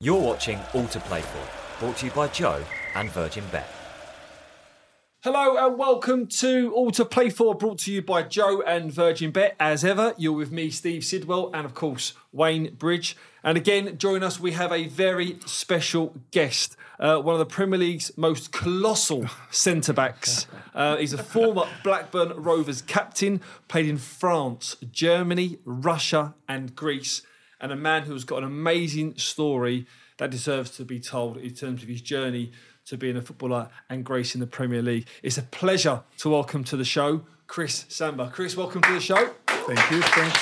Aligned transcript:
You're 0.00 0.20
watching 0.20 0.60
All 0.74 0.86
to 0.86 1.00
Play 1.00 1.22
For, 1.22 1.80
brought 1.80 1.96
to 1.96 2.06
you 2.06 2.12
by 2.12 2.28
Joe 2.28 2.62
and 2.94 3.10
Virgin 3.10 3.42
Bet. 3.50 3.68
Hello 5.24 5.56
and 5.56 5.76
welcome 5.76 6.28
to 6.28 6.72
All 6.72 6.92
to 6.92 7.04
Play 7.04 7.30
For, 7.30 7.52
brought 7.56 7.80
to 7.80 7.92
you 7.92 8.00
by 8.00 8.22
Joe 8.22 8.62
and 8.64 8.92
Virgin 8.92 9.32
Bet. 9.32 9.56
As 9.58 9.84
ever, 9.84 10.14
you're 10.16 10.34
with 10.34 10.52
me, 10.52 10.70
Steve 10.70 11.04
Sidwell, 11.04 11.50
and 11.52 11.66
of 11.66 11.74
course, 11.74 12.12
Wayne 12.30 12.76
Bridge. 12.76 13.16
And 13.42 13.58
again, 13.58 13.98
join 13.98 14.22
us, 14.22 14.38
we 14.38 14.52
have 14.52 14.70
a 14.70 14.86
very 14.86 15.40
special 15.46 16.14
guest, 16.30 16.76
uh, 17.00 17.16
one 17.16 17.34
of 17.34 17.40
the 17.40 17.52
Premier 17.52 17.80
League's 17.80 18.16
most 18.16 18.52
colossal 18.52 19.26
centre 19.50 19.92
backs. 19.92 20.46
Uh, 20.76 20.96
he's 20.98 21.12
a 21.12 21.18
former 21.20 21.64
Blackburn 21.82 22.40
Rovers 22.40 22.82
captain, 22.82 23.40
played 23.66 23.86
in 23.86 23.98
France, 23.98 24.76
Germany, 24.92 25.58
Russia, 25.64 26.36
and 26.48 26.76
Greece, 26.76 27.22
and 27.60 27.72
a 27.72 27.76
man 27.76 28.02
who's 28.02 28.24
got 28.24 28.38
an 28.38 28.44
amazing 28.44 29.16
story 29.16 29.86
that 30.18 30.30
deserves 30.30 30.70
to 30.72 30.84
be 30.84 31.00
told 31.00 31.36
in 31.36 31.50
terms 31.54 31.82
of 31.82 31.88
his 31.88 32.00
journey 32.00 32.52
to 32.86 32.96
being 32.96 33.16
a 33.16 33.22
footballer 33.22 33.68
and 33.90 34.04
grace 34.04 34.34
in 34.34 34.40
the 34.40 34.46
Premier 34.46 34.82
League. 34.82 35.06
It's 35.22 35.38
a 35.38 35.42
pleasure 35.42 36.02
to 36.18 36.28
welcome 36.30 36.64
to 36.64 36.76
the 36.76 36.84
show 36.84 37.22
Chris 37.46 37.84
Samba. 37.88 38.30
Chris, 38.32 38.56
welcome 38.56 38.82
to 38.82 38.92
the 38.92 39.00
show. 39.00 39.30
Thank 39.46 39.90
you. 39.90 40.02
Thanks. 40.02 40.38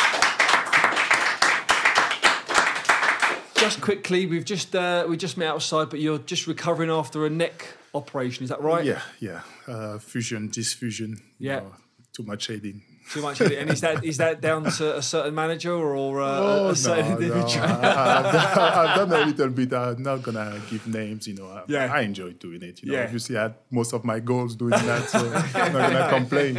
Just 3.55 3.81
quickly, 3.81 4.27
we've 4.27 4.45
just 4.45 4.77
uh, 4.77 5.07
we 5.09 5.17
just 5.17 5.37
met 5.37 5.49
outside, 5.49 5.89
but 5.91 5.99
you're 5.99 6.19
just 6.19 6.47
recovering 6.47 6.91
after 6.91 7.25
a 7.27 7.31
neck 7.31 7.67
operation. 7.95 8.45
Is 8.45 8.51
that 8.51 8.61
right? 8.61 8.85
Yeah, 8.85 9.01
yeah. 9.19 9.41
Uh, 9.67 9.99
fusion, 9.99 10.51
dysfusion. 10.51 11.17
you 11.39 11.49
Yeah. 11.51 11.61
know, 11.61 11.73
too 12.13 12.23
much 12.23 12.47
heading. 12.49 12.83
Too 13.13 13.23
much, 13.23 13.41
of 13.41 13.53
it. 13.53 13.59
and 13.61 13.71
is 13.71 13.81
that 13.83 14.05
is 14.05 14.17
that 14.17 14.41
down 14.41 14.65
to 14.65 14.97
a 14.97 15.03
certain 15.03 15.35
manager 15.35 15.73
or 15.73 16.21
uh, 16.21 16.27
Oh, 16.41 16.69
a 16.71 16.77
certain 16.77 17.05
no, 17.13 17.15
no. 17.15 17.21
individual? 17.21 17.65
I, 17.65 17.69
have 17.69 18.33
done, 18.33 18.89
I've 18.89 18.97
done 19.09 19.23
a 19.23 19.27
little 19.27 19.49
bit. 19.51 19.73
I'm 19.73 20.03
not 20.03 20.23
gonna 20.23 20.61
give 20.69 20.87
names. 20.89 21.29
You 21.29 21.35
know, 21.37 21.47
I, 21.49 21.63
Yeah. 21.69 21.93
I 21.93 22.01
enjoy 22.01 22.31
doing 22.33 22.63
it. 22.63 22.83
You 22.83 22.91
know, 22.93 22.99
Yeah. 22.99 23.05
obviously 23.05 23.37
I 23.39 23.43
had 23.43 23.55
most 23.71 23.93
of 23.95 24.05
my 24.05 24.19
goals 24.21 24.57
doing 24.57 24.71
that, 24.71 25.09
so 25.09 25.19
I'm 25.55 25.73
not 25.73 25.93
gonna 25.93 26.09
complain. 26.19 26.55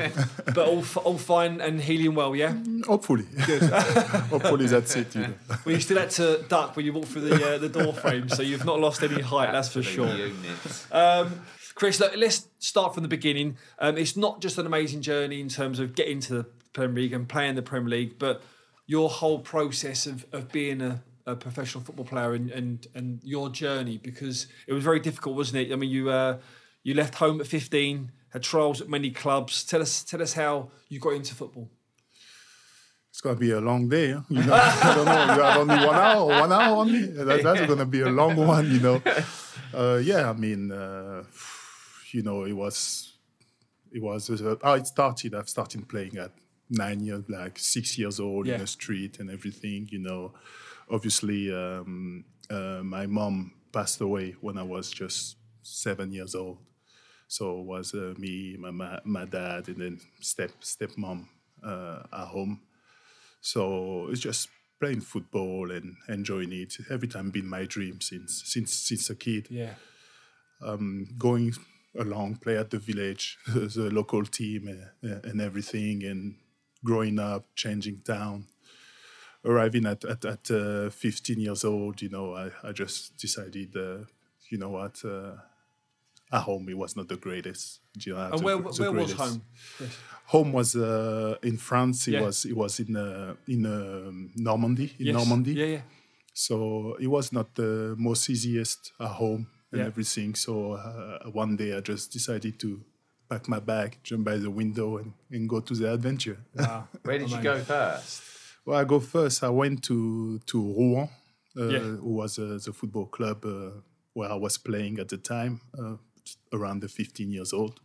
but 0.46 0.58
all 0.70 0.80
f- 0.80 0.98
all 0.98 1.18
fine 1.18 1.60
and 1.60 1.82
healing 1.82 2.16
well, 2.16 2.36
yeah. 2.36 2.54
Hopefully, 2.86 3.26
hopefully 4.30 4.68
that's 4.68 4.96
it. 4.96 5.16
You 5.16 5.22
know. 5.22 5.34
Well, 5.66 5.76
you 5.76 5.82
still 5.82 6.00
had 6.00 6.12
to 6.12 6.44
duck 6.48 6.76
when 6.76 6.86
you 6.86 6.94
walked 6.94 7.10
through 7.10 7.30
the 7.30 7.56
uh, 7.56 7.58
the 7.58 7.70
door 7.70 7.94
frame, 7.94 8.30
so 8.30 8.42
you've 8.42 8.66
not 8.66 8.80
lost 8.80 9.04
any 9.04 9.22
height. 9.22 9.52
That's 9.52 9.70
for 9.74 9.84
sure. 9.84 10.10
Um, 10.92 11.42
Chris, 11.78 12.00
look, 12.00 12.12
let's 12.18 12.48
start 12.58 12.96
from 12.96 13.04
the 13.04 13.08
beginning. 13.08 13.56
Um, 13.78 14.00
it's 14.00 14.18
not 14.18 14.42
just 14.42 14.58
an 14.58 14.66
amazing 14.66 15.04
journey 15.04 15.40
in 15.40 15.48
terms 15.48 15.78
of 15.78 15.94
getting 15.94 16.20
to 16.22 16.34
the 16.34 16.44
Premier 16.74 17.04
League 17.04 17.14
and 17.14 17.30
playing 17.30 17.54
the 17.54 17.62
Premier 17.62 17.90
League, 17.90 18.18
but 18.18 18.42
your 18.88 19.12
whole 19.12 19.38
process 19.38 20.08
of, 20.08 20.26
of 20.32 20.52
being 20.52 20.82
a, 20.82 21.04
a 21.28 21.36
professional 21.36 21.84
football 21.84 22.04
player 22.04 22.34
and, 22.34 22.50
and 22.50 22.88
and 22.96 23.20
your 23.24 23.50
journey 23.50 24.00
because 24.00 24.48
it 24.66 24.74
was 24.74 24.84
very 24.84 25.00
difficult, 25.00 25.36
wasn't 25.36 25.58
it? 25.58 25.72
I 25.72 25.76
mean, 25.76 25.92
you 25.92 26.10
uh, 26.10 26.40
you 26.82 26.96
left 26.96 27.14
home 27.14 27.40
at 27.42 27.46
15, 27.46 28.12
had 28.30 28.42
trials 28.42 28.82
at 28.82 28.90
many 28.90 29.12
clubs. 29.12 29.64
Tell 29.64 29.84
us 29.84 30.04
tell 30.04 30.24
us 30.24 30.34
how 30.34 30.72
you 30.90 31.00
got 31.00 31.14
into 31.14 31.36
football. 31.36 31.70
It's 33.12 33.22
gonna 33.22 33.36
be 33.36 33.52
a 33.52 33.62
long 33.62 33.88
day. 33.88 34.14
Huh? 34.14 34.22
You 34.30 34.44
know, 34.44 34.54
I 34.56 34.96
don't 34.96 35.06
know. 35.06 35.36
You 35.36 35.42
have 35.42 35.58
only 35.58 35.86
one 35.86 35.96
hour, 35.96 36.26
one 36.26 36.52
hour 36.52 36.78
only. 36.78 37.06
That, 37.06 37.44
that's 37.44 37.68
gonna 37.68 37.86
be 37.86 38.02
a 38.02 38.10
long 38.10 38.36
one. 38.36 38.72
You 38.72 38.80
know. 38.80 39.02
Uh, 39.74 40.00
yeah, 40.02 40.30
I 40.30 40.34
mean, 40.34 40.72
uh, 40.72 41.24
you 42.14 42.24
know, 42.24 42.44
it 42.46 42.54
was, 42.54 43.14
it 43.92 44.02
was 44.02 44.30
uh, 44.30 44.56
how 44.64 44.74
it 44.74 44.88
started. 44.88 45.34
I've 45.36 45.50
started 45.50 45.88
playing 45.88 46.18
at 46.18 46.32
nine 46.70 47.00
years, 47.00 47.24
like 47.30 47.58
six 47.60 47.98
years 47.98 48.20
old 48.20 48.48
Yeah. 48.48 48.56
in 48.56 48.62
the 48.62 48.68
street 48.68 49.20
and 49.20 49.30
everything. 49.32 49.88
You 49.92 50.00
know, 50.00 50.34
obviously, 50.90 51.54
um, 51.54 52.26
uh, 52.50 52.82
my 52.84 53.06
mom 53.08 53.54
passed 53.72 54.02
away 54.02 54.36
when 54.42 54.58
I 54.58 54.64
was 54.64 54.92
just 54.92 55.38
seven 55.62 56.12
years 56.12 56.36
old. 56.36 56.58
So 57.30 57.60
it 57.60 57.66
was 57.66 57.94
uh, 57.94 58.14
me, 58.18 58.56
my, 58.58 58.72
ma- 58.72 59.00
my 59.04 59.26
dad, 59.26 59.68
and 59.68 59.78
then 59.78 60.00
step 60.22 60.52
stepmom 60.62 61.26
uh, 61.64 62.04
at 62.14 62.28
home. 62.28 62.62
So 63.42 64.08
it's 64.10 64.22
just 64.22 64.50
playing 64.80 65.02
football 65.02 65.72
and 65.72 65.96
enjoying 66.08 66.54
it. 66.54 66.76
Every 66.90 67.08
time 67.08 67.30
been 67.32 67.48
my 67.50 67.66
dream 67.66 68.00
since 68.02 68.44
since 68.46 68.74
since 68.74 69.10
a 69.10 69.16
kid. 69.16 69.48
Yeah, 69.50 69.74
Going 71.18 71.54
along, 71.98 72.36
play 72.38 72.58
at 72.58 72.70
the 72.70 72.80
village, 72.80 73.38
the 73.48 73.90
local 73.92 74.24
team, 74.26 74.68
uh, 75.04 75.08
and 75.24 75.42
everything, 75.42 76.04
and 76.04 76.36
growing 76.84 77.20
up, 77.20 77.46
changing 77.56 78.02
town. 78.06 78.46
Arriving 79.46 79.86
at 79.86 80.04
at, 80.04 80.26
at 80.26 80.52
uh, 80.52 80.90
15 80.90 81.40
years 81.40 81.64
old, 81.64 82.02
you 82.02 82.10
know, 82.10 82.34
I, 82.36 82.52
I 82.68 82.72
just 82.74 83.18
decided, 83.18 83.76
uh, 83.76 84.00
you 84.50 84.58
know 84.58 84.70
what, 84.70 85.04
uh, 85.06 85.36
at 86.32 86.42
home 86.42 86.68
it 86.70 86.78
was 86.78 86.96
not 86.96 87.08
the 87.08 87.16
greatest. 87.18 87.80
You 88.06 88.14
know, 88.16 88.20
and 88.32 88.40
the 88.40 88.44
where 88.46 88.58
gr- 88.58 88.72
the 88.72 88.92
where 88.92 89.02
was 89.02 89.14
home? 89.14 89.42
Home 90.26 90.52
was 90.52 90.76
uh, 90.76 91.36
in 91.44 91.58
France. 91.58 92.08
It 92.08 92.14
Yeah. 92.14 92.22
was 92.24 92.46
it 92.46 92.56
was 92.58 92.80
in 92.80 92.96
uh, 92.98 93.36
in 93.48 93.66
um, 93.66 94.32
Normandy 94.36 94.94
in 95.00 95.06
Yes. 95.08 95.16
Normandy. 95.16 95.54
Yeah, 95.54 95.66
yeah. 95.66 95.82
So 96.34 96.98
it 97.00 97.08
was 97.08 97.32
not 97.32 97.56
the 97.56 97.96
most 97.98 98.30
easiest 98.30 98.92
at 99.00 99.08
home 99.08 99.48
and 99.72 99.82
Yeah. 99.82 99.88
everything. 99.88 100.36
So 100.36 100.74
uh, 100.74 101.30
one 101.32 101.56
day 101.58 101.76
I 101.78 101.82
just 101.82 102.12
decided 102.12 102.60
to 102.60 102.82
pack 103.30 103.48
my 103.50 103.60
bag, 103.60 103.98
jump 104.04 104.24
by 104.26 104.38
the 104.38 104.50
window, 104.50 104.98
and, 104.98 105.14
and 105.32 105.50
go 105.50 105.60
to 105.60 105.74
the 105.74 105.94
adventure. 105.94 106.38
Wow. 106.56 106.88
Where 107.04 107.18
did 107.20 107.30
you 107.32 107.42
go 107.42 107.60
first? 107.60 108.22
well, 108.66 108.80
I 108.80 108.84
go 108.86 109.00
first. 109.00 109.44
I 109.44 109.50
went 109.50 109.84
to 109.84 110.40
to 110.46 110.58
Rouen, 110.78 111.10
uh, 111.58 111.68
Yeah. 111.74 111.80
who 111.80 112.14
was 112.22 112.40
uh, 112.40 112.58
the 112.66 112.72
football 112.74 113.06
club 113.08 113.46
uh, 113.46 113.72
where 114.14 114.32
I 114.32 114.36
was 114.36 114.58
playing 114.58 115.00
at 115.00 115.08
the 115.10 115.18
time, 115.18 115.60
uh, 115.78 115.98
around 116.52 116.82
the 116.82 116.88
15 116.90 117.30
years 117.32 117.54
old. 117.54 117.80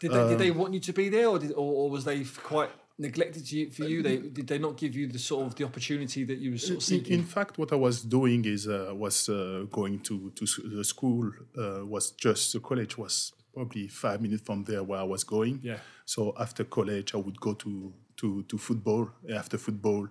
Did 0.00 0.10
they, 0.12 0.28
did 0.28 0.38
they 0.38 0.50
Um, 0.50 0.58
want 0.58 0.74
you 0.74 0.80
to 0.80 0.92
be 0.92 1.08
there, 1.10 1.28
or, 1.28 1.38
did, 1.38 1.52
or, 1.52 1.72
or 1.84 1.90
was 1.90 2.04
they 2.04 2.24
quite 2.24 2.70
neglected 2.98 3.50
you, 3.50 3.70
for 3.70 3.84
you? 3.84 4.02
They 4.02 4.16
did 4.18 4.46
they 4.46 4.58
not 4.58 4.76
give 4.76 4.94
you 4.94 5.06
the 5.08 5.18
sort 5.18 5.46
of 5.46 5.54
the 5.54 5.64
opportunity 5.64 6.24
that 6.24 6.38
you 6.38 6.52
were 6.52 6.58
sort 6.58 6.70
of 6.70 6.76
In, 6.76 6.80
seeking? 6.80 7.18
in 7.20 7.24
fact, 7.24 7.58
what 7.58 7.72
I 7.72 7.76
was 7.76 8.02
doing 8.02 8.44
is 8.44 8.66
uh, 8.68 8.92
was 8.94 9.28
uh, 9.28 9.66
going 9.70 10.00
to 10.00 10.30
to 10.30 10.44
the 10.76 10.84
school. 10.84 11.30
Uh, 11.56 11.84
was 11.86 12.10
just 12.12 12.52
the 12.52 12.60
college 12.60 12.96
was 12.98 13.32
probably 13.54 13.88
five 13.88 14.20
minutes 14.20 14.42
from 14.42 14.64
there 14.64 14.82
where 14.82 15.00
I 15.00 15.04
was 15.04 15.24
going. 15.24 15.60
Yeah. 15.62 15.78
So 16.06 16.34
after 16.38 16.64
college, 16.64 17.14
I 17.14 17.18
would 17.18 17.38
go 17.40 17.54
to 17.54 17.92
to 18.16 18.42
to 18.44 18.58
football. 18.58 19.10
After 19.34 19.58
football, 19.58 20.08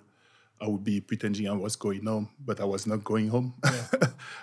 I 0.59 0.67
would 0.67 0.83
be 0.83 1.01
pretending 1.01 1.47
I 1.49 1.53
was 1.53 1.75
going 1.75 2.05
home, 2.05 2.29
but 2.45 2.59
I 2.59 2.65
was 2.65 2.85
not 2.87 3.03
going 3.03 3.29
home. 3.29 3.53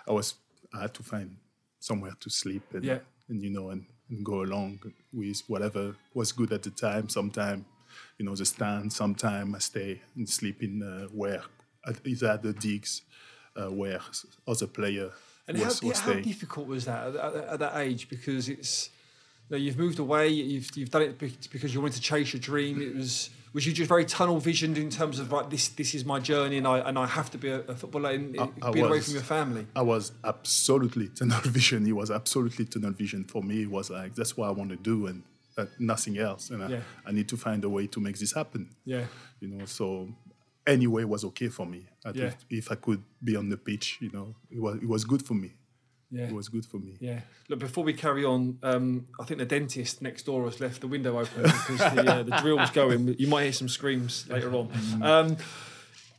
I 0.09 0.13
was 0.13 0.35
I 0.75 0.83
had 0.83 0.95
to 0.95 1.03
find 1.03 1.37
somewhere 1.81 2.13
to 2.21 2.31
sleep 2.31 2.63
and 2.75 2.85
Yeah. 2.85 2.99
and 3.29 3.43
you 3.43 3.51
know 3.51 3.71
and, 3.71 3.87
and 4.11 4.25
go 4.25 4.43
along 4.43 4.81
with 5.13 5.43
whatever 5.49 5.95
was 6.15 6.33
good 6.33 6.53
at 6.53 6.63
the 6.63 6.71
time. 6.71 7.09
Sometime, 7.09 7.65
you 8.19 8.25
know, 8.25 8.35
the 8.35 8.45
stand. 8.45 8.93
Sometime 8.93 9.55
I 9.55 9.59
stay 9.59 10.03
and 10.17 10.29
sleep 10.29 10.63
in 10.63 10.83
uh, 10.83 11.09
where 11.13 11.43
either 12.05 12.29
at 12.29 12.43
the 12.43 12.53
digs 12.53 13.03
uh, 13.57 13.71
where 13.71 14.01
other 14.47 14.67
player 14.67 15.11
And 15.47 15.59
was, 15.59 15.81
di- 15.81 15.89
was 15.89 16.01
how 16.01 16.15
difficult 16.15 16.67
was 16.67 16.85
that 16.85 17.09
at, 17.09 17.17
at, 17.17 17.35
at 17.35 17.59
that 17.61 17.77
age? 17.77 18.09
Because 18.09 18.49
it's 18.49 18.91
you 19.49 19.57
know, 19.57 19.63
you've 19.63 19.79
moved 19.79 19.99
away, 19.99 20.29
you've 20.29 20.71
you've 20.77 20.91
done 20.91 21.03
it 21.03 21.19
because 21.19 21.75
you 21.75 21.81
wanted 21.81 21.97
to 21.97 22.03
chase 22.03 22.33
your 22.33 22.41
dream. 22.41 22.83
It 22.83 22.95
was 22.95 23.31
was 23.53 23.67
you 23.67 23.73
just 23.73 23.89
very 23.89 24.05
tunnel 24.05 24.39
visioned 24.39 24.77
in 24.77 24.91
terms 24.91 25.19
of 25.19 25.33
like 25.33 25.51
this 25.51 25.69
this 25.69 25.95
is 25.95 26.05
my 26.05 26.21
journey 26.21 26.59
and 26.59 26.67
I 26.67 26.79
and 26.81 26.99
I 26.99 27.07
have 27.07 27.31
to 27.31 27.39
be 27.39 27.49
a, 27.49 27.61
a 27.61 27.75
footballer 27.75 28.11
and 28.11 28.39
I 28.39 28.49
away 28.63 28.83
was. 28.83 29.07
from 29.07 29.15
your 29.15 29.23
family. 29.23 29.67
I 29.75 29.83
was 29.83 30.13
absolutely 30.25 31.09
tunnel 31.09 31.41
vision. 31.45 31.87
It 31.87 31.93
was 31.93 32.11
absolutely 32.11 32.67
tunnel 32.67 32.93
vision 32.93 33.25
for 33.25 33.43
me. 33.43 33.63
It 33.63 33.71
was 33.71 33.91
like 33.91 34.15
that's 34.15 34.37
what 34.37 34.49
I 34.49 34.53
want 34.53 34.71
to 34.71 34.77
do 34.77 35.07
and 35.07 35.23
uh, 35.59 35.67
nothing 35.79 36.19
else. 36.19 36.51
And 36.51 36.61
Yeah. 36.71 36.81
I, 37.05 37.09
I 37.11 37.13
need 37.13 37.29
to 37.29 37.37
find 37.37 37.65
a 37.65 37.69
way 37.69 37.87
to 37.89 38.01
make 38.01 38.19
this 38.19 38.33
happen. 38.35 38.71
Yeah. 38.85 39.05
You 39.41 39.49
know, 39.49 39.65
so 39.67 40.09
any 40.67 40.87
way 40.87 41.05
was 41.05 41.25
okay 41.25 41.49
for 41.49 41.67
me. 41.67 41.87
I 42.05 42.11
Yeah. 42.15 42.33
if 42.51 42.71
I 42.71 42.77
could 42.77 43.03
be 43.23 43.37
on 43.37 43.49
the 43.49 43.57
pitch, 43.57 43.99
you 44.01 44.11
know, 44.13 44.35
it 44.51 44.61
was 44.61 44.77
it 44.83 44.89
was 44.89 45.05
good 45.05 45.23
for 45.27 45.35
me. 45.35 45.51
Yeah. 46.11 46.29
It 46.29 46.33
was 46.35 46.49
good 46.49 46.65
for 46.65 46.79
me. 46.81 46.97
Yeah. 47.01 47.21
Look, 47.51 47.59
before 47.59 47.85
we 47.85 47.93
carry 47.93 48.25
on, 48.25 48.59
um, 48.63 49.07
I 49.21 49.25
think 49.25 49.39
the 49.41 49.47
dentist 49.47 50.01
next 50.01 50.25
door 50.25 50.45
has 50.47 50.59
left 50.59 50.81
the 50.81 50.87
window 50.89 51.19
open 51.19 51.43
because 51.43 51.79
the, 51.95 52.03
uh, 52.15 52.23
the 52.23 52.37
drill's 52.43 52.71
going. 52.71 53.15
You 53.19 53.27
might 53.29 53.43
hear 53.43 53.53
some 53.53 53.69
screams 53.69 54.27
later 54.29 54.51
on. 54.55 54.71
Um, 55.03 55.37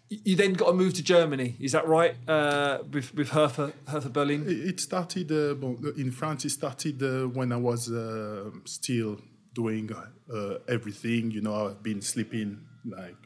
you 0.10 0.36
then 0.36 0.54
got 0.54 0.68
to 0.68 0.74
move 0.74 0.94
to 0.96 1.04
Germany, 1.04 1.56
is 1.60 1.72
that 1.72 1.88
right? 1.88 2.16
Uh, 2.28 2.80
with 2.92 3.14
with 3.16 3.30
Hertha, 3.30 3.74
Hertha 3.88 4.10
Berlin. 4.10 4.44
It 4.48 4.58
it 4.70 4.80
started 4.80 5.32
uh, 5.32 5.56
in 5.98 6.12
France. 6.12 6.46
It 6.46 6.52
started 6.52 7.02
uh, 7.04 7.28
when 7.38 7.52
I 7.52 7.58
was 7.58 7.90
uh, 7.92 8.50
still 8.66 9.18
doing 9.54 9.90
uh, 10.34 10.56
everything. 10.68 11.32
You 11.32 11.42
know, 11.42 11.68
I've 11.68 11.84
been 11.84 12.02
sleeping 12.02 12.66
like 12.86 13.18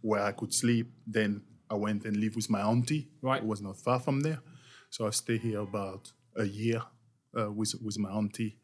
where 0.00 0.22
I 0.22 0.32
could 0.32 0.52
sleep. 0.54 0.90
Then 1.06 1.42
I 1.70 1.74
went 1.74 2.04
and 2.04 2.16
lived 2.16 2.36
with 2.36 2.50
my 2.50 2.60
auntie. 2.60 3.08
Right. 3.22 3.42
It 3.42 3.46
was 3.46 3.60
not 3.60 3.76
far 3.76 4.00
from 4.00 4.20
there, 4.20 4.40
so 4.90 5.06
I 5.06 5.10
stayed 5.10 5.40
here 5.40 5.60
about 5.60 6.12
a 6.36 6.44
year 6.44 6.82
uh, 7.38 7.50
with 7.50 7.74
with 7.82 7.98
my 7.98 8.10
auntie. 8.10 8.58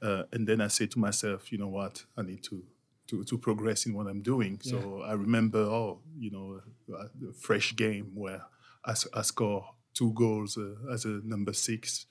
Uh, 0.00 0.22
and 0.32 0.46
then 0.46 0.60
I 0.60 0.68
said 0.68 0.92
to 0.92 0.98
myself, 0.98 1.50
you 1.50 1.58
know 1.58 1.68
what, 1.68 2.04
I 2.16 2.22
need 2.22 2.44
to 2.44 2.62
to, 3.08 3.24
to 3.24 3.38
progress 3.38 3.86
in 3.86 3.94
what 3.94 4.06
I'm 4.06 4.22
doing. 4.22 4.60
So 4.62 5.02
I 5.02 5.14
remember, 5.14 5.60
oh, 5.60 6.00
you 6.18 6.30
know, 6.30 6.60
a 6.94 7.32
fresh 7.32 7.74
game 7.74 8.12
where 8.14 8.42
I 8.84 9.22
score 9.22 9.64
two 9.94 10.12
goals 10.12 10.56
uh, 10.56 10.92
as 10.92 11.04
a 11.04 11.20
number 11.24 11.52
six 11.52 12.06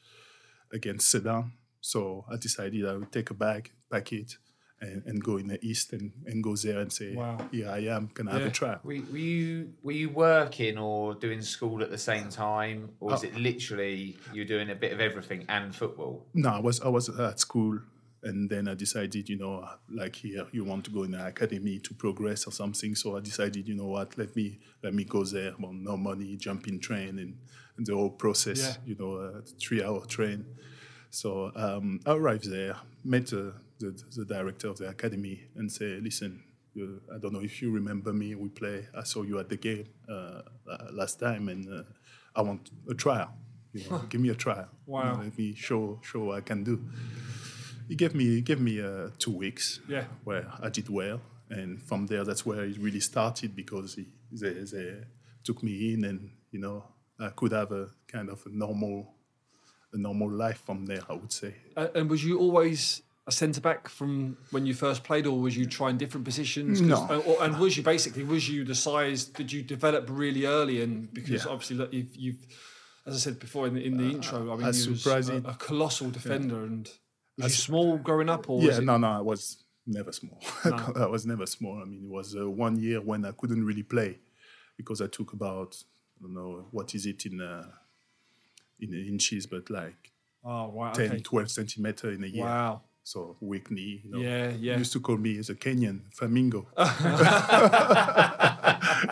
against 0.73 1.09
Sedan. 1.09 1.53
So 1.87 2.25
I 2.29 2.35
decided 2.35 2.85
I 2.85 2.95
would 2.97 3.13
take 3.13 3.29
a 3.29 3.33
bag, 3.33 3.71
pack 3.89 4.11
it, 4.11 4.37
and, 4.81 5.03
and 5.05 5.23
go 5.23 5.37
in 5.37 5.47
the 5.47 5.57
east 5.65 5.93
and, 5.93 6.11
and 6.25 6.43
go 6.43 6.53
there 6.57 6.79
and 6.81 6.91
say, 6.91 7.15
Wow. 7.15 7.37
here 7.49 7.69
I 7.69 7.79
am, 7.95 8.09
can 8.09 8.27
I 8.27 8.33
have 8.33 8.45
a 8.47 8.51
try? 8.51 8.75
Were, 8.83 8.99
were 9.09 9.17
you 9.17 9.73
were 9.81 9.93
you 9.93 10.09
working 10.09 10.77
or 10.77 11.15
doing 11.15 11.41
school 11.41 11.81
at 11.81 11.89
the 11.89 11.97
same 11.97 12.27
time, 12.27 12.89
or 12.99 13.11
was 13.11 13.23
uh, 13.23 13.27
it 13.27 13.35
literally 13.37 14.17
you 14.33 14.41
were 14.41 14.47
doing 14.55 14.69
a 14.69 14.75
bit 14.75 14.91
of 14.91 14.99
everything 14.99 15.45
and 15.47 15.73
football? 15.73 16.25
No, 16.33 16.49
I 16.49 16.59
was 16.59 16.81
I 16.81 16.89
was 16.89 17.07
at 17.07 17.39
school, 17.39 17.79
and 18.21 18.49
then 18.49 18.67
I 18.67 18.73
decided, 18.73 19.29
you 19.29 19.37
know, 19.37 19.65
like 19.89 20.15
here 20.17 20.45
you 20.51 20.65
want 20.65 20.83
to 20.85 20.91
go 20.91 21.03
in 21.03 21.11
the 21.11 21.25
academy 21.25 21.79
to 21.79 21.93
progress 21.93 22.45
or 22.47 22.51
something. 22.51 22.95
So 22.95 23.15
I 23.15 23.21
decided, 23.21 23.65
you 23.65 23.75
know 23.75 23.87
what, 23.95 24.17
let 24.17 24.35
me 24.35 24.59
let 24.83 24.93
me 24.93 25.05
go 25.05 25.23
there. 25.23 25.53
Well, 25.57 25.71
no 25.71 25.95
money, 25.95 26.35
jump 26.35 26.67
in 26.67 26.81
train, 26.81 27.17
and, 27.23 27.37
and 27.77 27.85
the 27.85 27.95
whole 27.95 28.11
process, 28.11 28.59
Yeah. 28.59 28.75
you 28.89 28.95
know, 28.99 29.11
a 29.13 29.41
three 29.63 29.81
hour 29.81 30.05
train. 30.05 30.45
So 31.09 31.51
um, 31.56 32.00
I 32.06 32.13
arrived 32.13 32.50
there, 32.51 32.75
met 33.04 33.31
uh, 33.33 33.51
the 33.80 33.92
the 34.15 34.25
director 34.25 34.68
of 34.69 34.77
the 34.77 34.89
academy, 34.89 35.42
and 35.56 35.71
say, 35.71 36.00
listen. 36.01 36.44
Uh, 36.80 37.15
I 37.15 37.18
don't 37.18 37.33
know 37.33 37.42
if 37.42 37.59
you 37.59 37.71
remember 37.71 38.13
me. 38.13 38.36
We 38.36 38.50
play. 38.50 38.86
I 38.95 39.01
saw 39.04 39.24
you 39.24 39.39
at 39.39 39.50
the 39.50 39.57
game 39.57 39.86
uh, 40.07 40.42
uh, 40.69 40.88
last 40.92 41.19
time, 41.19 41.50
and 41.50 41.68
uh, 41.68 41.81
I 42.36 42.44
want 42.44 42.69
a 42.88 42.94
trial. 42.94 43.33
You 43.74 43.81
know, 43.89 43.98
give 44.09 44.21
me 44.21 44.30
a 44.30 44.36
trial. 44.36 44.68
You 44.88 44.94
know, 44.94 45.00
Wow. 45.00 45.19
let 45.24 45.36
me 45.36 45.56
show 45.56 46.00
show 46.04 46.25
what 46.25 46.38
I 46.38 46.42
can 46.42 46.63
do. 46.63 46.80
He 47.88 47.95
gave 47.95 48.13
me 48.13 48.25
he 48.25 48.42
gave 48.42 48.59
me 48.62 48.80
uh, 48.80 49.09
two 49.18 49.31
weeks 49.31 49.80
Yeah. 49.88 50.06
where 50.24 50.45
I 50.62 50.69
did 50.69 50.88
well, 50.89 51.19
and 51.50 51.81
from 51.81 52.06
there 52.07 52.24
that's 52.24 52.45
where 52.45 52.63
it 52.65 52.77
really 52.77 53.00
started 53.00 53.56
because 53.56 53.95
he, 53.95 54.06
they, 54.31 54.54
they 54.54 55.04
took 55.44 55.63
me 55.63 55.94
in, 55.94 56.04
and 56.06 56.30
you 56.51 56.59
know 56.59 56.83
I 57.19 57.30
could 57.30 57.54
have 57.54 57.71
a 57.71 57.88
kind 58.07 58.30
of 58.30 58.45
a 58.45 58.50
normal 58.50 59.15
a 59.93 59.97
normal 59.97 60.29
life 60.31 60.61
from 60.65 60.85
there. 60.85 61.01
I 61.09 61.13
would 61.13 61.31
say. 61.31 61.55
Uh, 61.75 61.87
and 61.95 62.09
was 62.09 62.23
you 62.23 62.39
always 62.39 63.01
a 63.25 63.31
centre 63.31 63.59
back 63.61 63.89
from 63.89 64.37
when 64.51 64.65
you 64.65 64.73
first 64.73 65.03
played, 65.03 65.27
or 65.27 65.39
was 65.39 65.55
you 65.57 65.65
trying 65.65 65.97
different 65.97 66.25
positions? 66.25 66.79
No. 66.81 66.95
uh, 67.09 67.17
or- 67.19 67.43
and 67.43 67.57
was 67.59 67.75
you 67.77 67.83
basically 67.83 68.23
was 68.23 68.47
you 68.49 68.63
the 68.63 68.75
size? 68.75 69.25
Did 69.25 69.51
you 69.51 69.61
develop 69.63 70.07
really 70.09 70.45
early? 70.45 70.81
And 70.81 71.13
because 71.13 71.45
Yeah. 71.45 71.51
obviously 71.51 71.75
look, 71.77 71.93
you've, 71.93 72.15
you've, 72.15 72.45
as 73.05 73.15
I 73.15 73.17
said 73.19 73.39
before 73.39 73.67
in 73.67 73.73
the, 73.75 73.85
in 73.85 73.97
the 73.97 74.09
intro, 74.11 74.39
I 74.53 74.55
mean, 74.57 74.73
you 74.73 74.91
was 74.91 75.29
a, 75.29 75.35
a 75.45 75.55
colossal 75.55 76.09
defender. 76.09 76.63
And 76.63 76.89
was 77.37 77.45
you 77.45 77.49
small 77.49 77.97
growing 77.97 78.29
up, 78.29 78.49
or 78.49 78.61
yeah, 78.61 78.77
it- 78.77 78.83
no, 78.83 78.97
no, 78.97 79.07
I 79.07 79.21
was 79.21 79.63
never 79.85 80.11
small. 80.11 80.41
I 80.65 81.05
was 81.05 81.25
never 81.25 81.45
small. 81.45 81.81
I 81.81 81.85
mean, 81.85 82.03
it 82.05 82.09
was 82.09 82.35
uh, 82.35 82.49
one 82.49 82.77
year 82.77 82.99
when 83.01 83.25
I 83.25 83.31
couldn't 83.31 83.63
really 83.65 83.83
play 83.83 84.19
because 84.77 85.01
I 85.01 85.07
took 85.07 85.33
about 85.33 85.81
I 86.19 86.23
don't 86.23 86.33
know 86.33 86.65
what 86.71 86.93
is 86.95 87.05
it 87.05 87.25
in 87.25 87.41
uh, 87.41 87.67
in 88.79 88.94
inches, 88.94 89.45
but 89.47 89.69
like 89.69 90.12
Oh 90.44 90.71
right, 90.71 90.94
10, 90.94 91.06
okay. 91.07 91.19
12 91.19 91.51
centimeter 91.51 92.12
in 92.12 92.24
a 92.24 92.27
year. 92.27 92.44
Wow. 92.45 92.81
So 93.03 93.38
weak 93.41 93.71
knee. 93.71 94.01
You 94.03 94.12
know. 94.12 94.19
Yeah, 94.19 94.50
yeah. 94.59 94.77
Used 94.77 94.94
to 94.94 95.00
call 95.00 95.18
me 95.18 95.38
as 95.39 95.50
a 95.50 95.56
Kenyan 95.56 96.01
flamingo. 96.13 96.68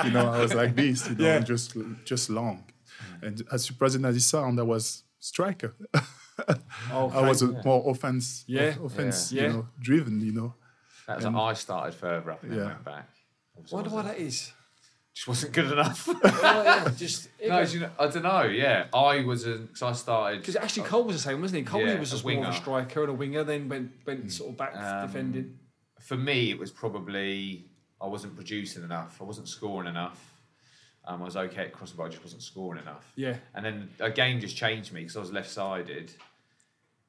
you 0.04 0.12
know, 0.12 0.30
I 0.32 0.40
was 0.42 0.54
like 0.54 0.76
this. 0.76 1.10
You 1.10 1.16
know, 1.16 1.26
Yeah. 1.26 1.40
just 1.40 1.76
just 2.06 2.30
long. 2.30 2.64
Mm. 3.22 3.28
And 3.28 3.42
as 3.52 3.64
surprising 3.66 4.06
as 4.06 4.16
it 4.16 4.22
sound, 4.22 4.60
I 4.60 4.64
was 4.64 5.04
striker. 5.20 5.76
Oh, 6.92 7.12
I 7.14 7.22
was 7.28 7.42
a 7.42 7.48
more 7.64 7.90
offense, 7.90 8.44
Yeah. 8.48 8.76
offense, 8.84 9.32
Yeah. 9.32 9.42
you 9.44 9.48
Yeah. 9.48 9.54
know, 9.56 9.68
driven. 9.82 10.22
You 10.22 10.34
know. 10.34 10.54
That 11.08 11.18
was 11.18 11.26
I 11.26 11.54
started 11.54 11.94
further 11.96 12.32
up 12.32 12.44
and 12.44 12.52
then 12.52 12.60
Yeah. 12.60 12.66
went 12.66 12.84
back. 12.86 13.10
Obviously 13.58 13.76
Wonder 13.76 13.90
why 13.92 13.96
wasn't- 13.98 14.18
that 14.18 14.24
is. 14.24 14.52
Just 15.16 15.28
wasn't 15.28 15.54
good 15.54 15.72
enough. 15.72 16.08
Oh, 16.48 16.64
yeah, 16.64 16.90
just 16.96 17.30
no, 17.44 17.66
do 17.66 17.74
you 17.74 17.80
know, 17.80 17.90
I 17.98 18.08
don't 18.08 18.22
know. 18.24 18.44
Yeah, 18.44 18.86
I 18.94 19.24
was 19.24 19.48
a 19.48 19.56
because 19.56 19.82
I 19.82 19.94
started 19.94 20.42
because 20.42 20.56
actually 20.58 20.84
Cole 20.88 21.04
was 21.06 21.16
the 21.16 21.22
same, 21.22 21.42
wasn't 21.42 21.60
he? 21.60 21.64
Cole 21.66 21.82
Yeah, 21.82 21.98
was 22.00 22.12
a 22.12 22.16
just 22.16 22.24
more 22.24 22.34
of 22.34 22.38
a 22.38 22.42
winger. 22.42 22.54
striker 22.54 23.02
and 23.02 23.10
a 23.10 23.14
winger, 23.14 23.44
then 23.44 23.68
went 23.70 23.92
went 24.06 24.32
sort 24.32 24.52
of 24.52 24.58
back 24.58 24.76
Um, 24.76 25.08
defending. 25.08 25.58
for 26.02 26.18
me, 26.18 26.52
it 26.52 26.60
was 26.60 26.70
probably 26.72 27.66
I 28.00 28.06
wasn't 28.08 28.36
producing 28.36 28.84
enough. 28.84 29.18
I 29.22 29.24
wasn't 29.24 29.48
scoring 29.48 29.88
enough. 29.90 30.34
Um, 31.08 31.22
I 31.22 31.26
was 31.26 31.38
okay 31.38 31.64
at 31.64 31.72
crossing, 31.74 31.98
but 31.98 32.04
I 32.04 32.10
just 32.10 32.24
wasn't 32.24 32.42
scoring 32.44 32.82
enough. 32.82 33.12
Yeah. 33.16 33.38
And 33.54 33.66
then 33.66 33.90
a 34.00 34.10
game 34.12 34.40
just 34.42 34.56
changed 34.58 34.92
me 34.92 35.02
because 35.02 35.16
I 35.16 35.20
was 35.22 35.32
left-sided. 35.32 36.12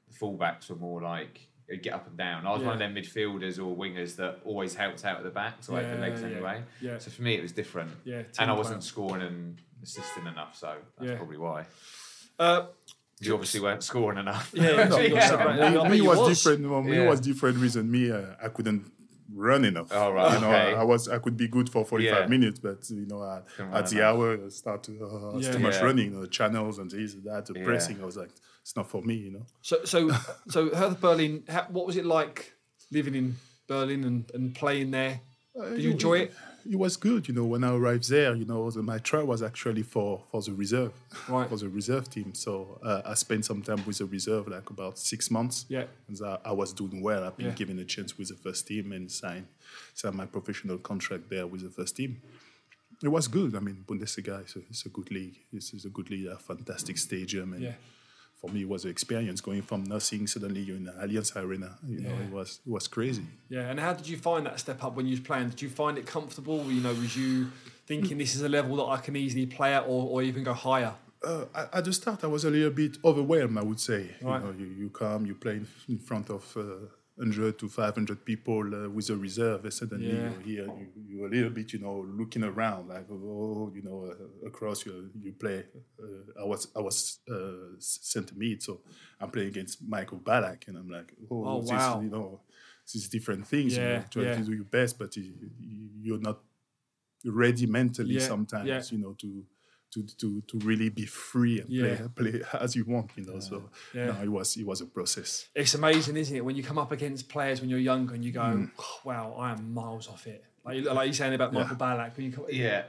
The 0.09 0.14
fullbacks 0.14 0.69
were 0.70 0.76
more 0.76 1.00
like 1.02 1.41
they'd 1.68 1.82
get 1.82 1.94
up 1.94 2.06
and 2.06 2.16
down. 2.16 2.46
I 2.46 2.52
was 2.52 2.62
one 2.62 2.74
of 2.74 2.78
them 2.78 2.94
midfielders 2.94 3.58
or 3.58 3.76
wingers 3.76 4.16
that 4.16 4.40
always 4.44 4.74
helped 4.74 5.04
out 5.04 5.16
at 5.18 5.24
the 5.24 5.30
back, 5.30 5.54
so 5.60 5.74
I 5.76 5.82
had 5.82 5.96
the 5.96 6.00
legs 6.00 6.20
Yeah, 6.22 6.28
yeah, 6.28 6.34
anyway. 6.34 6.62
yeah. 6.80 6.98
So 6.98 7.10
for 7.10 7.22
me, 7.22 7.34
it 7.34 7.42
was 7.42 7.52
different. 7.52 7.90
Yeah, 8.04 8.22
And 8.38 8.50
I 8.50 8.54
wasn't 8.54 8.80
player. 8.80 8.88
scoring 8.92 9.22
and 9.22 9.60
assisting 9.82 10.26
enough, 10.26 10.56
so 10.56 10.76
that's 10.98 11.10
Yeah. 11.10 11.16
probably 11.16 11.38
why. 11.38 11.66
Uh, 12.38 12.66
You 13.20 13.32
obviously 13.34 13.60
weren't 13.60 13.82
scoring 13.82 14.18
enough. 14.18 14.50
yeah, 14.54 14.84
No, 14.88 14.98
you're 14.98 15.16
Yeah. 15.16 15.28
so 15.82 15.84
me, 15.88 15.98
me 15.98 16.00
was, 16.02 16.18
was. 16.18 16.28
different. 16.42 16.68
well, 16.70 16.82
Me 16.82 16.96
Yeah. 16.96 17.08
was 17.08 17.20
different 17.20 17.58
reason. 17.58 17.90
Me, 17.90 18.10
uh, 18.10 18.34
I 18.42 18.48
couldn't 18.48 18.92
run 19.34 19.64
enough. 19.64 19.88
Oh, 19.90 20.12
right, 20.12 20.34
You 20.34 20.40
know, 20.42 20.48
okay. 20.50 20.74
I, 20.74 20.80
I 20.82 20.84
was 20.84 21.08
I 21.08 21.18
could 21.18 21.36
be 21.36 21.48
good 21.48 21.68
for 21.70 21.84
forty 21.84 22.08
five 22.10 22.20
Yeah. 22.24 22.26
minutes, 22.36 22.58
but 22.60 22.88
you 22.90 23.06
know, 23.06 23.24
at, 23.24 23.44
at 23.74 23.86
the 23.86 23.96
enough. 23.96 24.14
hour, 24.16 24.38
I 24.46 24.48
start 24.50 24.82
to 24.84 24.92
uh, 25.04 25.38
Yeah. 25.38 25.50
too 25.52 25.58
much 25.60 25.74
Yeah. 25.76 25.84
running. 25.84 26.04
You 26.06 26.10
know, 26.16 26.20
the 26.22 26.28
channels 26.28 26.78
and 26.78 26.90
this 26.90 27.14
and 27.14 27.24
that, 27.24 27.46
the 27.46 27.54
Yeah. 27.58 27.64
pressing. 27.64 28.00
I 28.02 28.04
was 28.04 28.16
like, 28.18 28.30
it's 28.66 28.74
not 28.74 28.90
for 28.90 29.00
me. 29.02 29.14
You 29.14 29.30
know. 29.30 29.46
So, 29.62 29.84
so, 29.84 30.10
so 30.48 30.74
Hertha 30.74 30.96
Berlin. 31.00 31.44
How, 31.48 31.66
what 31.70 31.86
was 31.86 31.96
it 31.96 32.04
like 32.04 32.52
living 32.90 33.14
in 33.14 33.36
Berlin 33.68 34.02
and, 34.02 34.28
and 34.34 34.54
playing 34.56 34.90
there? 34.90 35.20
Did 35.54 35.80
you 35.84 35.92
enjoy 35.92 36.18
it? 36.24 36.34
It 36.68 36.76
was 36.76 36.96
good, 36.96 37.28
you 37.28 37.34
know. 37.34 37.44
When 37.44 37.62
I 37.62 37.72
arrived 37.76 38.10
there, 38.10 38.34
you 38.34 38.44
know, 38.44 38.68
the, 38.72 38.82
my 38.82 38.98
trial 38.98 39.26
was 39.26 39.40
actually 39.40 39.84
for 39.84 40.24
for 40.32 40.42
the 40.42 40.52
reserve, 40.52 40.92
Right. 41.28 41.48
for 41.50 41.56
the 41.56 41.68
reserve 41.68 42.10
team. 42.10 42.34
So 42.34 42.80
uh, 42.82 43.02
I 43.12 43.14
spent 43.14 43.44
some 43.44 43.62
time 43.62 43.80
with 43.86 43.98
the 43.98 44.06
reserve, 44.06 44.48
like 44.48 44.68
about 44.68 44.98
six 44.98 45.30
months. 45.30 45.64
Yeah. 45.68 45.84
and 46.08 46.18
I, 46.26 46.38
I 46.46 46.52
was 46.52 46.72
doing 46.72 47.00
well. 47.02 47.22
I've 47.22 47.36
been 47.36 47.46
Yeah. 47.46 47.52
given 47.62 47.78
a 47.78 47.84
chance 47.84 48.18
with 48.18 48.28
the 48.32 48.34
first 48.34 48.66
team 48.66 48.90
and 48.90 49.08
signed 49.10 49.46
signed 49.94 50.16
my 50.16 50.26
professional 50.26 50.78
contract 50.78 51.30
there 51.30 51.46
with 51.46 51.62
the 51.62 51.70
first 51.70 51.96
team. 51.96 52.20
It 53.02 53.08
was 53.08 53.28
good. 53.28 53.54
I 53.54 53.60
mean, 53.60 53.84
Bundesliga 53.86 54.44
is 54.44 54.56
a, 54.56 54.60
it's 54.70 54.84
a 54.86 54.88
good 54.88 55.10
league. 55.12 55.38
It's, 55.52 55.72
it's 55.72 55.84
a 55.84 55.90
good 55.90 56.10
league, 56.10 56.26
a 56.26 56.36
fantastic 56.36 56.98
stadium, 56.98 57.52
and 57.54 57.62
Yeah. 57.62 57.74
For 58.37 58.50
me, 58.50 58.62
it 58.62 58.69
was 58.69 58.85
an 58.85 58.91
experience 58.91 59.41
going 59.41 59.62
from 59.62 59.85
nothing 59.85 60.27
suddenly 60.27 60.61
you're 60.61 60.77
in 60.77 60.85
the 60.85 60.93
Allianz 60.93 61.35
Arena. 61.37 61.79
You 61.87 62.00
know, 62.00 62.11
it 62.27 62.31
was 62.31 62.61
it 62.67 62.71
was 62.71 62.87
crazy. 62.88 63.25
Yeah. 63.49 63.71
And 63.71 63.81
how 63.81 63.93
did 63.94 64.09
you 64.09 64.17
find 64.19 64.44
that 64.47 64.61
step 64.61 64.83
up 64.85 64.94
when 64.97 65.06
you 65.06 65.12
was 65.12 65.21
playing? 65.21 65.50
Did 65.50 65.62
you 65.62 65.71
find 65.71 65.97
it 65.99 66.06
comfortable? 66.06 66.71
You 66.71 66.81
know, 66.83 66.93
was 66.94 67.17
you 67.17 67.50
thinking 67.87 68.19
this 68.19 68.35
is 68.35 68.43
a 68.43 68.49
level 68.49 68.77
that 68.77 68.85
I 68.87 68.99
can 68.99 69.17
easily 69.17 69.47
play 69.47 69.73
at, 69.75 69.85
or, 69.85 70.09
or 70.11 70.23
even 70.23 70.44
go 70.44 70.53
higher? 70.53 70.94
Uh, 71.25 71.44
at- 71.73 71.85
the 71.85 71.93
start, 71.93 72.23
I 72.25 72.27
was 72.27 72.44
a 72.44 72.50
little 72.50 72.71
bit 72.71 72.99
overwhelmed. 73.05 73.56
I 73.59 73.62
would 73.62 73.81
say, 73.81 74.11
Right. 74.21 74.40
you 74.40 74.47
know, 74.47 74.55
you, 74.59 74.66
you 74.66 74.88
come, 74.90 75.25
you 75.26 75.35
play 75.35 75.57
in, 75.57 75.66
in 75.88 75.99
front 75.99 76.28
of 76.31 76.43
uh, 76.57 76.62
100 77.16 77.58
to 77.58 77.68
500 77.68 78.25
people 78.25 78.62
uh, 78.75 78.88
with 78.90 79.08
a 79.11 79.16
reserve, 79.16 79.64
and 79.64 79.73
suddenly 79.73 80.06
Yeah. 80.06 80.30
you're 80.30 80.40
here, 80.40 80.66
you, 80.66 80.88
you're 81.08 81.26
a 81.26 81.30
little 81.30 81.50
bit, 81.50 81.73
you 81.73 81.78
know, 81.78 82.04
looking 82.06 82.44
around, 82.44 82.88
like, 82.88 83.06
oh, 83.11 83.73
you 83.75 83.82
know, 83.82 84.12
uh, 84.12 84.46
across 84.46 84.85
you, 84.85 85.11
you 85.23 85.32
play. 85.32 85.64
Uh, 86.02 86.42
I 86.42 86.44
was, 86.44 86.68
I 86.76 86.80
was 86.80 87.20
uh, 87.30 88.23
to 88.26 88.35
meet, 88.37 88.62
so 88.62 88.80
I'm 89.20 89.30
playing 89.30 89.49
against 89.49 89.82
Michael 89.82 90.18
Ballack, 90.18 90.68
and 90.68 90.76
I'm 90.76 90.90
like, 90.90 91.12
oh, 91.30 91.44
Oh, 91.44 91.61
this, 91.61 91.70
wow. 91.70 92.00
you 92.02 92.11
know, 92.11 92.40
these 92.92 93.08
different 93.08 93.46
things. 93.46 93.76
you 93.76 93.85
Yeah, 93.85 93.99
know, 93.99 94.04
trying 94.11 94.26
yeah. 94.26 94.35
to 94.35 94.44
do 94.44 94.52
your 94.52 94.64
best, 94.64 94.99
but 94.99 95.16
you, 95.16 95.23
you- 95.58 95.90
you're 96.02 96.20
not 96.20 96.38
ready 97.25 97.66
mentally 97.66 98.14
Yeah, 98.14 98.20
sometimes, 98.20 98.92
you 98.92 98.99
know, 98.99 99.14
to 99.14 99.44
to 99.93 100.02
to 100.19 100.43
to 100.49 100.59
really 100.59 100.88
be 100.90 101.07
free 101.07 101.61
and 101.61 101.69
Yeah. 101.71 102.07
play 102.14 102.33
play 102.33 102.43
as 102.61 102.75
you 102.76 102.85
want, 102.85 103.11
you 103.16 103.25
know. 103.25 103.40
So 103.40 103.71
Yeah. 103.95 104.07
no, 104.07 104.23
it 104.23 104.28
was 104.28 104.57
it 104.57 104.66
was 104.66 104.81
a 104.81 104.87
process. 104.87 105.49
It's 105.55 105.75
amazing, 105.75 106.16
isn't 106.16 106.37
it, 106.37 106.45
when 106.45 106.57
you 106.57 106.62
come 106.62 106.78
up 106.78 106.93
against 106.93 107.28
players 107.28 107.61
when 107.61 107.71
you're 107.71 107.78
younger 107.93 108.14
and 108.14 108.25
you 108.25 108.33
go, 108.33 108.40
Mm. 108.40 108.71
"Oh, 108.78 109.00
"Wow, 109.05 109.35
I 109.38 109.52
am 109.52 109.73
miles 109.73 110.09
off 110.09 110.26
it." 110.26 110.45
Like, 110.64 110.85
like 110.85 111.07
you're 111.07 111.14
saying 111.14 111.35
about 111.35 111.52
Michael 111.52 111.76
Ballack. 111.76 112.16
When 112.16 112.26
you 112.26 112.33
come, 112.33 112.47
Yeah. 112.50 112.85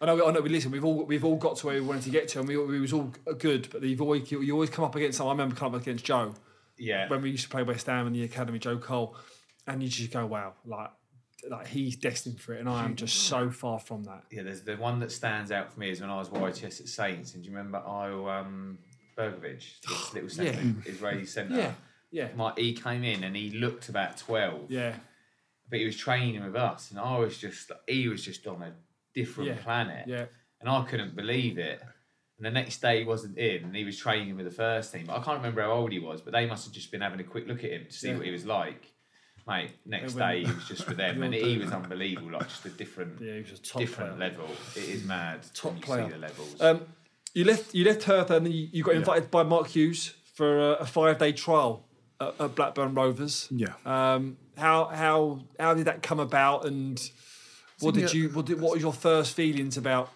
I 0.00 0.06
know, 0.06 0.26
I 0.28 0.30
know. 0.30 0.40
We 0.42 0.50
Listen, 0.50 0.70
we've 0.70 0.84
all 0.84 1.04
we've 1.04 1.24
all 1.24 1.36
got 1.36 1.56
to 1.58 1.66
where 1.66 1.74
we 1.74 1.80
wanted 1.80 2.02
to 2.04 2.10
get 2.10 2.28
to, 2.28 2.38
and 2.40 2.48
we, 2.48 2.56
we 2.56 2.80
was 2.80 2.92
all 2.92 3.12
good. 3.38 3.68
But 3.72 3.82
you've 3.82 4.02
always 4.02 4.30
you 4.30 4.52
always 4.52 4.70
come 4.70 4.84
up 4.84 4.94
against 4.94 5.18
someone. 5.18 5.34
I 5.34 5.42
remember 5.42 5.58
coming 5.58 5.74
up 5.76 5.82
against 5.82 6.04
Joe 6.04 6.34
Yeah. 6.78 7.08
when 7.08 7.22
we 7.22 7.30
used 7.30 7.44
to 7.44 7.48
play 7.48 7.62
West 7.62 7.86
Ham 7.86 8.06
in 8.06 8.12
the 8.12 8.22
academy, 8.22 8.58
Joe 8.58 8.78
Cole, 8.78 9.16
and 9.66 9.82
you 9.82 9.88
just 9.88 10.12
go, 10.12 10.26
"Wow, 10.26 10.54
like 10.66 10.90
like 11.50 11.66
he's 11.68 11.96
destined 11.96 12.40
for 12.40 12.54
it," 12.54 12.60
and 12.60 12.68
I 12.68 12.84
am 12.84 12.94
just 12.96 13.16
so 13.24 13.50
far 13.50 13.78
from 13.78 14.04
that. 14.04 14.24
Yeah, 14.30 14.42
there's 14.42 14.62
the 14.62 14.76
one 14.76 15.00
that 15.00 15.12
stands 15.12 15.50
out 15.50 15.72
for 15.72 15.80
me 15.80 15.90
is 15.90 16.00
when 16.00 16.10
I 16.10 16.16
was 16.16 16.28
YTS 16.28 16.80
at 16.80 16.88
Saints, 16.88 17.34
and 17.34 17.42
do 17.42 17.50
you 17.50 17.56
remember 17.56 17.78
I 17.78 18.10
um 18.40 18.78
Berkovic, 19.16 19.80
this 19.86 20.14
little 20.14 20.28
centre, 20.28 20.74
Israeli 20.86 21.26
centre? 21.26 21.56
Yeah, 21.56 21.72
yeah, 22.10 22.28
My, 22.36 22.52
he 22.56 22.72
came 22.72 23.04
in 23.04 23.24
and 23.24 23.34
he 23.36 23.50
looked 23.50 23.88
about 23.88 24.16
twelve, 24.18 24.70
yeah, 24.70 24.94
but 25.70 25.78
he 25.78 25.84
was 25.84 25.96
training 25.96 26.44
with 26.44 26.56
us, 26.56 26.90
and 26.90 27.00
I 27.00 27.18
was 27.18 27.38
just 27.38 27.70
he 27.88 28.08
was 28.08 28.22
just 28.24 28.46
on 28.46 28.62
a 28.62 28.72
different 29.14 29.50
Yeah, 29.50 29.56
planet, 29.62 30.06
yeah. 30.08 30.24
and 30.60 30.68
I 30.68 30.84
couldn't 30.84 31.16
believe 31.16 31.58
it. 31.58 31.80
And 32.38 32.44
the 32.44 32.50
next 32.50 32.82
day 32.82 32.98
he 32.98 33.04
wasn't 33.06 33.38
in, 33.38 33.64
and 33.64 33.74
he 33.74 33.84
was 33.84 33.96
training 33.96 34.36
with 34.36 34.44
the 34.44 34.50
first 34.52 34.92
team. 34.92 35.08
I 35.08 35.20
can't 35.22 35.38
remember 35.38 35.62
how 35.62 35.70
old 35.72 35.90
he 35.90 35.98
was, 35.98 36.20
but 36.20 36.34
they 36.34 36.44
must 36.44 36.66
have 36.66 36.74
just 36.74 36.90
been 36.92 37.00
having 37.00 37.18
a 37.18 37.24
quick 37.24 37.46
look 37.48 37.64
at 37.64 37.70
him 37.70 37.86
to 37.86 37.92
see 37.92 38.08
Yeah. 38.08 38.16
what 38.18 38.26
he 38.26 38.30
was 38.30 38.44
like. 38.44 38.92
Mate, 39.46 39.70
next 39.84 40.12
And 40.12 40.20
day 40.20 40.44
he 40.44 40.52
was 40.52 40.66
just 40.66 40.88
with 40.88 40.96
them, 41.04 41.22
and 41.22 41.32
he 41.32 41.58
was 41.58 41.70
that. 41.70 41.82
unbelievable, 41.82 42.32
like 42.32 42.48
just 42.48 42.64
a 42.66 42.70
different 42.70 43.20
Yeah, 43.20 43.34
he 43.34 43.40
was 43.42 43.52
a 43.52 43.62
top 43.62 43.80
different 43.80 44.16
player. 44.16 44.30
level. 44.30 44.48
It 44.74 44.82
is 44.88 45.04
mad. 45.04 45.40
Top 45.54 45.72
when 45.72 45.76
you 45.76 45.82
player. 45.84 46.04
See 46.06 46.12
the 46.12 46.18
levels. 46.18 46.60
Um, 46.60 46.80
You 47.34 47.44
left 47.44 47.74
you 47.74 47.84
left 47.84 48.02
Hertha 48.04 48.36
and 48.36 48.46
then 48.46 48.52
you, 48.52 48.68
you 48.72 48.82
got 48.82 48.94
invited 48.96 49.30
by 49.30 49.42
Mark 49.44 49.68
Hughes 49.68 50.14
for 50.34 50.58
a, 50.58 50.72
a 50.74 50.86
five 50.86 51.18
day 51.18 51.32
trial 51.32 51.84
at, 52.20 52.34
at 52.40 52.54
Blackburn 52.54 52.94
Rovers. 52.94 53.46
Yeah. 53.50 53.74
Um, 53.84 54.36
how 54.56 54.86
how 54.86 55.40
how 55.60 55.74
did 55.74 55.84
that 55.84 56.02
come 56.02 56.18
about, 56.18 56.64
and 56.66 56.98
what 57.80 57.94
Think, 57.94 58.08
did 58.08 58.14
you 58.14 58.30
what, 58.30 58.46
did, 58.46 58.60
what 58.60 58.72
was 58.72 58.82
your 58.82 58.92
first 58.94 59.34
feelings 59.36 59.76
about 59.76 60.10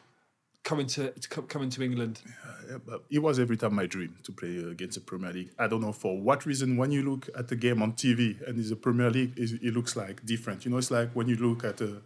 coming 0.63 0.87
to, 0.89 1.11
to 1.11 1.29
co- 1.29 1.43
coming 1.43 1.71
to 1.71 1.83
England? 1.83 2.21
Yeah, 2.69 2.79
but 2.87 3.05
it 3.11 3.19
was 3.21 3.39
every 3.39 3.57
time 3.57 3.75
my 3.75 3.87
dream 3.87 4.17
to 4.25 4.33
play 4.33 4.63
uh, 4.63 4.69
against 4.69 4.95
the 4.97 5.01
Premier 5.05 5.33
League. 5.33 5.51
I 5.59 5.67
don't 5.67 5.81
know 5.81 5.93
for 5.93 6.21
what 6.21 6.47
reason. 6.47 6.77
When 6.77 6.93
you 6.93 7.03
look 7.03 7.29
at 7.37 7.49
the 7.49 7.57
game 7.57 7.83
on 7.83 7.93
TV 7.95 8.47
and 8.47 8.59
it's 8.59 8.71
a 8.71 8.77
Premier 8.77 9.11
League, 9.11 9.33
it, 9.37 9.51
it 9.63 9.75
looks 9.75 9.97
like 9.97 10.25
different. 10.25 10.65
You 10.65 10.71
know, 10.71 10.79
it's 10.79 10.91
like 10.91 11.11
when 11.13 11.29
you 11.29 11.37
look 11.37 11.65
at 11.65 11.81
a 11.81 12.03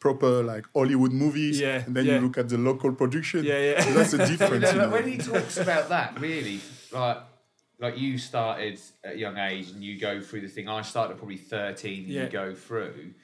proper 0.00 0.42
like 0.42 0.66
Hollywood 0.74 1.12
movies, 1.12 1.60
Yeah, 1.60 1.82
and 1.86 1.94
then 1.94 2.04
yeah. 2.06 2.14
you 2.16 2.20
look 2.22 2.36
at 2.38 2.48
the 2.48 2.58
local 2.58 2.92
production. 2.92 3.44
Yeah, 3.44 3.58
yeah. 3.58 3.80
So 3.82 3.92
that's 3.94 4.10
the 4.10 4.18
difference. 4.36 4.64
You 4.64 4.68
you 4.72 4.78
know, 4.78 4.84
know. 4.86 4.90
when 4.92 5.08
he 5.08 5.16
talks 5.18 5.56
about 5.56 5.88
that, 5.90 6.20
really, 6.20 6.60
like 6.92 7.18
like 7.78 7.98
you 7.98 8.18
started 8.18 8.78
at 9.02 9.14
a 9.14 9.18
young 9.18 9.36
age 9.38 9.70
and 9.70 9.82
you 9.82 9.98
go 9.98 10.20
through 10.20 10.42
the 10.42 10.48
thing. 10.48 10.68
I 10.68 10.82
started 10.82 11.12
at 11.12 11.18
probably 11.18 11.36
thirteen, 11.38 12.04
and 12.04 12.12
Yeah. 12.12 12.24
you 12.24 12.28
go 12.30 12.54
through. 12.54 13.14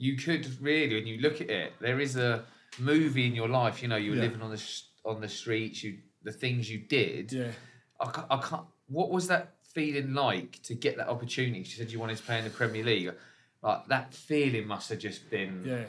You 0.00 0.16
could 0.16 0.46
really, 0.62 0.94
when 0.94 1.06
you 1.08 1.18
look 1.18 1.40
at 1.40 1.50
it, 1.50 1.72
there 1.80 1.98
is 1.98 2.14
a 2.16 2.44
movie 2.80 3.26
in 3.26 3.34
your 3.34 3.48
life. 3.48 3.82
You 3.82 3.88
know, 3.88 3.96
you 3.96 4.10
were 4.12 4.16
Yeah. 4.16 4.22
living 4.24 4.42
on 4.42 4.50
the 4.50 4.62
on 5.04 5.20
the 5.20 5.28
streets. 5.28 5.82
You 5.84 5.98
the 6.22 6.32
things 6.32 6.70
you 6.70 6.78
did. 6.78 7.32
Yeah, 7.32 7.52
I 8.00 8.10
can't, 8.10 8.26
I 8.30 8.36
can't. 8.38 8.66
What 8.88 9.10
was 9.10 9.28
that 9.28 9.54
feeling 9.74 10.14
like 10.14 10.60
to 10.64 10.74
get 10.74 10.96
that 10.96 11.08
opportunity? 11.08 11.62
She 11.64 11.76
said 11.78 11.90
you 11.92 11.98
wanted 11.98 12.16
to 12.18 12.22
play 12.22 12.38
in 12.38 12.44
the 12.44 12.50
Premier 12.50 12.84
League. 12.84 13.12
Like 13.62 13.86
that 13.88 14.14
feeling 14.14 14.66
must 14.66 14.88
have 14.90 14.98
just 14.98 15.28
been 15.30 15.62
yeah, 15.64 15.84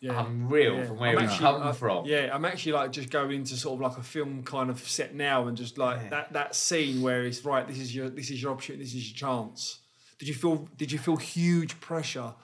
yeah. 0.00 0.24
unreal 0.26 0.76
Yeah. 0.76 0.86
from 0.86 0.98
where 0.98 1.10
I'm 1.10 1.16
we 1.16 1.22
actually- 1.22 1.38
come 1.38 1.62
I- 1.62 1.72
from. 1.72 2.06
Yeah, 2.06 2.30
I'm 2.32 2.44
actually 2.44 2.72
like 2.72 2.92
just 2.92 3.10
going 3.10 3.32
into 3.32 3.56
sort 3.56 3.74
of 3.74 3.80
like 3.90 3.98
a 3.98 4.02
film 4.02 4.42
kind 4.44 4.70
of 4.70 4.78
set 4.88 5.14
now, 5.14 5.46
and 5.48 5.56
just 5.56 5.78
like 5.78 6.00
Yeah. 6.02 6.08
that 6.10 6.32
that 6.32 6.54
scene 6.54 7.00
where 7.02 7.24
it's 7.24 7.44
right. 7.44 7.66
This 7.66 7.78
is 7.78 7.94
your 7.94 8.08
this 8.10 8.30
is 8.30 8.42
your 8.42 8.52
opportunity. 8.52 8.84
This 8.84 8.94
is 8.94 9.10
your 9.10 9.16
chance. 9.28 9.78
Did 10.18 10.28
you 10.28 10.34
feel 10.34 10.68
Did 10.76 10.92
you 10.92 10.98
feel 10.98 11.16
huge 11.16 11.80
pressure 11.80 12.34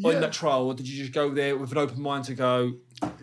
Yeah. 0.00 0.14
on 0.14 0.20
that 0.20 0.32
trial, 0.32 0.66
or 0.68 0.74
did 0.74 0.88
you 0.88 0.96
just 1.02 1.12
go 1.12 1.30
there 1.30 1.56
with 1.56 1.72
an 1.72 1.78
open 1.78 2.00
mind 2.00 2.24
to 2.26 2.34
go? 2.34 2.74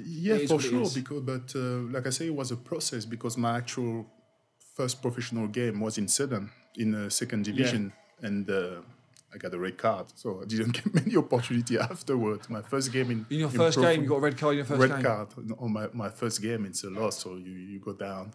Yeah, 0.03 0.37
for 0.45 0.59
sure. 0.59 0.87
Because, 0.93 1.21
but 1.21 1.53
uh, 1.55 1.59
like 1.95 2.05
I 2.05 2.09
say, 2.11 2.27
it 2.27 2.35
was 2.35 2.51
a 2.51 2.57
process 2.57 3.05
because 3.05 3.37
my 3.37 3.57
actual 3.57 4.05
first 4.75 5.01
professional 5.01 5.47
game 5.47 5.79
was 5.79 5.97
in 5.97 6.07
Sedan 6.07 6.51
in 6.77 6.91
the 6.91 7.09
second 7.09 7.45
division, 7.45 7.93
and 8.21 8.49
uh, 8.49 8.81
I 9.33 9.37
got 9.37 9.53
a 9.53 9.57
red 9.57 9.77
card, 9.77 10.07
so 10.15 10.41
I 10.41 10.45
didn't 10.45 10.71
get 10.77 10.93
many 10.93 11.15
opportunity 11.15 11.77
afterwards. 11.91 12.49
My 12.49 12.61
first 12.61 12.91
game 12.91 13.09
in 13.11 13.25
In 13.29 13.39
your 13.39 13.49
in 13.49 13.55
first 13.55 13.79
game, 13.79 14.03
you 14.03 14.09
got 14.09 14.17
a 14.17 14.21
red 14.27 14.37
card 14.37 14.51
in 14.53 14.57
your 14.57 14.65
first 14.65 14.81
red 14.81 14.91
game. 14.91 15.03
card 15.03 15.27
on 15.57 15.71
my, 15.71 15.87
my 15.93 16.09
first 16.09 16.41
game. 16.41 16.65
It's 16.65 16.83
a 16.83 16.89
loss, 16.89 17.23
so 17.23 17.35
you, 17.35 17.53
you 17.53 17.79
go 17.79 17.93
down 17.93 18.33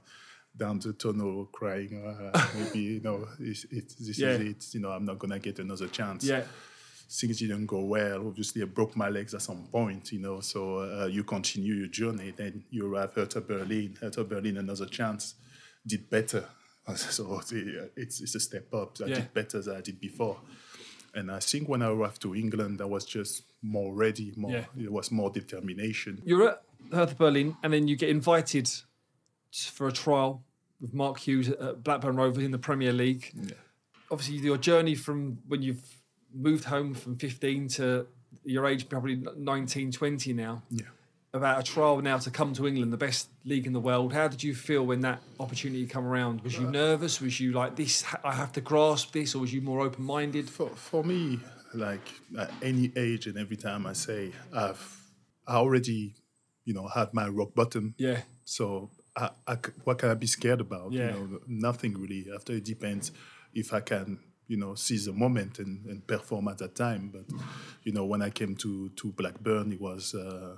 down 0.56 0.78
the 0.80 0.92
tunnel 0.94 1.46
crying. 1.52 1.92
Uh, 2.04 2.46
maybe 2.56 2.80
you 2.80 3.00
know 3.00 3.28
it's, 3.38 3.66
it's, 3.70 3.94
this 3.96 4.18
Yeah. 4.18 4.30
is 4.30 4.40
it. 4.40 4.66
You 4.74 4.80
know 4.80 4.90
I'm 4.90 5.04
not 5.04 5.18
gonna 5.18 5.38
get 5.38 5.58
another 5.58 5.88
chance 5.88 6.24
Yeah, 6.24 6.42
things 7.10 7.38
didn't 7.40 7.66
go 7.66 7.80
well. 7.80 8.26
Obviously, 8.28 8.62
I 8.62 8.66
broke 8.66 8.96
my 8.96 9.08
legs 9.08 9.34
at 9.34 9.42
some 9.42 9.66
point, 9.72 10.12
you 10.12 10.20
know. 10.20 10.40
So 10.40 10.78
uh, 10.78 11.06
you 11.06 11.24
continue 11.24 11.74
your 11.74 11.88
journey, 11.88 12.32
then 12.36 12.62
you 12.70 12.86
arrive 12.86 13.10
at 13.10 13.32
Hertha 13.34 13.40
Berlin. 13.40 13.96
Hertha 14.00 14.22
Berlin, 14.24 14.56
another 14.58 14.86
chance, 14.86 15.34
did 15.86 16.08
better. 16.10 16.44
So 16.96 17.40
it's, 17.96 18.20
it's 18.20 18.34
a 18.34 18.40
step 18.40 18.72
up. 18.74 18.96
I 19.00 19.06
Yeah. 19.06 19.14
did 19.16 19.32
better 19.34 19.62
than 19.62 19.76
I 19.76 19.80
did 19.80 20.00
before. 20.00 20.38
And 21.14 21.30
I 21.30 21.38
think 21.38 21.68
when 21.68 21.82
I 21.82 21.88
arrived 21.88 22.20
to 22.22 22.34
England, 22.34 22.80
I 22.80 22.84
was 22.86 23.04
just 23.04 23.42
more 23.62 23.92
ready. 23.94 24.32
More, 24.36 24.50
Yeah. 24.52 24.64
it 24.76 24.90
was 24.90 25.10
more 25.12 25.30
determination. 25.30 26.20
you're 26.24 26.48
at 26.48 26.62
Hertha 26.92 27.14
Berlin, 27.14 27.56
and 27.62 27.72
then 27.72 27.86
you 27.86 27.94
get 27.96 28.08
invited 28.08 28.68
for 29.52 29.86
a 29.88 29.92
trial 29.92 30.42
with 30.80 30.92
Mark 30.94 31.18
Hughes 31.18 31.48
at 31.48 31.84
Blackburn 31.84 32.16
Rovers 32.16 32.42
in 32.44 32.50
the 32.50 32.58
Premier 32.58 32.92
League. 32.92 33.30
Yeah. 33.34 33.52
Obviously, 34.10 34.36
your 34.38 34.56
journey 34.58 34.94
from 34.96 35.38
when 35.46 35.62
you've 35.62 35.99
moved 36.34 36.64
home 36.64 36.94
from 36.94 37.16
15 37.16 37.68
to 37.68 38.06
your 38.44 38.66
age, 38.66 38.88
probably 38.88 39.22
19, 39.36 39.92
20 39.92 40.32
now. 40.32 40.62
Yeah. 40.70 40.86
about 41.32 41.60
a 41.60 41.62
trial 41.62 42.00
now 42.02 42.18
to 42.18 42.30
come 42.30 42.52
to 42.54 42.66
England, 42.66 42.92
the 42.92 42.96
best 42.96 43.28
league 43.44 43.66
in 43.66 43.72
the 43.72 43.80
world. 43.80 44.12
How 44.12 44.26
did 44.28 44.42
you 44.42 44.54
feel 44.54 44.84
when 44.84 45.00
that 45.02 45.20
opportunity 45.38 45.86
come 45.86 46.04
around? 46.06 46.40
Was 46.42 46.56
you 46.58 46.66
nervous? 46.70 47.20
Was 47.20 47.38
you 47.40 47.52
like 47.52 47.76
this? 47.76 48.04
I 48.24 48.32
have 48.32 48.52
to 48.52 48.60
grasp 48.60 49.12
this, 49.12 49.34
or 49.34 49.38
was 49.40 49.52
you 49.52 49.60
more 49.60 49.80
open 49.80 50.04
minded? 50.04 50.48
For, 50.50 50.68
for 50.70 51.04
me, 51.04 51.38
like 51.74 52.06
at 52.38 52.50
any 52.62 52.92
age 52.96 53.26
and 53.28 53.38
every 53.38 53.56
time 53.56 53.86
I 53.86 53.92
say 53.92 54.32
I've 54.52 54.96
I 55.46 55.54
already, 55.56 56.14
you 56.64 56.74
know, 56.74 56.86
had 56.88 57.12
my 57.14 57.28
rock 57.28 57.54
bottom. 57.54 57.94
Yeah, 57.98 58.20
So 58.44 58.90
I, 59.16 59.30
I 59.46 59.56
what 59.84 59.98
can 59.98 60.10
I 60.10 60.14
be 60.14 60.26
scared 60.26 60.60
about? 60.60 60.92
Yeah. 60.92 61.06
You 61.06 61.10
know, 61.12 61.40
nothing 61.46 61.94
really. 61.98 62.26
After 62.34 62.52
it 62.54 62.64
depends 62.64 63.12
if 63.54 63.72
I 63.72 63.80
can, 63.80 64.18
you 64.50 64.56
know, 64.62 64.74
seize 64.74 65.04
the 65.06 65.12
moment 65.12 65.58
and, 65.60 65.86
and 65.86 65.98
perform 66.06 66.48
at 66.48 66.58
that 66.58 66.74
time. 66.74 67.02
But 67.14 67.26
you 67.86 67.92
know, 67.92 68.04
when 68.12 68.22
I 68.22 68.30
came 68.30 68.54
to 68.56 68.88
to 69.00 69.12
Blackburn, 69.20 69.72
it 69.72 69.80
was 69.80 70.14
uh, 70.14 70.56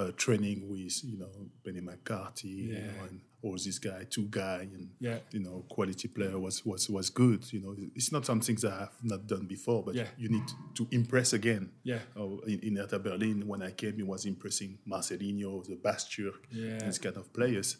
uh, 0.00 0.10
training 0.16 0.58
with 0.72 0.96
you 1.04 1.18
know 1.18 1.32
Benni 1.62 1.82
McCarthy, 1.82 2.48
you 2.48 2.72
Yeah. 2.72 2.86
know, 2.86 3.04
and 3.08 3.20
all 3.44 3.58
this 3.66 3.78
guy, 3.78 4.00
Tugay, 4.14 4.62
and 4.76 4.88
Yeah. 5.00 5.18
you 5.30 5.40
know, 5.46 5.56
quality 5.68 6.08
player 6.08 6.38
was 6.46 6.64
was 6.70 6.88
was 6.96 7.10
good. 7.10 7.42
You 7.52 7.60
know, 7.64 7.74
it's 7.98 8.10
not 8.10 8.24
something 8.24 8.56
that 8.64 8.72
I've 8.82 8.98
not 9.12 9.26
done 9.26 9.46
before, 9.46 9.80
but 9.86 9.94
Yeah. 9.94 10.08
you 10.22 10.28
need 10.30 10.48
to 10.78 10.86
impress 10.90 11.34
again. 11.34 11.64
Yeah. 11.84 12.00
Oh, 12.16 12.40
in, 12.52 12.58
in 12.68 12.76
Hertha 12.76 12.98
Berlin, 12.98 13.46
when 13.46 13.62
I 13.62 13.72
came, 13.72 13.96
it 14.00 14.06
was 14.06 14.24
impressing 14.24 14.78
Marcelinho, 14.86 15.62
the 15.70 15.76
Bastürk, 15.76 16.40
Yeah. 16.50 16.78
these 16.86 16.98
kind 16.98 17.16
of 17.18 17.26
players. 17.32 17.76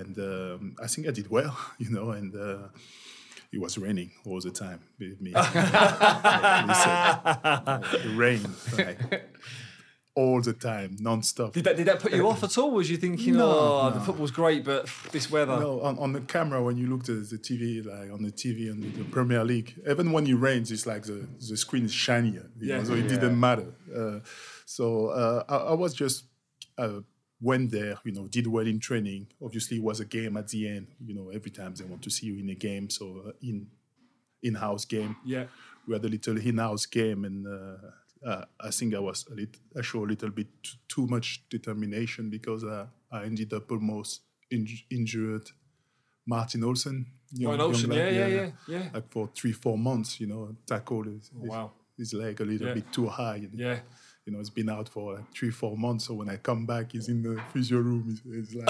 And 0.00 0.16
um, 0.18 0.76
I 0.84 0.86
think 0.86 1.08
I 1.08 1.12
did 1.12 1.28
well, 1.30 1.56
you 1.82 1.90
know, 1.90 2.10
and 2.18 2.32
uh, 2.36 2.68
it 3.52 3.60
was 3.60 3.76
raining 3.78 4.10
all 4.24 4.40
the 4.40 4.50
time 4.50 4.80
with 4.98 5.20
me. 5.20 5.32
Listen, 7.84 8.16
rain, 8.16 8.46
like, 8.76 9.28
all 10.14 10.40
the 10.40 10.52
time, 10.52 10.96
non-stop. 11.00 11.52
did 11.52 11.64
that 11.64 11.76
did 11.76 11.86
that 11.86 12.00
put 12.00 12.12
you 12.12 12.28
off 12.28 12.42
at 12.42 12.56
all? 12.58 12.70
Was 12.72 12.90
you 12.90 12.96
thinking, 12.96 13.36
No, 13.36 13.48
oh, 13.48 13.90
the 13.90 14.00
football's 14.00 14.30
great, 14.30 14.64
but 14.64 14.88
this 15.12 15.30
weather? 15.30 15.58
No, 15.58 15.80
on, 15.80 15.98
on 15.98 16.12
the 16.12 16.20
camera 16.20 16.62
when 16.62 16.76
you 16.76 16.86
look 16.88 17.00
at 17.02 17.30
the 17.30 17.38
TV, 17.38 17.84
like 17.84 18.12
on 18.12 18.22
the 18.22 18.32
TV 18.32 18.70
on 18.70 18.80
the, 18.80 18.88
the 18.88 19.04
Premier 19.04 19.44
League, 19.44 19.74
even 19.88 20.12
when 20.12 20.26
it 20.26 20.34
rains, 20.34 20.70
it's 20.70 20.86
like 20.86 21.04
the, 21.04 21.26
the 21.48 21.56
screen 21.56 21.84
is 21.84 21.92
shinier. 21.92 22.50
Yeah. 22.58 22.78
know, 22.78 22.84
so 22.84 22.94
it 22.94 23.08
didn't 23.08 23.38
matter. 23.38 23.72
Uh, 23.94 24.20
so 24.66 25.08
uh, 25.08 25.44
I, 25.48 25.56
I 25.56 25.74
was 25.74 25.94
just 25.94 26.24
uh, 26.78 27.00
went 27.40 27.70
there, 27.70 27.96
you 28.04 28.12
know, 28.12 28.26
did 28.28 28.46
well 28.46 28.66
in 28.66 28.78
training. 28.80 29.26
Obviously, 29.42 29.78
it 29.78 29.82
was 29.82 30.00
a 30.00 30.04
game 30.04 30.36
at 30.36 30.48
the 30.48 30.68
end. 30.68 30.88
You 31.04 31.14
know, 31.14 31.30
every 31.30 31.50
time 31.50 31.74
they 31.74 31.84
want 31.84 32.02
to 32.02 32.10
see 32.10 32.26
you 32.26 32.38
in 32.38 32.50
a 32.50 32.54
game, 32.54 32.90
so 32.90 33.22
uh, 33.28 33.32
in 33.42 33.66
in-house 34.42 34.84
game. 34.84 35.16
Yeah, 35.24 35.44
We 35.86 35.94
had 35.94 36.04
a 36.04 36.08
little 36.08 36.36
in-house 36.38 36.86
game, 36.86 37.24
and 37.24 37.46
uh, 37.46 38.28
uh, 38.28 38.44
I 38.60 38.70
think 38.70 38.94
I 38.94 38.98
was 38.98 39.26
a 39.30 39.34
little, 39.34 39.60
I 39.78 39.82
showed 39.82 40.08
a 40.08 40.12
little 40.12 40.30
bit 40.30 40.48
t- 40.62 40.78
too 40.88 41.06
much 41.06 41.44
determination 41.50 42.30
because 42.30 42.64
uh, 42.64 42.86
I 43.12 43.24
ended 43.24 43.52
up 43.52 43.70
almost 43.70 44.22
inj- 44.52 44.84
injured. 44.90 45.50
Martin 46.26 46.60
Olsson, 46.62 47.06
young- 47.32 47.58
Olsson, 47.58 47.94
yeah, 47.94 48.08
yeah, 48.10 48.26
yeah, 48.26 48.50
yeah. 48.68 48.88
like 48.94 49.10
for 49.10 49.28
three, 49.34 49.52
four 49.52 49.76
months, 49.76 50.20
you 50.20 50.26
know, 50.26 50.54
tackled 50.66 51.06
his, 51.06 51.30
his, 51.40 51.50
wow. 51.50 51.72
his 51.98 52.14
leg 52.14 52.40
a 52.40 52.44
little 52.44 52.72
bit 52.74 52.92
too 52.92 53.08
high. 53.08 53.48
Yeah. 53.52 53.80
You 54.26 54.32
know, 54.32 54.40
it's 54.40 54.50
been 54.50 54.68
out 54.68 54.88
for 54.88 55.14
like 55.14 55.32
three, 55.34 55.50
four 55.50 55.76
months. 55.76 56.06
So 56.06 56.14
when 56.14 56.28
I 56.28 56.36
come 56.36 56.66
back, 56.66 56.92
he's 56.92 57.08
in 57.08 57.22
the 57.22 57.40
physio 57.52 57.78
room. 57.78 58.04
He's, 58.06 58.22
he's 58.48 58.54
like, 58.54 58.68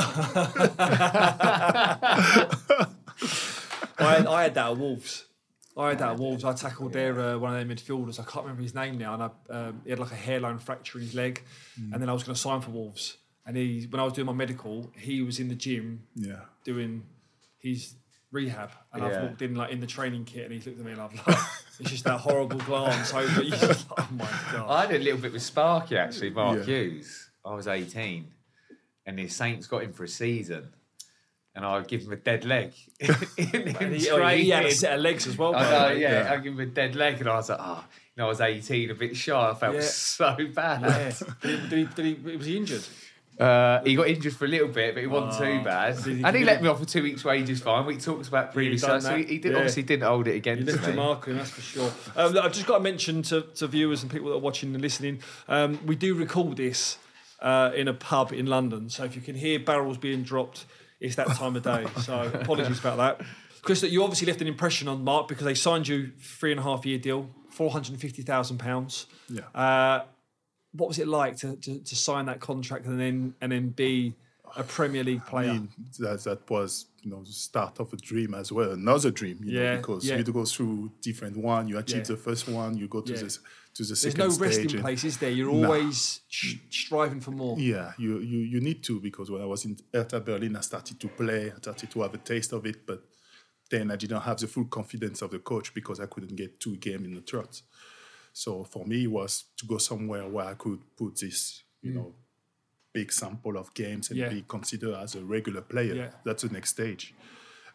I, 3.99 4.14
had, 4.14 4.26
I 4.26 4.42
had 4.45 4.54
that 4.54 4.71
at 4.71 4.76
Wolves. 4.76 5.26
I 5.76 5.88
had 5.90 5.99
that 5.99 6.11
at 6.11 6.19
Wolves. 6.19 6.45
I 6.45 6.52
tackled 6.52 6.92
their 6.92 7.19
uh, 7.19 7.38
one 7.38 7.54
of 7.54 7.59
their 7.69 7.76
midfielders. 7.76 8.19
I 8.21 8.25
can't 8.25 8.45
remember 8.45 8.62
his 8.62 8.75
name 8.75 8.99
now, 8.99 9.14
and 9.14 9.23
I, 9.23 9.30
um, 9.50 9.80
he 9.85 9.90
had 9.90 9.99
like 9.99 10.12
a 10.12 10.16
hairline 10.16 10.59
fracture 10.59 10.99
in 10.99 11.04
his 11.04 11.14
leg. 11.14 11.42
And 11.92 12.00
then 12.00 12.09
I 12.09 12.12
was 12.12 12.23
going 12.23 12.35
to 12.35 12.40
sign 12.40 12.61
for 12.61 12.71
Wolves. 12.71 13.16
And 13.47 13.57
he, 13.57 13.87
when 13.90 14.00
I 14.00 14.04
was 14.04 14.12
doing 14.12 14.26
my 14.26 14.33
medical, 14.33 14.92
he 14.97 15.23
was 15.23 15.40
in 15.40 15.49
the 15.49 15.54
gym 15.54 16.07
yeah. 16.14 16.40
doing 16.64 17.04
his 17.59 17.95
rehab, 18.32 18.70
and 18.92 19.02
Yeah. 19.02 19.08
I've 19.08 19.22
walked 19.22 19.42
in 19.42 19.54
like 19.54 19.70
in 19.70 19.80
the 19.80 19.87
training 19.87 20.25
kit, 20.25 20.44
and 20.44 20.52
he 20.52 20.58
looked 20.60 20.78
at 20.80 20.84
me 20.87 20.92
and 20.92 21.00
I'm 21.00 21.10
like, 21.26 21.37
it's 21.80 21.90
just 21.90 22.04
that 22.04 22.18
horrible 22.20 22.58
glance 22.58 23.12
over. 23.14 23.42
You 23.42 23.50
just 23.50 23.90
like, 23.96 23.99
oh 24.00 24.08
my 24.12 24.28
god. 24.52 24.66
I 24.70 24.80
had 24.87 24.94
a 24.94 24.99
little 25.04 25.20
bit 25.20 25.32
with 25.32 25.42
Sparky 25.42 25.96
actually, 25.96 26.30
Mark 26.30 26.58
Yeah. 26.58 26.64
Hughes. 26.64 27.30
I 27.44 27.54
was 27.54 27.66
18 27.66 28.26
and 29.06 29.18
the 29.18 29.28
Saints 29.28 29.66
got 29.66 29.82
him 29.82 29.92
for 29.94 30.04
a 30.04 30.08
season 30.08 30.68
and 31.54 31.64
I 31.64 31.78
would 31.78 31.88
give 31.88 32.02
him 32.02 32.12
a 32.12 32.16
dead 32.16 32.44
leg. 32.44 32.72
in, 33.00 33.08
in 33.38 33.76
And 33.76 33.94
he, 33.96 34.10
oh, 34.10 34.25
he 34.28 34.50
had 34.50 34.58
a 34.58 34.62
training. 34.64 34.70
set 34.76 34.94
of 34.94 35.00
legs 35.00 35.26
as 35.26 35.38
well. 35.38 35.54
I 35.56 35.62
know, 35.62 35.88
the 35.88 35.94
way. 35.94 36.00
yeah, 36.02 36.28
I 36.30 36.37
give 36.37 36.52
him 36.52 36.60
a 36.60 36.66
dead 36.66 36.94
leg 36.94 37.18
and 37.20 37.28
I 37.28 37.34
was 37.37 37.49
like, 37.49 37.58
oh, 37.60 37.82
you 38.14 38.20
know, 38.20 38.26
I 38.26 38.28
was 38.28 38.40
18, 38.42 38.90
a 38.90 38.94
bit 38.94 39.16
shy. 39.16 39.50
I 39.50 39.54
felt 39.54 39.75
Yeah. 39.76 39.80
so 39.80 40.37
bad. 40.54 40.82
Yeah. 40.82 41.12
Did, 41.40 41.60
he, 41.60 41.68
did, 41.68 41.78
he, 41.78 41.84
did 42.12 42.26
he? 42.30 42.37
Was 42.37 42.46
he 42.46 42.56
injured? 42.58 42.84
Uh, 43.40 43.82
he 43.85 43.94
got 43.94 44.06
injured 44.09 44.35
for 44.37 44.44
a 44.44 44.49
little 44.49 44.68
bit, 44.68 44.94
but 44.94 45.02
it 45.02 45.06
wasn't 45.06 45.42
too 45.44 45.59
Oh. 45.61 45.64
bad. 45.64 45.97
He- 45.99 46.23
and 46.23 46.37
he 46.37 46.44
let 46.44 46.62
me 46.62 46.68
off 46.68 46.78
for 46.78 46.85
two 46.85 47.02
weeks' 47.02 47.25
wages 47.25 47.61
fine. 47.62 47.87
We 47.87 47.97
talked 47.97 48.28
about 48.28 48.52
previous 48.52 48.82
done 48.82 49.00
so 49.00 49.16
he, 49.16 49.25
he 49.25 49.38
did, 49.38 49.52
Yeah. 49.52 49.59
obviously 49.59 49.82
didn't 49.85 50.06
hold 50.06 50.26
it 50.28 50.32
You 50.32 50.37
against 50.37 50.66
left 50.66 50.85
a 50.87 50.90
me. 50.90 50.97
mark 50.97 51.26
on 51.28 51.37
that's 51.37 51.50
for 51.50 51.61
sure. 51.62 51.90
Um, 52.16 52.32
look, 52.35 52.44
I've 52.44 52.52
just 52.52 52.66
got 52.66 52.78
to 52.78 52.85
mention 52.85 53.23
to, 53.23 53.42
to 53.42 53.66
viewers 53.66 54.02
and 54.02 54.11
people 54.12 54.28
that 54.28 54.35
are 54.35 54.38
watching 54.40 54.75
and 54.75 54.82
listening, 54.82 55.20
um, 55.49 55.78
we 55.87 55.97
do 55.97 56.14
record 56.14 56.56
this 56.59 56.99
uh, 57.40 57.70
in 57.75 57.88
a 57.88 57.94
pub 57.94 58.32
in 58.32 58.47
London. 58.47 58.90
So 58.90 59.04
if 59.04 59.16
you 59.16 59.23
can 59.23 59.35
hear 59.35 59.59
barrels 59.59 59.97
being 59.99 60.23
dropped 60.23 60.66
it's 61.00 61.16
that 61.16 61.28
time 61.28 61.56
of 61.56 61.62
day. 61.62 61.87
So 62.02 62.30
apologies 62.35 62.78
about 62.78 62.99
that. 62.99 63.26
Chris, 63.62 63.82
you 63.82 64.02
obviously 64.02 64.26
left 64.26 64.42
an 64.42 64.49
impression 64.49 64.87
on 64.87 65.02
Mark 65.02 65.28
because 65.28 65.47
they 65.47 65.54
signed 65.54 65.88
you 65.88 66.12
three 66.20 66.50
and 66.50 66.61
a 66.61 66.62
half 66.62 66.85
year 66.85 66.99
deal, 66.99 67.30
four 67.49 67.70
hundred 67.70 67.92
and 67.92 68.00
fifty 68.00 68.20
thousand 68.20 68.59
pounds. 68.59 69.06
Yeah. 69.30 69.42
Uh, 69.54 70.04
what 70.72 70.88
was 70.88 70.98
it 70.98 71.08
like 71.08 71.36
to, 71.38 71.56
to, 71.56 71.80
to 71.80 71.96
sign 71.96 72.26
that 72.26 72.40
contract 72.40 72.86
and 72.86 73.00
then 73.00 73.34
and 73.40 73.52
then 73.52 73.70
be 73.70 74.14
a 74.56 74.62
Premier 74.64 75.04
League 75.04 75.24
player? 75.26 75.50
I 75.50 75.52
mean, 75.54 75.68
that, 75.98 76.22
that 76.24 76.48
was 76.50 76.86
you 77.02 77.10
know 77.10 77.22
the 77.24 77.32
start 77.32 77.80
of 77.80 77.92
a 77.92 77.96
dream 77.96 78.34
as 78.34 78.52
well, 78.52 78.70
another 78.72 79.10
dream. 79.10 79.40
You 79.42 79.60
Yeah, 79.60 79.70
know, 79.74 79.76
because 79.78 80.04
yeah. 80.08 80.16
you 80.16 80.24
go 80.24 80.44
through 80.44 80.92
different 81.00 81.36
one. 81.36 81.68
You 81.68 81.78
achieve 81.78 81.98
Yeah. 81.98 82.02
the 82.04 82.16
first 82.16 82.48
one, 82.48 82.76
you 82.76 82.88
go 82.88 83.00
to 83.00 83.12
Yeah. 83.12 83.20
this 83.20 83.38
to 83.74 83.82
the 83.84 83.88
There's 83.88 84.00
second 84.00 84.18
no 84.18 84.28
stage. 84.30 84.40
resting 84.42 84.70
and- 84.72 84.80
place, 84.80 85.04
is 85.04 85.16
there? 85.18 85.30
You're 85.30 85.52
Nah. 85.52 85.66
always 85.68 86.20
sh- 86.28 86.56
striving 86.70 87.20
for 87.20 87.30
more. 87.30 87.56
Yeah, 87.58 87.92
you, 87.98 88.18
you 88.18 88.38
you 88.40 88.60
need 88.60 88.82
to 88.84 89.00
because 89.00 89.30
when 89.30 89.40
I 89.42 89.46
was 89.46 89.64
in 89.64 89.76
Hertha 89.94 90.20
Berlin, 90.20 90.56
I 90.56 90.60
started 90.60 90.98
to 91.00 91.08
play, 91.08 91.52
I 91.52 91.56
started 91.58 91.90
to 91.90 92.02
have 92.02 92.14
a 92.14 92.18
taste 92.18 92.52
of 92.52 92.66
it, 92.66 92.84
but 92.86 93.02
then 93.70 93.90
I 93.92 93.96
didn't 93.96 94.22
have 94.22 94.38
the 94.40 94.48
full 94.48 94.64
confidence 94.64 95.22
of 95.22 95.30
the 95.30 95.38
coach 95.38 95.72
because 95.72 96.00
I 96.00 96.06
couldn't 96.06 96.34
get 96.34 96.58
two 96.58 96.76
games 96.76 97.04
in 97.06 97.14
the 97.14 97.20
trot. 97.20 97.62
So 98.44 98.64
for 98.64 98.87
me, 98.87 99.04
it 99.04 99.11
was 99.20 99.32
to 99.59 99.66
go 99.66 99.76
somewhere 99.78 100.26
where 100.26 100.47
I 100.47 100.54
could 100.54 100.80
put 100.97 101.12
this, 101.20 101.62
you 101.82 101.92
know, 101.92 102.14
big 102.94 103.12
sample 103.12 103.56
of 103.59 103.66
games 103.75 104.09
and 104.11 104.18
Mm. 104.18 104.23
Yeah. 104.23 104.28
be 104.37 104.44
considered 104.56 104.94
as 105.04 105.14
a 105.14 105.23
regular 105.37 105.61
player. 105.73 105.94
Yeah. 105.94 106.11
That's 106.25 106.42
the 106.44 106.49
next 106.56 106.70
stage. 106.70 107.14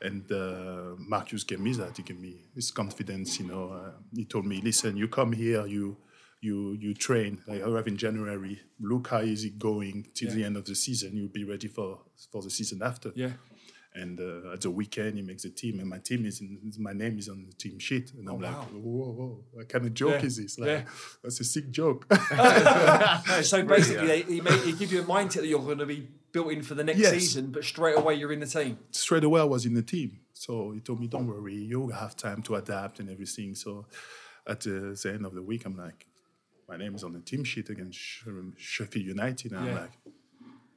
And 0.02 0.24
uh, 0.32 0.96
Mark 0.98 1.30
Hughes 1.32 1.44
gave 1.46 1.60
me 1.60 1.72
that. 1.74 1.98
He 1.98 2.04
gave 2.04 2.20
me 2.20 2.34
his 2.56 2.72
confidence. 2.72 3.40
You 3.40 3.48
know, 3.52 3.64
uh, 3.80 3.92
he 4.20 4.26
told 4.26 4.46
me, 4.46 4.60
"Listen, 4.70 4.98
you 4.98 5.08
come 5.08 5.32
here, 5.34 5.68
you 5.68 5.98
you 6.42 6.58
you 6.84 6.94
train. 7.08 7.32
I 7.48 7.58
arrive 7.68 7.88
in 7.88 7.98
January. 8.06 8.60
Look 8.80 9.08
how 9.14 9.22
is 9.22 9.44
it 9.50 9.56
going 9.60 10.08
till 10.16 10.32
the 10.38 10.44
end 10.48 10.58
of 10.58 10.66
the 10.66 10.76
season. 10.76 11.10
You'll 11.16 11.38
be 11.42 11.46
ready 11.54 11.68
for 11.68 11.90
for 12.32 12.42
the 12.42 12.50
season 12.50 12.82
after." 12.82 13.12
Yeah. 13.16 13.34
And 13.98 14.20
uh, 14.20 14.52
at 14.52 14.60
the 14.60 14.70
weekend, 14.70 15.16
he 15.16 15.22
makes 15.22 15.44
the 15.44 15.50
team, 15.50 15.80
and 15.80 15.88
my 15.90 16.00
team 16.00 16.26
is 16.26 16.42
in, 16.42 16.60
my 16.80 16.92
name 16.92 17.18
is 17.18 17.30
on 17.30 17.46
the 17.46 17.54
team 17.54 17.80
sheet, 17.80 18.12
and 18.18 18.28
I'm 18.28 18.42
like, 18.42 18.54
whoa, 18.54 19.12
whoa, 19.14 19.44
what 19.54 19.70
kind 19.70 19.86
of 19.86 19.94
joke 19.94 20.20
Yeah, 20.20 20.26
is 20.26 20.36
this? 20.36 20.60
Like, 20.60 20.68
yeah. 20.70 20.82
that's 21.24 21.40
a 21.40 21.46
sick 21.46 21.72
joke. 21.72 22.06
No, 23.30 23.42
so 23.42 23.64
basically, 23.64 24.08
they, 24.24 24.42
made, 24.42 24.60
he 24.62 24.74
give 24.74 24.92
you 24.92 25.02
a 25.02 25.06
mindset 25.06 25.36
that 25.44 25.48
you're 25.48 25.62
going 25.62 25.78
to 25.78 25.86
be 25.86 26.10
built 26.34 26.52
in 26.52 26.62
for 26.62 26.76
the 26.76 26.84
next 26.84 27.00
Yes. 27.00 27.12
season, 27.14 27.52
but 27.52 27.64
straight 27.64 27.98
away 27.98 28.16
you're 28.16 28.34
in 28.34 28.42
the 28.42 28.46
team. 28.46 28.78
straight 28.92 29.24
away 29.24 29.40
I 29.40 29.46
was 29.46 29.66
in 29.66 29.74
the 29.74 29.82
team. 29.82 30.20
So 30.34 30.72
he 30.72 30.82
told 30.82 31.00
me, 31.00 31.08
don't 31.08 31.28
worry, 31.28 31.56
you'll 31.56 31.94
have 31.94 32.18
time 32.18 32.42
to 32.44 32.56
adapt 32.56 33.00
and 33.00 33.10
everything. 33.10 33.56
So 33.56 33.86
at 34.46 34.60
the, 34.62 35.00
the 35.02 35.12
end 35.14 35.26
of 35.26 35.34
the 35.34 35.42
week, 35.42 35.66
I'm 35.66 35.78
like, 35.78 36.06
my 36.68 36.76
name 36.76 36.96
is 36.96 37.04
on 37.06 37.14
the 37.14 37.22
team 37.22 37.46
sheet 37.46 37.70
against 37.70 37.98
Sh- 37.98 38.28
Sheffield 38.58 39.06
United. 39.06 39.54
And 39.54 39.66
Yeah. 39.66 39.72
I'm 39.72 39.78
like, 39.78 39.92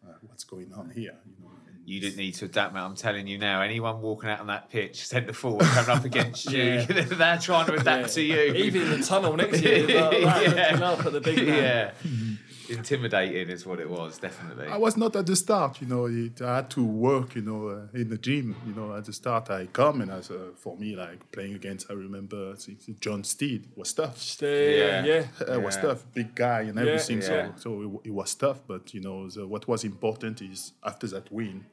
uh, 0.07 0.13
what's 0.29 0.45
going 0.45 0.73
on 0.73 0.91
here? 0.91 1.17
You 1.27 1.45
know, 1.45 1.51
You 1.89 2.01
didn't 2.01 2.19
need 2.19 2.33
to 2.35 2.45
adapt, 2.45 2.75
mate. 2.75 2.81
I'm 2.81 2.95
telling 2.95 3.27
you 3.27 3.39
now. 3.39 3.63
Anyone 3.63 4.03
walking 4.03 4.29
out 4.29 4.41
on 4.41 4.49
that 4.49 4.69
pitch, 4.71 5.07
centre 5.07 5.33
forward, 5.33 5.65
coming 5.65 5.89
up 5.97 6.05
against 6.05 6.45
you, 6.53 6.63
Yeah. 6.63 6.85
they're 6.87 7.39
trying 7.39 7.65
to 7.67 7.75
adapt 7.75 8.13
to 8.13 8.23
you. 8.23 8.37
Even 8.53 8.83
in 8.93 9.01
the 9.01 9.07
tunnel 9.07 9.35
next 9.35 9.63
year, 9.63 9.87
like, 9.87 9.97
like, 10.23 10.23
Yeah. 10.23 10.69
looking 10.73 10.83
up 10.83 11.07
at 11.07 11.13
the 11.13 11.21
big 11.23 11.37
man. 11.39 11.47
yeah. 11.47 11.91
Mm-hmm. 12.07 12.35
Intimidating 12.69 13.49
is 13.49 13.65
what 13.67 13.81
it 13.81 13.89
was, 13.89 14.19
definitely. 14.19 14.67
I 14.69 14.77
was 14.77 14.97
not 14.97 15.17
at 15.17 15.27
the 15.27 15.37
start, 15.37 15.81
you 15.81 15.87
know. 15.87 16.07
It, 16.07 16.41
I 16.43 16.57
had 16.57 16.71
to 16.71 16.85
work, 16.85 17.35
you 17.35 17.43
know, 17.43 17.69
uh, 17.69 17.99
in 17.99 18.09
the 18.11 18.19
gym. 18.19 18.55
You 18.67 18.75
know, 18.75 18.95
at 18.95 19.05
the 19.07 19.13
start, 19.13 19.51
I 19.51 19.67
come 19.67 20.01
and 20.03 20.11
as 20.11 20.31
uh, 20.31 20.51
for 20.57 20.77
me, 20.77 20.95
like 20.97 21.31
playing 21.33 21.55
against, 21.55 21.91
I 21.91 21.95
remember 21.95 22.55
Jon 23.01 23.25
Stead 23.25 23.63
was 23.77 23.93
tough. 23.93 24.19
Stay, 24.19 24.79
yeah. 24.81 25.05
Yeah. 25.05 25.27
yeah. 25.41 25.55
Uh, 25.57 25.61
was 25.61 25.77
tough, 25.77 26.05
big 26.15 26.35
guy 26.35 26.63
and 26.63 26.79
everything. 26.79 27.21
Yeah. 27.23 27.27
So, 27.27 27.53
so 27.57 28.01
it, 28.05 28.09
it 28.09 28.11
was 28.13 28.35
tough. 28.35 28.61
But 28.67 28.93
you 28.95 29.01
know, 29.01 29.29
the, 29.31 29.47
what 29.47 29.67
was 29.67 29.85
important 29.85 30.43
is 30.43 30.73
after 30.85 31.07
that 31.09 31.33
win, 31.33 31.65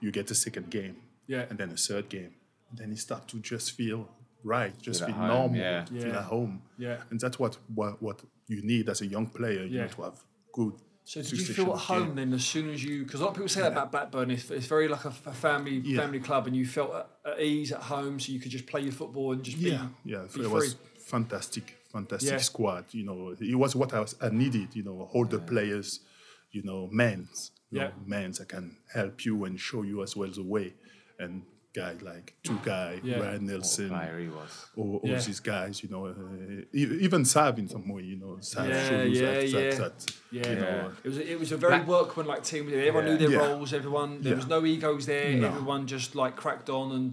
you 0.00 0.10
get 0.12 0.30
a 0.30 0.34
second 0.34 0.70
game, 0.70 0.96
Yeah. 1.26 1.46
and 1.50 1.58
then 1.58 1.70
a 1.70 1.76
third 1.76 2.08
game, 2.08 2.32
and 2.70 2.78
then 2.78 2.90
you 2.90 2.96
start 2.96 3.26
to 3.28 3.38
just 3.40 3.72
feel 3.72 4.08
right, 4.44 4.74
just 4.80 5.00
Feel 5.04 5.14
feel, 5.14 5.26
normal, 5.26 5.58
yeah. 5.58 5.84
feel 5.86 6.14
at 6.14 6.24
home. 6.24 6.62
Yeah. 6.78 6.98
and 7.10 7.18
that's 7.18 7.38
what 7.38 7.58
what, 7.74 8.00
what 8.00 8.22
you 8.46 8.62
need 8.62 8.88
as 8.88 9.00
a 9.00 9.06
young 9.06 9.26
player. 9.26 9.64
You 9.64 9.76
Yeah. 9.78 9.82
know, 9.82 9.88
to 9.88 10.02
have 10.02 10.22
good. 10.56 10.74
So 11.04 11.22
did 11.22 11.30
you 11.32 11.44
feel 11.58 11.72
at 11.72 11.78
home 11.78 12.06
game. 12.08 12.14
then 12.16 12.32
as 12.32 12.44
soon 12.44 12.68
as 12.74 12.82
you? 12.82 13.04
Because 13.04 13.20
a 13.20 13.24
lot 13.24 13.30
of 13.30 13.36
people 13.36 13.48
say 13.48 13.60
that 13.60 13.70
about 13.72 13.92
Blackburn. 13.92 14.28
It's, 14.32 14.50
it's 14.50 14.66
very 14.66 14.88
like 14.88 15.04
a, 15.04 15.14
a 15.26 15.32
family 15.32 15.76
Yeah. 15.84 16.00
family 16.00 16.18
club, 16.18 16.48
and 16.48 16.56
you 16.56 16.66
felt 16.66 16.92
at, 16.94 17.08
at 17.32 17.40
ease 17.40 17.70
at 17.70 17.82
home, 17.82 18.18
so 18.18 18.32
you 18.32 18.40
could 18.40 18.50
just 18.50 18.66
play 18.66 18.80
your 18.80 18.92
football 19.00 19.30
and 19.32 19.44
just 19.44 19.56
Yeah, 19.58 19.86
be 20.04 20.10
yeah, 20.12 20.18
be 20.22 20.24
it 20.24 20.30
free. 20.32 20.46
was 20.48 20.76
fantastic, 20.98 21.76
fantastic 21.92 22.30
Yeah. 22.32 22.38
squad. 22.38 22.84
You 22.90 23.04
know, 23.04 23.36
it 23.38 23.54
was 23.54 23.76
what 23.76 23.94
I, 23.94 24.00
was, 24.00 24.16
I 24.20 24.30
needed. 24.30 24.74
You 24.74 24.82
know, 24.82 25.08
all 25.12 25.24
the 25.26 25.38
players, 25.38 26.00
you 26.50 26.62
know, 26.64 26.88
men's, 26.90 27.52
Yeah. 27.70 27.84
know, 27.84 27.92
men's 28.04 28.38
that 28.38 28.48
can 28.48 28.76
help 28.92 29.24
you 29.24 29.44
and 29.44 29.60
show 29.60 29.82
you 29.84 30.02
as 30.02 30.16
well 30.16 30.30
the 30.30 30.42
way. 30.42 30.74
And 31.20 31.42
guys 31.80 31.98
like 32.10 32.26
Tugay, 32.46 33.00
Yeah. 33.04 33.20
Ryan 33.24 33.46
Nelsen, 33.48 33.90
or, 33.92 34.18
he 34.18 34.28
was. 34.28 34.52
all, 34.76 34.96
all 35.02 35.10
Yeah. 35.10 35.20
these 35.28 35.40
guys. 35.40 35.74
You 35.82 35.88
know, 35.92 36.06
uh, 36.06 36.78
e- 36.80 36.98
even 37.06 37.24
Sav 37.24 37.58
in 37.58 37.68
some 37.68 37.86
way. 37.94 38.02
You 38.12 38.16
know, 38.22 38.38
Sav 38.40 38.68
Yeah, 38.68 38.88
showed 38.88 39.08
you 39.12 39.20
yeah, 39.20 39.32
that, 39.34 39.48
yeah. 39.48 39.70
that, 39.70 39.78
that 39.98 40.14
Yeah, 40.36 40.50
you 40.50 40.56
know, 40.60 40.92
it 41.04 41.08
was 41.12 41.18
a, 41.18 41.24
it 41.32 41.38
was 41.42 41.52
a 41.52 41.58
very 41.64 41.76
Black- 41.76 41.88
workmanlike 41.94 42.44
team. 42.50 42.62
Everyone 42.68 43.04
Yeah. 43.06 43.10
knew 43.12 43.18
their 43.18 43.30
Yeah. 43.30 43.46
roles. 43.48 43.72
Everyone 43.80 44.10
there 44.22 44.32
Yeah. 44.32 44.36
was 44.42 44.48
no 44.56 44.64
egos 44.64 45.04
there. 45.06 45.36
No. 45.36 45.48
Everyone 45.48 45.86
just 45.86 46.14
like 46.22 46.34
cracked 46.42 46.68
on. 46.70 46.86
And 46.96 47.08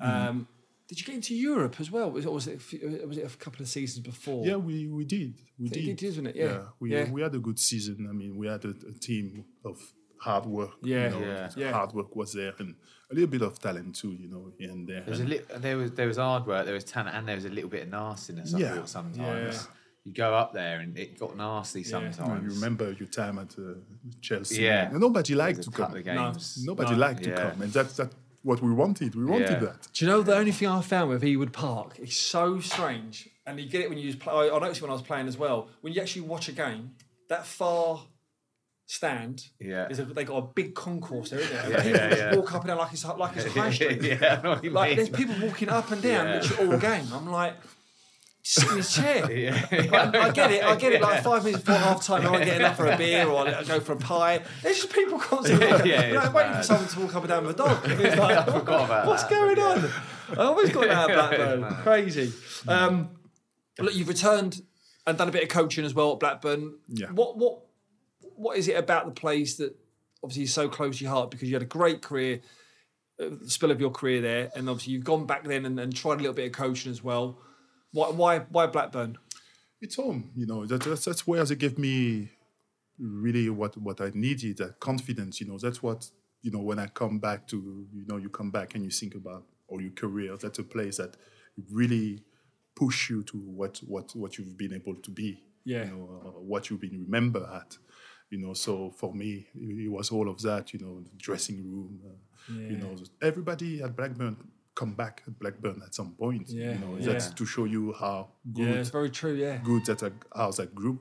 um, 0.00 0.48
did 0.88 0.98
you 1.00 1.04
get 1.06 1.16
into 1.16 1.34
Europe 1.34 1.76
as 1.80 1.90
well? 1.90 2.08
Was 2.10 2.24
it 2.24 2.32
was 2.32 2.46
it 2.46 2.60
a, 3.02 3.06
was 3.06 3.18
it 3.18 3.26
a 3.32 3.36
couple 3.44 3.60
of 3.62 3.68
seasons 3.68 4.02
before? 4.12 4.46
Yeah, 4.46 4.56
we, 4.56 4.86
we 4.88 5.04
did. 5.04 5.34
We 5.58 5.66
It 5.66 5.72
did. 5.74 5.96
did, 5.96 6.02
isn't 6.12 6.26
it? 6.28 6.36
Yeah. 6.36 6.58
we, 6.80 6.92
Yeah. 6.92 7.10
we 7.10 7.20
had 7.26 7.34
a 7.34 7.42
good 7.48 7.58
season. 7.58 8.06
I 8.08 8.14
mean, 8.20 8.32
we 8.40 8.46
had 8.46 8.64
a, 8.64 8.70
a 8.70 8.92
team 9.08 9.44
of 9.64 9.76
hard 10.20 10.46
work. 10.46 10.72
Yeah. 10.82 11.04
you 11.04 11.10
know, 11.20 11.26
Yeah. 11.26 11.50
Yeah. 11.56 11.72
Hard 11.72 11.92
work 11.92 12.14
was 12.16 12.32
there 12.32 12.52
and 12.58 12.74
a 13.10 13.14
little 13.14 13.28
bit 13.30 13.42
of 13.42 13.58
talent 13.58 13.94
too, 13.96 14.12
you 14.12 14.28
know, 14.28 14.52
here 14.58 14.70
and 14.70 14.86
there. 14.88 15.00
There 15.02 15.10
was, 15.10 15.20
a 15.20 15.22
And 15.22 15.30
li- 15.30 15.40
there 15.58 15.76
was 15.76 15.90
there 15.92 16.06
was 16.08 16.16
hard 16.18 16.46
work, 16.46 16.64
there 16.66 16.74
was 16.74 16.84
talent, 16.84 17.14
and 17.16 17.26
there 17.28 17.36
was 17.36 17.44
a 17.46 17.50
little 17.50 17.70
bit 17.70 17.82
of 17.84 17.88
nastiness. 17.90 18.54
I 18.54 18.58
Yeah. 18.58 18.74
thought 18.74 18.88
sometimes 18.88 19.54
Yeah. 19.56 19.62
you 20.04 20.12
go 20.12 20.34
up 20.34 20.52
there 20.52 20.80
and 20.80 20.96
it 20.98 21.18
got 21.18 21.36
nasty 21.36 21.80
Yeah. 21.82 21.88
sometimes. 21.94 22.42
you 22.44 22.50
remember 22.58 22.92
your 22.92 23.08
time 23.08 23.38
at 23.38 23.58
uh, 23.58 23.74
Chelsea. 24.20 24.62
Yeah. 24.62 24.90
And 24.90 25.00
nobody 25.00 25.34
liked 25.34 25.62
to 25.62 25.70
come. 25.70 25.86
couple 25.86 25.98
of 25.98 26.04
games. 26.04 26.62
Nobody 26.64 26.92
No. 26.92 26.98
liked 27.06 27.22
to 27.24 27.32
come. 27.34 27.62
And 27.62 27.72
that's 27.72 27.96
that 27.96 28.12
what 28.42 28.62
we 28.62 28.72
wanted. 28.72 29.14
We 29.14 29.24
wanted 29.24 29.50
Yeah. 29.50 29.58
that. 29.66 29.88
Do 29.92 30.04
you 30.04 30.10
know 30.10 30.22
the 30.22 30.36
only 30.36 30.52
thing 30.52 30.68
I 30.68 30.80
found 30.80 31.10
with 31.10 31.22
Ewood 31.22 31.52
Park 31.52 31.98
is 31.98 32.16
so 32.16 32.60
strange, 32.60 33.28
and 33.46 33.58
you 33.60 33.68
get 33.68 33.80
it 33.82 33.88
when 33.90 33.98
you 33.98 34.14
play. 34.16 34.32
I 34.32 34.54
I 34.54 34.58
noticed 34.58 34.80
when 34.82 34.90
I 34.90 34.94
was 34.94 35.02
playing 35.02 35.28
as 35.28 35.36
well. 35.38 35.68
When 35.82 35.92
you 35.92 36.00
actually 36.00 36.22
watch 36.22 36.48
a 36.48 36.52
game, 36.52 36.94
that 37.28 37.46
far 37.46 38.06
stand, 38.90 39.44
Yeah. 39.60 39.86
is 39.90 39.98
a, 39.98 40.04
they 40.06 40.24
got 40.24 40.38
a 40.38 40.42
big 40.54 40.74
concourse 40.74 41.28
there, 41.30 41.40
isn't 41.40 41.52
there? 41.52 41.62
And 41.64 41.72
Yeah, 41.74 41.82
people 41.82 42.00
yeah, 42.00 42.08
just 42.08 42.20
yeah. 42.22 42.34
walk 42.36 42.54
up 42.54 42.60
and 42.62 42.68
down 42.68 42.78
like 42.78 42.92
it's 42.94 43.04
like 43.04 43.36
it's 43.36 43.44
a 43.46 43.50
high 43.50 43.70
street. 43.78 44.02
yeah, 44.02 44.38
I 44.38 44.42
know 44.42 44.50
what 44.50 44.64
you 44.64 44.70
Like 44.70 44.88
mean. 44.88 44.96
there's 44.96 45.10
people 45.10 45.34
walking 45.46 45.68
up 45.68 45.90
and 45.92 46.02
down 46.02 46.26
Yeah. 46.26 46.34
literally 46.40 46.72
all 46.72 46.78
game. 46.78 47.06
I'm 47.12 47.30
like, 47.30 47.54
sit 48.42 48.70
in 48.70 48.76
his 48.78 48.94
chair. 48.94 49.30
Yeah. 49.38 49.52
Like, 49.70 50.14
I 50.16 50.30
get 50.30 50.50
it. 50.52 50.64
I 50.64 50.74
get 50.76 50.92
it. 50.94 51.02
Like 51.02 51.22
five 51.22 51.44
minutes 51.44 51.62
before 51.62 51.78
half 51.80 52.02
time, 52.02 52.26
I'm 52.26 52.42
getting 52.42 52.64
up 52.64 52.76
for 52.76 52.86
a 52.86 52.96
beer 52.96 53.26
or 53.28 53.46
I 53.46 53.62
go 53.62 53.78
for 53.80 53.92
a 53.92 53.96
pie. 53.96 54.40
There's 54.62 54.78
just 54.78 54.90
people 54.92 55.18
constantly 55.18 55.66
Yeah, 55.66 55.72
walking. 55.74 55.90
yeah, 55.90 56.06
You're 56.06 56.14
like 56.16 56.24
it's 56.24 56.34
waiting 56.34 56.52
for 56.54 56.62
someone 56.62 56.88
to 56.88 57.00
walk 57.00 57.14
up 57.14 57.22
and 57.24 57.28
down 57.28 57.46
with 57.46 57.54
a 57.56 57.58
dog. 57.58 57.84
And 57.84 58.00
it's 58.00 58.16
like, 58.16 58.36
I 58.38 58.44
forgot 58.46 58.84
about 58.86 59.06
What's 59.06 59.24
that, 59.24 59.30
going 59.30 59.54
but 59.56 59.84
on? 59.84 59.90
I 60.38 60.42
always 60.44 60.70
got 60.70 60.88
that 60.88 61.10
at 61.10 61.14
Blackburn. 61.14 61.60
mad. 61.60 61.72
Crazy. 61.82 62.32
Um, 62.66 63.10
look, 63.78 63.94
you've 63.94 64.08
returned 64.08 64.62
and 65.06 65.18
done 65.18 65.28
a 65.28 65.32
bit 65.32 65.42
of 65.42 65.50
coaching 65.50 65.84
as 65.84 65.92
well 65.94 66.12
at 66.14 66.20
Blackburn. 66.20 66.78
Yeah. 66.88 67.08
What 67.08 67.36
what 67.36 67.60
what 68.38 68.56
is 68.56 68.68
it 68.68 68.76
about 68.76 69.04
the 69.06 69.20
place 69.20 69.56
that 69.56 69.74
obviously 70.22 70.44
is 70.44 70.52
so 70.52 70.68
close 70.68 70.98
to 70.98 71.04
your 71.04 71.12
heart 71.12 71.30
because 71.30 71.48
you 71.48 71.54
had 71.54 71.62
a 71.62 71.66
great 71.78 72.02
career, 72.02 72.40
uh, 73.20 73.30
the 73.42 73.50
spill 73.50 73.70
of 73.70 73.80
your 73.80 73.90
career 73.90 74.20
there, 74.20 74.50
and 74.54 74.68
obviously 74.68 74.92
you've 74.94 75.04
gone 75.04 75.26
back 75.26 75.44
then 75.44 75.66
and, 75.66 75.78
and 75.80 75.94
tried 75.94 76.14
a 76.14 76.22
little 76.22 76.32
bit 76.34 76.46
of 76.46 76.52
coaching 76.52 76.90
as 76.90 77.02
well. 77.02 77.38
Why 77.92 78.08
why 78.10 78.38
why 78.50 78.66
Blackburn? 78.66 79.18
It's 79.80 79.96
home, 79.96 80.30
you 80.34 80.46
know. 80.46 80.66
That, 80.66 80.82
that's, 80.82 81.04
that's 81.04 81.26
where 81.26 81.44
they 81.44 81.54
give 81.54 81.78
me 81.78 82.30
really 82.98 83.48
what, 83.48 83.76
what 83.76 84.00
I 84.00 84.10
needed, 84.14 84.56
that 84.58 84.80
confidence, 84.80 85.40
you 85.40 85.46
know. 85.46 85.56
That's 85.58 85.80
what, 85.82 86.10
you 86.42 86.50
know, 86.50 86.58
when 86.58 86.80
I 86.80 86.88
come 86.88 87.20
back 87.20 87.46
to, 87.48 87.86
you 87.94 88.04
know, 88.08 88.16
you 88.16 88.28
come 88.28 88.50
back 88.50 88.74
and 88.74 88.82
you 88.84 88.90
think 88.90 89.14
about 89.14 89.44
all 89.68 89.80
your 89.80 89.92
career, 89.92 90.36
that's 90.36 90.58
a 90.58 90.64
place 90.64 90.96
that 90.96 91.16
really 91.70 92.24
push 92.74 93.08
you 93.10 93.22
to 93.24 93.36
what, 93.36 93.78
what, 93.86 94.14
what 94.16 94.36
you've 94.36 94.56
been 94.58 94.74
able 94.74 94.96
to 94.96 95.10
be, 95.12 95.40
Yeah. 95.64 95.84
you 95.84 95.90
know, 95.92 96.22
uh, 96.26 96.40
what 96.40 96.70
you've 96.70 96.80
been 96.80 97.04
remembered 97.06 97.44
at. 97.44 97.76
You 98.30 98.38
know, 98.38 98.54
so 98.54 98.90
for 98.90 99.14
me, 99.14 99.46
it 99.54 99.84
it 99.86 99.88
was 99.88 100.10
all 100.10 100.28
of 100.28 100.40
that. 100.42 100.72
You 100.72 100.80
know, 100.80 101.00
the 101.00 101.10
dressing 101.16 101.58
room. 101.70 102.00
Uh, 102.04 102.18
You 102.70 102.76
know, 102.78 102.94
everybody 103.20 103.82
at 103.82 103.94
Blackburn 103.96 104.36
come 104.74 104.94
back 104.94 105.22
at 105.26 105.38
Blackburn 105.38 105.82
at 105.86 105.94
some 105.94 106.12
point. 106.14 106.48
Yeah, 106.48 106.72
You 106.74 106.78
know, 106.78 106.96
yeah. 106.98 107.12
that's 107.12 107.30
to 107.34 107.44
show 107.44 107.64
you 107.66 107.92
how 107.92 108.28
good 108.52 108.68
Yeah, 108.68 108.80
it's 108.80 108.90
very 108.90 109.10
true. 109.10 109.34
Yeah. 109.34 109.58
good 109.64 109.84
that 109.86 110.02
a 110.02 110.12
house 110.34 110.56
that 110.58 110.74
group 110.74 111.00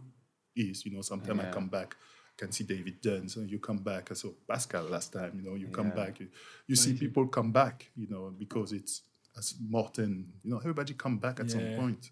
is. 0.56 0.86
You 0.86 0.92
know, 0.94 1.02
sometimes 1.04 1.40
I 1.40 1.52
come 1.52 1.70
back, 1.70 1.96
I 2.34 2.36
can 2.42 2.52
see 2.52 2.64
David 2.66 3.00
Dunn, 3.02 3.30
so 3.30 3.42
you 3.42 3.60
come 3.60 3.80
back. 3.92 4.12
I 4.12 4.16
saw 4.16 4.30
Pascal 4.50 4.84
last 4.96 5.14
time. 5.14 5.34
You 5.40 5.44
know, 5.50 5.56
you 5.56 5.68
come 5.80 5.92
back, 5.92 6.20
you, 6.20 6.28
you 6.70 6.76
see 6.76 6.94
people 6.94 7.28
come 7.28 7.52
back. 7.52 7.92
You 7.96 8.08
know, 8.10 8.24
because 8.44 8.72
it's 8.80 9.04
as 9.38 9.54
Morten. 9.70 10.12
You 10.44 10.52
know, 10.52 10.58
everybody 10.60 10.94
come 10.96 11.18
back 11.20 11.40
at 11.40 11.46
Yeah. 11.48 11.52
some 11.56 11.70
point. 11.82 12.04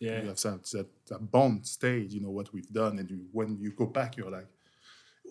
Yeah. 0.00 0.20
You 0.22 0.28
have 0.28 0.40
that, 0.46 0.64
that, 0.74 0.88
that 1.08 1.30
bond 1.30 1.66
stage. 1.66 2.12
You 2.14 2.20
know 2.24 2.30
what 2.38 2.52
we've 2.52 2.72
done, 2.82 2.98
and 2.98 3.08
you, 3.10 3.18
when 3.32 3.58
you 3.60 3.70
go 3.82 3.86
back, 3.86 4.16
you're 4.16 4.30
like, 4.38 4.46
it 4.46 4.61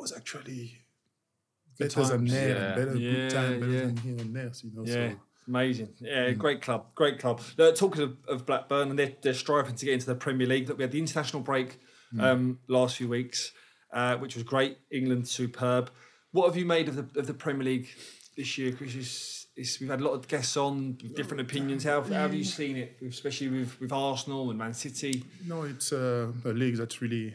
was 0.02 0.12
actually 0.12 0.78
better 1.80 2.02
than 2.04 2.20
times. 2.20 2.32
there, 2.32 2.50
Yeah. 2.58 2.76
better 2.76 2.96
Yeah, 2.98 3.12
good 3.12 3.30
time, 3.32 3.60
better 3.60 3.72
yeah. 3.72 3.80
than 3.86 3.98
here 3.98 4.18
and 4.18 4.36
there. 4.36 4.52
You 4.64 4.72
know, 4.74 4.84
Yeah, 4.86 5.10
so 5.12 5.16
amazing. 5.48 5.90
Yeah, 6.00 6.32
great 6.32 6.62
club, 6.62 6.94
great 6.96 7.20
club. 7.20 7.42
Uh, 7.58 7.72
talking 7.72 8.02
of, 8.04 8.18
of 8.28 8.46
Blackburn, 8.46 8.90
and 8.90 9.00
they're, 9.00 9.14
they're 9.22 9.34
striving 9.34 9.76
to 9.76 9.86
get 9.86 9.94
into 9.94 10.06
the 10.08 10.16
Premier 10.16 10.48
League. 10.48 10.68
Look, 10.68 10.78
we 10.78 10.84
had 10.84 10.92
the 10.92 11.00
international 11.00 11.42
break 11.44 11.80
um, 12.20 12.60
last 12.68 12.98
few 12.98 13.08
weeks, 13.08 13.52
uh, 13.94 14.18
which 14.18 14.36
was 14.36 14.44
great. 14.44 14.78
England 14.92 15.28
superb. 15.28 15.90
What 16.32 16.48
have 16.48 16.58
you 16.58 16.66
made 16.66 16.88
of 16.90 16.96
the 16.96 17.20
of 17.20 17.28
the 17.28 17.34
Premier 17.34 17.64
League 17.66 17.88
this 18.38 18.58
year? 18.58 18.72
Because 18.72 18.96
it's, 18.96 19.48
it's, 19.56 19.80
we've 19.80 19.90
had 19.90 20.02
a 20.02 20.04
lot 20.04 20.14
of 20.14 20.28
guests 20.28 20.56
on, 20.58 20.98
different 21.16 21.42
opinions. 21.42 21.84
How, 21.84 22.02
how 22.02 22.14
have 22.26 22.34
you 22.34 22.44
seen 22.46 22.78
it, 22.78 22.98
especially 23.08 23.50
with, 23.50 23.80
with 23.82 23.92
Arsenal 23.92 24.50
and 24.50 24.58
Man 24.60 24.74
City? 24.74 25.24
No, 25.46 25.64
it's 25.64 25.92
uh, 25.94 26.32
a 26.46 26.50
league 26.50 26.78
that's 26.78 27.02
really 27.02 27.34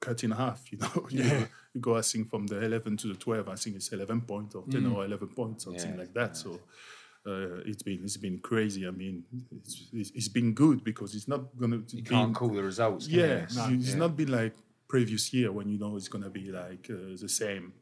cut 0.00 0.22
in 0.24 0.30
half. 0.32 0.70
You 0.72 0.78
know, 0.78 1.06
you, 1.10 1.24
Yeah. 1.24 1.46
You 1.74 1.80
go 1.80 1.96
I 1.96 2.02
think 2.02 2.28
from 2.30 2.46
the 2.46 2.62
11 2.62 2.96
to 2.98 3.08
the 3.08 3.14
12. 3.14 3.48
I 3.48 3.54
think 3.54 3.76
it's 3.76 3.92
11 3.92 4.22
points 4.22 4.54
or 4.54 4.64
10 4.70 4.86
or 4.86 5.04
11 5.04 5.28
points, 5.28 5.64
something 5.64 5.92
Yeah, 5.92 5.98
like 5.98 6.14
that. 6.14 6.36
So 6.36 6.60
uh, 7.26 7.60
it's 7.64 7.82
been 7.82 8.00
it's 8.04 8.16
been 8.16 8.38
crazy. 8.40 8.86
I 8.86 8.90
mean, 8.90 9.24
it's, 9.50 9.88
it's, 9.92 10.10
it's 10.10 10.28
been 10.28 10.52
good 10.54 10.84
because 10.84 11.14
it's 11.14 11.28
not 11.28 11.56
gonna. 11.56 11.82
You 11.92 12.02
can't 12.02 12.34
call 12.34 12.48
the 12.48 12.62
results. 12.62 13.06
Can 13.06 13.14
Yeah, 13.18 13.46
you? 13.70 13.78
it's 13.80 13.94
not 13.94 14.16
been 14.16 14.30
like 14.30 14.54
previous 14.88 15.32
year 15.32 15.50
when 15.52 15.68
you 15.68 15.78
know 15.78 15.96
it's 15.96 16.08
gonna 16.08 16.30
be 16.30 16.50
like 16.50 16.88
uh, 16.90 17.16
the 17.20 17.28
same. 17.28 17.72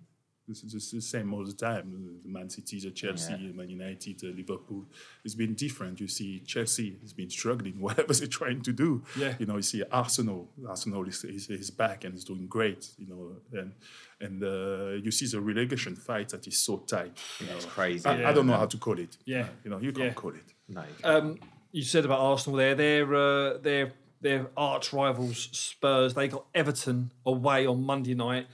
This 0.51 0.65
is 0.65 0.73
just 0.73 0.91
the 0.93 1.01
same 1.01 1.33
all 1.33 1.45
the 1.45 1.53
time. 1.53 2.21
The 2.25 2.29
Man 2.29 2.51
City, 2.51 2.81
the 2.81 2.91
Chelsea, 2.91 3.33
Yeah. 3.33 3.53
Man 3.59 3.69
United, 3.71 4.19
the 4.19 4.33
Liverpool. 4.33 4.85
It's 5.25 5.37
been 5.37 5.55
different. 5.55 6.01
You 6.01 6.09
see, 6.09 6.41
Chelsea 6.41 6.99
has 7.03 7.13
been 7.13 7.31
struggling, 7.31 7.81
whatever 7.87 8.13
they're 8.13 8.27
trying 8.27 8.61
to 8.63 8.73
do. 8.73 8.91
Yeah. 9.17 9.35
You 9.39 9.47
know, 9.47 9.57
you 9.57 9.63
see 9.63 9.85
Arsenal. 9.93 10.49
Arsenal 10.69 11.07
is, 11.07 11.23
is, 11.25 11.49
is 11.51 11.71
back 11.71 12.03
and 12.05 12.17
is 12.17 12.25
doing 12.25 12.47
great. 12.49 12.83
You 12.99 13.07
know, 13.07 13.23
and 13.61 13.73
and 14.21 14.43
uh, 14.43 15.03
you 15.05 15.11
see 15.13 15.27
the 15.27 15.41
relegation 15.41 15.95
fight 15.95 16.31
that 16.31 16.47
is 16.49 16.59
so 16.59 16.79
tight. 16.79 17.17
You 17.39 17.47
know, 17.47 17.57
It's 17.57 17.65
crazy. 17.67 18.07
I, 18.07 18.31
I 18.31 18.33
don't 18.33 18.49
know 18.49 18.57
how 18.57 18.67
to 18.67 18.77
call 18.77 18.99
it. 18.99 19.17
Yeah. 19.25 19.47
You 19.65 19.71
know, 19.71 19.79
you 19.79 19.93
can't 19.93 20.07
Yeah. 20.09 20.15
call 20.23 20.33
it. 20.43 20.49
No. 20.69 20.85
Um, 21.05 21.39
you 21.73 21.85
said 21.85 22.05
about 22.05 22.19
Arsenal 22.21 22.57
there. 22.59 22.75
They're 22.75 23.15
uh, 23.15 23.59
they're 23.59 23.93
they're 24.21 24.49
arch 24.57 24.93
rivals 24.93 25.49
Spurs. 25.53 26.15
They 26.15 26.27
got 26.29 26.45
Everton 26.55 27.13
away 27.25 27.67
on 27.67 27.85
Monday 27.85 28.15
night. 28.15 28.47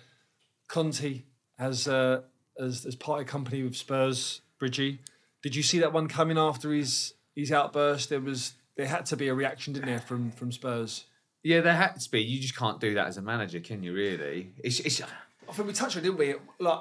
Conte 0.68 1.22
has 1.58 1.88
uh, 1.88 2.22
as 2.58 2.84
as 2.86 2.94
party 2.94 3.24
company 3.24 3.62
with 3.62 3.76
Spurs. 3.76 4.40
Bridgie, 4.58 5.00
did 5.42 5.54
you 5.54 5.62
see 5.62 5.78
that 5.80 5.92
one 5.92 6.08
coming 6.08 6.38
after 6.38 6.72
his 6.72 7.14
his 7.34 7.52
outburst? 7.52 8.08
There 8.10 8.20
was 8.20 8.52
there 8.76 8.86
had 8.86 9.06
to 9.06 9.16
be 9.16 9.28
a 9.28 9.34
reaction, 9.34 9.72
didn't 9.72 9.86
there, 9.86 10.00
from 10.00 10.30
from 10.30 10.52
Spurs? 10.52 11.04
Yeah, 11.42 11.60
there 11.60 11.74
had 11.76 12.00
to 12.00 12.10
be. 12.10 12.22
You 12.22 12.40
just 12.40 12.56
can't 12.56 12.80
do 12.80 12.94
that 12.94 13.06
as 13.06 13.16
a 13.18 13.22
manager, 13.22 13.60
can 13.60 13.82
you? 13.82 13.92
Really? 13.94 14.50
It's, 14.64 14.80
it's 14.80 15.00
I 15.02 15.52
think 15.52 15.68
we 15.68 15.74
touched 15.74 15.96
on 15.96 16.00
it, 16.02 16.06
didn't 16.06 16.18
we? 16.18 16.34
Like 16.58 16.80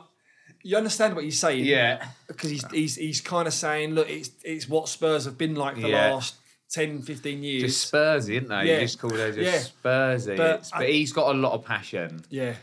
you 0.63 0.75
understand 0.77 1.13
what 1.15 1.23
he's 1.23 1.39
saying, 1.39 1.65
yeah. 1.65 2.07
Because 2.27 2.49
he's 2.49 2.65
he's 2.71 2.95
he's 2.95 3.21
kind 3.21 3.47
of 3.47 3.53
saying, 3.53 3.93
look, 3.93 4.09
it's 4.09 4.31
it's 4.43 4.67
what 4.67 4.89
Spurs 4.89 5.25
have 5.25 5.37
been 5.37 5.55
like 5.55 5.75
for 5.75 5.81
the 5.81 5.89
Yeah. 5.89 6.13
last 6.13 6.35
10, 6.71 7.03
15 7.03 7.43
years. 7.43 7.61
Just 7.61 7.93
Spursy, 7.93 8.37
isn't 8.37 8.47
they? 8.49 8.63
Yeah. 8.65 8.73
You 8.75 8.79
just 8.81 8.99
call 8.99 9.13
it 9.13 9.35
just 9.35 9.39
Yeah. 9.39 9.59
Spursy. 9.83 10.35
But 10.37 10.49
It's- 10.55 10.71
But, 10.71 10.81
I- 10.81 10.87
he's 10.87 11.13
got 11.13 11.35
a 11.35 11.37
lot 11.37 11.51
of 11.53 11.63
passion 11.63 12.23
yeah, 12.29 12.55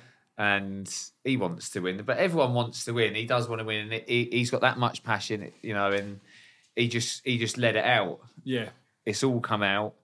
and 0.42 0.92
he 1.22 1.36
wants 1.36 1.70
to 1.70 1.80
win. 1.80 2.02
But 2.04 2.18
everyone 2.18 2.52
wants 2.52 2.84
to 2.86 2.92
win. 2.92 3.14
He 3.14 3.26
does 3.26 3.48
want 3.48 3.60
to 3.60 3.64
win, 3.64 3.92
and 3.92 4.02
he, 4.08 4.28
he's 4.32 4.50
got 4.50 4.62
that 4.62 4.76
much 4.76 5.04
passion, 5.04 5.52
you 5.62 5.72
know. 5.74 5.92
And 5.92 6.18
he 6.74 6.88
just 6.88 7.24
he 7.24 7.38
just 7.38 7.58
let 7.58 7.76
it 7.76 7.84
out. 7.84 8.20
yeah. 8.44 8.70
It's 9.04 9.24
all 9.24 9.40
come 9.40 9.62
out. 9.64 9.94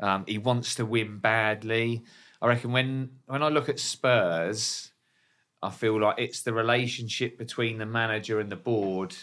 Um, 0.00 0.24
he 0.26 0.36
wants 0.38 0.74
to 0.76 0.84
win 0.84 1.18
badly. 1.18 2.02
I 2.40 2.46
reckon 2.48 2.72
when 2.72 3.10
when 3.26 3.42
I 3.42 3.48
look 3.48 3.68
at 3.68 3.78
Spurs, 3.80 4.92
I 5.62 5.70
feel 5.70 6.00
like 6.00 6.18
it's 6.18 6.42
the 6.42 6.52
relationship 6.52 7.38
between 7.38 7.78
the 7.78 7.86
manager 7.86 8.40
and 8.40 8.50
the 8.50 8.56
board 8.56 9.14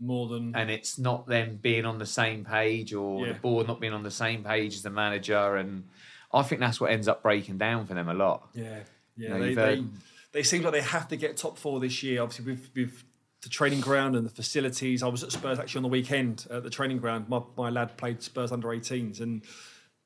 More 0.00 0.26
than 0.28 0.54
and 0.56 0.70
it's 0.70 0.98
not 0.98 1.26
them 1.26 1.58
being 1.62 1.84
on 1.84 1.98
the 1.98 2.06
same 2.06 2.44
page 2.44 2.92
or 2.94 3.26
Yeah. 3.26 3.32
the 3.34 3.38
board 3.40 3.66
not 3.68 3.80
being 3.80 3.92
on 3.92 4.02
the 4.04 4.10
same 4.24 4.42
page 4.42 4.74
as 4.74 4.82
the 4.82 4.90
manager 4.90 5.56
and 5.56 5.84
I 6.32 6.42
think 6.42 6.60
that's 6.60 6.80
what 6.80 6.90
ends 6.90 7.08
up 7.08 7.22
breaking 7.22 7.58
down 7.58 7.86
for 7.86 7.94
them 7.94 8.08
a 8.08 8.14
lot. 8.14 8.48
Yeah, 8.54 8.80
yeah. 9.16 9.28
know, 9.30 9.40
they, 9.40 9.54
they, 9.54 9.84
they 10.32 10.42
seem 10.42 10.62
like 10.62 10.72
they 10.72 10.80
have 10.82 11.08
to 11.08 11.16
get 11.16 11.36
top 11.36 11.56
four 11.58 11.80
this 11.80 12.02
year. 12.02 12.22
Obviously, 12.22 12.52
with 12.52 12.70
with 12.74 13.04
the 13.42 13.48
training 13.50 13.80
ground 13.80 14.16
and 14.16 14.26
the 14.26 14.30
facilities. 14.30 15.02
I 15.02 15.08
was 15.08 15.22
at 15.22 15.30
Spurs 15.30 15.58
actually 15.58 15.78
on 15.80 15.82
the 15.84 15.88
weekend 15.90 16.46
at 16.50 16.64
the 16.64 16.70
training 16.70 16.98
ground. 16.98 17.28
My, 17.28 17.40
my 17.56 17.70
lad 17.70 17.96
played 17.96 18.20
Spurs 18.22 18.50
under 18.50 18.68
18s 18.68 19.20
and 19.20 19.42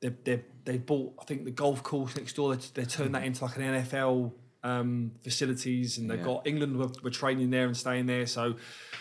they 0.01 0.09
they 0.09 0.43
they 0.65 0.77
bought 0.77 1.13
I 1.19 1.23
think 1.25 1.45
the 1.45 1.51
golf 1.51 1.81
course 1.81 2.15
next 2.15 2.33
door. 2.35 2.55
They, 2.55 2.61
they 2.81 2.85
turned 2.85 3.15
that 3.15 3.23
into 3.23 3.43
like 3.45 3.55
an 3.55 3.63
NFL 3.63 4.33
um, 4.63 5.11
facilities 5.23 5.97
and 5.97 6.07
they've 6.11 6.19
Yeah. 6.19 6.25
got 6.25 6.45
England 6.45 6.77
were, 6.77 6.89
were 7.01 7.09
training 7.09 7.49
there 7.49 7.65
and 7.65 7.75
staying 7.75 8.05
there. 8.05 8.27
So 8.27 8.55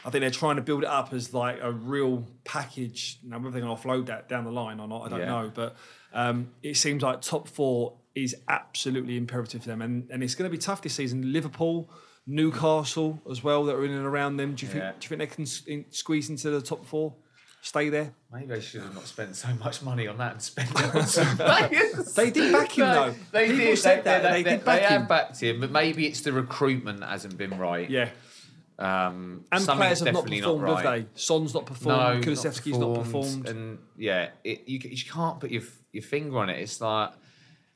I 0.06 0.10
think 0.10 0.22
they're 0.22 0.30
trying 0.30 0.56
to 0.56 0.62
build 0.62 0.84
it 0.84 0.88
up 0.88 1.12
as 1.12 1.34
like 1.34 1.58
a 1.60 1.70
real 1.72 2.24
package. 2.44 3.18
Now 3.22 3.38
whether 3.38 3.50
they're 3.50 3.60
going 3.60 3.76
to 3.76 3.82
offload 3.82 4.06
that 4.06 4.28
down 4.28 4.44
the 4.44 4.52
line 4.52 4.80
or 4.80 4.88
not, 4.88 5.02
I 5.02 5.08
don't 5.10 5.20
Yeah. 5.20 5.26
know. 5.26 5.52
But 5.54 5.76
um, 6.14 6.50
it 6.62 6.78
seems 6.78 7.02
like 7.02 7.20
top 7.20 7.46
four 7.48 7.96
is 8.14 8.34
absolutely 8.48 9.16
imperative 9.16 9.62
for 9.62 9.68
them, 9.68 9.82
and 9.82 10.08
and 10.10 10.22
it's 10.22 10.34
going 10.34 10.50
to 10.50 10.56
be 10.56 10.60
tough 10.60 10.82
this 10.82 10.94
season. 10.94 11.32
Liverpool, 11.32 11.90
Newcastle 12.26 13.20
as 13.30 13.42
well 13.44 13.64
that 13.64 13.74
are 13.74 13.84
in 13.84 13.90
and 13.92 14.06
around 14.06 14.36
them. 14.36 14.54
Do 14.54 14.66
you 14.66 14.72
Yeah. 14.72 14.90
think? 14.92 15.00
Do 15.00 15.04
you 15.04 15.08
think 15.08 15.18
they 15.30 15.34
can 15.34 15.42
s- 15.44 15.62
in, 15.66 15.84
squeeze 15.90 16.30
into 16.30 16.50
the 16.50 16.60
top 16.62 16.86
four? 16.86 17.14
Stay 17.62 17.90
there. 17.90 18.14
Maybe 18.32 18.46
they 18.46 18.60
should 18.60 18.80
have 18.82 18.94
not 18.94 19.04
spent 19.06 19.36
so 19.36 19.48
much 19.62 19.82
money 19.82 20.06
on 20.08 20.16
that 20.16 20.32
and 20.32 20.40
spent 20.42 20.70
it 20.70 20.94
on 20.94 21.06
some 21.18 21.36
players. 21.36 22.14
They 22.14 22.30
did 22.30 22.52
back 22.52 22.72
him, 22.72 22.86
though. 22.86 23.14
They 23.32 23.48
People 23.48 23.64
did. 23.66 23.78
said 23.78 23.98
they, 23.98 24.02
that, 24.10 24.22
They, 24.22 24.42
they 24.42 24.50
did 24.56 24.64
back 24.64 24.80
they 24.80 24.86
him. 24.94 25.00
have 25.00 25.08
backed 25.08 25.40
him, 25.40 25.60
but 25.60 25.70
maybe 25.70 26.06
it's 26.06 26.22
the 26.22 26.32
recruitment 26.32 27.00
that 27.00 27.10
hasn't 27.10 27.36
been 27.36 27.58
right. 27.58 27.90
Yeah, 27.90 28.08
Um, 28.78 29.44
and 29.52 29.66
players 29.66 30.00
have 30.00 30.14
not 30.14 30.24
performed, 30.26 30.62
right. 30.62 30.84
have 30.84 30.94
they? 31.02 31.06
Son's 31.14 31.52
not 31.52 31.66
performed. 31.66 31.98
No, 31.98 32.20
performed. 32.20 32.24
Kulusevski's 32.24 32.78
not 32.78 32.94
performed. 32.94 33.46
And 33.48 33.78
yeah, 33.98 34.30
it, 34.42 34.66
you, 34.66 34.80
you 34.82 35.04
can't 35.04 35.38
put 35.38 35.50
your 35.50 35.62
your 35.92 36.02
finger 36.02 36.38
on 36.38 36.48
it. 36.48 36.58
It's 36.60 36.80
like 36.80 37.10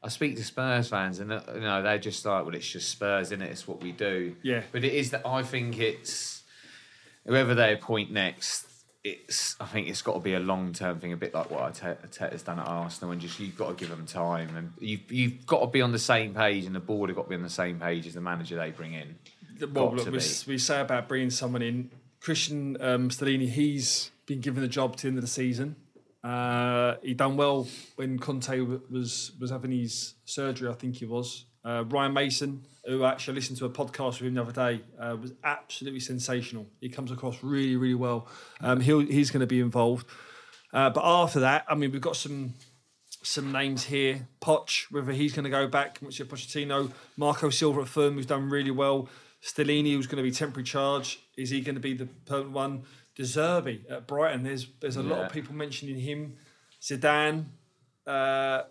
I 0.05 0.09
speak 0.09 0.37
to 0.37 0.45
Spurs 0.45 0.89
fans, 0.89 1.19
and 1.19 1.33
uh, 1.33 1.41
you 1.55 1.61
know 1.61 1.83
they're 1.83 1.99
just 1.99 2.25
like, 2.27 2.45
well, 2.45 2.55
it's 2.55 2.69
just 2.69 2.91
Spurs, 2.91 3.29
isn't 3.29 3.41
it? 3.41 3.51
It's 3.51 3.67
what 3.67 3.83
we 3.83 3.91
do. 3.91 4.37
Yeah. 4.43 4.63
But 4.71 4.85
it 4.85 4.93
is 4.93 5.11
that 5.11 5.27
I 5.27 5.43
think 5.43 5.79
it's 5.79 6.43
whoever 7.27 7.55
they 7.55 7.73
appoint 7.73 8.13
next. 8.13 8.67
It's 9.03 9.57
I 9.59 9.65
think 9.65 9.89
it's 9.89 10.03
got 10.03 10.15
to 10.15 10.21
be 10.21 10.35
a 10.35 10.41
long 10.41 10.75
term 10.75 11.01
thing, 11.01 11.15
a 11.15 11.17
bit 11.17 11.33
like 11.33 11.51
what 11.51 11.73
Arteta's 11.73 12.43
done 12.43 12.59
at 12.59 12.67
Arsenal, 12.67 13.13
and 13.13 13.21
just 13.21 13.41
you've 13.41 13.57
got 13.57 13.69
to 13.69 13.75
give 13.75 13.89
them 13.89 14.05
time, 14.05 14.55
and 14.57 14.73
you've 14.79 15.11
you've 15.11 15.47
got 15.47 15.61
to 15.61 15.67
be 15.69 15.81
on 15.81 15.93
the 15.93 15.99
same 15.99 16.35
page, 16.35 16.67
and 16.67 16.75
the 16.75 16.81
board 16.81 17.09
have 17.09 17.17
got 17.17 17.23
to 17.23 17.29
be 17.31 17.37
on 17.37 17.43
the 17.43 17.49
same 17.49 17.81
page 17.81 18.07
as 18.07 18.13
the 18.13 18.21
manager 18.21 18.57
they 18.57 18.71
bring 18.71 18.93
in. 18.93 19.17
well, 19.73 19.89
got 19.89 19.95
look, 19.95 20.07
we, 20.07 20.21
we 20.47 20.59
say 20.59 20.81
about 20.81 21.09
bringing 21.09 21.31
someone 21.31 21.63
in. 21.63 21.91
Christian 22.21 22.77
um, 22.81 23.11
Stellini, 23.11 23.49
he's 23.49 24.11
been 24.27 24.41
given 24.41 24.63
the 24.63 24.69
job 24.69 24.97
to 24.97 25.03
the 25.03 25.09
end 25.09 25.19
of 25.19 25.23
the 25.23 25.29
season. 25.29 25.77
Uh, 26.25 26.97
he 27.03 27.13
done 27.13 27.37
well 27.37 27.69
when 27.97 28.19
Conte 28.19 28.59
was 28.91 29.33
was 29.39 29.51
having 29.51 29.71
his 29.71 30.15
surgery, 30.25 30.71
I 30.71 30.73
think 30.75 30.97
he 30.97 31.05
was. 31.05 31.45
Uh, 31.63 31.85
Ryan 31.89 32.15
Mason, 32.15 32.67
who 32.87 33.05
actually 33.05 33.35
listened 33.35 33.59
to 33.59 33.67
a 33.67 33.71
podcast 33.71 34.21
with 34.21 34.29
him 34.29 34.35
the 34.35 34.43
other 34.43 34.53
day, 34.53 34.83
uh, 34.99 35.17
was 35.21 35.33
absolutely 35.45 36.01
sensational. 36.01 36.67
He 36.81 36.89
comes 36.89 37.11
across 37.11 37.43
really, 37.43 37.77
really 37.77 37.95
well. 37.95 38.29
Um, 38.61 38.81
he's 38.81 39.31
going 39.31 39.41
to 39.41 39.47
be 39.47 39.61
involved. 39.61 40.07
Uh, 40.73 40.91
but 40.91 41.03
after 41.05 41.41
that, 41.41 41.65
I 41.69 41.75
mean, 41.75 41.93
we've 41.93 42.01
got 42.01 42.17
some 42.17 42.55
some 43.23 43.53
names 43.53 43.85
here. 43.85 44.29
Poch, 44.41 44.87
whether 44.91 45.13
he's 45.13 45.35
going 45.35 45.45
to 45.45 45.51
go 45.51 45.69
back, 45.69 46.01
Mauricio 46.01 46.27
Pochettino, 46.27 46.91
Marco 47.17 47.51
Silva 47.51 47.83
at 47.83 47.89
Fulham, 47.89 48.15
who's 48.15 48.27
done 48.27 48.49
really 48.49 48.71
well. 48.71 49.09
Stellini, 49.43 49.93
who's 49.93 50.07
going 50.07 50.17
to 50.17 50.23
be 50.23 50.31
temporary 50.31 50.65
charge. 50.65 51.21
Is 51.37 51.51
he 51.51 51.61
going 51.61 51.75
to 51.75 51.81
be 51.81 51.93
the 51.93 52.07
permanent 52.25 52.53
one? 52.53 52.85
De 53.17 53.23
Zerbi 53.23 53.89
at 53.91 54.07
Brighton. 54.07 54.43
There's 54.43 54.67
there's 54.81 54.97
a 54.97 55.03
lot 55.03 55.25
of 55.27 55.33
people 55.33 55.55
mentioning 55.55 55.99
him. 55.99 56.37
Zidane. 56.83 57.47
Uh, 58.07 58.63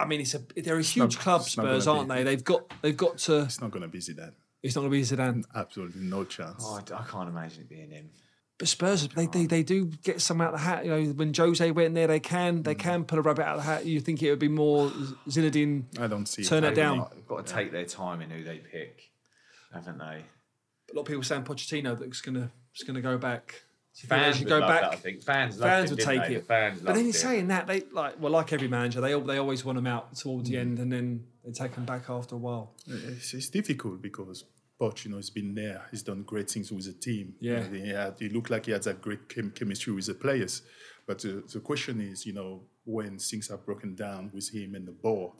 I 0.00 0.06
mean, 0.06 0.20
it's 0.20 0.34
a 0.34 0.40
they're 0.56 0.78
a 0.78 0.82
huge 0.82 1.14
not- 1.16 1.22
club, 1.22 1.42
Spurs, 1.42 1.86
aren't 1.86 2.08
be. 2.08 2.14
they? 2.16 2.22
They've 2.24 2.44
got 2.44 2.72
they've 2.82 2.96
got 2.96 3.18
to. 3.18 3.42
It's 3.42 3.60
not 3.60 3.70
going 3.70 3.82
to 3.82 3.88
be 3.88 3.98
Zidane. 3.98 4.32
It's 4.62 4.74
not 4.74 4.80
going 4.82 4.92
to 4.92 4.96
be 4.96 5.02
Zidane, 5.02 5.44
Absolutely 5.54 6.00
no 6.02 6.24
chance. 6.24 6.64
Oh, 6.66 6.76
I, 6.90 6.94
I 6.98 7.04
can't 7.04 7.28
imagine 7.28 7.60
it 7.62 7.68
being 7.68 7.90
him. 7.90 8.08
but 8.56 8.66
Spurs 8.66 9.06
they, 9.08 9.26
they 9.26 9.44
they 9.46 9.62
do 9.62 9.84
get 10.02 10.22
some 10.22 10.40
out 10.40 10.54
of 10.54 10.60
the 10.60 10.64
hat. 10.66 10.84
You 10.86 10.90
know, 10.90 11.02
when 11.12 11.34
Jose 11.34 11.70
went 11.70 11.94
there, 11.94 12.06
they 12.06 12.18
can 12.20 12.60
Mm. 12.60 12.64
they 12.64 12.74
can 12.74 13.04
pull 13.04 13.18
a 13.18 13.22
rabbit 13.22 13.44
out 13.44 13.56
of 13.58 13.64
the 13.64 13.70
hat. 13.70 13.84
You 13.84 14.00
think 14.00 14.22
it 14.22 14.30
would 14.30 14.38
be 14.38 14.48
more 14.48 14.88
Zinedine 15.28 15.84
I 16.00 16.06
don't 16.06 16.26
see. 16.26 16.42
Turn 16.44 16.64
it. 16.64 16.72
it 16.72 16.74
down. 16.76 17.06
They've 17.14 17.26
got 17.26 17.46
to 17.46 17.52
take 17.52 17.70
their 17.72 17.84
time 17.84 18.22
in 18.22 18.30
who 18.30 18.42
they 18.42 18.58
pick, 18.58 19.10
haven't 19.72 19.98
they? 19.98 20.24
a 20.92 20.94
lot 20.94 21.02
of 21.02 21.06
people 21.08 21.22
saying 21.24 21.42
Pochettino 21.42 21.98
that's 21.98 22.20
gonna 22.22 22.50
is 22.74 22.82
gonna 22.84 23.00
go 23.02 23.18
back. 23.18 23.63
Do 23.96 24.00
you 24.02 24.08
think 24.08 24.10
they 24.10 24.16
Fans 24.24 24.36
should 24.36 24.44
would 24.46 24.50
go 24.50 24.58
love 24.58 24.68
back. 24.68 24.80
that, 24.82 24.92
I 24.92 24.96
think. 24.96 25.22
Fans, 25.22 25.56
Fans 25.56 25.60
loved 25.60 25.90
would 25.90 25.90
him, 26.00 26.06
didn't 26.06 26.20
take 26.20 26.28
they? 26.28 26.34
it. 26.34 26.38
The 26.40 26.44
fans 26.46 26.78
But 26.80 26.84
then 26.86 26.94
loved 26.96 27.06
he's 27.06 27.22
him. 27.22 27.28
saying 27.30 27.48
that 27.48 27.66
they 27.68 27.80
like 27.92 28.20
well, 28.20 28.32
like 28.32 28.52
every 28.52 28.68
manager, 28.68 29.00
they 29.00 29.18
they 29.20 29.38
always 29.38 29.64
want 29.64 29.76
them 29.76 29.86
out 29.86 30.16
towards 30.16 30.48
Mm. 30.48 30.52
the 30.52 30.58
end, 30.58 30.78
and 30.80 30.92
then 30.92 31.24
they 31.44 31.52
take 31.52 31.74
them 31.74 31.84
back 31.84 32.10
after 32.10 32.34
a 32.34 32.38
while. 32.38 32.74
It's, 32.86 33.34
it's 33.34 33.48
difficult 33.50 34.02
because 34.02 34.44
Poch, 34.80 35.04
you 35.04 35.10
know, 35.12 35.16
has 35.18 35.30
been 35.30 35.54
there. 35.54 35.82
He's 35.92 36.02
done 36.02 36.22
great 36.24 36.50
things 36.50 36.72
with 36.72 36.86
the 36.86 36.92
team. 36.94 37.34
Yeah. 37.38 37.62
He, 37.70 37.90
had, 37.90 38.16
he 38.18 38.28
looked 38.28 38.50
like 38.50 38.66
he 38.66 38.72
had 38.72 38.82
that 38.82 39.00
great 39.00 39.28
chem- 39.28 39.52
chemistry 39.52 39.92
with 39.92 40.06
the 40.06 40.14
players. 40.14 40.62
But 41.06 41.24
uh, 41.24 41.42
the 41.52 41.60
question 41.60 42.00
is, 42.00 42.26
you 42.26 42.32
know, 42.32 42.62
when 42.84 43.18
things 43.18 43.50
are 43.52 43.58
broken 43.58 43.94
down 43.94 44.30
with 44.34 44.52
him 44.52 44.74
and 44.74 44.88
the 44.88 44.92
board, 44.92 45.34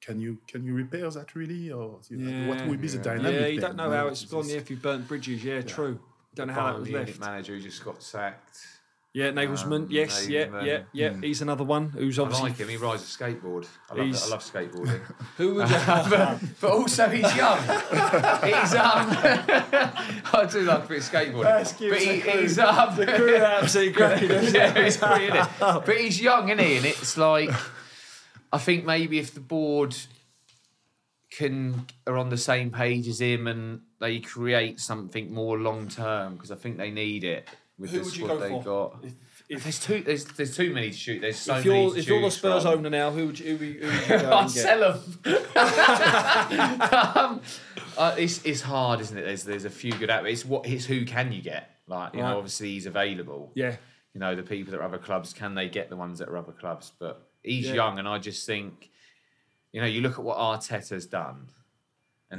can 0.00 0.18
you 0.18 0.38
can 0.48 0.64
you 0.64 0.74
repair 0.74 1.08
that 1.10 1.34
really, 1.36 1.70
or 1.70 2.00
you 2.10 2.16
know, 2.16 2.30
Yeah. 2.30 2.48
what 2.48 2.66
will 2.66 2.76
be 2.76 2.88
the 2.88 2.98
dynamic? 2.98 3.34
Yeah, 3.40 3.46
you 3.46 3.60
then, 3.60 3.70
don't 3.70 3.76
know 3.76 3.90
how 3.90 4.08
it's 4.08 4.24
gone. 4.24 4.48
Yeah, 4.48 4.56
if 4.56 4.68
you've 4.70 4.82
burnt 4.82 5.06
bridges, 5.06 5.44
yeah, 5.44 5.62
true. 5.62 6.00
Don't 6.34 6.48
know 6.48 6.54
how 6.54 6.66
that 6.66 6.80
was 6.80 6.88
Munich 6.88 7.08
left. 7.08 7.20
manager 7.20 7.54
who 7.54 7.60
just 7.60 7.84
got 7.84 8.02
sacked. 8.02 8.58
Yeah, 9.12 9.30
Nagelsmann. 9.30 9.82
Um, 9.82 9.86
yes, 9.90 10.28
yeah, 10.28 10.46
Nagelsmann. 10.46 10.66
yeah, 10.66 10.82
yeah. 10.92 11.12
He's 11.20 11.40
another 11.40 11.62
one 11.62 11.90
who's 11.90 12.18
I 12.18 12.22
obviously. 12.22 12.50
like 12.50 12.58
him. 12.58 12.68
He 12.68 12.76
rides 12.76 13.02
a 13.02 13.06
skateboard. 13.06 13.68
I 13.88 13.94
love, 13.94 14.24
I 14.24 14.28
love 14.28 14.42
skateboarding. 14.42 15.00
Who 15.36 15.54
would 15.54 15.70
you? 15.70 15.76
but, 15.86 16.40
but 16.60 16.70
also 16.72 17.08
he's 17.08 17.36
young. 17.36 17.58
he's 17.60 18.74
um. 18.74 19.10
I 20.34 20.48
do 20.50 20.62
like 20.62 20.84
a 20.84 20.88
bit 20.88 20.98
of 20.98 21.04
skateboarding. 21.04 21.90
But 21.90 22.00
he, 22.00 22.20
he's 22.40 22.58
um. 22.58 22.96
the 22.96 23.06
crew 23.06 23.36
absolutely 23.36 23.92
cracking 23.92 24.30
us. 24.32 24.52
yeah, 24.52 24.74
it's 24.78 24.96
pretty, 24.96 25.26
it? 25.26 25.48
But 25.60 25.96
he's 25.96 26.20
young, 26.20 26.48
isn't 26.48 26.58
he? 26.64 26.78
And 26.78 26.86
it's 26.86 27.16
like, 27.16 27.50
I 28.52 28.58
think 28.58 28.84
maybe 28.84 29.20
if 29.20 29.32
the 29.32 29.40
board 29.40 29.96
can 31.30 31.86
are 32.06 32.16
on 32.16 32.30
the 32.30 32.36
same 32.36 32.70
page 32.72 33.06
as 33.06 33.20
him 33.20 33.46
and 33.46 33.82
they 34.04 34.20
create 34.20 34.78
something 34.80 35.32
more 35.32 35.58
long 35.58 35.88
term 35.88 36.34
because 36.34 36.50
I 36.50 36.56
think 36.56 36.76
they 36.76 36.90
need 36.90 37.24
it 37.24 37.48
with 37.78 37.90
Who 37.90 37.98
the 37.98 38.04
would 38.04 38.16
you 38.16 38.24
squad 38.24 38.34
go 38.36 38.40
they 38.40 38.48
for? 38.50 38.62
got. 38.62 39.04
If, 39.48 39.62
There's 39.64 39.78
too 39.80 40.00
there's 40.08 40.24
there's 40.38 40.56
too 40.56 40.72
many 40.72 40.90
to 40.90 40.96
shoot. 40.96 41.20
There's 41.20 41.38
so 41.38 41.56
if 41.56 41.64
many. 41.66 41.82
you're 41.82 41.92
to 41.92 41.98
if 42.00 42.06
you're 42.08 42.20
the 42.20 42.26
choose 42.28 42.36
Spurs 42.38 42.62
from. 42.62 42.72
owner 42.78 42.90
now, 42.90 43.10
who 43.10 43.26
would 43.26 43.38
you, 43.38 43.56
who, 43.56 43.66
would- 43.66 43.76
who 43.76 43.86
would 43.86 44.00
you 44.22 44.26
go 44.26 44.32
I'd 44.36 44.44
and 44.44 44.54
get? 44.54 44.62
sell 44.62 44.80
them. 44.92 45.00
um, 47.16 47.40
uh, 47.98 48.14
it's 48.18 48.44
it's 48.44 48.60
hard, 48.62 49.00
isn't 49.00 49.16
it? 49.18 49.22
There's 49.24 49.44
there's 49.44 49.64
a 49.64 49.70
few 49.70 49.92
good 49.92 50.10
out. 50.10 50.26
It's 50.26 50.44
what 50.44 50.66
it's 50.66 50.84
who 50.86 51.04
can 51.04 51.32
you 51.32 51.42
get? 51.42 51.70
Like 51.86 52.14
you 52.14 52.20
Right. 52.22 52.30
know, 52.30 52.36
obviously 52.38 52.68
he's 52.70 52.86
available. 52.86 53.52
Yeah, 53.54 53.76
You 54.14 54.20
know, 54.20 54.34
the 54.34 54.42
people 54.42 54.70
that 54.72 54.80
are 54.80 54.84
other 54.84 54.98
clubs 54.98 55.32
can 55.32 55.54
they 55.54 55.68
get 55.68 55.90
the 55.90 55.96
ones 55.96 56.18
that 56.20 56.28
are 56.28 56.36
other 56.38 56.52
clubs? 56.52 56.92
But 56.98 57.26
he's 57.42 57.66
Yeah. 57.66 57.74
young, 57.74 57.98
and 57.98 58.08
I 58.08 58.18
just 58.18 58.46
think, 58.46 58.90
you 59.72 59.80
know, 59.80 59.86
you 59.86 60.00
look 60.00 60.14
at 60.18 60.24
what 60.24 60.38
Arteta's 60.38 61.06
done, 61.06 61.48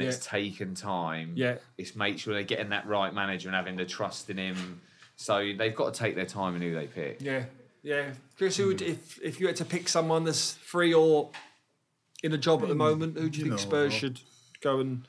and 0.02 0.04
it's 0.04 0.26
taken 0.26 0.76
time. 0.76 1.34
Yeah. 1.36 1.58
it's 1.78 1.96
make 1.96 2.20
sure 2.20 2.34
they're 2.34 2.44
getting 2.44 2.70
that 2.70 2.88
right 2.88 3.14
manager 3.14 3.50
and 3.50 3.56
having 3.56 3.76
the 3.76 3.86
trust 3.86 4.30
in 4.30 4.38
him. 4.38 4.82
So 5.16 5.54
they've 5.58 5.76
got 5.76 5.94
to 5.94 6.00
take 6.00 6.16
their 6.16 6.26
time 6.26 6.56
in 6.56 6.62
who 6.62 6.76
they 6.76 6.88
pick. 6.88 7.22
yeah, 7.22 7.46
yeah. 7.84 8.12
Chris, 8.38 8.58
who 8.58 8.68
would 8.68 8.82
if 8.82 9.20
if 9.22 9.40
you 9.40 9.48
had 9.48 9.56
to 9.58 9.66
pick 9.66 9.88
someone 9.88 10.24
that's 10.26 10.54
free 10.54 10.94
or 10.94 11.32
in 12.24 12.34
a 12.34 12.38
job 12.38 12.62
at 12.64 12.68
the 12.68 12.74
mm, 12.74 12.80
moment, 12.80 13.18
who 13.18 13.30
do 13.30 13.40
you, 13.40 13.46
you 13.46 13.52
think 13.52 13.62
know, 13.62 13.70
Spurs 13.70 13.94
should 13.94 14.20
go 14.62 14.80
and? 14.80 15.08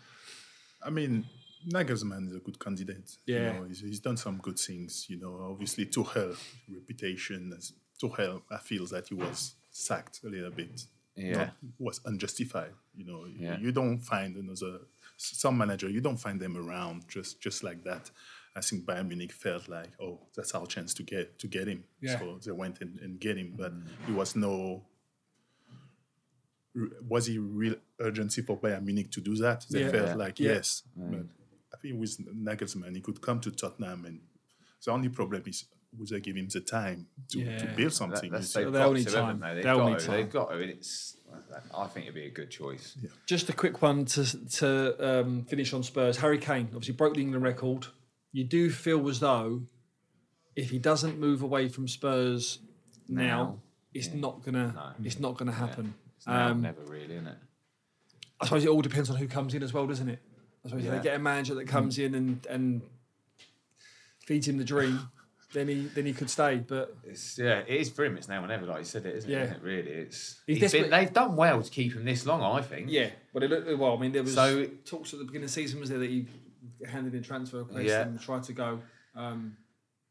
I 0.85 0.91
mean, 0.91 1.25
Nagelsmann 1.69 2.29
is 2.29 2.37
a 2.37 2.39
good 2.39 2.61
candidate. 2.61 3.17
Yeah. 3.27 3.37
you 3.37 3.61
know, 3.61 3.65
he's, 3.67 3.81
he's 3.81 4.01
done 4.01 4.17
some 4.17 4.39
good 4.39 4.59
things. 4.59 5.07
You 5.09 5.19
know, 5.19 5.49
obviously 5.51 5.87
Tuchel 5.87 6.37
reputation 6.69 7.53
as 7.57 7.73
Tuchel. 8.01 8.43
I 8.51 8.59
feel 8.59 8.87
that 8.87 9.09
he 9.09 9.15
was 9.15 9.55
sacked 9.71 10.21
a 10.25 10.29
little 10.29 10.51
bit. 10.51 10.83
Yeah. 11.17 11.37
Not- 11.37 11.57
was 11.79 12.01
unjustified. 12.05 12.73
You 12.95 13.05
know, 13.05 13.27
Yeah. 13.27 13.59
you 13.59 13.73
don't 13.73 13.99
find 14.01 14.37
another 14.37 14.81
some 15.17 15.57
manager. 15.57 15.89
You 15.89 16.01
don't 16.01 16.19
find 16.19 16.39
them 16.41 16.57
around 16.57 17.09
just 17.09 17.41
just 17.41 17.63
like 17.63 17.85
that. 17.85 18.11
I 18.55 18.61
think 18.61 18.85
Bayern 18.87 19.09
Munich 19.09 19.33
felt 19.33 19.69
like, 19.69 19.91
oh, 20.01 20.19
that's 20.35 20.55
our 20.55 20.67
chance 20.67 20.95
to 20.95 21.03
get 21.03 21.39
to 21.39 21.47
get 21.47 21.69
him. 21.69 21.85
Yeah. 22.01 22.19
So 22.19 22.39
they 22.45 22.53
went 22.53 22.81
and, 22.81 22.99
and 23.01 23.19
get 23.21 23.37
him, 23.37 23.55
but 23.57 23.73
mm. 23.73 24.09
it 24.09 24.15
was 24.15 24.37
no. 24.37 24.85
Was 27.09 27.27
he 27.27 27.39
real 27.39 27.77
urgency 28.01 28.43
for 28.43 28.59
Bayern 28.59 28.85
Munich 28.85 29.11
to 29.13 29.21
do 29.23 29.35
that? 29.37 29.65
They 29.71 29.83
Yeah. 29.85 29.91
felt 29.91 30.09
Yeah. 30.09 30.15
like 30.15 30.39
Yeah. 30.41 30.53
yes, 30.53 30.83
but 30.95 31.27
I 31.73 31.77
think 31.79 31.99
with 31.99 32.19
Nagelsmann, 32.19 32.95
he 32.95 33.01
could 33.01 33.21
come 33.23 33.41
to 33.41 33.51
Tottenham, 33.51 34.05
and 34.05 34.21
the 34.85 34.91
only 34.91 35.09
problem 35.09 35.43
is 35.47 35.65
would 35.99 36.09
they 36.09 36.21
give 36.21 36.37
him 36.37 36.49
the 36.49 36.61
time 36.61 37.07
to, 37.31 37.59
to 37.59 37.67
build 37.77 37.93
something? 37.93 38.31
that's 38.31 38.55
you 38.55 38.65
they've 38.65 38.73
They'll 38.73 38.89
got 38.89 38.97
need 38.97 39.09
to, 39.09 39.13
time. 39.15 39.41
they? 39.41 39.55
They've 39.55 39.65
They'll 39.65 39.79
got 39.79 39.89
need 39.91 39.99
to. 40.01 40.07
time. 40.07 40.17
They've 40.17 40.31
got 40.31 40.51
to. 40.51 40.59
It's. 40.59 41.17
I 41.75 41.87
think 41.87 42.07
it'd 42.07 42.15
be 42.15 42.27
a 42.27 42.31
good 42.31 42.51
choice. 42.51 42.97
Just 43.27 43.49
a 43.49 43.53
quick 43.53 43.83
one 43.83 44.05
to 44.07 44.49
to 44.59 45.21
um, 45.21 45.45
finish 45.45 45.73
on 45.73 45.83
Spurs. 45.83 46.17
Harry 46.19 46.39
Kane 46.39 46.67
obviously 46.75 46.95
broke 46.95 47.15
the 47.15 47.21
England 47.21 47.45
record. 47.45 47.87
You 48.33 48.45
do 48.45 48.71
feel 48.71 49.07
as 49.09 49.21
though 49.21 49.63
if 50.55 50.71
he 50.71 50.79
doesn't 50.79 51.19
move 51.19 51.43
away 51.43 51.69
from 51.69 51.87
Spurs 51.89 52.59
now, 53.09 53.23
Now, 53.23 53.59
it's 53.95 54.13
not 54.13 54.43
gonna 54.45 54.73
No. 54.75 55.05
it's 55.07 55.19
not 55.21 55.37
gonna 55.37 55.53
happen. 55.53 55.95
It's 56.17 56.27
now 56.27 56.49
Um, 56.51 56.63
never 56.63 56.81
really, 56.83 57.15
isn't 57.15 57.27
it? 57.27 57.39
I 58.41 58.45
suppose 58.47 58.65
it 58.65 58.69
all 58.69 58.83
depends 58.83 59.11
on 59.11 59.17
who 59.17 59.29
comes 59.29 59.55
in 59.55 59.63
as 59.63 59.73
well, 59.73 59.87
doesn't 59.87 60.09
it? 60.09 60.21
I 60.65 60.69
suppose 60.69 60.85
if 60.85 60.91
Yeah. 60.91 60.99
they 60.99 61.03
get 61.05 61.17
a 61.17 61.19
manager 61.19 61.55
that 61.55 61.67
comes 61.67 61.99
in 61.99 62.15
and 62.15 62.47
and 62.47 62.83
feeds 64.27 64.49
him 64.49 64.57
the 64.59 64.65
dream, 64.65 65.09
then 65.57 65.69
he 65.69 65.75
then 65.95 66.05
he 66.07 66.13
could 66.13 66.29
stay. 66.31 66.57
But 66.59 66.95
It's 67.05 67.39
yeah, 67.39 67.61
it 67.67 67.81
is 67.81 67.89
for 67.91 68.05
him. 68.05 68.17
It's 68.17 68.29
now 68.29 68.45
or 68.45 68.47
never, 68.47 68.67
like 68.67 68.79
you 68.81 68.85
said, 68.85 69.07
it 69.07 69.17
isn't 69.17 69.31
Yeah. 69.31 69.39
it? 69.39 69.43
Isn't 69.45 69.57
it 69.57 69.63
really, 69.63 69.91
it's. 69.91 70.41
He's 70.47 70.61
he's 70.61 70.73
been- 70.73 70.91
they've 70.91 71.13
done 71.13 71.35
well 71.37 71.63
to 71.63 71.71
keep 71.71 71.95
him 71.95 72.05
this 72.05 72.27
long, 72.27 72.43
I 72.43 72.61
think. 72.63 72.91
yeah, 72.91 73.11
but 73.33 73.43
it 73.43 73.51
looked 73.51 73.79
well. 73.79 73.97
I 73.97 74.01
mean, 74.01 74.13
there 74.13 74.23
was 74.23 74.35
So- 74.35 74.67
talks 74.85 75.13
at 75.13 75.19
the 75.19 75.25
beginning 75.25 75.45
of 75.45 75.51
the 75.51 75.55
season 75.55 75.81
was 75.81 75.89
there 75.89 75.99
that 75.99 76.11
he 76.11 76.27
handed 76.87 77.15
in 77.15 77.23
transfer 77.23 77.59
requests 77.59 77.87
Yeah. 77.87 78.03
and 78.03 78.21
tried 78.21 78.43
to 78.45 78.53
go. 78.53 78.81
Um, 79.15 79.57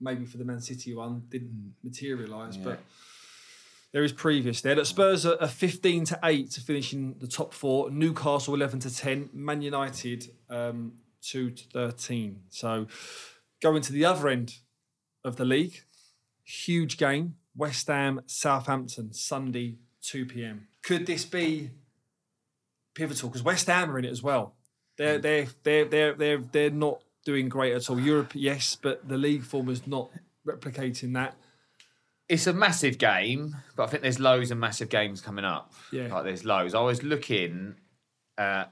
maybe 0.02 0.26
for 0.26 0.38
the 0.38 0.46
Man 0.46 0.60
City 0.62 0.94
one 0.96 1.24
didn't 1.30 1.76
materialise, 1.84 2.58
but 2.58 2.80
there 3.92 4.04
is 4.04 4.12
previous 4.12 4.62
there. 4.62 4.76
That 4.76 4.86
Spurs 4.88 5.26
are, 5.26 5.38
are 5.42 5.48
fifteen 5.48 6.04
to 6.06 6.20
eight 6.24 6.52
to 6.52 6.62
finish 6.62 6.92
in 6.92 7.16
the 7.20 7.28
top 7.28 7.54
four. 7.54 7.90
Newcastle 7.92 8.54
eleven 8.56 8.80
to 8.80 8.94
ten. 8.94 9.30
Man 9.32 9.62
United 9.62 10.32
um, 10.50 10.94
two 11.22 11.52
to 11.52 11.64
thirteen. 11.66 12.42
So 12.50 12.88
going 13.62 13.82
to 13.84 13.94
the 13.94 14.06
other 14.06 14.28
end 14.28 14.56
of 15.26 15.36
the 15.36 15.44
league, 15.44 15.84
huge 16.44 16.98
game. 16.98 17.36
West 17.58 17.88
Ham 17.88 18.22
Southampton 18.26 19.14
Sunday 19.14 19.78
two 20.02 20.26
p.m. 20.26 20.68
Could 20.84 21.06
this 21.06 21.26
be 21.26 21.72
pivotal? 22.94 23.30
Because 23.30 23.44
West 23.44 23.68
Ham 23.68 23.92
are 23.92 24.00
in 24.00 24.06
it 24.06 24.12
as 24.12 24.24
well. 24.24 24.56
They're 24.98 25.18
they're 25.18 25.48
they're 25.64 25.86
they're 25.86 26.14
they're 26.14 26.38
they're 26.38 26.70
not 26.70 27.02
doing 27.26 27.50
great 27.50 27.74
at 27.74 27.90
all. 27.90 28.00
Europe, 28.00 28.32
yes, 28.34 28.78
but 28.82 29.08
the 29.08 29.18
league 29.18 29.44
form 29.44 29.70
is 29.70 29.88
not 29.88 30.12
replicating 30.46 31.14
that. 31.16 31.36
It's 32.28 32.48
a 32.48 32.54
massive 32.54 32.98
game, 32.98 33.56
but 33.76 33.84
I 33.84 33.88
think 33.88 34.04
there's 34.04 34.20
loads 34.20 34.52
of 34.52 34.58
massive 34.58 34.90
games 34.90 35.22
coming 35.22 35.46
up. 35.46 35.74
Yeah. 35.92 36.14
Like 36.14 36.24
there's 36.24 36.44
loads. 36.44 36.74
I 36.74 36.82
was 36.82 37.04
looking 37.04 37.76
at 38.38 38.72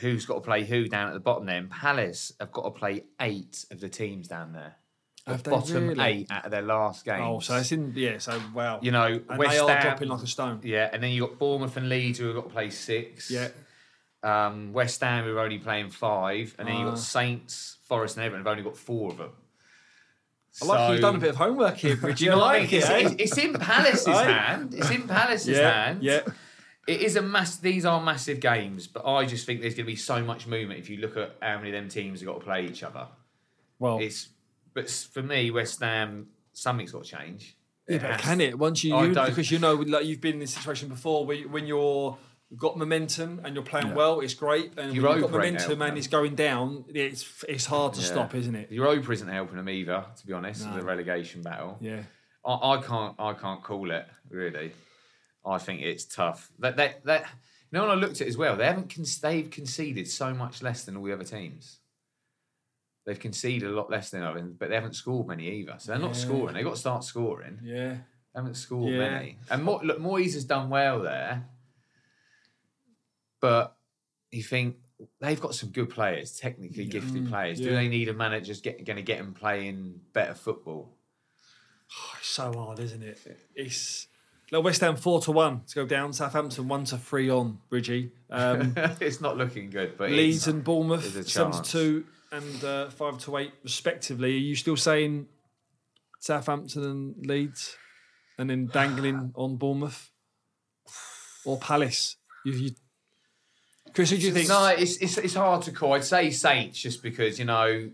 who's 0.00 0.24
got 0.24 0.34
to 0.34 0.40
play 0.40 0.64
who 0.64 0.88
down 0.88 1.08
at 1.08 1.14
the 1.14 1.20
bottom 1.20 1.46
there. 1.46 1.58
And 1.58 1.70
Palace 1.70 2.32
have 2.40 2.52
got 2.52 2.62
to 2.62 2.70
play 2.70 3.04
eight 3.20 3.66
of 3.70 3.80
the 3.80 3.88
teams 3.88 4.28
down 4.28 4.52
there. 4.52 4.76
The 5.24 5.32
Have 5.32 5.42
they 5.44 5.50
bottom 5.52 5.86
really? 5.88 6.02
eight 6.04 6.26
out 6.30 6.44
of 6.46 6.50
their 6.50 6.62
last 6.62 7.04
game. 7.04 7.22
Oh, 7.22 7.38
so 7.38 7.56
it's 7.56 7.70
in 7.70 7.92
yeah. 7.94 8.18
So 8.18 8.40
wow, 8.54 8.80
You 8.82 8.90
know, 8.90 9.06
and 9.28 9.38
West 9.38 9.52
they 9.52 9.58
are 9.58 9.68
Ham, 9.68 9.82
dropping 9.82 10.08
like 10.08 10.22
a 10.22 10.26
stone. 10.26 10.60
Yeah, 10.64 10.90
and 10.92 11.00
then 11.02 11.12
you 11.12 11.26
got 11.26 11.38
Bournemouth 11.38 11.76
and 11.76 11.88
Leeds 11.88 12.18
who 12.18 12.26
have 12.26 12.34
got 12.34 12.44
to 12.44 12.50
play 12.50 12.70
six. 12.70 13.30
Yeah, 13.30 13.48
Um, 14.24 14.72
West 14.72 15.00
Ham 15.00 15.24
who 15.24 15.36
are 15.36 15.40
only 15.40 15.58
playing 15.58 15.90
five, 15.90 16.54
and 16.58 16.66
then 16.66 16.76
you 16.76 16.86
Ah. 16.86 16.90
got 16.90 16.98
Saints, 16.98 17.76
Forest, 17.84 18.16
and 18.16 18.24
Everton 18.26 18.44
have 18.44 18.50
only 18.50 18.64
got 18.64 18.76
four 18.76 19.12
of 19.12 19.18
them. 19.18 19.30
I 20.60 20.64
like 20.66 20.78
So- 20.78 20.92
you've 20.92 21.00
done 21.00 21.16
a 21.16 21.18
bit 21.18 21.30
of 21.30 21.36
homework 21.36 21.76
here, 21.76 21.96
Bridgie. 21.96 22.16
Do 22.18 22.24
you 22.24 22.30
know 22.32 22.38
what 22.38 22.54
I 22.56 22.60
mean? 22.60 22.62
like 22.64 22.72
it, 22.72 22.76
It's, 22.76 22.90
it's, 23.12 23.36
it's 23.36 23.38
in 23.38 23.54
Palace's 23.54 24.06
hand. 24.06 24.74
It's 24.74 24.90
in 24.90 25.02
Palace's 25.08 25.56
yeah, 25.56 25.84
hand. 25.84 26.02
yeah. 26.02 26.20
It 26.86 27.00
is 27.00 27.14
a 27.16 27.22
mass. 27.22 27.56
These 27.58 27.84
are 27.86 28.02
massive 28.02 28.40
games, 28.40 28.88
but 28.88 29.06
I 29.06 29.24
just 29.24 29.46
think 29.46 29.60
there's 29.60 29.74
going 29.74 29.86
to 29.86 29.92
be 29.92 29.96
so 29.96 30.22
much 30.24 30.46
movement 30.48 30.80
if 30.80 30.90
you 30.90 30.96
look 30.98 31.16
at 31.16 31.36
how 31.40 31.56
many 31.58 31.68
of 31.70 31.74
them 31.74 31.88
teams 31.88 32.20
have 32.20 32.26
got 32.26 32.40
to 32.40 32.44
play 32.44 32.66
each 32.66 32.82
other. 32.82 33.06
Well, 33.78 33.98
It's, 34.00 34.28
but 34.74 34.88
for 34.90 35.22
me, 35.22 35.50
West 35.50 35.80
Ham, 35.80 36.28
something's 36.52 36.92
got 36.92 37.04
to 37.04 37.10
change. 37.16 37.56
yeah, 37.88 37.96
It 37.96 38.02
but 38.02 38.18
can 38.20 38.40
it 38.40 38.58
once 38.58 38.82
you, 38.84 38.94
I 38.94 39.04
you 39.06 39.14
because 39.14 39.50
you 39.50 39.58
know 39.58 39.74
like 39.74 40.04
you've 40.04 40.20
been 40.20 40.34
in 40.34 40.40
this 40.40 40.54
situation 40.54 40.88
before 40.88 41.26
where, 41.26 41.36
you- 41.36 41.48
when 41.48 41.66
you're 41.66 42.16
got 42.56 42.76
momentum 42.76 43.40
and 43.44 43.54
you're 43.54 43.64
playing 43.64 43.94
well, 43.94 44.20
it's 44.20 44.34
great, 44.34 44.72
and 44.76 44.94
Your 44.94 45.04
when 45.08 45.12
you've 45.14 45.22
got 45.22 45.30
momentum 45.32 45.60
helping 45.68 45.82
and 45.88 45.96
it's 45.98 46.06
going 46.06 46.34
down, 46.34 46.84
it's 46.88 47.42
it's 47.48 47.64
hard 47.66 47.94
to 47.94 48.00
Yeah. 48.00 48.06
stop, 48.06 48.34
isn't 48.34 48.54
it? 48.54 48.70
Europa 48.70 49.10
isn't 49.12 49.28
helping 49.28 49.56
them 49.56 49.68
either, 49.70 50.04
to 50.18 50.26
be 50.26 50.32
honest. 50.34 50.66
No. 50.66 50.76
The 50.76 50.82
relegation 50.82 51.40
battle. 51.42 51.78
Yeah, 51.80 52.02
I, 52.44 52.52
I 52.74 52.82
can't. 52.82 53.14
I 53.18 53.32
can't 53.32 53.62
call 53.62 53.90
it 53.90 54.06
really. 54.28 54.72
I 55.46 55.58
think 55.58 55.80
it's 55.80 56.04
tough. 56.04 56.50
That 56.58 56.76
that 56.76 57.04
that. 57.04 57.22
You 57.70 57.78
know, 57.78 57.86
when 57.86 57.90
I 57.96 58.00
looked 58.00 58.16
at 58.20 58.26
it 58.26 58.28
as 58.28 58.36
well, 58.36 58.54
they 58.54 58.66
haven't. 58.66 58.94
Con- 58.94 59.06
they've 59.22 59.48
conceded 59.50 60.06
so 60.06 60.34
much 60.34 60.60
less 60.62 60.84
than 60.84 60.94
all 60.98 61.04
the 61.04 61.12
other 61.14 61.24
teams. 61.24 61.78
They've 63.04 63.18
conceded 63.18 63.68
a 63.68 63.72
lot 63.72 63.90
less 63.90 64.10
than 64.10 64.22
others, 64.22 64.52
but 64.58 64.68
they 64.68 64.74
haven't 64.76 64.94
scored 64.94 65.26
many 65.26 65.48
either. 65.50 65.74
So 65.78 65.92
they're 65.92 66.00
not 66.00 66.14
scoring. 66.16 66.54
They've 66.54 66.64
got 66.64 66.74
to 66.74 66.80
start 66.80 67.02
scoring. 67.04 67.58
yeah. 67.62 67.94
They 68.34 68.38
haven't 68.40 68.54
scored 68.54 68.92
Yeah. 68.92 68.98
many. 68.98 69.38
And 69.50 69.64
Mo- 69.64 69.80
look, 69.82 69.98
Moyes 69.98 70.34
has 70.34 70.44
done 70.44 70.70
well 70.70 71.00
there, 71.02 71.48
but 73.40 73.76
you 74.30 74.42
think 74.42 74.76
they've 75.20 75.40
got 75.40 75.54
some 75.54 75.70
good 75.70 75.90
players, 75.90 76.38
technically 76.38 76.86
gifted 76.86 77.28
players. 77.28 77.58
Do 77.58 77.70
Mm, 77.70 77.74
they 77.74 77.88
need 77.88 78.08
a 78.08 78.14
manager 78.14 78.54
going 78.62 78.96
to 78.96 79.02
get 79.02 79.18
them 79.18 79.34
playing 79.34 80.00
better 80.12 80.34
football? 80.34 80.96
It's 82.18 82.28
so 82.28 82.52
hard, 82.52 82.78
isn't 82.78 83.02
it? 83.02 83.18
It's 83.54 84.06
like 84.50 84.62
West 84.64 84.80
Ham 84.80 84.96
four 84.96 85.20
to 85.22 85.32
one 85.32 85.62
to 85.66 85.74
go 85.74 85.86
down. 85.86 86.12
Southampton 86.12 86.68
one 86.68 86.84
to 86.84 86.96
three 86.96 87.28
on 87.28 87.58
Bridgie. 87.68 88.12
Um, 88.30 88.72
it's 89.00 89.20
not 89.20 89.36
looking 89.36 89.68
good, 89.70 89.98
but 89.98 90.10
Leeds 90.10 90.46
and 90.46 90.62
Bournemouth 90.64 91.28
seven 91.28 91.52
to 91.52 91.62
two 91.62 92.04
and 92.32 92.64
uh, 92.64 92.88
five 92.88 93.18
to 93.18 93.36
eight 93.36 93.52
respectively. 93.62 94.34
Are 94.34 94.38
you 94.38 94.56
still 94.56 94.76
saying 94.76 95.26
Southampton 96.18 96.82
and 96.82 97.26
Leeds, 97.26 97.76
and 98.38 98.50
then 98.50 98.66
dangling 98.66 99.32
on 99.36 99.56
Bournemouth 99.56 100.10
or 101.44 101.58
Palace? 101.58 102.16
You, 102.44 102.52
you, 102.52 102.70
Chris, 103.94 104.10
who 104.10 104.16
do 104.16 104.26
you 104.26 104.32
think? 104.32 104.48
No, 104.48 104.66
it's, 104.66 104.96
it's 104.96 105.18
it's 105.18 105.34
hard 105.34 105.62
to 105.62 105.72
call. 105.72 105.92
I'd 105.92 106.04
say 106.04 106.30
Saints 106.30 106.80
just 106.80 107.02
because 107.02 107.38
you 107.38 107.44
know 107.44 107.90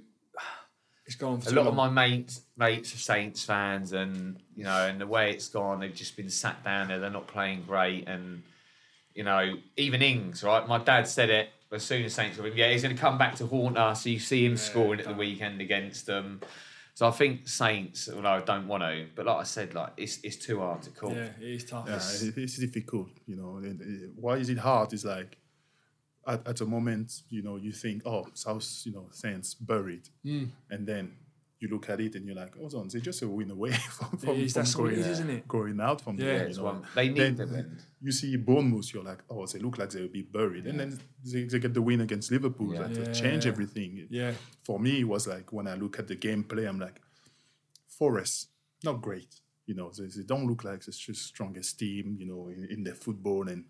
It's 1.05 1.17
gone 1.17 1.41
for 1.41 1.51
a 1.51 1.53
lot 1.53 1.67
of 1.67 1.75
my 1.75 1.91
mates 1.91 2.43
mates 2.57 2.95
are 2.95 2.99
Saints 2.99 3.45
fans, 3.45 3.93
and 3.93 4.39
you 4.55 4.65
know, 4.65 4.87
and 4.87 5.01
the 5.01 5.07
way 5.07 5.33
it's 5.33 5.49
gone, 5.49 5.81
they've 5.81 5.95
just 5.95 6.17
been 6.17 6.31
sat 6.31 6.63
down 6.65 6.89
there. 6.89 7.01
They're 7.01 7.11
not 7.11 7.27
playing 7.27 7.65
great, 7.67 8.07
and 8.07 8.43
you 9.15 9.25
know, 9.25 9.55
even 9.77 10.01
Ings, 10.01 10.45
right? 10.45 10.67
My 10.69 10.79
dad 10.79 11.09
said 11.09 11.29
it 11.29 11.49
as 11.73 11.85
soon 11.85 12.05
as 12.05 12.15
Saints 12.15 12.39
were 12.39 12.47
in. 12.47 12.57
Yeah, 12.57 12.71
he's 12.71 12.83
going 12.83 12.95
to 12.95 13.01
come 13.01 13.19
back 13.19 13.37
to 13.37 13.47
haunt 13.47 13.77
us. 13.79 14.03
So 14.05 14.09
you 14.11 14.19
see 14.19 14.45
him 14.45 14.57
scoring 14.57 15.01
at 15.01 15.07
the 15.07 15.15
weekend 15.15 15.61
against 15.61 16.07
them. 16.07 16.41
So 16.95 17.07
I 17.07 17.11
think 17.13 17.47
Saints. 17.49 18.09
Although 18.09 18.29
I 18.29 18.41
don't 18.41 18.67
want 18.67 18.83
to, 18.83 19.07
but 19.15 19.27
like 19.27 19.37
I 19.37 19.45
said, 19.45 19.75
like 19.75 19.93
it's 19.97 20.19
it's 20.25 20.37
too 20.37 20.59
hard 20.61 20.83
to 20.83 20.91
call. 20.91 21.15
Yeah, 21.15 21.29
it 21.41 21.49
is 21.49 21.65
tough. 21.65 21.87
Yeah, 21.87 21.97
it- 22.29 22.37
it's 22.39 22.57
difficult, 22.59 23.11
you 23.27 23.37
know. 23.37 23.59
and, 23.59 23.81
uh, 23.81 24.09
Why 24.17 24.37
is 24.37 24.49
it 24.49 24.59
hard? 24.59 24.93
It's 24.93 25.05
like 25.05 25.39
at, 26.27 26.47
at 26.47 26.61
a 26.61 26.67
moment, 26.67 27.23
you 27.31 27.43
know, 27.43 27.57
you 27.57 27.73
think, 27.73 28.03
oh, 28.05 28.27
South, 28.35 28.67
you 28.85 28.93
know, 28.93 29.07
Saints 29.13 29.55
buried, 29.55 30.09
Hmm. 30.25 30.47
and 30.71 30.87
then 30.87 31.13
you 31.61 31.69
look 31.69 31.89
at 31.91 32.01
it 32.01 32.15
and 32.15 32.25
you're 32.25 32.37
like, 32.37 32.57
hold 32.57 32.73
on, 32.75 32.87
they're 32.89 33.01
just 33.01 33.21
a 33.23 33.29
win 33.29 33.51
away 33.51 33.73
from, 33.97 34.17
from, 34.19 34.31
is, 34.37 34.53
from 34.53 34.63
that's 34.63 34.77
what 34.77 34.87
it 34.93 34.97
going, 34.97 35.01
is, 35.01 35.07
isn't 35.09 35.31
it? 35.31 35.49
going 35.49 35.81
out 35.81 36.01
from 36.01 36.17
Yeah, 36.17 36.25
there. 36.27 36.49
you 36.49 36.57
know. 36.57 36.63
one- 36.65 36.83
they 36.95 37.09
need 37.09 37.17
Then 37.19 37.37
the 37.37 37.47
win. 37.47 37.79
You 38.01 38.13
see 38.13 38.37
Bournemouth, 38.37 38.95
you're 38.95 39.03
like, 39.03 39.19
oh, 39.29 39.45
they 39.47 39.59
look 39.59 39.77
like 39.79 39.91
they'll 39.91 40.07
be 40.09 40.23
buried, 40.23 40.67
and 40.67 40.79
then 40.79 41.01
they, 41.25 41.45
they 41.45 41.59
get 41.59 41.75
the 41.75 41.83
win 41.83 42.01
against 42.01 42.31
Liverpool 42.31 42.73
Yeah. 42.75 42.87
that 42.87 43.07
Yeah. 43.07 43.13
change 43.13 43.47
everything. 43.47 44.07
Yeah. 44.09 44.35
For 44.63 44.79
me, 44.79 45.01
it 45.01 45.05
was 45.09 45.27
like 45.27 45.53
when 45.53 45.67
I 45.67 45.75
look 45.75 45.99
at 45.99 46.07
the 46.07 46.15
gameplay, 46.17 46.69
I'm 46.69 46.79
like, 46.79 47.01
Forest, 47.89 48.49
not 48.85 49.03
great. 49.03 49.41
You 49.67 49.75
know, 49.75 49.91
they, 49.91 50.07
they 50.07 50.23
don't 50.23 50.47
look 50.47 50.65
like 50.65 50.81
the 50.85 50.93
s- 50.93 51.19
strongest 51.19 51.79
team, 51.79 52.17
you 52.19 52.27
know, 52.27 52.49
in, 52.49 52.69
in 52.71 52.85
their 52.85 52.95
football. 52.95 53.49
And 53.49 53.65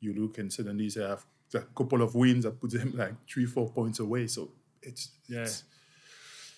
you 0.00 0.12
look 0.14 0.38
and 0.38 0.52
suddenly 0.52 0.88
they 0.88 1.02
have 1.02 1.24
a 1.54 1.60
couple 1.60 2.02
of 2.02 2.14
wins 2.14 2.44
that 2.44 2.60
put 2.60 2.70
them 2.72 2.92
like 2.96 3.14
three, 3.30 3.46
four 3.46 3.68
points 3.70 4.00
away. 4.00 4.26
So 4.26 4.50
it's, 4.82 5.10
Yeah. 5.28 5.42
it's 5.42 5.64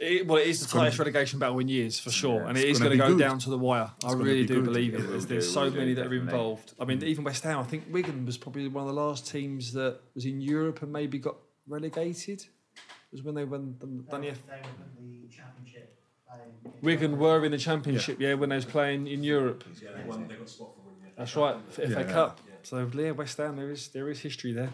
It, 0.03 0.27
well, 0.27 0.39
it 0.39 0.47
is 0.47 0.61
the 0.61 0.73
gonna 0.73 0.85
tightest 0.85 0.99
relegation 0.99 1.39
battle 1.39 1.59
in 1.59 1.69
years 1.69 1.99
for 2.01 2.11
sure, 2.11 2.45
and 2.45 2.57
it's 2.57 2.79
gonna 2.79 2.97
going 2.97 2.99
to 2.99 3.05
be 3.05 3.09
go 3.11 3.19
good. 3.19 3.23
down 3.23 3.39
to 3.41 3.51
the 3.51 3.59
wire. 3.59 3.91
I 4.03 4.13
really 4.13 4.43
be 4.43 4.47
do 4.47 4.55
good. 4.55 4.65
believe 4.65 4.95
It 4.95 5.01
it. 5.01 5.09
There's, 5.11 5.27
there's 5.27 5.53
so 5.53 5.71
many 5.71 5.93
that 5.93 6.07
are 6.07 6.15
involved. 6.15 6.73
I 6.81 6.87
mean, 6.87 7.03
even 7.05 7.23
West 7.23 7.45
Ham. 7.45 7.59
I 7.59 7.65
think 7.65 7.85
Wigan 7.91 8.25
was 8.25 8.39
probably 8.39 8.67
one 8.69 8.89
of 8.89 8.95
the 8.95 8.99
last 8.99 9.31
teams 9.31 9.75
that 9.75 10.01
was 10.15 10.25
in 10.25 10.41
Europe 10.41 10.81
and 10.81 10.91
maybe 10.91 11.19
got 11.19 11.37
relegated. 11.69 12.41
It 12.41 13.13
was 13.13 13.23
when 13.23 13.35
they 13.35 13.45
won 13.45 13.75
the, 13.79 13.87
done 13.87 14.23
the 14.23 14.29
They 14.29 14.31
the 14.31 15.29
championship. 15.29 15.99
playing 16.27 16.83
Wigan 16.83 17.19
were 17.19 17.45
in 17.45 17.53
the 17.53 17.59
Championship, 17.59 18.21
yeah, 18.21 18.35
when 18.35 18.49
they 18.49 18.57
was 18.57 18.65
playing 18.65 19.07
in 19.07 19.23
Europe. 19.23 19.65
Yeah, 19.83 19.91
they 19.97 20.09
won. 20.09 20.27
They 20.29 20.37
got 20.37 20.49
spot 20.49 20.69
for 20.77 20.83
winning. 20.83 21.13
That's 21.19 21.37
right, 21.37 21.57
FA 21.73 21.87
Yeah. 21.91 22.03
Cup. 22.05 22.41
So 22.63 22.89
yeah, 22.95 23.11
West 23.11 23.37
Ham, 23.39 23.57
there 23.57 23.71
is 23.71 23.89
there 23.89 24.09
is 24.11 24.21
history 24.21 24.53
there. 24.53 24.71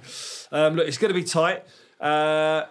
Um, 0.52 0.76
look, 0.76 0.86
it's 0.86 0.98
going 0.98 1.12
to 1.12 1.18
be 1.18 1.24
tight. 1.24 1.64
Uh, 2.00 2.64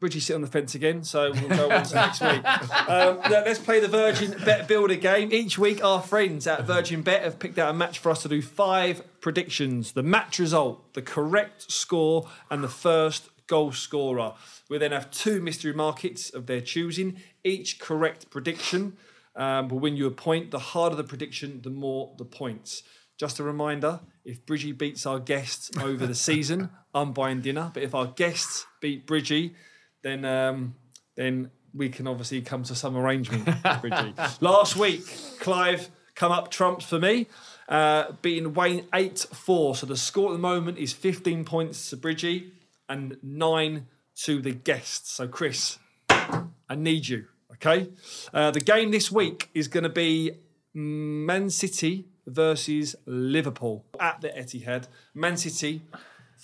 Bridgie 0.00 0.20
sit 0.20 0.34
on 0.34 0.42
the 0.42 0.46
fence 0.46 0.76
again, 0.76 1.02
so 1.02 1.32
we'll 1.32 1.48
go 1.48 1.70
on 1.72 1.82
to 1.82 1.94
next 1.94 2.20
week. 2.20 2.44
Um, 2.88 3.18
let- 3.28 3.46
let's 3.46 3.58
play 3.58 3.80
the 3.80 3.88
Virgin 3.88 4.36
Bet 4.44 4.68
Builder 4.68 4.94
game. 4.94 5.32
Each 5.32 5.58
week, 5.58 5.82
our 5.82 6.00
friends 6.00 6.46
at 6.46 6.64
Virgin 6.64 7.02
Bet 7.02 7.22
have 7.24 7.40
picked 7.40 7.58
out 7.58 7.70
a 7.70 7.74
match 7.74 7.98
for 7.98 8.10
us 8.10 8.22
to 8.22 8.28
do 8.28 8.40
five 8.40 9.02
predictions: 9.20 9.92
the 9.92 10.04
match 10.04 10.38
result, 10.38 10.94
the 10.94 11.02
correct 11.02 11.70
score, 11.72 12.28
and 12.48 12.62
the 12.62 12.68
first 12.68 13.28
goal 13.48 13.72
scorer. 13.72 14.34
We 14.68 14.78
then 14.78 14.92
have 14.92 15.10
two 15.10 15.40
mystery 15.40 15.72
markets 15.72 16.30
of 16.30 16.46
their 16.46 16.60
choosing. 16.60 17.16
Each 17.42 17.80
correct 17.80 18.30
prediction 18.30 18.96
um, 19.34 19.68
will 19.68 19.80
win 19.80 19.96
you 19.96 20.06
a 20.06 20.12
point. 20.12 20.52
The 20.52 20.58
harder 20.60 20.94
the 20.94 21.02
prediction, 21.04 21.62
the 21.62 21.70
more 21.70 22.14
the 22.18 22.24
points. 22.24 22.84
Just 23.18 23.40
a 23.40 23.42
reminder: 23.42 23.98
if 24.24 24.46
Bridgie 24.46 24.70
beats 24.70 25.06
our 25.06 25.18
guests 25.18 25.72
over 25.80 26.06
the 26.06 26.14
season, 26.14 26.70
I'm 26.94 27.12
buying 27.12 27.40
dinner. 27.40 27.72
But 27.74 27.82
if 27.82 27.96
our 27.96 28.06
guests 28.06 28.64
beat 28.80 29.04
Bridgie, 29.04 29.56
then 30.02 30.24
um, 30.24 30.74
then 31.16 31.50
we 31.74 31.88
can 31.88 32.06
obviously 32.06 32.40
come 32.42 32.62
to 32.64 32.74
some 32.74 32.96
arrangement. 32.96 33.48
Bridgie. 33.80 34.14
Last 34.40 34.76
week, 34.76 35.04
Clive 35.40 35.90
come 36.14 36.32
up 36.32 36.50
trumps 36.50 36.84
for 36.84 36.98
me, 36.98 37.26
uh, 37.68 38.12
beating 38.22 38.54
Wayne 38.54 38.86
eight 38.94 39.18
four. 39.32 39.74
So 39.76 39.86
the 39.86 39.96
score 39.96 40.30
at 40.30 40.32
the 40.32 40.38
moment 40.38 40.78
is 40.78 40.92
15 40.92 41.44
points 41.44 41.90
to 41.90 41.96
Bridgie 41.96 42.52
and 42.88 43.16
nine 43.22 43.86
to 44.24 44.40
the 44.40 44.52
guests. 44.52 45.12
So 45.12 45.28
Chris, 45.28 45.78
I 46.10 46.74
need 46.76 47.08
you. 47.08 47.26
Okay. 47.52 47.88
Uh, 48.32 48.50
the 48.50 48.60
game 48.60 48.90
this 48.90 49.10
week 49.10 49.50
is 49.54 49.68
going 49.68 49.84
to 49.84 49.90
be 49.90 50.32
Man 50.74 51.50
City 51.50 52.06
versus 52.26 52.94
Liverpool 53.06 53.84
at 53.98 54.20
the 54.20 54.28
Etihad. 54.28 54.86
Man 55.14 55.36
City, 55.36 55.82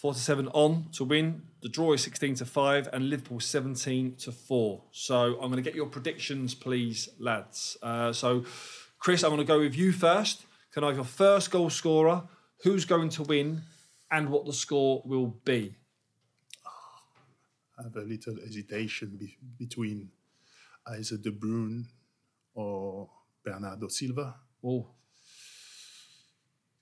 four 0.05 0.13
to 0.13 0.21
seven 0.21 0.49
on 0.49 0.85
to 0.93 1.03
win. 1.03 1.41
The 1.63 1.71
draw 1.71 1.95
is 1.95 2.03
sixteen 2.03 2.35
to 2.35 2.45
five, 2.45 2.91
and 2.93 3.09
Liverpool 3.09 3.41
seventeen 3.41 4.17
to 4.17 4.33
four. 4.33 4.83
So 4.91 5.41
I'm 5.41 5.51
going 5.51 5.53
to 5.53 5.63
get 5.63 5.75
your 5.75 5.87
predictions, 5.87 6.55
please, 6.55 7.09
lads. 7.19 7.79
Uh, 7.83 8.13
so, 8.13 8.45
Chris, 8.99 9.25
I'm 9.25 9.31
going 9.31 9.41
to 9.41 9.47
go 9.47 9.61
with 9.61 9.75
you 9.75 9.93
first. 9.93 10.45
Can 10.75 10.85
I 10.85 10.89
have 10.89 10.97
your 10.97 11.07
first 11.07 11.51
goal 11.51 11.71
scorer? 11.71 12.23
Who's 12.65 12.85
going 12.85 13.09
to 13.17 13.23
win, 13.23 13.63
and 14.11 14.29
what 14.29 14.45
the 14.45 14.53
score 14.53 15.01
will 15.07 15.39
be? 15.43 15.75
I 17.79 17.85
have 17.85 17.97
a 17.97 18.03
little 18.03 18.37
hesitation 18.37 19.17
be- 19.19 19.39
between 19.59 20.11
either 20.87 21.17
De 21.17 21.31
Bruyne 21.31 21.87
or 22.53 23.09
Bernardo 23.43 23.89
Silva. 23.89 24.35
Oh, 24.63 24.87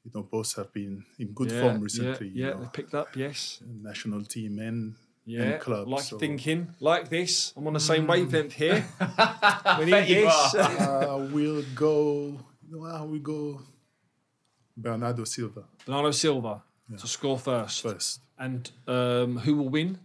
You 0.05 0.11
know, 0.15 0.23
both 0.23 0.55
have 0.57 0.73
been 0.73 1.05
in 1.19 1.29
good 1.33 1.51
yeah, 1.51 1.61
form 1.61 1.81
recently. 1.81 2.29
Yeah, 2.29 2.35
you 2.35 2.45
yeah 2.45 2.51
know, 2.55 2.61
they 2.63 2.69
picked 2.73 2.95
up. 2.95 3.17
Yes. 3.17 3.61
national 3.83 4.25
team 4.25 4.59
and, 4.59 4.95
Yeah, 5.25 5.43
and 5.43 5.61
club. 5.61 5.89
like 5.89 6.03
so, 6.03 6.19
thinking 6.19 6.75
like 6.81 7.09
this. 7.09 7.53
I'm 7.57 7.67
on 7.67 7.75
the 7.75 7.81
same 7.81 8.07
wavelength 8.07 8.53
here. 8.53 8.85
we 9.79 9.85
need 9.85 9.91
Bet 9.91 10.09
this. 10.09 10.55
uh, 10.55 11.29
we'll 11.33 11.63
go. 11.75 12.39
Well, 12.71 13.07
we 13.07 13.19
go. 13.21 13.61
Bernardo 14.77 15.25
Silva 15.25 15.65
Bernardo 15.85 16.11
Silva 16.11 16.63
to 16.99 17.07
score 17.07 17.39
first. 17.39 17.83
first. 17.83 18.21
And 18.39 18.71
um, 18.89 19.39
who 19.39 19.57
will 19.57 19.69
win? 19.69 19.99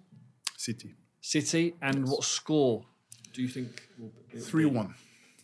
City 0.57 0.95
City. 1.21 1.75
And 1.81 2.07
what 2.07 2.23
score 2.23 2.83
do 3.33 3.41
you 3.41 3.47
think? 3.47 3.87
three 4.41 4.65
one. 4.65 4.93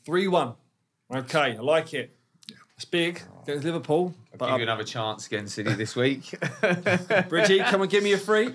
3 0.06 0.28
1. 0.28 0.54
Okay, 1.16 1.56
I 1.58 1.62
like 1.62 1.94
it. 1.94 2.16
It's 2.84 2.90
big 2.92 3.22
against 3.44 3.64
Liverpool. 3.64 4.14
i'll 4.14 4.32
Give 4.32 4.40
But 4.40 4.58
you 4.58 4.64
another 4.64 4.84
chance 4.84 5.28
against 5.28 5.56
City 5.56 5.72
this 5.74 5.96
week. 5.96 6.38
Bridgie, 7.30 7.60
come 7.60 7.82
and 7.82 7.90
give 7.90 8.04
me 8.04 8.12
a 8.12 8.18
free. 8.18 8.48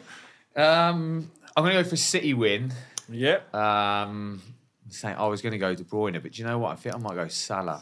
um, 0.55 1.31
I'm 1.57 1.65
going 1.65 1.75
to 1.75 1.83
go 1.83 1.89
for 1.89 1.97
City 1.97 2.35
win. 2.35 2.71
Yep. 3.09 3.55
Um, 3.55 4.43
saying 4.91 5.17
I 5.17 5.27
was 5.29 5.41
going 5.41 5.53
to 5.53 5.59
go 5.59 5.75
De 5.75 5.83
Bruyne, 5.83 6.23
but 6.23 6.33
do 6.33 6.43
you 6.43 6.47
know 6.47 6.59
what? 6.59 6.73
I 6.73 6.75
think 6.77 6.95
I 6.95 6.99
might 6.99 7.15
go 7.15 7.27
Salah. 7.29 7.81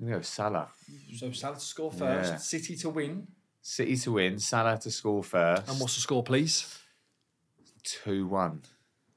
I'm 0.00 0.06
going 0.08 0.12
to 0.14 0.18
go 0.18 0.22
Salah. 0.22 0.68
So 1.16 1.30
Salah 1.30 1.54
to 1.54 1.60
score 1.60 1.92
first, 1.92 2.32
Yeah. 2.32 2.36
City 2.38 2.74
to 2.78 2.90
win. 2.90 3.28
City 3.60 3.96
to 3.98 4.10
win, 4.12 4.40
Salah 4.40 4.80
to 4.80 4.90
score 4.90 5.22
first. 5.22 5.68
And 5.68 5.78
what's 5.78 5.94
the 5.94 6.00
score, 6.00 6.24
please? 6.24 6.76
2 7.84 8.26
1. 8.26 8.62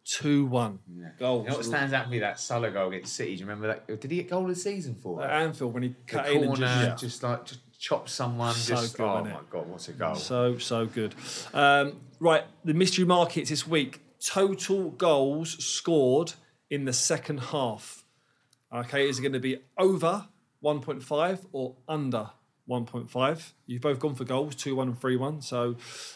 2 0.06 0.46
1. 0.46 0.80
Goals. 1.20 1.46
You 1.46 1.50
know 1.50 1.56
what 1.58 1.66
stands 1.66 1.94
out 1.94 2.06
to 2.06 2.10
me? 2.10 2.20
That 2.20 2.40
Salah 2.40 2.70
goal 2.72 2.90
against 2.90 3.16
City. 3.16 3.36
Do 3.36 3.40
you 3.42 3.46
remember 3.48 3.68
that? 3.68 4.00
Did 4.00 4.12
he 4.12 4.18
get 4.18 4.30
goal 4.30 4.44
of 4.44 4.50
the 4.50 4.56
season 4.56 4.96
for 4.96 5.22
At 5.22 5.30
that? 5.30 5.42
Anfield 5.42 5.74
when 5.74 5.84
he 5.84 5.90
The 5.90 5.96
cut 6.06 6.30
in 6.30 6.38
and 6.38 6.48
corner, 6.48 6.66
just. 6.90 7.02
just, 7.02 7.24
like 7.24 7.46
just 7.46 7.80
chop 7.80 8.08
someone. 8.08 8.54
So 8.54 8.76
just 8.76 8.98
good, 8.98 9.04
oh 9.04 9.24
my 9.24 9.32
it? 9.32 9.50
god, 9.50 9.68
what 9.68 9.88
a 9.88 9.92
goal! 9.94 10.16
So 10.16 10.58
so 10.60 10.86
good. 10.86 11.16
Um, 11.54 12.00
right, 12.20 12.44
the 12.64 12.74
mystery 12.74 13.06
markets 13.06 13.50
this 13.50 13.68
week. 13.68 14.02
Total 14.24 14.90
goals 14.92 15.64
scored 15.64 16.34
in 16.70 16.86
the 16.86 16.94
second 16.94 17.40
half. 17.40 18.04
Okay, 18.74 19.08
is 19.08 19.20
it 19.20 19.22
going 19.22 19.34
to 19.34 19.40
be 19.40 19.60
over 19.78 20.28
1.5 20.64 21.46
or 21.52 21.76
under 21.88 22.30
1.5? 22.70 23.52
You've 23.68 23.82
both 23.82 24.00
gone 24.00 24.16
for 24.16 24.24
goals, 24.24 24.56
2 24.56 24.76
1 24.76 24.88
and 24.90 25.00
3 25.00 25.16
1. 25.18 25.42
So, 25.42 25.76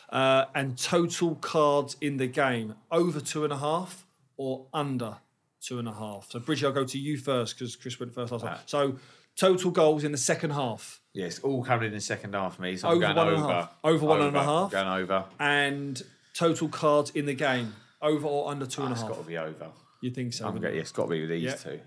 uh, 0.09 0.45
and 0.55 0.77
total 0.77 1.35
cards 1.35 1.95
in 2.01 2.17
the 2.17 2.27
game, 2.27 2.75
over 2.91 3.19
two 3.19 3.43
and 3.43 3.53
a 3.53 3.57
half 3.57 4.05
or 4.37 4.65
under 4.73 5.17
two 5.61 5.79
and 5.79 5.87
a 5.87 5.93
half. 5.93 6.31
So, 6.31 6.39
Bridgie, 6.39 6.65
I'll 6.65 6.71
go 6.71 6.85
to 6.85 6.97
you 6.97 7.17
first 7.17 7.57
because 7.57 7.75
Chris 7.75 7.99
went 7.99 8.13
first 8.13 8.31
last 8.31 8.43
time. 8.43 8.57
So, 8.65 8.95
total 9.35 9.71
goals 9.71 10.03
in 10.03 10.11
the 10.11 10.17
second 10.17 10.51
half. 10.51 11.01
yes, 11.13 11.39
all 11.39 11.63
coming 11.63 11.87
in 11.87 11.93
the 11.93 12.01
second 12.01 12.33
half 12.33 12.55
for 12.55 12.61
me. 12.61 12.75
So 12.77 12.87
I'm 12.89 12.95
Over 12.97 13.01
going 13.13 13.15
one 13.15 13.27
and 13.27 13.35
a 13.37 13.39
over. 13.43 13.53
half. 13.53 13.75
Over 13.83 14.05
one 14.05 14.21
and 14.21 14.35
a 14.37 14.43
half. 14.43 14.71
Going 14.71 14.87
over. 14.87 15.25
and 15.39 16.01
total 16.33 16.67
cards 16.69 17.11
in 17.11 17.25
the 17.25 17.33
game 17.33 17.73
over 18.01 18.25
or 18.27 18.49
under 18.51 18.65
two 18.65 18.81
and 18.81 18.89
a 18.91 18.93
It's 18.93 19.01
half. 19.01 19.11
got 19.11 19.17
to 19.21 19.27
be 19.27 19.37
over. 19.37 19.67
You 20.01 20.11
think 20.11 20.31
so? 20.33 20.47
I'm 20.47 20.57
going, 20.59 20.73
yeah, 20.75 20.79
it's 20.81 20.91
got 20.93 21.03
to 21.03 21.09
be 21.09 21.21
with 21.21 21.29
these 21.29 21.61
two. 21.61 21.79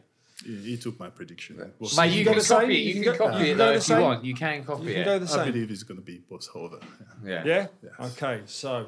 He, 0.44 0.56
he 0.70 0.76
took 0.76 0.98
my 0.98 1.08
prediction. 1.10 1.56
We'll 1.78 1.90
Mate, 1.96 2.10
see. 2.12 2.18
you 2.18 2.24
go 2.24 2.30
can 2.32 2.38
the 2.38 2.44
same, 2.44 2.60
copy 2.60 2.74
it. 2.74 2.78
you 2.80 2.94
You 2.94 3.02
can 3.04 3.16
can 3.16 3.28
copy 3.30 3.44
you 3.46 3.52
it 3.52 3.56
go 3.56 3.58
though 3.58 3.66
the 3.66 3.76
if 3.76 3.88
you 3.88 3.94
same. 3.94 4.00
want. 4.02 4.24
You 4.24 4.34
can 4.34 4.64
copy 4.64 4.82
You 4.84 4.92
can 4.92 5.02
it. 5.02 5.04
go 5.04 5.18
the 5.18 5.40
I 5.40 5.44
believe 5.50 5.70
it's 5.70 5.82
going 5.82 5.98
to 6.00 6.04
be 6.04 6.18
both 6.28 6.48
over. 6.54 6.78
Yeah. 7.24 7.42
Yeah. 7.44 7.66
Yeah. 7.82 8.06
Okay. 8.06 8.40
So, 8.46 8.86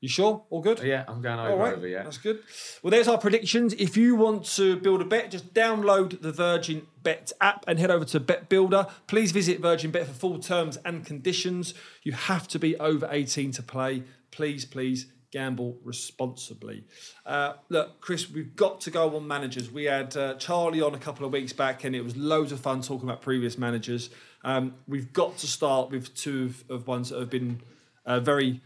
you 0.00 0.08
sure? 0.08 0.44
All 0.50 0.60
good? 0.62 0.80
Yeah, 0.80 1.04
I'm 1.08 1.20
going 1.22 1.38
over. 1.40 1.50
All 1.50 1.58
right, 1.58 1.74
over 1.74 1.88
yeah. 1.88 2.04
that's 2.04 2.18
good. 2.18 2.38
Well, 2.82 2.90
there's 2.92 3.08
our 3.08 3.18
predictions. 3.18 3.74
If 3.74 3.96
you 3.96 4.14
want 4.14 4.44
to 4.56 4.76
build 4.76 5.00
a 5.02 5.04
bet, 5.04 5.30
just 5.30 5.52
download 5.54 6.20
the 6.20 6.30
Virgin 6.30 6.86
Bet 7.02 7.32
app 7.40 7.64
and 7.66 7.78
head 7.80 7.90
over 7.90 8.04
to 8.04 8.20
Bet 8.20 8.48
Builder. 8.48 8.86
Please 9.08 9.32
visit 9.32 9.60
Virgin 9.60 9.90
Bet 9.90 10.06
for 10.06 10.12
full 10.12 10.38
terms 10.38 10.78
and 10.84 11.04
conditions. 11.04 11.74
You 12.04 12.12
have 12.12 12.46
to 12.48 12.58
be 12.60 12.76
over 12.78 13.08
18 13.10 13.50
to 13.52 13.62
play. 13.62 14.04
please, 14.30 14.64
please 14.64 15.06
gamble 15.30 15.78
responsibly. 15.84 16.84
Uh, 17.26 17.54
look, 17.68 18.00
Chris, 18.00 18.30
we've 18.30 18.56
got 18.56 18.80
to 18.82 18.90
go 18.90 19.14
on 19.16 19.26
managers. 19.26 19.70
We 19.70 19.84
had 19.84 20.16
uh, 20.16 20.34
Charlie 20.34 20.80
on 20.80 20.94
a 20.94 20.98
couple 20.98 21.26
of 21.26 21.32
weeks 21.32 21.52
back, 21.52 21.84
and 21.84 21.94
it 21.94 22.02
was 22.02 22.16
loads 22.16 22.52
of 22.52 22.60
fun 22.60 22.82
talking 22.82 23.08
about 23.08 23.22
previous 23.22 23.58
managers. 23.58 24.10
Um, 24.44 24.74
we've 24.86 25.12
got 25.12 25.38
to 25.38 25.46
start 25.46 25.90
with 25.90 26.14
two 26.14 26.44
of, 26.44 26.70
of 26.70 26.86
ones 26.86 27.10
that 27.10 27.18
have 27.18 27.30
been 27.30 27.60
uh, 28.06 28.20
very 28.20 28.60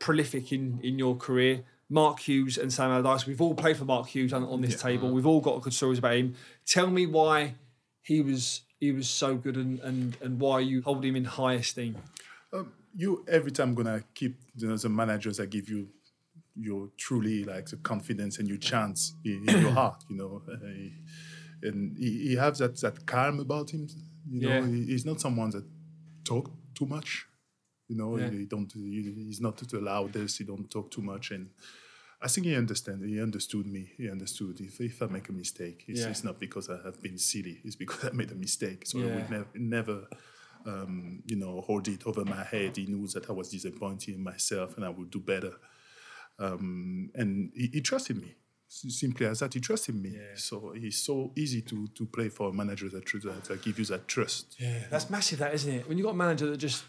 prolific 0.00 0.52
in, 0.52 0.80
in 0.82 0.98
your 0.98 1.16
career. 1.16 1.64
Mark 1.90 2.20
Hughes 2.20 2.58
and 2.58 2.72
Sam 2.72 2.90
Allardyce. 2.90 3.26
We've 3.26 3.40
all 3.40 3.54
played 3.54 3.78
for 3.78 3.86
Mark 3.86 4.08
Hughes 4.08 4.32
on, 4.32 4.44
on 4.44 4.60
this 4.60 4.80
table. 4.80 5.10
We've 5.10 5.26
all 5.26 5.40
got 5.40 5.62
good 5.62 5.72
stories 5.72 5.98
about 5.98 6.16
him. 6.16 6.34
Tell 6.66 6.88
me 6.88 7.06
why 7.06 7.54
he 8.02 8.20
was 8.20 8.62
he 8.78 8.92
was 8.92 9.08
so 9.08 9.34
good 9.36 9.56
and, 9.56 9.80
and, 9.80 10.16
and 10.20 10.38
why 10.38 10.60
you 10.60 10.82
hold 10.82 11.04
him 11.04 11.16
in 11.16 11.24
high 11.24 11.54
esteem. 11.54 11.96
You 13.02 13.24
every 13.28 13.52
time 13.58 13.74
gonna 13.74 14.02
keep 14.14 14.34
you 14.56 14.68
know, 14.68 14.76
the 14.76 14.88
managers 14.88 15.36
that 15.38 15.48
give 15.50 15.68
you 15.68 15.88
your 16.56 16.88
truly 16.96 17.44
like 17.44 17.66
the 17.72 17.76
confidence 17.92 18.38
and 18.40 18.48
your 18.48 18.58
chance 18.58 19.14
in, 19.24 19.38
in 19.48 19.60
your 19.64 19.72
heart 19.80 20.00
you 20.10 20.16
know 20.16 20.42
uh, 20.52 20.56
and 21.68 21.96
he, 21.96 22.10
he 22.28 22.34
has 22.36 22.58
that 22.58 22.74
that 22.80 23.06
calm 23.06 23.38
about 23.40 23.70
him 23.70 23.88
you 24.28 24.40
know 24.42 24.50
Yeah. 24.50 24.66
he, 24.66 24.84
he's 24.92 25.06
not 25.10 25.20
someone 25.20 25.50
that 25.50 25.64
talk 26.24 26.50
too 26.74 26.86
much 26.86 27.26
you 27.88 27.96
know 27.96 28.16
Yeah. 28.18 28.30
he 28.30 28.44
don't 28.46 28.72
he, 28.72 29.12
he's 29.28 29.40
not 29.40 29.56
the 29.58 29.80
loudest 29.80 30.38
he 30.38 30.44
don't 30.44 30.68
talk 30.70 30.90
too 30.90 31.02
much 31.02 31.30
and 31.30 31.50
I 32.20 32.26
think 32.26 32.48
he 32.48 32.56
understand. 32.56 33.04
He 33.04 33.22
understood 33.22 33.66
me. 33.68 33.92
He 33.96 34.10
understood. 34.10 34.60
If, 34.60 34.80
if 34.80 35.00
I 35.00 35.06
make 35.06 35.28
a 35.28 35.32
mistake, 35.32 35.84
it's, 35.86 36.00
Yeah. 36.00 36.08
it's 36.10 36.24
not 36.24 36.40
because 36.40 36.68
I 36.68 36.78
have 36.84 37.00
been 37.00 37.16
silly. 37.16 37.60
It's 37.64 37.76
because 37.76 38.06
I 38.06 38.10
made 38.12 38.32
a 38.32 38.34
mistake. 38.34 38.80
So 38.86 38.98
I 38.98 39.06
would 39.14 39.30
never, 39.30 39.46
never 39.54 39.96
um, 40.66 41.22
you 41.26 41.36
know, 41.36 41.60
hold 41.60 41.88
it 41.88 42.06
over 42.06 42.24
my 42.24 42.44
head. 42.44 42.76
He 42.76 42.86
knew 42.86 43.06
that 43.08 43.28
I 43.28 43.32
was 43.32 43.48
disappointed 43.50 44.14
in 44.14 44.22
myself 44.22 44.76
and 44.76 44.84
I 44.84 44.88
would 44.90 45.10
do 45.10 45.20
better. 45.20 45.52
Um, 46.38 47.10
and 47.14 47.50
he, 47.54 47.68
he 47.74 47.80
trusted 47.80 48.16
me. 48.20 48.34
Simply 48.70 49.24
as 49.26 49.38
that, 49.40 49.54
he 49.54 49.60
trusted 49.60 49.94
me. 49.94 50.18
So 50.34 50.72
he's 50.76 50.98
so 51.02 51.32
easy 51.36 51.62
to, 51.62 51.88
to 51.88 52.06
play 52.06 52.28
for 52.28 52.50
a 52.50 52.52
manager 52.52 52.88
that, 52.90 53.04
that 53.44 53.62
give 53.62 53.78
you 53.78 53.84
that 53.86 54.06
trust. 54.06 54.56
Yeah, 54.58 54.80
that's 54.90 55.08
massive, 55.08 55.38
that 55.38 55.54
isn't 55.54 55.72
it? 55.72 55.88
When 55.88 55.96
you've 55.96 56.04
got 56.04 56.12
a 56.12 56.16
manager 56.16 56.50
that 56.50 56.58
just 56.58 56.84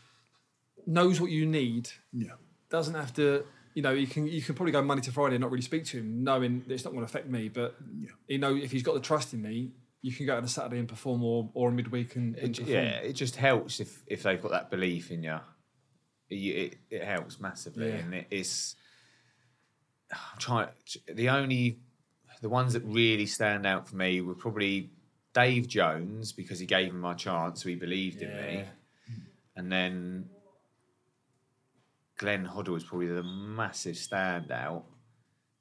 knows 0.86 1.22
what 1.22 1.32
you 1.32 1.46
need, 1.46 1.90
Yeah. 2.12 2.34
doesn't 2.70 2.96
have 2.96 3.14
to, 3.14 3.46
you 3.76 3.82
know, 3.82 3.92
you 3.92 4.08
can 4.08 4.28
you 4.28 4.42
can 4.42 4.56
probably 4.56 4.74
go 4.74 4.82
Monday 4.82 5.04
to 5.04 5.12
Friday 5.12 5.36
and 5.36 5.42
not 5.42 5.52
really 5.52 5.62
speak 5.62 5.86
to 5.86 6.00
him, 6.00 6.22
knowing 6.24 6.64
that 6.68 6.74
it's 6.74 6.84
not 6.84 6.92
going 6.92 7.06
to 7.06 7.10
affect 7.10 7.28
me. 7.30 7.48
But 7.48 7.76
Yeah. 7.98 8.10
you 8.28 8.40
know, 8.40 8.54
if 8.56 8.72
he's 8.72 8.84
got 8.84 8.96
the 8.96 9.00
trust 9.00 9.34
in 9.34 9.42
me, 9.42 9.72
you 10.02 10.14
can 10.14 10.26
go 10.26 10.38
on 10.38 10.44
a 10.44 10.48
Saturday 10.48 10.80
and 10.80 10.88
perform, 10.88 11.24
or 11.24 11.50
or 11.54 11.70
a 11.70 11.72
midweek 11.72 12.16
and, 12.16 12.36
and 12.36 12.58
It, 12.58 12.68
yeah, 12.68 12.98
it 13.00 13.14
just 13.14 13.36
helps 13.36 13.80
if 13.80 14.04
if 14.08 14.24
they've 14.24 14.42
got 14.42 14.52
that 14.52 14.70
belief 14.70 15.12
in 15.12 15.24
you. 15.24 15.40
It, 16.30 16.36
it, 16.36 16.78
it 16.90 17.04
helps 17.04 17.40
massively, 17.40 17.90
Yeah. 17.90 17.96
and 17.96 18.14
it 18.14 18.28
is. 18.32 18.76
I'm 20.12 20.40
trying. 20.40 20.70
The 21.14 21.30
only 21.30 21.80
the 22.42 22.50
ones 22.50 22.74
that 22.74 22.84
really 22.86 23.26
stand 23.26 23.66
out 23.66 23.88
for 23.88 23.96
me 23.96 24.22
were 24.22 24.36
probably 24.36 24.92
Dave 25.34 25.68
Jones 25.68 26.32
because 26.32 26.60
he 26.60 26.66
gave 26.66 26.94
me 26.94 27.00
my 27.00 27.14
chance, 27.14 27.64
so 27.64 27.70
he 27.70 27.76
believed 27.76 28.22
in 28.22 28.30
me, 28.36 28.64
and 29.56 29.72
then 29.72 30.30
Glenn 32.18 32.46
Hoddle 32.46 32.70
was 32.70 32.84
probably 32.84 33.08
the 33.08 33.24
massive 33.24 33.96
standout 33.96 34.84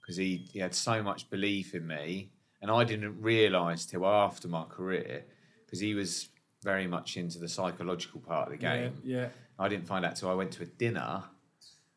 because 0.01 0.17
he, 0.17 0.49
he 0.53 0.59
had 0.59 0.75
so 0.75 1.03
much 1.03 1.29
belief 1.31 1.75
in 1.75 1.87
me, 1.87 2.31
and 2.61 2.71
I 2.71 2.85
didn't 2.85 3.21
realise 3.21 3.87
till 3.87 4.07
after 4.07 4.49
my 4.49 4.65
career 4.65 5.25
because 5.65 5.81
he 5.81 5.95
was 5.95 6.29
very 6.63 6.87
much 6.87 7.17
into 7.17 7.39
the 7.39 7.49
psychological 7.49 8.21
part 8.21 8.49
of 8.49 8.53
the 8.53 8.59
game. 8.59 8.95
yeah. 9.05 9.29
I 9.59 9.69
didn't 9.69 9.87
find 9.87 10.05
out 10.05 10.15
till 10.17 10.31
I 10.31 10.35
went 10.35 10.53
to 10.53 10.63
a 10.63 10.67
dinner, 10.67 11.25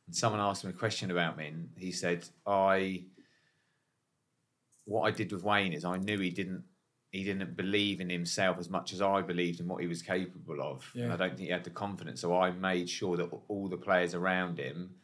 and 0.08 0.16
someone 0.16 0.42
asked 0.42 0.64
him 0.64 0.72
a 0.72 0.74
question 0.74 1.12
about 1.12 1.38
me, 1.38 1.48
and 1.48 1.70
he 1.78 1.92
said, 1.92 2.28
"I." 2.46 3.04
What 4.86 5.04
I 5.04 5.12
did 5.12 5.32
with 5.32 5.44
Wayne 5.44 5.74
is 5.74 5.86
I 5.86 5.98
knew 5.98 6.18
he 6.20 6.32
didn't 6.32 6.64
he 7.12 7.24
didn't 7.26 7.56
believe 7.58 8.00
in 8.00 8.10
himself 8.10 8.58
as 8.58 8.70
much 8.70 8.94
as 8.94 9.02
I 9.02 9.22
believed 9.22 9.60
in 9.60 9.68
what 9.68 9.82
he 9.82 9.88
was 9.88 10.02
capable 10.02 10.62
of, 10.62 10.90
and 11.04 11.14
I 11.14 11.18
don't 11.18 11.30
think 11.36 11.42
he 11.42 11.48
had 11.50 11.64
the 11.64 11.70
confidence. 11.70 12.22
So 12.22 12.36
I 12.36 12.52
made 12.52 12.90
sure 12.90 13.18
that 13.18 13.30
all 13.48 13.68
the 13.68 13.78
players 13.78 14.16
around 14.16 14.58
him 14.58 14.96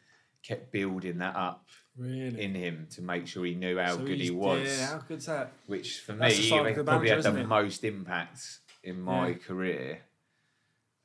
kept 0.41 0.71
building 0.71 1.17
that 1.19 1.35
up 1.35 1.65
Really. 1.97 2.41
in 2.43 2.53
him 2.53 2.87
to 2.91 3.01
make 3.01 3.25
sure 3.27 3.43
he 3.45 3.55
knew 3.55 3.77
how 3.79 3.95
So 3.97 4.05
good 4.05 4.19
he 4.19 4.29
was. 4.29 4.67
Yeah, 4.67 4.87
how 4.87 4.97
good's 4.99 5.25
that? 5.25 5.51
Which 5.65 5.99
for 6.01 6.13
That's 6.13 6.35
the 6.35 6.41
me 6.43 6.49
sign 6.49 6.59
of 6.59 6.65
a 6.67 6.73
good 6.73 6.85
probably 6.85 7.09
manager, 7.09 7.15
had 7.15 7.23
the 7.23 7.29
isn't 7.39 7.41
it? 7.41 7.47
most 7.47 7.83
impact 7.83 8.41
in 8.83 9.01
my 9.01 9.29
Yeah. 9.29 9.33
career. 9.35 10.01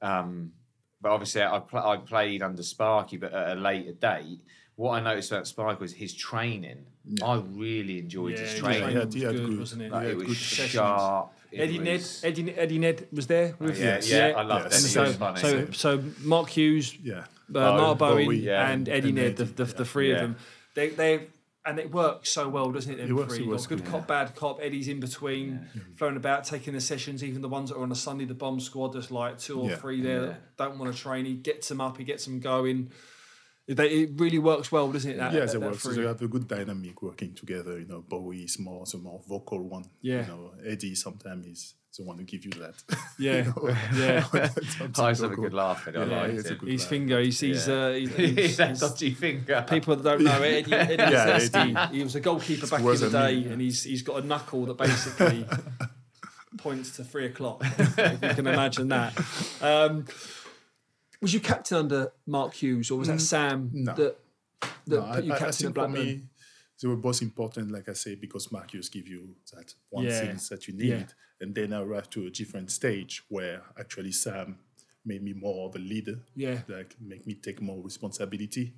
Um, 0.01 0.53
but 1.01 1.11
obviously, 1.11 1.43
I, 1.43 1.59
pl- 1.61 1.79
I 1.79 1.97
played 1.97 2.43
under 2.43 2.63
Sparky, 2.63 3.17
but 3.17 3.33
at 3.33 3.57
a 3.57 3.61
later 3.61 3.93
date. 3.93 4.41
What 4.77 4.93
I 4.93 5.01
noticed 5.01 5.31
about 5.33 5.47
Sparky 5.47 5.81
was 5.81 5.93
his 5.93 6.15
training. 6.15 6.87
I 7.23 7.37
really 7.37 7.99
enjoyed 7.99 8.33
Yeah, 8.35 8.41
his 8.41 8.51
his 8.53 8.61
training. 8.61 8.81
training 8.83 8.97
Yeah, 8.99 9.05
was 9.05 9.15
he 9.15 9.23
had 9.23 9.35
good, 9.37 9.47
good- 9.51 9.59
wasn't 9.59 9.83
it? 9.83 9.93
Like, 9.93 10.05
Yeah, 10.05 10.11
it 10.11 10.17
was 10.17 10.27
good 10.29 10.37
sessions. 10.37 10.71
sharp. 10.73 11.33
it 11.51 11.61
Eddie 11.61 11.79
Ned, 11.79 11.93
was- 11.99 12.25
Eddie, 12.25 12.51
Eddie 12.55 12.79
Ned 12.79 13.09
was 13.13 13.27
there 13.27 13.55
with 13.59 13.79
yeah, 13.79 14.01
you. 14.01 14.17
yeah, 14.17 14.35
I 14.37 14.43
loved 14.43 14.65
Yes. 14.73 14.75
Eddie. 14.85 14.89
So, 14.93 15.03
he 15.03 15.09
was 15.09 15.17
funny. 15.17 15.41
so, 15.41 15.71
so 15.73 16.05
Mark 16.23 16.49
Hughes, 16.49 16.97
Yeah. 17.03 17.19
uh, 17.21 17.25
Mark 17.53 17.99
Bowen, 17.99 18.25
Bowie, 18.25 18.39
yeah, 18.41 18.71
and 18.71 18.89
Eddie 18.89 19.09
and 19.09 19.17
Ned, 19.17 19.37
the, 19.37 19.43
Eddie, 19.45 19.53
the, 19.53 19.65
yeah. 19.67 19.73
the 19.77 19.85
three 19.85 20.11
of 20.13 20.17
Yeah. 20.17 20.23
them. 20.23 20.37
They, 20.75 20.89
they, 20.91 21.27
and 21.65 21.79
it 21.79 21.93
works 21.93 22.31
so 22.31 22.49
well, 22.49 22.71
doesn't 22.73 22.93
it? 22.93 22.97
Them 22.97 23.11
It 23.11 23.13
works, 23.13 23.35
three. 23.35 23.45
it 23.45 23.49
works 23.49 23.67
good 23.67 23.85
good, 23.85 23.91
cop, 23.91 24.07
bad 24.07 24.35
cop. 24.35 24.61
Eddie's 24.61 24.89
in 24.89 25.01
between, 25.01 25.69
flown 25.97 26.11
mm-hmm. 26.11 26.17
about, 26.17 26.45
taking 26.45 26.73
the 26.73 26.81
sessions. 26.81 27.23
Even 27.23 27.43
the 27.43 27.49
ones 27.49 27.71
that 27.71 27.77
are 27.77 27.83
on 27.83 27.93
a 27.93 27.97
Sunday, 27.97 28.25
the 28.25 28.35
bomb 28.35 28.59
squad. 28.61 28.93
There's 28.93 29.11
like 29.11 29.39
two 29.39 29.61
or 29.61 29.71
Yeah. 29.71 29.77
three 29.77 30.01
there 30.01 30.21
Yeah. 30.21 30.27
that 30.27 30.57
don't 30.57 30.79
want 30.79 30.95
to 30.95 31.01
train. 31.01 31.25
He 31.25 31.35
gets 31.35 31.69
them 31.69 31.81
up. 31.81 31.99
He 31.99 32.05
gets 32.05 32.25
them 32.25 32.41
going. 32.41 32.91
They, 33.69 33.89
it 33.89 34.11
really 34.17 34.41
works 34.41 34.73
well, 34.73 34.91
doesn't 34.91 35.13
it? 35.13 35.19
That, 35.19 35.33
yes, 35.33 35.53
that, 35.53 35.63
it 35.63 35.65
works. 35.65 35.83
three? 35.85 35.97
They 35.97 36.03
have 36.03 36.21
a 36.21 36.27
good 36.27 36.49
dynamic 36.49 37.01
working 37.01 37.35
together. 37.35 37.79
You 37.79 37.87
know, 37.87 38.03
Bowie 38.03 38.43
is 38.43 38.59
more 38.59 38.85
the 38.91 38.99
more 38.99 39.23
vocal 39.29 39.63
one. 39.69 39.85
Yeah. 40.01 40.23
You 40.23 40.27
know, 40.27 40.53
Eddie 40.67 40.97
sometimes 40.97 41.47
is 41.47 41.75
the 41.99 42.05
one 42.05 42.19
who 42.19 42.25
give 42.25 42.45
you 42.45 42.51
that. 42.53 42.75
Yeah, 43.19 43.37
You 43.39 43.45
know, 43.45 43.69
yeah. 43.95 44.23
something 44.23 45.05
I 45.05 45.09
used 45.11 45.23
have 45.23 45.33
a 45.33 45.37
good 45.37 45.53
laugh 45.55 45.87
at 45.87 45.95
it. 45.95 45.99
I 45.99 46.05
Yeah, 46.05 46.21
liked 46.23 46.35
it's 46.35 46.51
it. 46.51 46.59
good 46.59 46.69
His 46.71 46.81
laugh. 46.83 46.89
finger. 46.91 47.21
He's, 47.21 47.41
he's, 47.41 47.69
Yeah. 47.69 47.75
uh, 47.75 47.93
he's, 47.93 48.17
he's, 48.17 48.57
that 48.57 48.69
he's- 48.69 48.81
dodgy 48.81 49.11
finger. 49.15 49.65
People 49.69 49.97
that 49.97 50.03
don't 50.03 50.23
know, 50.25 50.43
Eddie, 50.43 50.73
Eddie 50.73 50.95
Yeah, 50.97 51.25
Nesty, 51.39 51.75
he 51.97 52.03
was 52.03 52.15
a 52.15 52.21
goalkeeper 52.21 52.67
back 52.67 52.81
in 52.81 52.87
the 52.87 53.11
day, 53.11 53.37
me, 53.41 53.47
and 53.53 53.61
he's 53.61 53.85
he's 53.85 54.03
got 54.03 54.23
a 54.23 54.27
knuckle 54.27 54.65
that 54.67 54.77
basically 54.79 55.47
points 56.59 56.97
to 56.97 57.05
three 57.05 57.27
o'clock. 57.27 57.63
if 57.79 58.23
you 58.23 58.29
can 58.35 58.47
imagine 58.47 58.89
that. 58.89 59.13
Um, 59.61 60.07
was 61.21 61.33
you 61.33 61.41
captain 61.41 61.79
under 61.79 62.13
Mark 62.27 62.55
Hughes, 62.55 62.91
or 62.91 62.99
was 62.99 63.09
that 63.09 63.21
Sam 63.21 63.71
Mm, 63.71 63.85
no. 63.85 63.95
that 63.95 64.19
that 64.87 65.01
No, 65.01 65.13
put 65.15 65.25
you 65.25 65.33
I, 65.33 65.35
I, 65.35 65.37
I 65.37 65.39
captain 65.39 65.47
at 65.49 65.55
think 65.55 65.69
for 65.69 65.73
Blackburn? 65.75 66.29
They 66.83 66.89
were 66.89 66.97
both 66.97 67.23
important, 67.23 67.71
like 67.71 67.89
I 67.89 67.93
say, 67.95 68.17
because 68.17 68.51
Marcus 68.53 68.89
give 68.89 69.07
you 69.09 69.37
that 69.55 69.73
one 69.91 70.05
Yeah. 70.05 70.21
thing 70.21 70.37
that 70.51 70.67
you 70.69 70.75
need, 70.75 70.89
Yeah. 70.89 71.07
and 71.41 71.55
then 71.55 71.73
I 71.73 71.81
arrived 71.81 72.11
to 72.13 72.27
a 72.27 72.31
different 72.31 72.71
stage 72.73 73.23
where 73.29 73.63
actually 73.79 74.13
Sam 74.13 74.59
made 75.05 75.23
me 75.23 75.33
more 75.33 75.69
of 75.69 75.77
a 75.77 75.79
leader. 75.79 76.21
Yeah. 76.35 76.63
like 76.69 76.97
make 77.01 77.27
me 77.27 77.35
take 77.35 77.61
more 77.63 77.81
responsibility, 77.83 78.75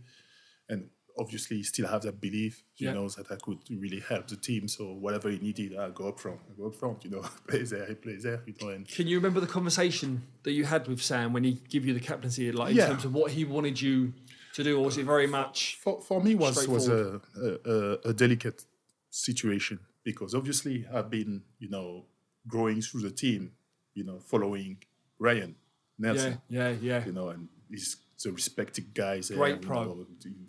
and 0.69 0.91
obviously 1.17 1.63
still 1.63 1.87
have 1.87 2.03
that 2.03 2.21
belief. 2.21 2.65
You 2.77 2.89
Yeah. 2.89 2.95
know 2.95 3.09
that 3.09 3.31
I 3.31 3.37
could 3.37 3.59
really 3.71 4.01
help 4.01 4.27
the 4.27 4.37
team. 4.37 4.67
So 4.67 4.93
whatever 4.95 5.31
he 5.31 5.39
needed, 5.39 5.77
I 5.77 5.91
go 5.91 6.09
up 6.09 6.19
front. 6.19 6.41
I 6.51 6.55
go 6.57 6.67
up 6.67 6.75
front. 6.75 7.05
You 7.05 7.11
know, 7.11 7.21
play 7.47 7.63
there, 7.63 7.89
I 7.89 7.95
play 7.95 8.17
there. 8.17 8.43
You 8.47 8.55
know, 8.61 8.69
and 8.71 8.89
Can 8.89 9.07
you 9.07 9.17
remember 9.17 9.39
the 9.41 9.47
conversation 9.47 10.23
that 10.43 10.53
you 10.53 10.65
had 10.65 10.89
with 10.89 11.01
Sam 11.01 11.33
when 11.33 11.45
he 11.45 11.53
gave 11.69 11.87
you 11.87 11.95
the 11.95 12.01
captaincy, 12.01 12.51
like 12.51 12.73
in 12.73 12.79
terms 12.79 13.05
of 13.05 13.15
what 13.15 13.31
he 13.33 13.45
wanted 13.45 13.81
you 13.81 14.13
to 14.55 14.65
do, 14.65 14.79
or 14.79 14.85
was 14.85 14.97
it 14.99 15.05
very 15.05 15.27
much? 15.27 15.79
for, 15.81 16.01
for 16.01 16.21
me 16.23 16.35
was 16.35 16.67
was 16.67 16.89
a, 16.89 17.21
a, 17.67 18.11
a, 18.11 18.13
delicate 18.13 18.65
situation 19.11 19.79
because 20.03 20.35
obviously 20.35 20.87
I've 20.93 21.11
been 21.11 21.43
you 21.59 21.69
know 21.69 22.07
growing 22.47 22.81
through 22.81 23.03
the 23.03 23.11
team, 23.11 23.53
you 23.95 24.05
know, 24.05 24.19
following 24.19 24.79
Ryan 25.19 25.55
Nelsen, 26.01 26.41
yeah, 26.49 26.71
yeah. 26.81 27.05
you 27.05 27.13
know, 27.13 27.29
and 27.29 27.49
he's 27.71 27.97
the 28.23 28.33
respected 28.33 28.95
guys, 28.95 29.31
Great 29.31 29.61
you 29.61 29.67
pro. 29.69 29.85
know, 29.85 30.07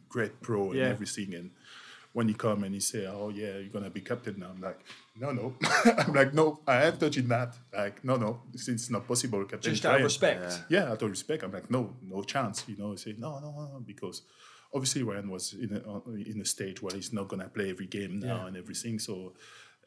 great 0.07 0.41
pro 0.41 0.71
and 0.71 0.79
Yeah. 0.79 0.85
everything, 0.85 1.33
and 1.33 1.51
when 2.15 2.29
he 2.29 2.33
come 2.33 2.63
and 2.63 2.73
he 2.73 2.79
say, 2.79 3.05
"Oh 3.07 3.27
yeah, 3.27 3.57
you're 3.61 3.73
gonna 3.77 3.89
be 3.89 3.99
captain 4.11 4.35
now," 4.39 4.49
I'm 4.53 4.61
like, 4.61 4.79
"No, 5.23 5.31
no," 5.39 5.53
I'm 6.01 6.13
like, 6.13 6.33
"No, 6.33 6.45
I 6.65 6.85
ain't 6.85 6.97
touching 6.99 7.27
that." 7.27 7.51
Like, 7.73 8.03
no, 8.05 8.15
no, 8.15 8.31
it's, 8.53 8.69
it's 8.69 8.89
not 8.89 9.05
possible. 9.05 9.43
Captain 9.43 9.73
Just 9.73 9.85
out 9.85 9.97
of 9.97 10.03
respect. 10.03 10.61
yeah, 10.69 10.91
out 10.91 11.01
of 11.01 11.09
respect, 11.09 11.43
I'm 11.43 11.51
like, 11.51 11.69
no, 11.69 11.81
no 12.01 12.23
chance. 12.23 12.63
You 12.69 12.77
know, 12.77 12.93
I 12.93 12.95
say, 12.95 13.15
no, 13.17 13.39
no, 13.39 13.49
no, 13.51 13.83
because 13.85 14.21
obviously 14.73 15.03
Ryan 15.03 15.29
was 15.29 15.53
in 15.65 15.71
a, 15.75 15.81
uh, 15.93 15.99
in 16.31 16.39
a 16.41 16.45
stage 16.45 16.81
where 16.81 16.95
he's 16.95 17.11
not 17.11 17.27
gonna 17.27 17.49
play 17.49 17.69
every 17.69 17.87
game 17.97 18.19
now 18.19 18.27
Yeah. 18.27 18.47
and 18.47 18.55
everything. 18.63 18.97
So, 18.99 19.33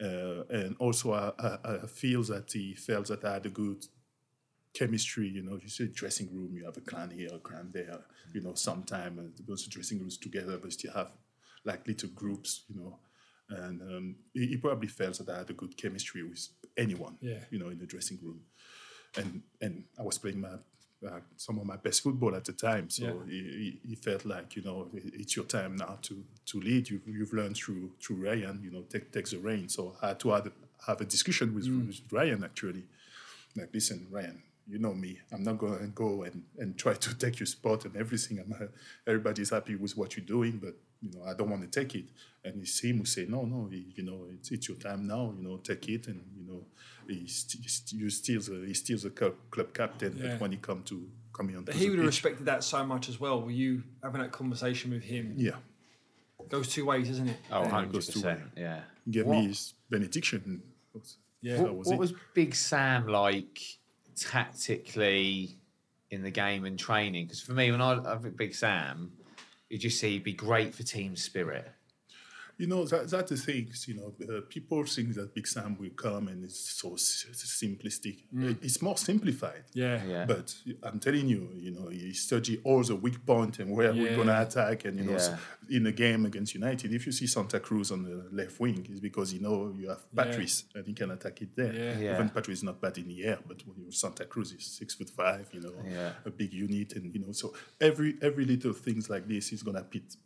uh, 0.01 0.43
and 0.51 0.76
also 0.79 1.07
I, 1.14 1.33
I, 1.49 1.76
I 1.85 1.87
feel 1.87 2.22
that 2.24 2.53
he 2.53 2.74
felt 2.74 3.07
that 3.09 3.24
I 3.24 3.33
had 3.35 3.47
a 3.47 3.55
good 3.62 3.87
chemistry. 4.74 5.29
You 5.29 5.43
know, 5.43 5.59
you 5.62 5.68
see 5.68 5.87
dressing 5.89 6.29
room, 6.33 6.55
you 6.57 6.64
have 6.66 6.76
a 6.76 6.81
clan 6.83 7.11
here, 7.11 7.31
a 7.35 7.39
clan 7.39 7.70
there. 7.72 8.01
You 8.35 8.43
know, 8.43 8.55
sometime 8.55 9.18
uh, 9.18 9.43
those 9.47 9.66
dressing 9.66 9.99
rooms 10.01 10.18
together, 10.18 10.59
but 10.59 10.72
still 10.74 10.93
have 10.93 11.11
like 11.71 11.87
little 11.87 12.11
groups. 12.21 12.51
You 12.69 12.77
know. 12.81 12.99
And 13.51 13.81
um, 13.83 14.16
he, 14.35 14.47
he 14.53 14.57
probably 14.59 14.89
felt 14.89 15.16
that 15.19 15.35
I 15.35 15.39
had 15.39 15.51
a 15.51 15.55
good 15.55 15.75
chemistry 15.83 16.23
with 16.23 16.43
anyone, 16.77 17.16
Yeah. 17.23 17.41
you 17.51 17.59
know, 17.59 17.71
in 17.75 17.79
the 17.79 17.87
dressing 17.87 18.19
room 18.23 18.41
and 19.16 19.43
and 19.64 19.75
I 19.99 20.03
was 20.03 20.19
playing 20.19 20.41
my 20.41 20.57
uh, 21.09 21.21
some 21.37 21.59
of 21.61 21.64
my 21.64 21.77
best 21.77 22.03
football 22.03 22.35
at 22.35 22.45
the 22.45 22.53
time. 22.53 22.91
So 22.91 23.05
Yeah. 23.05 23.31
he, 23.33 23.81
he, 23.91 23.95
felt 23.95 24.25
like 24.35 24.49
you 24.57 24.62
know 24.62 24.79
it- 24.93 25.14
it's 25.21 25.35
your 25.37 25.47
time 25.47 25.77
now 25.77 25.99
to 26.03 26.14
to 26.51 26.61
lead. 26.61 26.91
You've, 26.91 27.07
you've 27.16 27.33
learned 27.33 27.57
through 27.57 27.93
through 28.03 28.19
Ryan. 28.29 28.61
You 28.64 28.71
know, 28.75 28.83
take 28.93 29.07
takes 29.16 29.31
the 29.31 29.39
reign. 29.39 29.69
So 29.69 29.97
I 30.03 30.09
had 30.09 30.21
to 30.21 30.29
have, 30.35 30.47
have 30.87 31.01
a 31.01 31.05
discussion 31.07 31.55
with, 31.55 31.66
Mm. 31.66 31.87
with 31.87 32.01
Ryan 32.12 32.45
actually. 32.45 32.85
Like, 33.57 33.71
listen, 33.73 34.07
Ryan, 34.11 34.43
you 34.73 34.79
know 34.79 34.93
me. 35.05 35.12
I'm 35.33 35.43
not 35.43 35.57
going 35.59 35.79
to 35.79 35.87
go 36.05 36.23
and, 36.25 36.43
and 36.59 36.77
try 36.77 36.95
to 36.95 37.11
take 37.25 37.41
your 37.41 37.47
spot 37.47 37.87
and 37.87 37.97
everything. 37.97 38.39
I'm, 38.41 38.53
everybody's 39.07 39.51
happy 39.51 39.75
with 39.77 39.97
what 39.97 40.16
you're 40.16 40.27
doing, 40.37 40.59
but 40.64 40.75
you 41.03 41.11
know, 41.18 41.24
I 41.24 41.34
don't 41.34 41.51
want 41.51 41.62
to 41.70 41.80
take 41.80 41.94
it. 41.94 42.07
And 42.44 42.62
it's 42.62 42.80
him 42.80 42.99
who 42.99 43.05
say, 43.05 43.26
no, 43.28 43.44
no, 43.44 43.68
you 43.70 44.03
know, 44.03 44.26
it's, 44.32 44.51
it's 44.51 44.68
your 44.68 44.76
time 44.78 45.07
now. 45.07 45.32
You 45.36 45.46
know, 45.46 45.57
take 45.59 45.88
it, 45.88 46.07
and 46.07 46.22
you 46.36 46.44
know, 46.51 46.64
he's, 47.09 47.46
he's 47.61 47.82
you 47.92 48.09
still 48.11 48.40
the 48.40 48.64
he's 48.66 48.78
still 48.78 48.99
the 48.99 49.11
club, 49.11 49.34
club 49.51 49.74
captain. 49.74 50.16
Yeah. 50.16 50.30
But 50.32 50.40
when 50.40 50.53
he 50.53 50.59
come 50.59 50.82
to 50.84 51.09
come 51.32 51.49
on, 51.57 51.64
But 51.64 51.74
he 51.74 51.84
the 51.84 51.90
would 51.90 51.99
have 51.99 52.07
respected 52.07 52.46
that 52.46 52.64
so 52.64 52.84
much 52.84 53.09
as 53.09 53.18
well. 53.20 53.42
Were 53.42 53.51
you 53.51 53.82
having 54.03 54.20
that 54.22 54.32
conversation 54.32 54.90
with 54.92 55.03
him? 55.03 55.34
Yeah, 55.36 55.53
Goes 56.49 56.68
two 56.68 56.86
ways, 56.86 57.11
isn't 57.11 57.28
it? 57.28 57.36
Oh, 57.51 57.61
Yeah, 57.61 57.66
it 57.68 57.72
100 57.72 57.92
goes 57.92 58.07
to 58.07 58.12
percent. 58.12 58.40
Yeah. 58.57 58.80
he 59.05 59.11
gave 59.11 59.26
What- 59.26 59.38
me 59.40 59.49
his 59.49 59.74
benediction. 59.90 60.62
Yeah. 61.42 61.57
that 61.59 61.62
What, 61.64 61.76
was 61.76 61.86
what 61.88 61.94
it. 61.94 61.99
was 62.01 62.14
Big 62.34 62.55
Sam 62.55 63.07
like 63.09 63.61
tactically 64.42 65.57
in 66.11 66.22
the 66.22 66.30
game 66.30 66.64
and 66.64 66.78
training? 66.78 67.26
Because 67.26 67.40
for 67.42 67.53
me, 67.53 67.70
when 67.70 67.80
I, 67.80 67.99
I 68.14 68.16
think 68.18 68.36
Big 68.36 68.55
Sam, 68.55 69.12
you 69.71 69.79
just 69.79 70.01
see 70.01 70.12
he'd 70.12 70.25
be 70.25 70.33
great 70.33 70.75
for 70.75 70.83
team 70.83 71.16
spirit. 71.16 71.71
You 72.59 72.67
know, 72.67 72.85
that, 72.87 73.09
that's 73.09 73.31
the 73.31 73.37
thing. 73.37 73.71
You 73.87 73.95
know, 73.95 74.15
uh, 74.37 74.41
people 74.49 74.85
think 74.85 75.15
that 75.15 75.33
Big 75.33 75.47
Sam 75.47 75.77
will 75.79 75.91
come 75.91 76.27
and 76.27 76.43
it's 76.45 76.59
so 76.59 76.95
s- 76.95 77.27
simplistic. 77.33 78.25
It's 78.63 78.83
more 78.83 78.97
simplified. 78.97 79.65
Yeah. 79.75 80.03
Yeah. 80.05 80.25
But 80.27 80.55
I'm 80.83 80.99
telling 80.99 81.29
you, 81.29 81.49
you 81.55 81.71
know, 81.71 81.89
you 81.91 82.13
study 82.15 82.61
all 82.65 82.83
the 82.83 82.97
weak 82.97 83.25
point 83.25 83.61
and 83.61 83.71
where 83.77 83.93
we're 83.93 84.17
gonna 84.17 84.43
attack, 84.43 84.85
and 84.87 84.99
you 84.99 85.05
know, 85.05 85.15
s- 85.15 85.31
Yeah. 85.69 85.77
in 85.77 85.87
a 85.87 85.93
game 85.93 86.27
against 86.27 86.55
United, 86.55 86.93
if 86.93 87.07
you 87.07 87.13
see 87.13 87.27
Santa 87.27 87.61
Cruz 87.61 87.91
on 87.93 88.03
the 88.03 88.17
left 88.33 88.59
wing, 88.59 88.85
it's 88.91 89.01
because 89.01 89.33
you 89.33 89.41
know 89.41 89.73
you 89.79 89.89
have 89.89 90.03
Patrice 90.15 90.65
and 90.75 90.85
he 90.87 90.95
can 90.95 91.11
attack 91.13 91.41
it 91.43 91.55
there. 91.55 91.73
Yeah. 91.73 91.99
Yeah. 92.01 92.15
Even 92.17 92.29
Patrice 92.31 92.59
is 92.59 92.65
not 92.65 92.81
bad 92.81 92.99
in 92.99 93.07
the 93.09 93.25
air, 93.25 93.39
but 93.47 93.65
when 93.67 93.77
you're 93.83 93.93
Santa 93.93 94.25
Cruz 94.25 94.51
is 94.53 94.65
six 94.67 94.95
foot 94.95 95.11
five, 95.11 95.49
you 95.53 95.61
know, 95.61 95.75
Yeah. 95.89 96.13
a 96.25 96.31
big 96.31 96.53
unit, 96.53 96.95
and 96.97 97.15
you 97.15 97.21
know, 97.21 97.33
so 97.33 97.55
every 97.81 98.17
every 98.21 98.45
little 98.45 98.73
things 98.73 99.09
like 99.09 99.29
this 99.29 99.53
is 99.53 99.63
gonna 99.63 99.85
pit, 99.85 100.17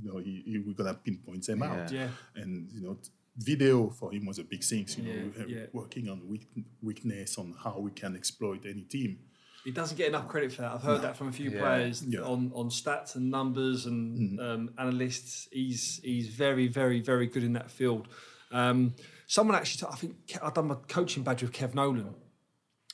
you 0.00 0.08
know, 0.12 0.18
he, 0.18 0.42
he, 0.46 0.58
we're 0.64 0.74
gonna 0.74 0.94
pinpoint 0.94 1.46
them 1.46 1.62
out, 1.62 1.90
Yeah. 1.90 2.08
and 2.36 2.70
you 2.72 2.80
know. 2.82 2.94
t- 2.94 3.10
Video 3.34 3.88
for 3.88 4.12
him 4.12 4.26
was 4.26 4.38
a 4.38 4.44
big 4.44 4.62
thing, 4.62 4.86
you 4.98 5.02
know, 5.04 5.10
Yeah, 5.38 5.44
we- 5.46 5.54
yeah. 5.54 5.66
working 5.72 6.06
on 6.10 6.28
weak, 6.28 6.46
weakness 6.82 7.38
on 7.38 7.54
how 7.64 7.78
we 7.78 7.90
can 7.90 8.14
exploit 8.14 8.66
any 8.66 8.82
team. 8.82 9.20
He 9.64 9.70
doesn't 9.70 9.96
get 9.96 10.08
enough 10.08 10.28
credit 10.28 10.52
for 10.52 10.60
that. 10.60 10.72
I've 10.72 10.82
heard 10.82 11.00
that 11.00 11.16
from 11.16 11.28
a 11.28 11.32
few 11.32 11.48
Yeah. 11.50 11.60
players 11.60 12.04
Yeah. 12.04 12.20
on, 12.20 12.52
on 12.54 12.68
stats 12.68 13.16
and 13.16 13.30
numbers 13.30 13.86
and 13.86 14.38
um, 14.38 14.74
analysts. 14.76 15.48
He's 15.50 15.98
he's 16.04 16.28
very 16.28 16.68
very 16.68 17.00
very 17.00 17.26
good 17.26 17.42
in 17.42 17.54
that 17.54 17.70
field. 17.70 18.06
Um, 18.50 18.94
someone 19.26 19.56
actually, 19.56 19.80
t- 19.86 19.90
I 19.90 19.96
think 19.96 20.14
I've 20.42 20.52
done 20.52 20.66
my 20.68 20.74
coaching 20.86 21.22
badge 21.22 21.40
with 21.40 21.52
Kev 21.52 21.74
Nolan. 21.74 22.14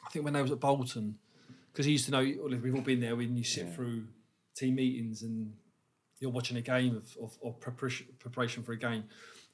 I 0.07 0.11
think 0.11 0.25
when 0.25 0.35
they 0.35 0.43
was 0.43 0.53
at 0.53 0.61
Bolton, 0.61 1.19
because 1.73 1.85
he 1.87 1.91
used 1.93 2.05
to 2.05 2.13
know. 2.13 2.23
well, 2.43 2.57
We've 2.61 2.77
all 2.77 2.81
been 2.83 3.01
there 3.01 3.17
when 3.17 3.37
you 3.37 3.43
sit 3.43 3.75
through 3.75 4.05
team 4.55 4.77
meetings 4.77 5.23
and 5.23 5.55
you're 6.21 6.31
watching 6.31 6.57
a 6.57 6.62
game 6.62 6.97
of, 6.97 7.16
of, 7.23 7.39
of 7.45 7.61
preparation, 7.61 8.07
preparation 8.19 8.62
for 8.62 8.73
a 8.73 8.79
game, 8.79 9.05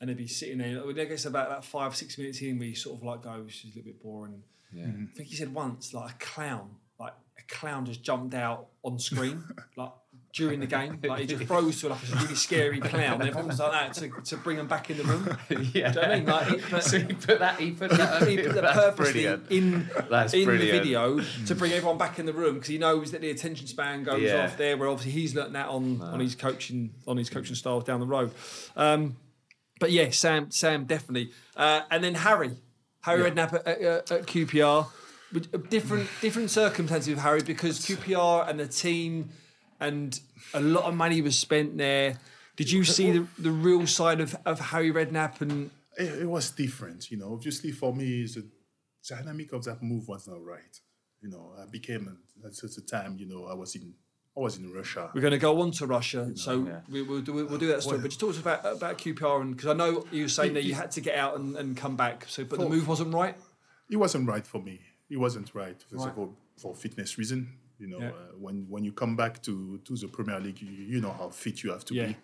and 0.01 0.09
they'd 0.09 0.17
be 0.17 0.27
sitting 0.27 0.59
there. 0.59 0.83
I 0.87 1.05
guess 1.05 1.27
about 1.27 1.51
that 1.51 1.65
five 1.65 1.95
six 1.95 2.19
minutes 2.19 2.41
in, 2.41 2.59
where 2.59 2.69
you 2.69 2.75
sort 2.75 2.99
of 2.99 3.05
like 3.05 3.23
go, 3.23 3.43
"This 3.43 3.57
is 3.57 3.65
a 3.65 3.67
little 3.69 3.83
bit 3.83 4.03
boring." 4.03 4.43
Yeah. 4.73 4.85
Mm-hmm. 4.85 5.05
I 5.13 5.17
think 5.17 5.29
he 5.29 5.37
said 5.37 5.55
once, 5.55 5.95
like 5.95 6.11
a 6.11 6.19
clown, 6.19 6.71
like 6.99 7.15
a 7.39 7.43
clown 7.55 7.87
just 7.87 8.03
jumped 8.03 8.35
out 8.35 8.69
on 8.83 8.99
screen, 8.99 9.45
like 9.77 9.93
during 10.35 10.59
the 10.61 10.67
game. 10.67 10.99
Like 11.03 11.21
he 11.21 11.27
just 11.27 11.45
froze 11.47 11.81
to 11.81 11.89
like 11.91 12.01
a 12.13 12.17
really 12.17 12.35
scary 12.35 12.81
clown. 12.81 13.21
And 13.21 13.29
everyone 13.29 13.49
was 13.49 13.61
like 13.61 13.73
that 13.73 13.95
to, 13.95 14.11
to 14.31 14.37
bring 14.37 14.59
him 14.59 14.67
back 14.67 14.91
in 14.91 14.97
the 14.99 15.05
room. 15.05 15.37
yeah. 15.51 15.57
Do 15.57 15.71
you 15.71 15.83
know 15.83 15.91
what 15.91 16.05
I 16.11 16.15
mean? 16.17 16.27
Like, 16.27 16.51
it- 16.53 16.65
but- 16.71 16.85
so 16.85 16.99
he 16.99 17.13
put 17.15 17.39
that. 17.39 17.61
He 17.61 17.71
put 17.71 17.91
that. 17.93 18.27
he 18.29 18.37
put 18.39 18.55
that 18.55 18.75
purposely 18.75 19.13
brilliant. 19.23 19.51
in 19.51 19.91
That's 20.11 20.35
in 20.35 20.49
the 20.49 20.57
video 20.59 21.21
to 21.47 21.55
bring 21.55 21.73
everyone 21.73 21.99
back 21.99 22.19
in 22.19 22.27
the 22.27 22.33
room 22.33 22.55
because 22.55 22.69
he 22.69 22.79
knows 22.79 23.13
that 23.13 23.21
the 23.21 23.31
attention 23.31 23.67
span 23.67 24.03
goes 24.03 24.21
Yeah. 24.23 24.45
off 24.45 24.57
there. 24.57 24.77
Where 24.77 24.89
obviously 24.89 25.13
he's 25.13 25.35
learnt 25.35 25.53
that 25.53 25.69
on 25.69 26.01
on 26.03 26.21
his 26.21 26.35
coaching 26.35 26.95
on 27.07 27.17
his 27.17 27.31
coaching 27.31 27.55
styles 27.55 27.85
down 27.85 28.01
the 28.01 28.07
road. 28.07 28.33
Um, 28.77 29.17
but 29.81 29.93
yeah, 29.93 30.11
Sam 30.11 30.51
Sam 30.51 30.85
definitely, 30.85 31.31
uh, 31.57 31.83
and 31.91 32.03
then 32.03 32.15
Harry 32.15 32.51
Harry 33.03 33.31
Redknapp 33.31 33.55
at, 33.55 33.67
at, 33.67 34.11
at 34.11 34.27
QPR. 34.27 34.87
Different 35.69 36.09
different 36.21 36.51
circumstances 36.51 37.09
with 37.09 37.19
Harry 37.19 37.43
because 37.43 37.81
QPR 37.81 38.49
and 38.49 38.59
the 38.61 38.69
team 38.69 39.31
and 39.81 40.19
a 40.53 40.61
lot 40.61 40.85
of 40.85 40.95
money 40.95 41.21
was 41.23 41.39
spent 41.39 41.77
there. 41.79 42.19
Did 42.57 42.71
you 42.71 42.85
see 42.85 43.11
the, 43.11 43.27
the 43.39 43.51
real 43.51 43.87
side 43.87 44.21
of, 44.21 44.37
of 44.47 44.61
Harry 44.61 44.93
Redknapp 44.93 45.41
and 45.41 45.71
it, 45.99 46.23
it 46.23 46.27
was 46.27 46.51
different, 46.51 47.11
you 47.11 47.17
know. 47.17 47.33
Obviously, 47.33 47.73
for 47.73 47.95
me, 47.95 48.25
the 48.27 48.47
dynamic 49.09 49.53
of 49.53 49.65
that 49.65 49.83
move 49.83 50.09
was 50.09 50.27
not 50.29 50.45
right. 50.45 50.81
You 51.21 51.31
know, 51.31 51.53
I 51.61 51.67
became 51.67 52.17
at 52.45 52.55
such 52.55 52.77
a 52.79 52.81
time. 52.81 53.17
You 53.19 53.27
know, 53.27 53.47
I 53.47 53.55
was 53.55 53.75
in 53.75 53.95
I 54.37 54.41
was 54.41 54.57
in 54.59 54.73
Russia. 54.73 55.11
We're 55.15 55.21
going 55.21 55.31
to 55.33 55.39
go 55.39 55.61
on 55.63 55.71
to 55.73 55.87
Russia, 55.87 56.33
so 56.37 56.67
Yeah. 56.67 56.81
we, 56.91 57.03
we'll 57.03 57.21
do 57.23 57.33
we'll 57.33 57.59
do 57.59 57.69
that 57.69 57.83
story. 57.83 57.99
But 57.99 58.09
just 58.09 58.21
talk 58.21 58.33
to 58.33 58.37
us 58.37 58.41
about 58.41 58.65
about 58.77 58.99
QPR 58.99 59.41
and 59.41 59.57
because 59.57 59.71
I 59.71 59.75
know 59.75 60.05
you 60.11 60.23
were 60.25 60.29
saying 60.29 60.55
that 60.55 60.65
you 60.65 60.75
had 60.75 60.91
to 60.93 61.01
get 61.01 61.17
out 61.17 61.39
and, 61.39 61.57
and 61.57 61.77
come 61.77 61.97
back. 61.97 62.25
So, 62.29 62.45
but 62.45 62.59
the 62.59 62.69
move 62.69 62.87
wasn't 62.89 63.15
right. 63.15 63.37
It 63.91 63.97
wasn't 63.97 64.29
right 64.29 64.47
for 64.47 64.61
me. 64.61 64.81
It 65.11 65.19
wasn't 65.19 65.55
right 65.55 65.83
Right. 65.93 66.13
all 66.17 66.35
for 66.57 66.75
fitness 66.75 67.19
reason. 67.19 67.49
You 67.79 67.89
know, 67.89 68.01
Yeah. 68.01 68.11
uh, 68.11 68.33
when 68.39 68.67
when 68.69 68.85
you 68.85 68.93
come 68.93 69.17
back 69.17 69.43
to 69.43 69.79
to 69.85 69.97
the 69.97 70.09
Premier 70.09 70.41
League, 70.41 70.61
you, 70.63 70.69
you 70.71 71.01
know 71.01 71.13
how 71.13 71.29
fit 71.31 71.63
you 71.63 71.71
have 71.73 71.85
to 71.87 71.95
Yeah. 71.95 72.07
be. 72.09 72.17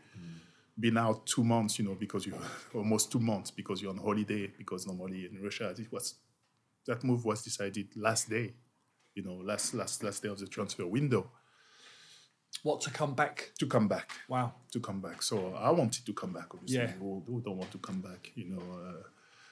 Been 0.79 0.97
out 0.97 1.27
two 1.27 1.45
months, 1.45 1.79
you 1.79 1.85
know, 1.85 1.95
because 1.95 2.25
you 2.27 2.35
almost 2.75 3.11
two 3.13 3.19
months 3.21 3.51
because 3.51 3.83
you're 3.83 3.91
on 3.93 3.99
holiday. 3.99 4.47
Because 4.59 4.87
normally 4.87 5.27
in 5.27 5.43
Russia, 5.43 5.75
it 5.79 5.91
was 5.93 6.15
that 6.87 7.05
move 7.05 7.25
was 7.25 7.43
decided 7.43 7.89
last 7.97 8.31
day. 8.31 8.55
You 9.15 9.23
know, 9.25 9.35
last 9.35 9.75
last 9.75 10.03
last 10.05 10.23
day 10.23 10.29
of 10.31 10.39
the 10.39 10.47
transfer 10.47 10.87
window 10.87 11.31
What 12.63 12.81
to 12.83 12.91
come 12.91 13.15
back? 13.15 13.53
to 13.59 13.67
come 13.67 13.89
back. 13.89 14.11
Wow. 14.29 14.53
to 14.73 14.81
come 14.81 15.01
back. 15.01 15.23
So 15.23 15.55
I 15.55 15.71
wanted 15.71 16.05
to 16.07 16.13
come 16.13 16.33
back. 16.33 16.55
Obviously, 16.55 16.79
Yeah. 16.79 16.93
who, 16.99 17.23
who 17.27 17.41
don't 17.41 17.57
want 17.59 17.73
to 17.73 17.79
come 17.79 18.01
back? 18.01 18.33
You 18.35 18.47
know. 18.51 18.63
Uh, 18.63 19.03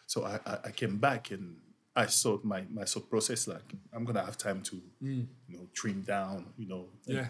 so 0.07 0.25
I, 0.25 0.39
I, 0.47 0.59
I 0.69 0.71
came 0.71 0.97
back 0.99 1.31
and 1.33 1.57
I 1.99 2.07
thought 2.07 2.45
my 2.45 2.63
my 2.71 2.85
thought 2.85 3.11
process 3.11 3.49
like 3.49 3.69
I'm 3.93 4.05
gonna 4.05 4.25
have 4.25 4.39
time 4.39 4.63
to 4.63 4.81
you 5.01 5.27
know 5.49 5.67
trim 5.75 6.03
down. 6.03 6.47
You 6.57 6.69
know. 6.69 6.85
Mm. 7.09 7.15
Yeah. 7.15 7.29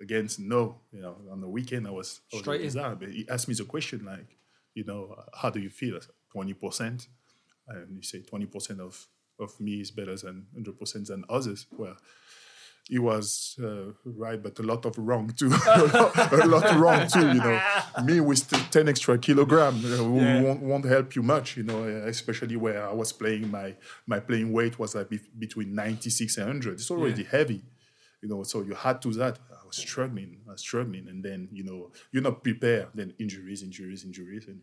Against 0.00 0.40
no, 0.40 0.80
you 0.90 1.00
know, 1.00 1.14
on 1.30 1.40
the 1.40 1.46
weekend 1.46 1.86
I 1.86 1.90
was, 1.90 2.22
I 2.32 2.36
was 2.36 2.42
Straight 2.42 2.62
bizarre, 2.62 2.96
but 2.96 3.10
he 3.10 3.28
asked 3.28 3.46
me 3.46 3.54
the 3.54 3.64
question 3.64 4.04
like, 4.04 4.36
you 4.74 4.84
know, 4.84 5.14
how 5.40 5.48
do 5.50 5.60
you 5.60 5.70
feel? 5.70 6.00
Twenty 6.32 6.54
percent, 6.54 7.06
and 7.68 7.96
you 7.96 8.02
say 8.02 8.20
twenty 8.22 8.46
percent 8.46 8.80
of 8.80 9.06
of 9.38 9.60
me 9.60 9.80
is 9.80 9.92
better 9.92 10.16
than 10.16 10.46
hundred 10.54 10.76
percent 10.80 11.06
than 11.06 11.24
others. 11.28 11.66
Well, 11.70 11.96
he 12.88 12.98
was 12.98 13.56
uh, 13.62 13.92
right, 14.04 14.42
but 14.42 14.58
a 14.58 14.62
lot 14.62 14.84
of 14.84 14.98
wrong 14.98 15.28
too. 15.36 15.46
a 15.66 16.46
lot 16.46 16.74
wrong 16.78 17.06
too. 17.08 17.26
You 17.28 17.34
know, 17.46 17.60
me 18.04 18.20
with 18.20 18.48
ten 18.70 18.88
extra 18.88 19.16
kilogram 19.18 19.76
uh, 19.84 20.02
won't- 20.04 20.22
Yeah. 20.22 20.42
won't, 20.42 20.62
won't 20.62 20.84
help 20.84 21.14
you 21.16 21.22
much. 21.22 21.56
You 21.56 21.62
know, 21.62 21.84
uh, 21.84 22.06
especially 22.08 22.56
where 22.56 22.86
I 22.88 22.92
was 22.92 23.12
playing. 23.12 23.50
My 23.50 23.76
my 24.06 24.20
playing 24.20 24.52
weight 24.52 24.78
was 24.78 24.94
like 24.94 25.08
be- 25.08 25.30
between 25.38 25.74
ninety 25.74 26.10
six 26.10 26.36
and 26.38 26.46
hundred. 26.46 26.74
It's 26.74 26.90
already 26.90 27.24
heavy. 27.24 27.62
You 28.22 28.28
know, 28.28 28.42
so 28.44 28.62
you 28.62 28.74
had 28.74 29.00
to 29.02 29.10
that. 29.14 29.38
I 29.50 29.66
was 29.66 29.76
struggling. 29.76 30.40
I 30.48 30.52
was 30.52 30.60
struggling, 30.60 31.08
and 31.08 31.24
then 31.24 31.48
you 31.52 31.64
know 31.64 31.90
you're 32.12 32.22
not 32.22 32.42
prepared. 32.44 32.88
Then 32.94 33.14
injuries, 33.18 33.62
injuries, 33.62 34.04
injuries, 34.04 34.46
and 34.48 34.60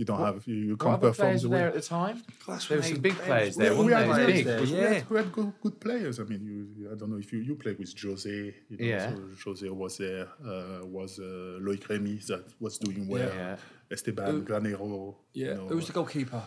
you 0.00 0.06
don't 0.10 0.24
have 0.28 0.46
you, 0.46 0.58
you 0.70 0.76
can't 0.84 1.00
perform 1.00 1.14
players 1.28 1.42
the 1.42 1.48
way. 1.50 1.58
there 1.58 1.68
at 1.68 1.74
the 1.74 1.82
time? 1.98 2.16
That's 2.48 2.66
There 2.68 2.78
were 2.78 2.88
some 2.92 3.02
big 3.08 3.16
players 3.28 3.54
there, 3.54 3.72
we, 3.74 3.92
wasn't 3.92 4.08
had, 4.08 4.18
there? 4.18 4.26
we, 4.26 4.32
Big. 4.32 4.46
had, 4.46 4.60
we, 4.62 4.66
Yeah. 4.68 4.92
had, 4.94 5.10
we 5.10 5.16
had 5.22 5.30
good, 5.36 5.52
good 5.64 5.76
players. 5.86 6.14
I 6.22 6.24
mean, 6.30 6.42
you, 6.50 6.90
I 6.90 6.94
don't 6.98 7.10
know 7.12 7.18
if 7.24 7.30
you, 7.32 7.40
you 7.48 7.54
played 7.64 7.78
with 7.78 7.92
Jose. 8.02 8.30
You 8.70 8.76
know, 8.78 8.84
Yeah. 8.92 9.10
so 9.10 9.50
Jose 9.50 9.68
was 9.82 9.98
there. 9.98 10.26
Uh, 10.52 10.86
was 10.96 11.18
uh, 11.18 11.58
Loic 11.66 11.84
Remy 11.90 12.16
that 12.28 12.44
was 12.64 12.78
doing 12.78 13.06
well. 13.06 13.28
Yeah. 13.28 13.56
Esteban 13.94 14.34
Granero. 14.46 15.16
Yeah. 15.34 15.48
You 15.48 15.54
know, 15.56 15.66
Who 15.68 15.76
was 15.76 15.86
the 15.88 15.92
goalkeeper? 15.92 16.42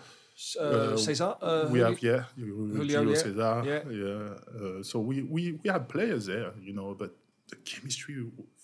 Uh, 0.59 0.63
uh, 0.63 0.97
Cesar. 0.97 1.35
Uh, 1.39 1.67
we 1.69 1.79
have 1.79 2.01
yeah, 2.01 2.23
Julio, 2.35 2.75
Julio, 2.77 3.01
yeah, 3.03 3.15
Cesar, 3.23 3.55
yeah. 3.71 3.81
yeah. 4.01 4.29
Uh, 4.59 4.81
so 4.89 4.95
we, 4.99 5.21
we 5.21 5.41
we 5.61 5.69
had 5.69 5.87
players 5.87 6.25
there, 6.25 6.51
you 6.59 6.73
know, 6.73 6.95
but 7.01 7.11
the 7.49 7.55
chemistry 7.57 8.15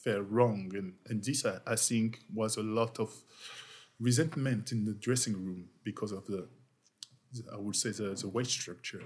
felt 0.03 0.25
wrong, 0.31 0.71
and 0.79 0.93
and 1.09 1.23
this 1.23 1.45
I, 1.45 1.59
I 1.73 1.75
think 1.75 2.21
was 2.33 2.57
a 2.57 2.63
lot 2.63 2.99
of 2.99 3.11
resentment 3.99 4.71
in 4.71 4.85
the 4.85 4.93
dressing 4.93 5.33
room 5.33 5.65
because 5.83 6.11
of 6.11 6.25
the, 6.27 6.47
I 7.53 7.57
would 7.57 7.75
say 7.75 7.91
the, 7.91 8.15
the 8.15 8.27
weight 8.29 8.47
structure. 8.47 9.03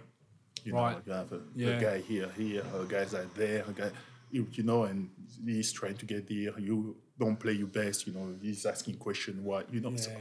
You 0.64 0.74
Right. 0.74 0.96
know, 0.96 1.02
you 1.06 1.12
have 1.14 1.32
a, 1.34 1.42
Yeah. 1.56 1.78
a 1.78 1.82
guy 1.82 2.00
here, 2.00 2.30
here, 2.38 2.64
a 2.74 2.86
guys 2.86 3.14
are 3.14 3.28
there, 3.36 3.66
a 3.68 3.74
guy, 3.74 3.92
you, 4.32 4.48
you 4.54 4.64
know, 4.64 4.84
and 4.84 5.10
he's 5.46 5.72
trying 5.74 5.98
to 5.98 6.06
get 6.06 6.28
there. 6.28 6.58
You 6.60 6.96
don't 7.20 7.38
play 7.40 7.54
your 7.54 7.68
best, 7.68 8.08
you 8.08 8.14
know. 8.14 8.34
He's 8.42 8.66
asking 8.66 8.98
question, 8.98 9.44
what 9.44 9.72
you 9.74 9.82
know. 9.82 9.96
So 9.96 10.12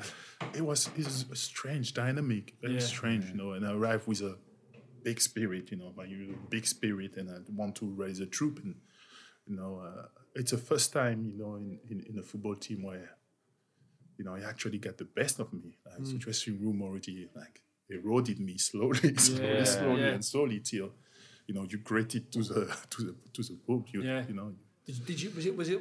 it 0.54 0.62
was 0.62 0.88
it 0.98 1.04
was 1.04 1.26
a 1.30 1.36
strange 1.36 1.94
dynamic, 1.94 2.54
very 2.60 2.74
Yeah. 2.74 2.80
strange, 2.80 3.26
you 3.26 3.34
know. 3.34 3.52
And 3.52 3.64
I 3.66 3.72
arrived 3.72 4.06
with 4.08 4.20
a 4.20 4.36
big 5.04 5.20
spirit, 5.20 5.70
you 5.70 5.76
know, 5.78 5.92
my 5.96 6.06
big 6.50 6.66
spirit, 6.66 7.16
and 7.16 7.30
I 7.30 7.38
want 7.54 7.76
to 7.76 7.86
raise 7.86 8.20
a 8.20 8.26
troop. 8.26 8.60
And 8.64 8.74
you 9.46 9.56
know, 9.56 9.80
uh, 9.86 10.06
it's 10.34 10.50
the 10.50 10.58
first 10.58 10.92
time, 10.92 11.30
you 11.32 11.38
know, 11.38 11.54
in, 11.56 11.78
in, 11.90 12.04
in 12.10 12.18
a 12.18 12.22
football 12.22 12.56
team 12.56 12.82
where 12.82 13.10
you 14.18 14.24
know, 14.24 14.34
he 14.34 14.44
actually 14.44 14.78
got 14.78 14.96
the 14.98 15.04
best 15.04 15.38
of 15.40 15.52
me. 15.52 15.78
Like, 15.86 15.98
Mm. 16.00 16.12
The 16.12 16.18
dressing 16.18 16.60
room 16.60 16.82
already 16.82 17.28
like 17.34 17.62
eroded 17.90 18.38
me 18.40 18.56
slowly, 18.58 19.14
slowly, 19.28 19.48
Yeah, 19.58 19.64
slowly, 19.64 20.00
yeah. 20.02 20.08
and 20.14 20.24
slowly 20.24 20.60
till 20.60 20.90
you 21.46 21.54
know 21.54 21.64
you 21.68 21.78
grate 21.78 22.14
it 22.14 22.30
to 22.32 22.42
the 22.42 22.76
to 22.90 23.02
the 23.06 23.14
to 23.34 23.42
the 23.42 23.56
poop. 23.66 23.92
You, 23.92 24.02
Yeah. 24.02 24.24
you 24.28 24.34
know, 24.34 24.54
Did, 24.86 25.06
did 25.06 25.20
you 25.22 25.30
was 25.36 25.46
it 25.46 25.56
was 25.56 25.68
it 25.68 25.80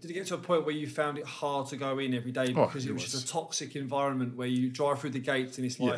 did 0.00 0.10
it 0.10 0.14
get 0.14 0.26
to 0.28 0.34
a 0.34 0.38
point 0.38 0.64
where 0.66 0.74
you 0.74 0.86
found 0.86 1.18
it 1.18 1.26
hard 1.26 1.66
to 1.68 1.76
go 1.76 1.98
in 1.98 2.14
every 2.14 2.32
day 2.32 2.54
Oh, 2.56 2.66
because 2.66 2.84
it 2.86 2.90
it 2.90 2.92
was, 2.92 3.02
was. 3.02 3.12
just 3.12 3.28
a 3.28 3.32
toxic 3.32 3.74
environment 3.76 4.36
where 4.36 4.46
you 4.48 4.70
drive 4.70 5.00
through 5.00 5.10
the 5.10 5.24
gates 5.32 5.58
and 5.58 5.66
it's 5.66 5.80
like 5.80 5.94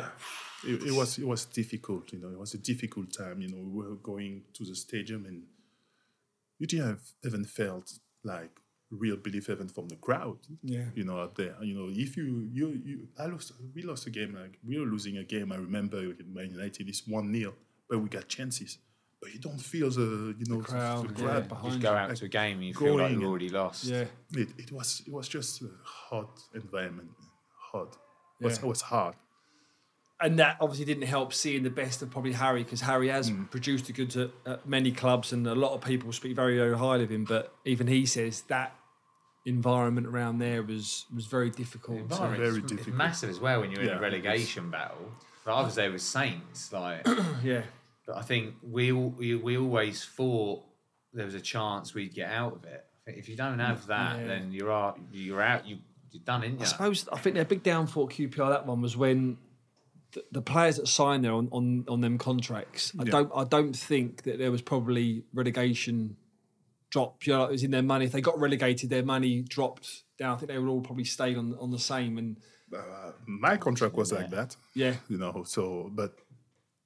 yeah, 0.65 0.71
it, 0.73 0.83
it 0.89 0.91
was 0.99 1.17
it 1.19 1.27
was 1.27 1.45
difficult. 1.45 2.11
You 2.13 2.19
know, 2.19 2.29
it 2.29 2.39
was 2.39 2.53
a 2.55 2.57
difficult 2.71 3.13
time. 3.13 3.39
You 3.41 3.49
know, 3.49 3.61
we 3.63 3.83
were 3.87 3.95
going 4.11 4.43
to 4.53 4.63
the 4.65 4.75
stadium 4.75 5.25
and 5.25 5.43
you 6.59 6.67
didn't 6.67 6.87
have 6.87 7.01
even 7.23 7.45
felt 7.45 7.93
like 8.23 8.51
real 9.03 9.17
belief 9.17 9.49
even 9.49 9.67
from 9.67 9.87
the 9.89 9.95
crowd. 9.97 10.37
Yeah. 10.61 10.85
you 10.95 11.03
know, 11.03 11.19
out 11.19 11.35
there. 11.35 11.55
You 11.61 11.75
know, 11.77 11.87
if 11.91 12.15
you 12.17 12.47
you 12.51 12.67
you, 12.89 13.07
I 13.17 13.25
lost. 13.27 13.51
We 13.75 13.81
lost 13.83 14.07
a 14.07 14.09
game. 14.11 14.31
Like 14.41 14.57
we 14.67 14.79
were 14.79 14.85
losing 14.85 15.17
a 15.17 15.23
game. 15.23 15.51
I 15.51 15.57
remember 15.57 15.99
in 15.99 16.33
Man 16.33 16.51
United 16.51 16.89
is 16.89 17.03
one 17.07 17.33
0 17.33 17.53
but 17.89 17.99
we 17.99 18.07
got 18.09 18.27
chances. 18.27 18.77
But 19.21 19.33
you 19.33 19.39
don't 19.39 19.59
feel 19.73 19.89
the 19.89 20.35
you 20.39 20.45
know 20.49 20.61
the 20.61 20.67
crowd, 20.67 21.15
the 21.15 21.23
yeah, 21.23 21.39
behind 21.41 21.73
You 21.75 21.79
go 21.79 21.93
out 21.93 22.15
to 22.15 22.25
a 22.25 22.27
game 22.27 22.57
and 22.57 22.65
you 22.67 22.73
feel 22.73 22.93
like 22.97 23.09
going 23.09 23.13
you've 23.21 23.29
already 23.29 23.49
lost. 23.49 23.85
yeah 23.85 24.05
It, 24.41 24.49
it 24.57 24.71
was 24.71 25.01
it 25.07 25.11
was 25.13 25.27
just 25.27 25.61
a 25.61 25.69
hot 25.83 26.39
environment, 26.53 27.11
hot. 27.71 27.95
It 28.41 28.45
was, 28.45 28.57
Yeah. 28.57 28.65
it 28.65 28.67
was 28.67 28.81
hard. 28.81 29.15
and 30.19 30.39
that 30.39 30.57
obviously 30.61 30.85
didn't 30.85 31.07
help 31.07 31.33
seeing 31.33 31.63
the 31.63 31.69
best 31.83 32.01
of 32.01 32.09
probably 32.09 32.33
Harry 32.33 32.63
because 32.63 32.81
Harry 32.81 33.09
has 33.09 33.29
Mm. 33.31 33.49
produced 33.55 33.85
the 33.87 33.93
goods 33.93 34.15
at, 34.17 34.29
at 34.45 34.59
many 34.67 34.91
clubs 34.91 35.33
and 35.33 35.45
a 35.47 35.55
lot 35.55 35.71
of 35.73 35.81
people 35.81 36.11
speak 36.11 36.35
very 36.35 36.55
very 36.57 36.77
highly 36.77 37.03
of 37.03 37.11
him 37.11 37.25
but 37.25 37.43
even 37.65 37.87
he 37.87 38.05
says 38.05 38.41
that 38.53 38.69
environment 39.45 40.07
around 40.07 40.39
there 40.39 40.63
was 40.63 41.05
was 41.13 41.25
very 41.25 41.49
difficult 41.49 41.97
The 41.97 42.03
environment 42.03 42.39
very 42.39 42.49
is- 42.51 42.57
it's 42.59 42.71
difficult. 42.71 42.95
massive 42.95 43.29
as 43.29 43.39
well 43.39 43.61
when 43.61 43.71
you're 43.71 43.81
in 43.83 43.89
a 43.89 43.99
relegation 43.99 44.69
battle. 44.71 45.11
Like 45.45 45.55
I 45.55 45.61
was 45.61 45.75
there 45.75 45.91
with 45.91 46.01
Saints, 46.01 46.71
like 46.71 47.05
yeah 47.43 47.63
but 48.05 48.17
I 48.17 48.21
think 48.21 48.55
we, 48.61 48.91
we 48.91 49.35
we 49.35 49.57
always 49.57 50.03
thought 50.03 50.63
there 51.13 51.25
was 51.25 51.35
a 51.35 51.41
chance 51.41 51.93
we'd 51.93 52.13
get 52.13 52.29
out 52.31 52.53
of 52.53 52.65
it. 52.65 52.85
If 53.05 53.29
you 53.29 53.35
don't 53.37 53.59
have 53.59 53.81
mm, 53.83 53.87
that, 53.87 54.19
Yeah. 54.19 54.27
then 54.27 54.51
you're 54.51 54.71
out. 54.71 54.99
You're 55.11 55.41
out. 55.41 55.65
You 55.65 55.77
you're 56.11 56.23
done, 56.23 56.43
ain't 56.43 56.59
I 56.59 56.63
you? 56.63 56.65
suppose 56.67 57.07
I 57.11 57.17
think 57.17 57.35
their 57.35 57.45
big 57.45 57.63
downfall 57.63 58.09
at 58.09 58.15
QPR 58.15 58.49
that 58.49 58.65
one 58.65 58.81
was 58.81 58.95
when 58.97 59.37
the, 60.11 60.23
the 60.31 60.41
players 60.41 60.75
that 60.77 60.87
signed 60.87 61.23
there 61.25 61.31
on, 61.33 61.47
on, 61.51 61.85
on 61.87 62.01
them 62.01 62.17
contracts. 62.17 62.91
I 62.99 63.03
Yeah. 63.03 63.11
don't 63.11 63.31
I 63.35 63.43
don't 63.45 63.75
think 63.75 64.23
that 64.23 64.37
there 64.37 64.51
was 64.51 64.61
probably 64.61 65.23
relegation 65.33 66.17
drop. 66.93 67.25
You 67.25 67.33
know, 67.33 67.43
it 67.45 67.51
was 67.51 67.63
in 67.63 67.71
their 67.71 67.81
money. 67.93 68.05
If 68.05 68.11
they 68.11 68.21
got 68.21 68.39
relegated, 68.39 68.89
their 68.89 69.03
money 69.15 69.41
dropped 69.41 70.03
down. 70.19 70.35
I 70.35 70.37
think 70.37 70.49
they 70.51 70.59
would 70.59 70.69
all 70.69 70.81
probably 70.89 71.05
stayed 71.17 71.37
on 71.37 71.47
on 71.63 71.71
the 71.71 71.79
same. 71.93 72.17
And 72.21 72.37
Uh, 72.81 73.11
my 73.27 73.55
contract 73.57 73.95
was 73.95 74.11
like 74.11 74.29
that. 74.37 74.55
yeah, 74.75 74.95
you 75.11 75.17
know. 75.23 75.43
So, 75.55 75.89
but 75.99 76.11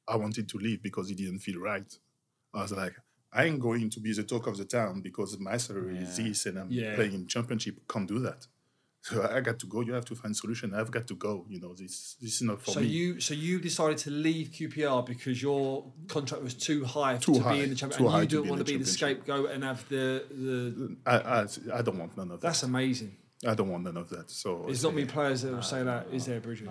I 0.08 0.16
wanted 0.24 0.45
to 0.51 0.58
leave 0.66 0.82
because 0.82 1.12
it 1.12 1.18
didn't 1.18 1.39
feel 1.47 1.60
right. 1.72 1.91
I 2.53 2.62
was 2.64 2.72
like, 2.72 2.95
I 3.39 3.41
ain't 3.47 3.60
going 3.70 3.89
to 3.95 3.99
be 3.99 4.12
the 4.14 4.24
talk 4.24 4.47
of 4.47 4.55
the 4.58 4.66
town 4.66 5.01
because 5.01 5.38
my 5.49 5.58
salary 5.58 5.97
is 6.05 6.16
this, 6.18 6.45
and 6.47 6.58
I'm 6.60 6.72
Yeah. 6.72 6.95
playing 6.95 7.14
in 7.20 7.28
championship. 7.28 7.76
Can't 7.93 8.08
do 8.08 8.20
that. 8.28 8.47
So 9.02 9.26
I 9.32 9.39
got 9.39 9.58
to 9.60 9.68
go. 9.68 9.82
You 9.82 9.93
have 9.93 10.06
to 10.06 10.16
find 10.16 10.36
solution. 10.36 10.74
I've 10.74 10.91
got 10.91 11.08
to 11.08 11.16
go. 11.16 11.45
You 11.50 11.60
know, 11.62 11.74
this 11.74 12.16
this 12.22 12.36
is 12.36 12.41
not 12.41 12.62
for 12.62 12.72
so 12.72 12.80
me. 12.82 12.88
you 12.88 13.20
so 13.22 13.34
you 13.34 13.60
decided 13.60 13.98
to 14.00 14.12
leave 14.12 14.50
QPR 14.50 15.06
because 15.06 15.41
your 15.41 15.91
contract 16.08 16.43
was 16.43 16.54
too 16.54 16.84
high 16.84 17.18
Too 17.18 17.36
to 17.36 17.39
high, 17.39 17.54
be 17.56 17.64
in 17.64 17.70
the 17.70 17.76
championship, 17.76 18.06
and 18.08 18.16
you 18.16 18.22
to 18.22 18.28
didn't 18.28 18.43
be 18.43 18.50
want 18.50 18.60
to 18.66 18.74
be 18.74 18.78
the 18.78 18.86
scapegoat 18.86 19.52
and 19.52 19.64
have 19.64 19.88
the 19.88 20.24
the. 20.30 20.98
I, 21.06 21.16
I, 21.18 21.48
I 21.80 21.82
don't 21.82 21.98
want 22.00 22.18
none 22.18 22.32
of 22.32 22.41
that. 22.41 22.48
That's 22.48 22.64
amazing. 22.64 23.16
I 23.48 23.54
don't 23.54 23.70
want 23.70 23.84
none 23.84 23.98
of 23.98 24.10
that. 24.10 24.32
So 24.32 24.64
There's 24.66 24.84
not 24.84 24.95
many 24.95 25.06
players 25.06 25.43
that 25.43 25.54
will 25.54 25.62
say 25.62 25.84
that, 25.84 26.08
is 26.12 26.26
there, 26.26 26.39
Bridget? 26.39 26.70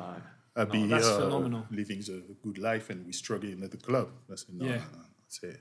I'll 0.57 0.67
be 0.67 0.87
that's 0.87 1.07
here 1.07 1.19
phenomenal. 1.21 1.67
living 1.71 2.01
the 2.01 2.17
a 2.31 2.35
good 2.47 2.59
life, 2.59 2.91
and 2.91 3.07
we 3.07 3.13
struggling 3.13 3.63
at 3.63 3.71
the 3.71 3.77
club. 3.77 4.09
I 4.33 4.35
say, 4.37 4.47
no, 4.53 4.65
Yeah. 4.65 4.73
no, 4.73 4.77
no. 4.79 4.99
I 4.99 5.09
say, 5.29 5.57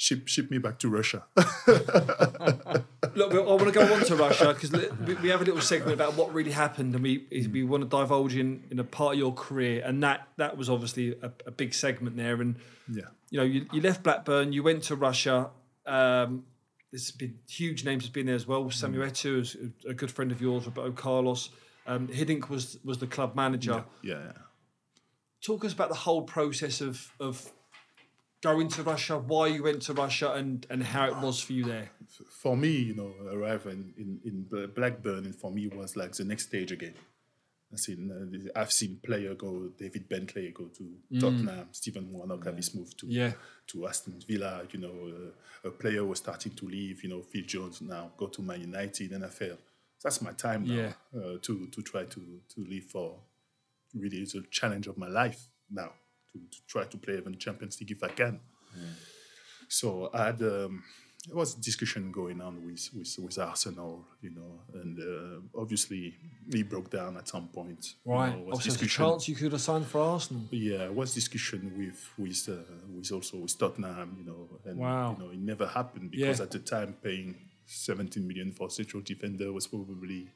ship 0.00 0.26
ship 0.28 0.50
me 0.50 0.56
back 0.56 0.78
to 0.78 0.88
Russia. 0.88 1.24
Look, 1.36 3.34
I 3.34 3.40
want 3.40 3.66
to 3.66 3.70
go 3.70 3.82
on 3.92 4.02
to 4.04 4.16
Russia 4.16 4.54
because 4.54 4.72
we, 4.72 5.28
have 5.28 5.42
a 5.42 5.44
little 5.44 5.60
segment 5.60 5.92
about 5.92 6.14
what 6.16 6.32
really 6.32 6.52
happened, 6.52 6.94
and 6.94 7.02
we 7.02 7.26
we 7.52 7.62
want 7.62 7.82
to 7.82 7.88
divulge 7.88 8.34
in, 8.34 8.64
in 8.70 8.78
a 8.78 8.84
part 8.84 9.14
of 9.14 9.18
your 9.18 9.34
career, 9.34 9.82
and 9.84 10.02
that 10.02 10.26
that 10.38 10.56
was 10.56 10.70
obviously 10.70 11.18
a, 11.22 11.30
a 11.44 11.50
big 11.50 11.74
segment 11.74 12.16
there. 12.16 12.40
And 12.40 12.56
yeah. 12.88 13.02
you 13.28 13.38
know, 13.38 13.44
you, 13.44 13.66
you 13.72 13.82
left 13.82 14.02
Blackburn, 14.02 14.54
you 14.54 14.62
went 14.62 14.84
to 14.84 14.96
Russia. 14.96 15.50
Um, 15.84 16.44
there's 16.90 17.10
been 17.10 17.38
huge 17.46 17.84
names 17.84 18.04
has 18.04 18.10
been 18.10 18.24
there 18.24 18.34
as 18.34 18.46
well. 18.46 18.70
Samuel 18.70 19.06
Eto'o 19.06 19.40
is 19.40 19.56
a 19.86 19.92
good 19.92 20.10
friend 20.10 20.32
of 20.32 20.40
yours, 20.40 20.64
Roberto 20.64 20.92
Carlos. 20.92 21.50
Um, 21.86 22.08
Hiddink 22.08 22.48
was 22.48 22.78
was 22.84 22.96
the 22.98 23.06
club 23.06 23.36
manager. 23.36 23.84
Yeah. 24.02 24.32
Talk 25.44 25.64
us 25.64 25.74
about 25.74 25.90
the 25.90 25.94
whole 25.94 26.22
process 26.22 26.80
of 26.80 27.12
of 27.20 27.52
going 28.42 28.68
to 28.68 28.82
Russia, 28.82 29.18
why 29.18 29.48
you 29.48 29.62
went 29.62 29.82
to 29.82 29.92
Russia, 29.92 30.32
and 30.32 30.66
and 30.70 30.82
how 30.82 31.06
it 31.06 31.16
was 31.18 31.40
for 31.40 31.52
you 31.52 31.64
there. 31.64 31.90
for 32.42 32.56
me, 32.56 32.70
you 32.70 32.94
know, 32.94 33.12
arriving 33.32 33.94
in, 33.96 34.20
in 34.24 34.68
Blackburn, 34.74 35.24
and 35.26 35.34
for 35.34 35.50
me 35.50 35.68
was 35.68 35.96
like 35.96 36.12
the 36.12 36.24
next 36.24 36.46
stage 36.48 36.72
again. 36.72 36.94
I've 37.72 37.78
seen, 37.78 38.10
uh, 38.10 38.60
I've 38.60 38.72
seen 38.72 38.98
player 39.00 39.32
go, 39.34 39.68
David 39.78 40.08
Bentley 40.08 40.50
go 40.50 40.64
to 40.64 41.20
Tottenham, 41.20 41.68
Stephen 41.70 42.12
Warnock 42.12 42.44
have 42.44 42.56
his 42.56 42.74
move 42.74 42.96
to 42.96 43.06
Yeah. 43.06 43.32
to 43.68 43.86
Aston 43.86 44.20
Villa. 44.26 44.62
You 44.72 44.80
know, 44.80 45.32
uh, 45.64 45.68
a 45.68 45.70
player 45.70 46.04
was 46.04 46.18
starting 46.18 46.52
to 46.56 46.66
leave. 46.66 47.04
You 47.04 47.10
know, 47.10 47.22
Phil 47.22 47.44
Jones 47.46 47.80
now 47.80 48.10
go 48.16 48.26
to 48.26 48.42
Man 48.42 48.60
United, 48.60 49.12
NFL. 49.12 49.56
That's 50.02 50.20
my 50.20 50.32
time 50.32 50.64
now 50.66 50.74
Yeah. 50.74 50.92
uh, 51.14 51.38
to 51.42 51.66
to 51.68 51.82
try 51.82 52.04
to 52.06 52.20
to 52.54 52.64
live 52.68 52.84
for 52.84 53.20
really 53.94 54.24
the 54.24 54.42
challenge 54.50 54.86
of 54.88 54.96
my 54.98 55.08
life 55.08 55.40
now 55.70 55.92
to, 56.32 56.38
to 56.38 56.58
try 56.66 56.84
to 56.84 56.96
play 56.96 57.16
even 57.18 57.36
Champions 57.38 57.78
League 57.80 57.90
if 57.92 58.02
I 58.02 58.08
can. 58.08 58.40
So 59.68 60.10
I 60.12 60.26
had 60.26 60.42
um, 60.42 60.82
there 61.26 61.36
was 61.36 61.54
discussion 61.54 62.10
going 62.10 62.40
on 62.40 62.64
with, 62.66 62.88
with 62.96 63.14
with 63.24 63.38
Arsenal, 63.38 64.04
you 64.22 64.30
know, 64.30 64.60
and 64.80 64.98
uh, 64.98 65.60
obviously 65.60 66.14
he 66.52 66.62
broke 66.62 66.90
down 66.90 67.16
at 67.16 67.28
some 67.28 67.48
point. 67.48 67.94
you 68.04 68.12
Right. 68.12 68.36
know, 68.36 68.42
was 68.44 68.56
Oh, 68.58 68.60
a 68.60 68.64
discussion- 68.64 69.04
chance 69.04 69.28
you 69.28 69.36
could 69.36 69.52
have 69.52 69.60
signed 69.60 69.86
for 69.86 70.00
Arsenal. 70.00 70.42
yeah, 70.50 70.84
it 70.86 70.94
was 70.94 71.14
discussion 71.14 71.72
with 71.78 72.00
with 72.18 72.48
uh, 72.48 72.62
with 72.96 73.12
also 73.12 73.36
with 73.38 73.56
Tottenham, 73.58 74.16
you 74.18 74.24
know, 74.24 74.48
and 74.64 74.78
Wow. 74.78 75.12
you 75.18 75.24
know 75.24 75.30
it 75.30 75.38
never 75.38 75.66
happened 75.66 76.10
because 76.10 76.38
Yeah. 76.38 76.44
at 76.46 76.50
the 76.50 76.58
time 76.60 76.94
paying 77.02 77.36
17 77.66 78.26
million 78.26 78.50
for 78.52 78.66
a 78.66 78.70
central 78.70 79.02
defender 79.02 79.52
was 79.52 79.66
probably 79.68 80.28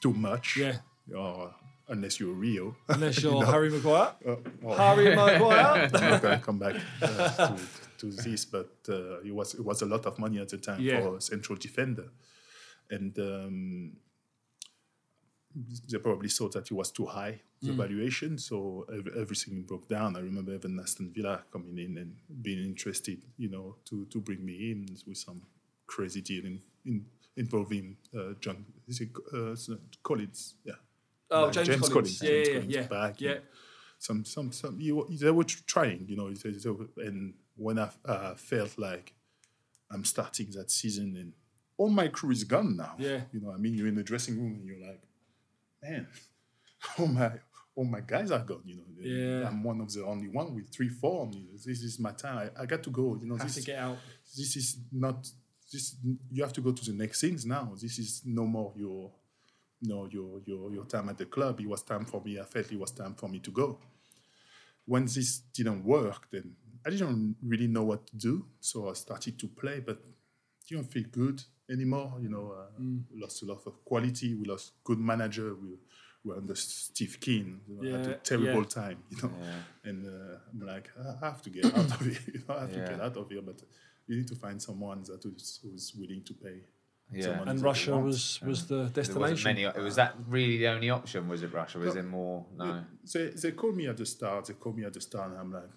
too 0.00 0.12
much. 0.12 0.56
Yeah. 0.56 0.78
Or 1.14 1.54
unless 1.90 2.18
you're 2.20 2.32
Rio. 2.34 2.74
Unless 2.88 3.22
you're 3.22 3.44
Harry 3.44 3.70
Maguire. 3.70 4.14
Uh, 4.26 4.36
well, 4.62 4.76
Harry 4.78 5.14
Maguire. 5.14 5.90
I'm 5.94 6.10
not 6.10 6.22
gonna 6.22 6.38
come 6.38 6.58
back 6.58 6.76
uh, 7.02 7.48
to, 7.48 7.58
to 7.98 8.06
this, 8.10 8.44
but 8.46 8.70
uh, 8.88 9.20
it 9.20 9.34
was 9.34 9.54
it 9.54 9.64
was 9.64 9.82
a 9.82 9.86
lot 9.86 10.06
of 10.06 10.18
money 10.18 10.38
at 10.38 10.48
the 10.48 10.58
time 10.58 10.80
Yeah. 10.80 11.00
for 11.02 11.16
a 11.16 11.20
central 11.20 11.58
defender, 11.58 12.08
and 12.90 13.18
um, 13.18 13.92
they 15.90 15.98
probably 15.98 16.28
thought 16.28 16.52
that 16.52 16.70
it 16.70 16.74
was 16.74 16.90
too 16.92 17.06
high 17.06 17.40
the 17.62 17.72
valuation, 17.72 18.38
so 18.38 18.86
ev- 18.90 19.14
everything 19.18 19.62
broke 19.64 19.86
down. 19.86 20.16
I 20.16 20.20
remember 20.20 20.54
even 20.54 20.80
Aston 20.80 21.12
Villa 21.14 21.42
coming 21.52 21.76
in 21.76 21.98
and 21.98 22.16
being 22.40 22.64
interested, 22.64 23.18
you 23.36 23.50
know, 23.50 23.76
to 23.86 24.06
to 24.06 24.20
bring 24.20 24.42
me 24.44 24.70
in 24.70 24.86
with 25.06 25.18
some 25.18 25.42
crazy 25.86 26.22
deal 26.22 26.46
in, 26.46 26.62
in 26.86 27.04
involving 27.36 27.96
uh, 28.16 28.32
John 28.40 28.64
is 28.88 29.00
it 29.02 29.10
uh, 29.34 29.54
Collins, 30.02 30.54
yeah. 30.64 30.76
Oh, 31.30 31.44
Like 31.44 31.52
James, 31.64 31.88
Collins. 31.88 32.22
Yeah, 32.22 32.28
James 32.30 32.46
yeah, 32.46 32.52
Collins 32.54 32.74
yeah. 32.74 32.82
back, 32.86 33.20
yeah. 33.20 33.34
some 33.98 34.24
some 34.24 34.52
some 34.52 34.80
you, 34.80 35.06
they 35.10 35.30
were 35.30 35.44
trying, 35.44 36.06
you 36.08 36.16
know. 36.16 36.32
And 36.96 37.34
when 37.56 37.78
I 37.78 37.88
uh, 38.04 38.34
felt 38.34 38.78
like 38.78 39.14
I'm 39.90 40.04
starting 40.04 40.50
that 40.52 40.70
season 40.70 41.16
and 41.16 41.32
all 41.76 41.88
my 41.88 42.08
crew 42.08 42.30
is 42.30 42.44
gone 42.44 42.76
now. 42.76 42.94
Yeah. 42.98 43.20
You 43.32 43.40
know, 43.40 43.52
I 43.52 43.56
mean, 43.56 43.74
you're 43.74 43.88
in 43.88 43.94
the 43.94 44.02
dressing 44.02 44.36
room 44.38 44.54
and 44.54 44.66
you're 44.66 44.86
like, 44.86 45.02
man, 45.82 46.06
all 46.98 47.06
my 47.06 47.32
all 47.76 47.84
my 47.84 48.00
guys 48.00 48.30
are 48.30 48.40
gone. 48.40 48.62
You 48.64 48.76
know, 48.76 48.84
Yeah. 49.00 49.48
I'm 49.48 49.62
one 49.62 49.80
of 49.80 49.92
the 49.92 50.04
only 50.04 50.28
one 50.28 50.54
with 50.54 50.68
three 50.70 50.88
form. 50.88 51.32
You 51.32 51.40
know, 51.44 51.52
this 51.54 51.80
is 51.82 51.98
my 51.98 52.12
time. 52.12 52.50
I, 52.56 52.62
I 52.62 52.66
got 52.66 52.82
to 52.82 52.90
go. 52.90 53.18
You 53.20 53.26
know, 53.28 53.36
Have 53.36 53.46
this 53.46 53.56
to 53.56 53.62
get 53.62 53.78
out. 53.78 53.96
this 54.36 54.56
is 54.56 54.78
not 54.92 55.26
this 55.72 55.96
you 56.32 56.42
have 56.42 56.52
to 56.52 56.60
go 56.60 56.72
to 56.72 56.84
the 56.84 56.92
next 56.92 57.20
things 57.20 57.46
now 57.46 57.72
this 57.80 57.96
is 58.00 58.22
no 58.24 58.44
more 58.44 58.72
your 58.76 59.12
no 59.82 60.06
your 60.10 60.40
your 60.46 60.72
your 60.72 60.84
time 60.84 61.08
at 61.08 61.18
the 61.18 61.26
club 61.26 61.60
it 61.60 61.68
was 61.68 61.82
time 61.82 62.04
for 62.04 62.20
me 62.24 62.38
i 62.38 62.44
felt 62.44 62.70
it 62.72 62.78
was 62.78 62.90
time 62.92 63.14
for 63.14 63.28
me 63.28 63.38
to 63.38 63.50
go 63.50 63.78
when 64.86 65.04
this 65.04 65.38
didn't 65.54 65.84
work 65.84 66.28
then 66.30 66.54
i 66.86 66.90
didn't 66.90 67.36
really 67.42 67.66
know 67.66 67.84
what 67.84 68.06
to 68.06 68.16
do 68.16 68.44
so 68.60 68.88
i 68.88 68.92
started 68.92 69.38
to 69.38 69.46
play 69.48 69.80
but 69.80 69.98
didn't 70.68 70.90
feel 70.92 71.04
good 71.10 71.42
anymore 71.70 72.18
you 72.20 72.28
know 72.28 72.52
uh, 72.56 72.80
lost 73.14 73.42
a 73.42 73.46
lot 73.46 73.60
of 73.66 73.84
quality 73.84 74.34
we 74.34 74.44
lost 74.44 74.72
good 74.84 74.98
manager 74.98 75.54
we 75.54 75.76
were 76.24 76.36
under 76.36 76.54
Steve 76.54 77.16
Kean. 77.20 77.60
You 77.66 77.76
know, 77.76 77.82
had 77.92 78.06
Yeah, 78.06 78.12
a 78.12 78.18
terrible 78.18 78.60
yeah. 78.62 78.68
time, 78.68 78.98
you 79.08 79.16
know. 79.22 79.32
And 79.84 80.04
uh, 80.06 80.36
I'm 80.52 80.66
like, 80.66 80.90
I 80.98 81.24
have 81.24 81.40
to 81.42 81.50
get 81.50 81.64
out 81.74 81.90
of 81.92 82.00
here. 82.00 82.18
You 82.34 82.42
know, 82.46 82.56
I 82.56 82.60
have 82.60 82.70
Yeah. 82.76 82.82
to 82.84 82.92
get 82.92 83.00
out 83.00 83.16
of 83.16 83.30
here. 83.30 83.40
But 83.42 83.62
you 84.06 84.16
need 84.16 84.28
to 84.28 84.34
find 84.34 84.60
someone 84.60 85.02
that 85.04 85.22
who's, 85.22 85.60
who's 85.62 85.94
willing 85.98 86.22
to 86.24 86.34
pay. 86.34 86.60
Yeah. 87.12 87.42
And 87.46 87.60
Russia 87.60 87.96
was 87.98 88.40
was 88.42 88.66
the 88.66 88.84
destination. 88.84 89.44
many. 89.50 89.64
It 89.64 89.76
was 89.82 89.96
that 89.96 90.14
really 90.28 90.58
the 90.58 90.68
only 90.68 90.90
option? 90.90 91.28
Was 91.28 91.42
it 91.42 91.52
Russia? 91.52 91.78
Was 91.78 91.96
it 91.96 92.04
more? 92.04 92.46
No. 92.56 92.84
They, 93.12 93.28
they 93.28 93.52
called 93.52 93.76
me 93.76 93.88
at 93.88 93.96
the 93.96 94.06
start. 94.06 94.46
They 94.46 94.54
called 94.54 94.76
me 94.78 94.84
at 94.84 94.92
the 94.94 95.00
start, 95.00 95.30
and 95.32 95.40
I'm 95.40 95.52
like, 95.52 95.70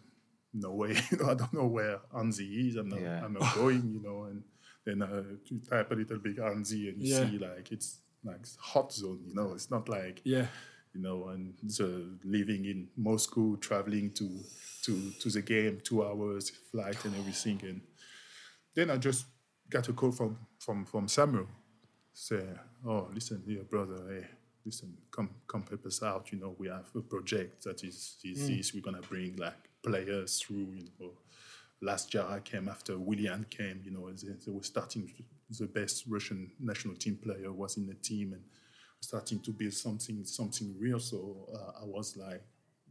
no 0.53 0.71
way. 0.73 0.95
You 1.11 1.17
know, 1.17 1.29
I 1.31 1.33
don't 1.33 1.53
know 1.53 1.65
where 1.67 1.99
Anzhi 2.13 2.67
is. 2.69 2.75
I'm 2.75 2.89
not. 2.89 3.01
Yeah. 3.01 3.23
I'm 3.25 3.33
not 3.33 3.55
going. 3.55 3.83
You 3.95 4.01
know, 4.03 4.23
and 4.25 4.43
then 4.85 5.01
uh, 5.01 5.23
you 5.45 5.59
type 5.69 5.91
a 5.91 5.95
little 5.95 6.19
bit 6.19 6.37
Anzhi, 6.37 6.89
and 6.89 7.01
you 7.01 7.13
Yeah. 7.15 7.29
see 7.29 7.37
like 7.39 7.71
it's 7.71 7.99
like 8.23 8.45
hot 8.59 8.93
zone. 8.93 9.21
You 9.27 9.33
know, 9.33 9.53
it's 9.53 9.71
not 9.71 9.89
like 9.89 10.21
Yeah. 10.23 10.45
you 10.93 11.01
know, 11.01 11.29
and 11.29 11.55
so 11.67 11.85
living 12.23 12.65
in 12.65 12.89
Moscow, 12.95 13.55
traveling 13.55 14.11
to 14.19 14.27
to 14.83 15.11
to 15.21 15.29
the 15.29 15.41
game, 15.41 15.81
two 15.83 16.05
hours 16.05 16.51
flight 16.71 17.03
and 17.05 17.15
everything, 17.15 17.59
and 17.63 17.81
then 18.75 18.91
I 18.91 18.97
just 18.97 19.25
got 19.69 19.87
a 19.89 19.93
call 19.93 20.11
from 20.11 20.37
from 20.59 20.85
from 20.85 21.07
Samuel, 21.07 21.47
say, 22.13 22.43
oh, 22.85 23.07
listen 23.13 23.41
here, 23.45 23.63
brother, 23.63 24.01
hey, 24.09 24.27
listen, 24.65 24.95
come 25.11 25.29
come 25.47 25.65
help 25.69 25.85
us 25.85 26.01
out. 26.03 26.31
You 26.31 26.39
know, 26.39 26.55
we 26.57 26.67
have 26.67 26.89
a 26.95 27.01
project 27.01 27.63
that 27.63 27.83
is 27.83 28.17
is 28.23 28.47
this. 28.47 28.73
We're 28.73 28.81
gonna 28.81 29.01
bring 29.01 29.35
like 29.37 29.69
players 29.83 30.39
through. 30.41 30.73
You 30.75 30.89
know, 30.99 31.11
Lass 31.81 32.05
Diarra 32.05 32.43
came 32.43 32.69
after 32.69 32.97
Willian 32.97 33.45
came. 33.49 33.81
You 33.83 33.91
know, 33.91 34.11
they, 34.11 34.33
they 34.45 34.51
were 34.51 34.63
starting. 34.63 35.11
The 35.49 35.67
best 35.67 36.05
Russian 36.07 36.51
national 36.59 36.95
team 36.95 37.17
player 37.17 37.51
was 37.51 37.77
in 37.77 37.85
the 37.85 37.93
team 37.93 38.33
and 38.33 38.41
starting 39.01 39.39
to 39.41 39.51
build 39.51 39.73
something 39.73 40.23
something 40.25 40.75
real. 40.79 40.99
So 40.99 41.49
uh, 41.53 41.83
I 41.83 41.85
was 41.85 42.17
like, 42.17 42.41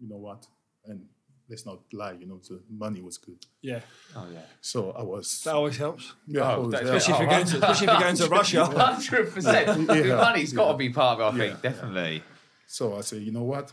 you 0.01 0.09
know 0.09 0.19
what, 0.19 0.47
and 0.85 1.07
let's 1.53 1.67
not 1.71 1.79
lie. 1.93 2.17
You 2.21 2.27
know, 2.31 2.41
the 2.49 2.59
money 2.85 3.01
was 3.09 3.17
good. 3.27 3.41
Yeah. 3.71 3.81
Oh 4.17 4.27
yeah. 4.37 4.41
So 4.61 4.79
I 4.93 5.03
was. 5.13 5.27
That 5.45 5.55
always 5.55 5.77
helps. 5.77 6.05
yeah, 6.27 6.55
Oh, 6.57 6.63
was- 6.63 6.73
that's- 6.73 6.89
yeah, 6.89 6.97
Especially 6.97 7.15
if 7.15 7.21
you're 7.21 7.31
going 7.37 7.47
to, 7.53 7.57
especially 7.63 7.87
if 7.87 7.93
you're 7.93 8.07
going 8.07 8.17
to 8.23 8.29
Russia. 8.39 8.65
Hundred 8.91 9.25
percent. 9.35 9.87
The 9.87 10.09
Yeah. 10.09 10.17
money's 10.27 10.53
got 10.53 10.69
to 10.73 10.79
be 10.85 10.91
part 10.91 11.21
of 11.21 11.37
it. 11.37 11.43
I 11.43 11.45
Yeah. 11.45 11.51
think 11.51 11.63
definitely. 11.69 12.23
So 12.67 12.83
I 12.97 13.03
said, 13.03 13.21
you 13.27 13.33
know 13.33 13.45
what? 13.55 13.67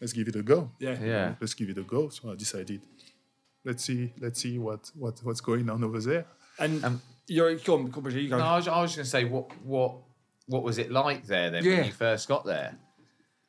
Let's 0.00 0.12
give 0.12 0.28
it 0.28 0.36
a 0.36 0.42
go. 0.42 0.70
Yeah. 0.78 0.96
Yeah. 1.02 1.34
Let's 1.40 1.54
give 1.54 1.70
it 1.70 1.78
a 1.78 1.82
go. 1.94 2.10
So 2.10 2.30
I 2.30 2.34
decided, 2.36 2.82
let's 3.64 3.82
see, 3.88 4.12
let's 4.20 4.38
see 4.44 4.58
what, 4.58 4.90
what 4.94 5.14
what's 5.24 5.40
going 5.40 5.70
on 5.70 5.82
over 5.82 6.00
there. 6.00 6.26
And 6.58 6.84
Um, 6.84 7.02
you're 7.26 7.54
go 7.56 7.74
on, 7.78 7.90
go 7.90 8.00
on, 8.04 8.10
you 8.12 8.28
go. 8.28 8.36
No, 8.38 8.44
I 8.44 8.56
was, 8.56 8.68
I 8.68 8.80
was 8.82 8.94
going 8.94 9.04
to 9.04 9.10
say 9.10 9.24
what 9.24 9.46
what 9.64 9.92
what 10.48 10.62
was 10.62 10.76
it 10.78 10.92
like 10.92 11.26
there 11.26 11.50
then 11.50 11.64
Yeah. 11.64 11.76
when 11.76 11.86
you 11.86 11.92
first 11.92 12.28
got 12.28 12.44
there? 12.44 12.76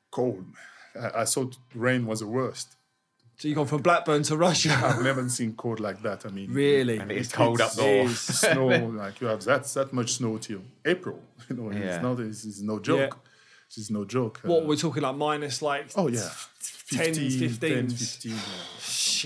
Cold. 0.09 0.45
I, 0.99 1.21
I 1.21 1.25
thought 1.25 1.57
rain 1.75 2.05
was 2.07 2.21
the 2.21 2.27
worst. 2.27 2.76
So 3.37 3.47
you've 3.47 3.55
gone 3.57 3.67
from 3.67 3.83
Blackburn 3.83 4.23
to 4.23 4.35
Russia. 4.37 4.71
I've 4.83 5.03
never 5.03 5.27
seen 5.29 5.53
cold 5.53 5.79
like 5.79 6.01
that. 6.01 6.25
I 6.25 6.29
mean, 6.29 6.51
really? 6.51 6.97
And 6.97 7.11
it's 7.11 7.31
cold 7.31 7.61
up 7.61 7.77
north. 7.77 8.17
snow, 8.17 8.67
like 8.67 9.21
you 9.21 9.27
have 9.27 9.43
that 9.43 9.65
that 9.75 9.93
much 9.93 10.13
snow 10.13 10.37
till 10.37 10.61
April. 10.85 11.19
You 11.49 11.55
know, 11.55 11.71
Yeah. 11.71 11.79
it's 11.95 12.03
not 12.03 12.19
it's, 12.19 12.45
it's 12.45 12.61
no 12.61 12.79
joke. 12.79 12.99
Yeah. 13.13 13.77
It's 13.77 13.89
no 13.91 14.05
joke. 14.05 14.39
What 14.43 14.63
Uh, 14.63 14.65
we're 14.67 14.75
talking 14.75 15.03
like 15.03 15.15
minus 15.15 15.61
like 15.61 15.91
Oh 15.95 16.07
yeah, 16.07 16.29
10s, 16.91 17.37
15, 17.39 17.57
10, 17.59 17.89
15, 17.89 18.31
yeah. 18.31 18.37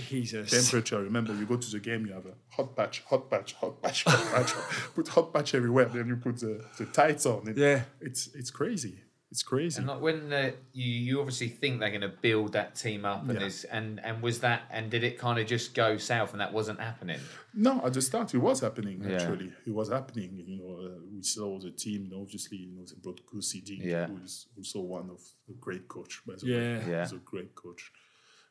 Jesus. 0.10 0.52
temperature. 0.52 1.02
Remember, 1.02 1.34
you 1.34 1.46
go 1.46 1.56
to 1.58 1.72
the 1.72 1.80
game, 1.80 2.06
you 2.06 2.14
have 2.14 2.26
a 2.26 2.34
hot 2.50 2.76
patch, 2.76 3.04
hot 3.10 3.30
patch, 3.30 3.54
hot 3.54 3.82
patch, 3.82 4.04
hot 4.04 4.32
patch. 4.34 4.52
put 4.96 5.08
hot 5.08 5.34
patch 5.34 5.56
everywhere. 5.56 5.86
Then 5.86 6.08
you 6.08 6.16
put 6.18 6.38
the, 6.40 6.64
the 6.78 6.86
tights 6.86 7.26
on. 7.26 7.48
It, 7.48 7.58
Yeah. 7.58 7.84
it's 8.02 8.30
it's 8.36 8.52
crazy. 8.52 8.96
It's 9.32 9.44
crazy. 9.44 9.78
And 9.80 9.88
like 9.88 10.02
when 10.02 10.34
uh, 10.34 10.52
you 10.74 10.92
you 10.92 11.20
obviously 11.22 11.48
think 11.48 11.80
they're 11.80 11.90
going 11.90 12.02
to 12.02 12.10
build 12.10 12.52
that 12.52 12.76
team 12.76 13.06
up 13.06 13.22
and 13.24 13.34
Yeah. 13.34 13.40
this 13.46 13.64
and 13.64 14.00
and 14.04 14.22
was 14.22 14.42
that 14.42 14.64
and 14.70 14.92
did 14.92 15.06
it 15.06 15.18
kind 15.18 15.40
of 15.40 15.48
just 15.48 15.74
go 15.74 15.96
south 15.98 16.34
and 16.34 16.42
that 16.42 16.52
wasn't 16.52 16.82
happening? 16.82 17.20
No, 17.54 17.82
at 17.86 17.94
the 17.94 18.02
start 18.02 18.34
it 18.34 18.40
was 18.40 18.60
happening. 18.60 19.02
Yeah. 19.02 19.16
Actually, 19.16 19.54
it 19.66 19.74
was 19.74 19.90
happening. 19.90 20.44
You 20.46 20.58
know, 20.58 20.86
uh, 20.86 21.00
we 21.16 21.24
saw 21.24 21.58
the 21.60 21.72
team. 21.72 22.04
You 22.06 22.12
know, 22.12 22.22
obviously, 22.24 22.58
you 22.58 22.76
know, 22.76 22.84
they 22.84 22.96
brought 23.02 23.22
Guus 23.26 23.56
Hiddink, 23.56 23.86
Yeah. 23.86 24.08
who 24.08 24.18
is 24.22 24.48
also 24.58 24.82
one 24.82 25.10
of 25.10 25.22
a 25.50 25.54
great 25.54 25.88
coach. 25.88 26.22
By 26.28 26.34
the 26.38 26.46
Yeah. 26.48 26.58
way, 26.58 26.92
Yeah. 26.92 27.04
he's 27.04 27.14
a 27.14 27.18
great 27.34 27.56
coach. 27.56 27.90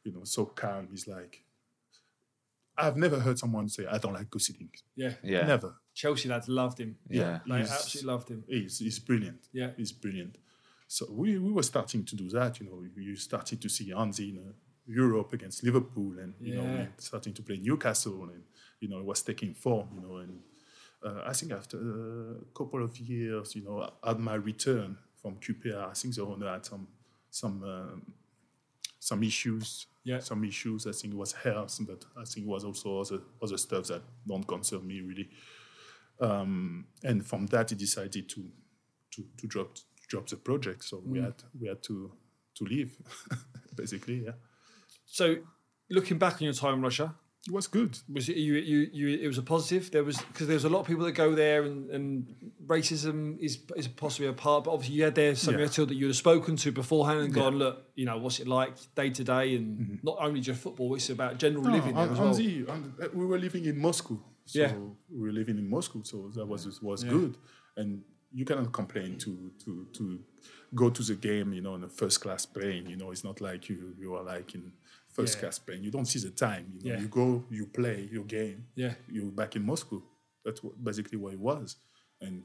You 0.05 0.13
know, 0.13 0.25
so 0.25 0.47
calm. 0.47 0.89
He's 0.91 1.07
like, 1.07 1.45
I've 2.79 2.97
never 2.97 3.21
heard 3.21 3.39
someone 3.39 3.69
say, 3.69 3.85
"I 3.87 3.99
don't 3.99 4.15
like 4.15 4.31
Guus 4.31 4.51
Hiddink." 4.51 4.77
Yeah. 4.97 5.13
Yeah. 5.23 5.47
Never. 5.47 5.75
Chelsea 5.93 6.29
lads 6.31 6.49
loved 6.49 6.79
him. 6.81 6.97
Yeah. 7.11 7.41
They 7.47 7.59
He's- 7.59 7.71
absolutely 7.71 8.13
loved 8.13 8.29
him. 8.31 8.45
He's, 8.49 8.79
he's 8.79 8.99
brilliant. 8.99 9.49
Yeah. 9.53 9.73
He's 9.77 9.93
brilliant. 9.93 10.37
So 10.93 11.07
we, 11.09 11.39
we 11.39 11.53
were 11.53 11.63
starting 11.63 12.05
to 12.05 12.17
do 12.17 12.29
that, 12.31 12.59
you 12.59 12.67
know, 12.67 12.83
you 12.97 13.15
started 13.15 13.63
to 13.63 13.69
see 13.69 13.91
Anzhi 13.93 14.31
in 14.31 14.39
uh, 14.39 14.53
Europe 14.89 15.33
against 15.33 15.63
Liverpool 15.63 16.19
and, 16.19 16.35
you 16.41 16.53
know, 16.57 16.65
Yeah. 16.65 16.79
we 16.79 16.89
starting 16.99 17.33
to 17.35 17.43
play 17.43 17.59
Newcastle 17.59 18.25
and, 18.25 18.43
you 18.81 18.89
know, 18.89 18.99
it 18.99 19.05
was 19.05 19.23
taking 19.23 19.55
form, 19.55 19.89
you 19.95 20.01
know, 20.01 20.17
and 20.17 20.41
uh, 21.07 21.23
I 21.25 21.33
think 21.33 21.53
after 21.53 21.79
a 21.79 22.45
couple 22.59 22.83
of 22.83 22.99
years, 22.99 23.55
you 23.55 23.63
know, 23.63 23.89
at 24.05 24.19
my 24.19 24.35
return 24.35 24.99
from 25.23 25.37
QPR, 25.37 25.91
I 25.91 25.95
think 25.95 26.17
the 26.17 26.25
owner 26.27 26.51
had 26.51 26.67
some, 26.67 26.89
some, 27.31 27.63
um, 27.63 28.13
some 28.99 29.23
issues, 29.23 29.87
Yeah. 30.03 30.19
some 30.19 30.43
issues. 30.45 30.89
I 30.89 30.93
think 30.93 31.15
it 31.15 31.17
was 31.17 31.33
health, 31.33 31.79
but 31.87 32.05
I 32.17 32.25
think 32.25 32.47
it 32.47 32.51
was 32.51 32.65
also 32.65 33.01
other, 33.01 33.21
other 33.41 33.59
stuff 33.59 33.85
that 33.87 34.03
don't 34.27 34.45
concern 34.45 34.85
me 34.89 35.01
really. 35.03 35.29
Um, 36.21 36.87
and 37.05 37.25
from 37.25 37.47
that, 37.47 37.71
he 37.71 37.77
decided 37.77 38.29
to 38.31 38.51
to, 39.13 39.25
to 39.39 39.47
drop 39.49 39.77
to 40.11 40.17
drop 40.17 40.29
the 40.29 40.37
project. 40.37 40.85
So 40.85 41.03
we 41.05 41.19
mm. 41.19 41.25
had 41.25 41.35
we 41.61 41.69
had 41.69 41.83
to 41.85 42.13
to 42.57 42.65
leave, 42.65 42.97
basically. 43.77 44.25
Yeah, 44.25 44.33
So 45.07 45.37
looking 45.89 46.19
back 46.19 46.35
on 46.35 46.43
your 46.43 46.53
time 46.53 46.75
in 46.75 46.83
Russia, 46.83 47.15
it 47.49 47.53
was 47.53 47.67
good. 47.69 47.99
was 48.13 48.29
it 48.29 48.37
you, 48.37 48.55
you, 48.55 48.91
you 48.93 49.19
it 49.19 49.27
was 49.27 49.39
a 49.39 49.43
positive 49.43 49.91
there 49.91 50.05
was 50.05 50.19
because 50.19 50.47
there's 50.47 50.65
a 50.65 50.69
lot 50.69 50.81
of 50.81 50.87
people 50.87 51.05
that 51.07 51.13
go 51.13 51.35
there 51.35 51.63
and, 51.63 51.91
and 51.91 52.53
racism 52.67 53.39
is 53.41 53.59
is 53.77 53.89
possibly 53.89 54.29
a 54.29 54.33
part 54.35 54.65
but 54.65 54.73
obviously 54.73 54.97
you 54.97 55.05
had 55.05 55.15
there 55.15 55.35
somebody 55.35 55.65
Yeah. 55.65 55.87
that 55.87 55.95
you'd 55.95 56.09
have 56.09 56.17
spoken 56.17 56.57
to 56.57 56.71
beforehand 56.71 57.21
and 57.21 57.33
gone 57.33 57.57
look 57.57 57.77
you 57.95 58.05
know 58.05 58.19
what's 58.19 58.41
it 58.41 58.47
like 58.47 58.73
day 58.95 59.09
to 59.09 59.25
day 59.25 59.57
and 59.57 59.67
mm-hmm. 59.79 59.95
not 60.03 60.19
only 60.21 60.41
just 60.41 60.61
football 60.61 60.95
it's 60.95 61.09
about 61.09 61.39
general 61.39 61.65
living 61.65 61.95
there 61.95 62.09
on, 62.11 62.19
well 62.19 62.35
the- 62.35 62.63
the- 62.99 63.11
we 63.15 63.25
were 63.25 63.39
living 63.39 63.65
in 63.65 63.79
Moscow. 63.79 64.19
So 64.45 64.59
Yeah. 64.61 64.73
we 65.09 65.21
were 65.27 65.33
living 65.33 65.57
in 65.59 65.71
Moscow, 65.71 66.03
so 66.03 66.17
that 66.35 66.47
was 66.47 66.83
was 66.83 67.05
Yeah. 67.05 67.11
good. 67.11 67.37
And 67.77 68.03
you 68.33 68.45
cannot 68.45 68.73
complain 68.73 69.19
to 69.19 69.53
to 69.65 69.87
to 69.93 70.21
go 70.75 70.91
to 70.91 71.03
the 71.03 71.15
game, 71.15 71.53
you 71.53 71.61
know, 71.61 71.75
in 71.75 71.85
a 71.85 71.89
first 71.89 72.21
class 72.21 72.47
plane. 72.47 72.87
You 72.89 72.97
know, 72.97 73.11
it's 73.11 73.25
not 73.25 73.41
like 73.41 73.69
you 73.69 73.95
you 73.99 74.15
are 74.15 74.23
like 74.23 74.55
in 74.55 74.73
first 75.09 75.35
Yeah. 75.37 75.41
class 75.41 75.59
plane. 75.59 75.83
You 75.83 75.91
don't 75.91 76.07
see 76.07 76.21
the 76.21 76.31
time. 76.31 76.67
You 76.75 76.81
know, 76.91 76.95
Yeah. 76.97 77.01
you 77.03 77.09
go, 77.09 77.45
you 77.51 77.67
play 77.67 78.09
your 78.13 78.25
game. 78.25 78.67
Yeah. 78.77 78.95
you're 79.11 79.33
back 79.33 79.57
in 79.57 79.63
Moscow. 79.65 80.03
That's 80.45 80.63
what, 80.63 80.83
basically 80.83 81.19
what 81.19 81.33
it 81.35 81.41
was, 81.41 81.77
and 82.21 82.43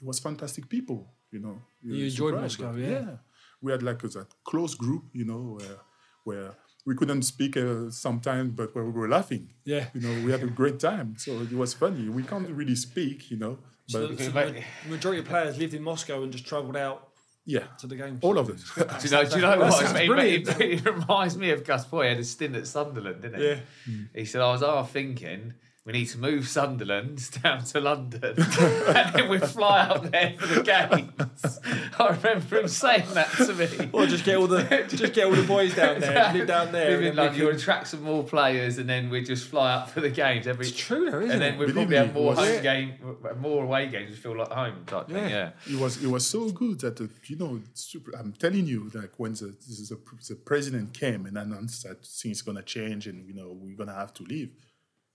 it 0.00 0.04
was 0.06 0.18
fantastic 0.18 0.68
people. 0.68 1.14
You 1.30 1.40
know, 1.40 1.62
You 1.82 1.94
You're 1.94 2.06
enjoyed 2.08 2.34
Moscow, 2.34 2.72
but 2.72 2.80
yeah. 2.80 3.16
we 3.62 3.72
had 3.72 3.82
like 3.82 4.04
a 4.04 4.08
that 4.08 4.28
close 4.44 4.74
group, 4.74 5.04
you 5.14 5.24
know, 5.24 5.42
where 5.58 5.78
where 6.24 6.54
we 6.84 6.94
couldn't 6.96 7.22
speak 7.22 7.56
uh, 7.56 7.90
sometimes, 7.90 8.50
but 8.56 8.74
where 8.74 8.84
we 8.84 8.90
were 8.90 9.08
laughing. 9.08 9.44
Yeah. 9.64 9.88
you 9.94 10.00
know, 10.00 10.24
we 10.24 10.30
had 10.32 10.42
a 10.42 10.48
great 10.60 10.78
time. 10.80 11.14
So 11.16 11.30
it 11.42 11.52
was 11.52 11.72
funny. 11.74 12.08
We 12.08 12.22
can't 12.24 12.48
really 12.50 12.74
speak, 12.74 13.30
you 13.30 13.36
know, 13.38 13.58
so, 13.92 14.08
but 14.08 14.18
so 14.18 14.30
the 14.30 14.64
majority 14.88 15.20
of 15.20 15.26
players 15.28 15.58
lived 15.58 15.74
in 15.74 15.82
Moscow 15.82 16.22
and 16.22 16.32
just 16.32 16.46
travelled 16.46 16.76
out 16.76 17.08
yeah, 17.44 17.64
to 17.78 17.86
the 17.86 17.96
games 17.96 18.20
all 18.22 18.38
of 18.38 18.48
us. 18.50 18.72
Do 18.74 19.08
you 19.08 19.10
know? 19.10 19.24
Do 19.24 19.36
you 19.36 19.42
know 19.42 19.50
That 19.50 19.58
what? 19.58 19.72
sounds 19.72 19.98
It, 19.98 20.60
it, 20.60 20.60
it 20.60 20.84
reminds 20.84 21.36
me 21.36 21.50
of 21.50 21.64
Gus 21.64 21.86
Poyet 21.86 22.10
had 22.10 22.18
a 22.18 22.24
stint 22.24 22.54
at 22.56 22.66
Sunderland, 22.66 23.22
didn't 23.22 23.40
he? 23.40 23.46
Yeah. 23.48 24.04
He 24.14 24.24
said, 24.24 24.40
"I 24.42 24.52
was 24.52 24.60
half 24.60 24.90
thinking." 24.90 25.54
We 25.84 25.92
need 25.94 26.06
to 26.10 26.18
move 26.18 26.46
Sunderland 26.46 27.28
down 27.42 27.64
to 27.64 27.80
London, 27.80 28.22
and 28.38 29.14
then 29.14 29.28
we 29.28 29.38
fly 29.38 29.80
up 29.80 30.08
there 30.12 30.34
for 30.38 30.46
the 30.46 30.62
games. 30.62 31.58
I 31.98 32.06
remember 32.10 32.60
him 32.60 32.68
saying 32.68 33.06
that 33.14 33.28
to 33.32 33.52
me. 33.52 33.90
or 33.92 34.06
just 34.06 34.24
get 34.24 34.36
all 34.36 34.46
the 34.46 34.62
just 34.88 35.12
get 35.12 35.26
all 35.26 35.32
the 35.32 35.42
boys 35.42 35.74
down 35.74 35.98
there 36.00 36.32
live 36.34 36.46
down 36.46 36.70
there 36.70 36.90
Live 36.92 37.02
in 37.02 37.16
London, 37.16 37.36
you 37.40 37.48
can- 37.48 37.56
attract 37.56 37.88
some 37.88 38.02
more 38.02 38.22
players, 38.22 38.78
and 38.78 38.88
then 38.88 39.10
we 39.10 39.24
just 39.24 39.48
fly 39.48 39.72
up 39.74 39.90
for 39.90 40.00
the 40.00 40.08
games 40.10 40.46
every. 40.46 40.68
it's 40.68 40.76
true 40.76 41.10
though 41.10 41.18
isn't 41.18 41.32
and 41.32 41.42
then 41.42 41.54
it 41.54 41.58
we 41.58 41.66
Believe 41.66 41.74
probably 41.74 41.96
have 41.96 42.14
more 42.14 42.26
was- 42.26 42.38
home 42.38 42.48
Yeah. 42.54 42.60
game, 42.62 42.92
more 43.40 43.64
away 43.64 43.88
games. 43.88 44.10
We 44.10 44.16
feel 44.16 44.36
like 44.38 44.52
home 44.52 44.84
type 44.86 45.08
thing. 45.08 45.16
Yeah. 45.16 45.50
Yeah. 45.66 45.74
It 45.74 45.80
was 45.80 46.00
it 46.04 46.08
was 46.08 46.24
so 46.24 46.48
good 46.50 46.78
that 46.82 47.00
uh, 47.00 47.08
you 47.26 47.36
know 47.36 47.60
super, 47.74 48.12
I'm 48.16 48.34
telling 48.34 48.66
you 48.66 48.88
like 48.94 49.14
when 49.16 49.32
the 49.32 49.46
this 49.66 49.80
is 49.80 49.90
a, 49.90 49.96
the 50.28 50.36
president 50.36 50.94
came 50.94 51.26
and 51.26 51.36
announced 51.36 51.82
that 51.82 52.06
things 52.06 52.40
are 52.42 52.44
gonna 52.44 52.62
change 52.62 53.08
and 53.08 53.26
you 53.26 53.34
know 53.34 53.48
we're 53.60 53.76
gonna 53.76 53.94
have 53.94 54.14
to 54.14 54.22
leave, 54.22 54.50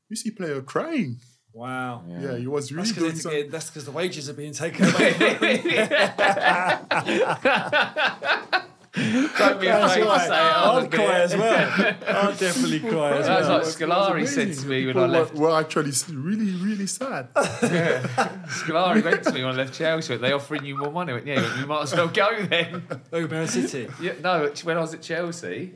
you 0.09 0.15
see 0.15 0.31
player 0.31 0.61
crying. 0.61 1.19
wow 1.53 2.03
Yeah, 2.07 2.37
he 2.37 2.47
was 2.47 2.71
really 2.71 2.87
that's 2.89 2.97
doing 2.97 3.11
because 3.11 3.21
some, 3.23 3.49
that's 3.51 3.69
because 3.69 3.85
the 3.85 3.91
wages 3.91 4.29
are 4.29 4.33
being 4.33 4.53
taken 4.53 4.85
away 4.85 5.13
Don't 8.97 9.61
be 9.61 9.67
afraid 9.67 10.03
to 10.03 10.19
say 10.19 10.25
it. 10.27 10.31
I'll 10.31 10.77
I'd 10.77 10.91
cry 10.91 11.19
as 11.19 11.35
well. 11.37 11.69
I'd 12.07 12.37
definitely 12.39 12.79
cry 12.91 13.17
as 13.17 13.27
That's 13.27 13.47
like 13.47 13.61
Scolari 13.89 14.27
said 14.27 14.53
to 14.53 14.65
me 14.65 14.87
when 14.87 14.97
I 14.97 15.05
left. 15.05 15.35
were, 15.35 15.49
were 15.49 15.59
actually 15.59 15.89
s- 15.91 16.09
really, 16.09 16.51
really 16.55 16.87
sad. 16.87 17.27
yeah. 17.35 18.01
Scolari 18.47 19.03
went 19.03 19.23
to 19.25 19.31
me 19.33 19.43
when 19.43 19.53
I 19.53 19.57
left 19.57 19.75
Chelsea. 19.75 20.13
Went, 20.13 20.23
They 20.23 20.31
offering 20.31 20.65
you 20.65 20.77
more 20.77 20.91
money. 20.91 21.11
I 21.11 21.15
went, 21.15 21.27
yeah, 21.27 21.59
you 21.59 21.67
might 21.67 21.83
as 21.83 21.93
well 21.93 22.07
go 22.07 22.43
then. 22.45 22.81
Oh, 23.13 23.27
Man 23.27 23.47
City. 23.47 23.87
Yeah, 24.01 24.13
no, 24.23 24.51
when 24.63 24.77
I 24.77 24.81
was 24.81 24.95
at 24.95 25.03
Chelsea, 25.03 25.75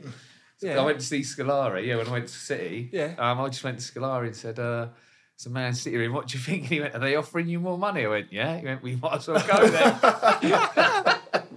Yeah. 0.62 0.80
I 0.80 0.84
went 0.84 1.00
to 1.00 1.04
see 1.06 1.20
Scolari. 1.20 1.86
Yeah, 1.86 1.96
when 1.96 2.06
I 2.06 2.12
went 2.12 2.28
to 2.28 2.32
City, 2.34 2.88
Yeah. 2.92 3.14
um, 3.18 3.40
I 3.40 3.48
just 3.48 3.64
went 3.64 3.78
to 3.80 3.84
Scolari 3.92 4.26
and 4.28 4.36
said, 4.36 4.58
uh, 4.58 4.88
"It's 5.34 5.46
a 5.46 5.50
Man 5.50 5.74
City 5.74 6.04
in. 6.04 6.12
What 6.12 6.28
do 6.28 6.38
you 6.38 6.42
think?" 6.44 6.62
And 6.62 6.70
he 6.72 6.80
went, 6.80 6.94
"Are 6.94 7.00
they 7.00 7.16
offering 7.16 7.48
you 7.48 7.58
more 7.60 7.76
money?" 7.78 8.04
I 8.04 8.08
went, 8.08 8.32
"Yeah." 8.32 8.58
He 8.58 8.64
went, 8.64 8.82
"We 8.82 8.96
might 8.96 9.14
as 9.14 9.28
well 9.28 9.44
go 9.46 9.66
then." 9.68 11.18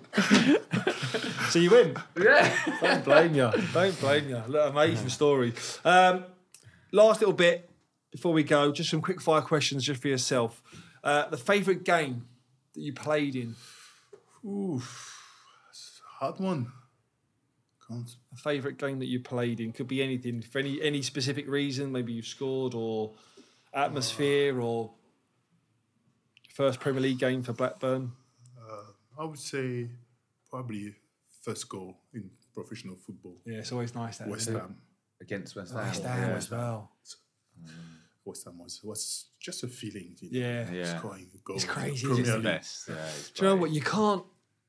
So 1.50 1.60
you 1.60 1.70
win. 1.70 1.96
yeah. 2.22 2.54
Don't 2.82 3.06
blame 3.06 3.36
you. 3.36 3.50
Don't 3.74 4.00
blame 4.02 4.28
you. 4.30 4.42
Look, 4.48 4.72
amazing 4.72 5.08
story. 5.10 5.54
Um, 5.86 6.26
last 6.92 7.22
little 7.22 7.34
bit 7.36 7.70
before 8.12 8.34
we 8.34 8.44
go, 8.44 8.72
just 8.74 8.90
some 8.90 9.02
quick 9.02 9.22
fire 9.22 9.42
questions 9.42 9.86
just 9.86 10.02
for 10.02 10.10
yourself. 10.10 10.62
Uh, 11.04 11.30
the 11.30 11.38
favourite 11.38 11.84
game 11.86 12.26
that 12.74 12.82
you 12.82 12.92
played 12.92 13.36
in? 13.38 13.56
Oof, 14.46 15.18
that's 15.68 16.02
a 16.04 16.26
hard 16.26 16.40
one. 16.40 16.72
Can't. 17.88 18.10
A 18.36 18.38
favourite 18.38 18.78
game 18.78 19.00
that 19.00 19.06
you 19.08 19.22
played 19.22 19.60
in 19.62 19.72
could 19.72 19.88
be 19.88 20.04
anything 20.04 20.42
for 20.42 20.60
any 20.60 20.82
any 20.82 21.02
specific 21.02 21.48
reason. 21.48 21.92
Maybe 21.92 22.12
you've 22.14 22.28
scored 22.28 22.74
or 22.76 23.14
atmosphere 23.74 24.60
uh, 24.60 24.66
or 24.66 24.92
first 26.54 26.80
Premier 26.80 27.02
League 27.02 27.20
game 27.20 27.44
for 27.44 27.54
Blackburn. 27.54 28.12
Uh, 28.60 29.22
I 29.22 29.26
would 29.26 29.40
say 29.40 29.90
probably 30.50 30.94
first 31.42 31.70
goal 31.70 31.98
in 32.14 32.30
professional 32.54 32.96
football. 32.96 33.38
Yeah, 33.46 33.60
it's 33.60 33.72
always 33.72 33.96
nice 33.96 34.18
that. 34.18 34.28
West? 34.28 34.50
Ham. 34.50 34.76
Against 35.22 35.56
West 35.56 35.74
Ham. 35.74 35.86
West 35.86 36.04
Ham 36.04 36.32
as 36.36 36.52
well. 36.52 36.92
West 38.26 38.46
Ham 38.46 38.58
was, 38.58 38.82
was 38.84 39.26
just 39.40 39.64
a 39.64 39.68
feeling. 39.68 40.16
You 40.20 40.42
know, 40.42 40.48
Yeah. 40.48 40.72
Yeah. 40.72 40.98
Scoring 40.98 41.28
a 41.34 41.38
goal. 41.38 41.56
It's 41.56 41.66
crazy, 41.66 42.08
Premier 42.08 42.22
isn't 42.24 42.34
it? 42.34 42.38
League. 42.38 42.44
Best. 42.44 42.90
Yeah, 42.90 42.96
it's 42.96 43.30
Do 43.32 43.46
you 43.46 43.50
know 43.52 43.56
what? 43.56 43.72
You 43.72 43.82
can't. 43.82 44.24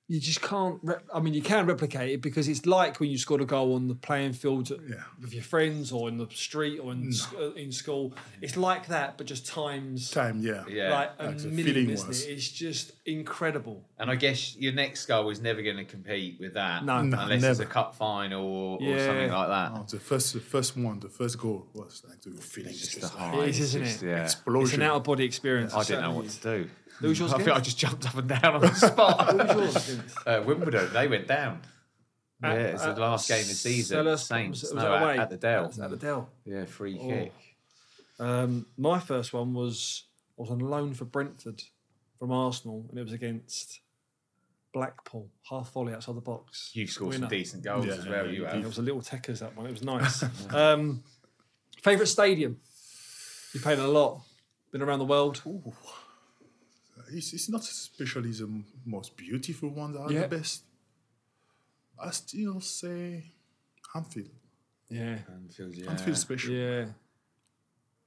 You 0.09 0.21
just 0.21 0.41
can't. 0.41 0.79
Rep- 0.85 1.03
I 1.13 1.19
mean, 1.19 1.35
you 1.35 1.43
can 1.43 1.67
replicate 1.67 2.11
it 2.13 2.23
because 2.23 2.47
it's 2.47 2.65
like 2.65 3.01
when 3.01 3.11
you 3.11 3.19
scored 3.19 3.41
a 3.41 3.45
goal 3.45 3.75
on 3.75 3.89
the 3.89 3.97
playing 3.97 4.35
field 4.35 4.71
Yeah. 4.71 4.99
with 5.21 5.35
your 5.35 5.43
friends 5.43 5.91
or 5.91 6.09
in 6.09 6.17
the 6.17 6.29
street 6.31 6.79
or 6.79 6.93
in, 6.93 7.13
sc- 7.13 7.35
uh, 7.35 7.51
in 7.55 7.73
school. 7.73 8.15
It's 8.41 8.57
like 8.57 8.87
that, 8.87 9.19
but 9.19 9.27
just 9.27 9.47
times 9.49 10.13
Time, 10.13 10.41
yeah. 10.43 10.63
Yeah. 10.69 10.91
like 10.93 11.11
a 11.19 11.27
Like 11.27 11.37
million, 11.43 11.65
feeling 11.65 11.91
isn't 11.91 12.07
was. 12.07 12.25
it? 12.25 12.31
It's 12.31 12.49
just 12.49 12.93
incredible. 13.05 13.83
And 13.99 14.09
I 14.09 14.15
guess 14.15 14.57
your 14.57 14.73
next 14.75 15.07
goal 15.07 15.29
is 15.31 15.41
never 15.41 15.61
going 15.61 15.79
to 15.79 15.85
compete 15.85 16.39
with 16.39 16.55
that, 16.55 16.85
No. 16.85 17.03
No, 17.03 17.19
unless 17.23 17.43
it's 17.43 17.59
a 17.61 17.67
cup 17.67 17.97
final 17.97 18.45
or, 18.47 18.79
or 18.81 18.99
something 19.01 19.31
like 19.33 19.49
that. 19.49 19.73
Oh, 19.75 19.87
the 19.91 19.99
first, 19.99 20.35
the 20.35 20.41
first 20.41 20.77
one, 20.77 21.01
the 21.01 21.09
first 21.09 21.37
goal 21.37 21.67
was 21.75 22.05
like 22.09 22.21
the 22.21 22.31
feeling. 22.41 22.71
It's 22.71 22.85
It's 22.85 22.89
just 22.95 23.01
just 23.01 23.13
the 23.15 23.19
high. 23.19 23.43
It 23.43 23.49
is, 23.49 23.61
isn't 23.61 23.85
just- 23.85 24.03
it? 24.05 24.07
Yeah. 24.09 24.25
It's 24.25 24.73
an 24.75 24.83
out 24.83 24.97
of 24.99 25.03
body 25.03 25.25
experience. 25.25 25.75
I 25.75 25.83
didn't 25.83 26.03
know 26.03 26.13
what 26.13 26.29
to 26.29 26.41
do. 26.41 26.71
Who 27.01 27.09
was 27.09 27.19
yours 27.19 27.33
I 27.33 27.39
think? 27.39 27.51
I 27.51 27.61
just 27.61 27.79
jumped 27.79 28.07
up 28.07 28.15
and 28.17 28.29
down 28.29 28.45
on 28.55 28.61
the 28.63 28.75
spot. 28.75 29.31
Who 29.31 29.59
was 29.59 29.89
yours 29.89 30.15
uh, 30.27 30.43
Wimbledon, 30.47 30.93
they 30.93 31.09
went 31.09 31.27
down. 31.27 31.61
Yeah, 32.43 32.53
At- 32.53 32.59
it's 32.61 32.83
the 32.83 32.91
at 32.91 32.99
last 32.99 33.29
game 33.29 33.41
of 33.41 33.49
the 33.49 33.55
season. 33.55 33.99
Selhurst- 34.05 34.27
Saints, 34.27 34.63
was 34.63 34.71
it- 34.71 34.75
was 34.75 34.85
no, 34.85 34.93
it 34.93 34.97
at- 34.97 35.03
away? 35.03 35.19
at 35.19 35.31
the 35.31 35.37
Dell. 35.37 35.65
At 35.83 35.91
the 35.91 35.97
Dell. 35.97 36.29
Yeah, 36.45 36.65
free 36.65 36.99
Oh. 37.01 37.09
kick. 37.09 37.33
Um, 38.19 38.67
my 38.79 38.99
first 38.99 39.33
one 39.33 39.53
was 39.55 40.05
I 40.39 40.43
was 40.43 40.51
on 40.51 40.59
loan 40.59 40.95
for 40.95 41.05
Brentford 41.05 41.63
from 42.19 42.33
Arsenal, 42.33 42.87
and 42.91 42.99
it 42.99 43.03
was 43.03 43.13
against 43.13 43.81
Blackpool, 44.73 45.29
half 45.49 45.73
volley 45.73 45.95
outside 45.95 46.17
the 46.17 46.21
box. 46.21 46.71
You 46.75 46.87
scored 46.87 47.13
some 47.15 47.23
Winner. 47.23 47.31
decent 47.31 47.63
goals 47.63 47.87
Yeah, 47.87 47.93
as 47.95 48.07
well. 48.07 48.25
yeah, 48.27 48.31
you 48.31 48.39
you 48.41 48.47
It 48.47 48.53
have. 48.55 48.65
was 48.67 48.79
a 48.79 48.83
little 48.83 49.01
techers 49.01 49.39
that 49.41 49.57
one. 49.57 49.67
It 49.67 49.73
was 49.73 49.83
nice. 49.83 50.23
um, 50.55 51.03
favorite 51.83 52.07
stadium? 52.07 52.59
You 53.55 53.61
played 53.61 53.79
a 53.79 53.87
lot. 53.89 54.21
Been 54.73 54.83
around 54.83 54.99
the 54.99 55.05
world. 55.07 55.41
It's, 57.13 57.33
it's 57.33 57.49
not 57.49 57.63
especially 57.63 58.31
the 58.33 58.49
most 58.85 59.17
beautiful 59.17 59.71
ones 59.71 59.95
that 59.97 60.03
are 60.03 60.13
Yeah. 60.13 60.27
the 60.27 60.37
best. 60.39 60.63
I 61.99 62.11
still 62.11 62.61
say 62.61 63.25
Anfield. 63.95 64.31
Yeah, 64.89 65.19
Anfield, 65.33 65.75
yeah. 65.75 65.91
Anfield 65.91 66.17
special. 66.19 66.53
yeah. 66.55 66.87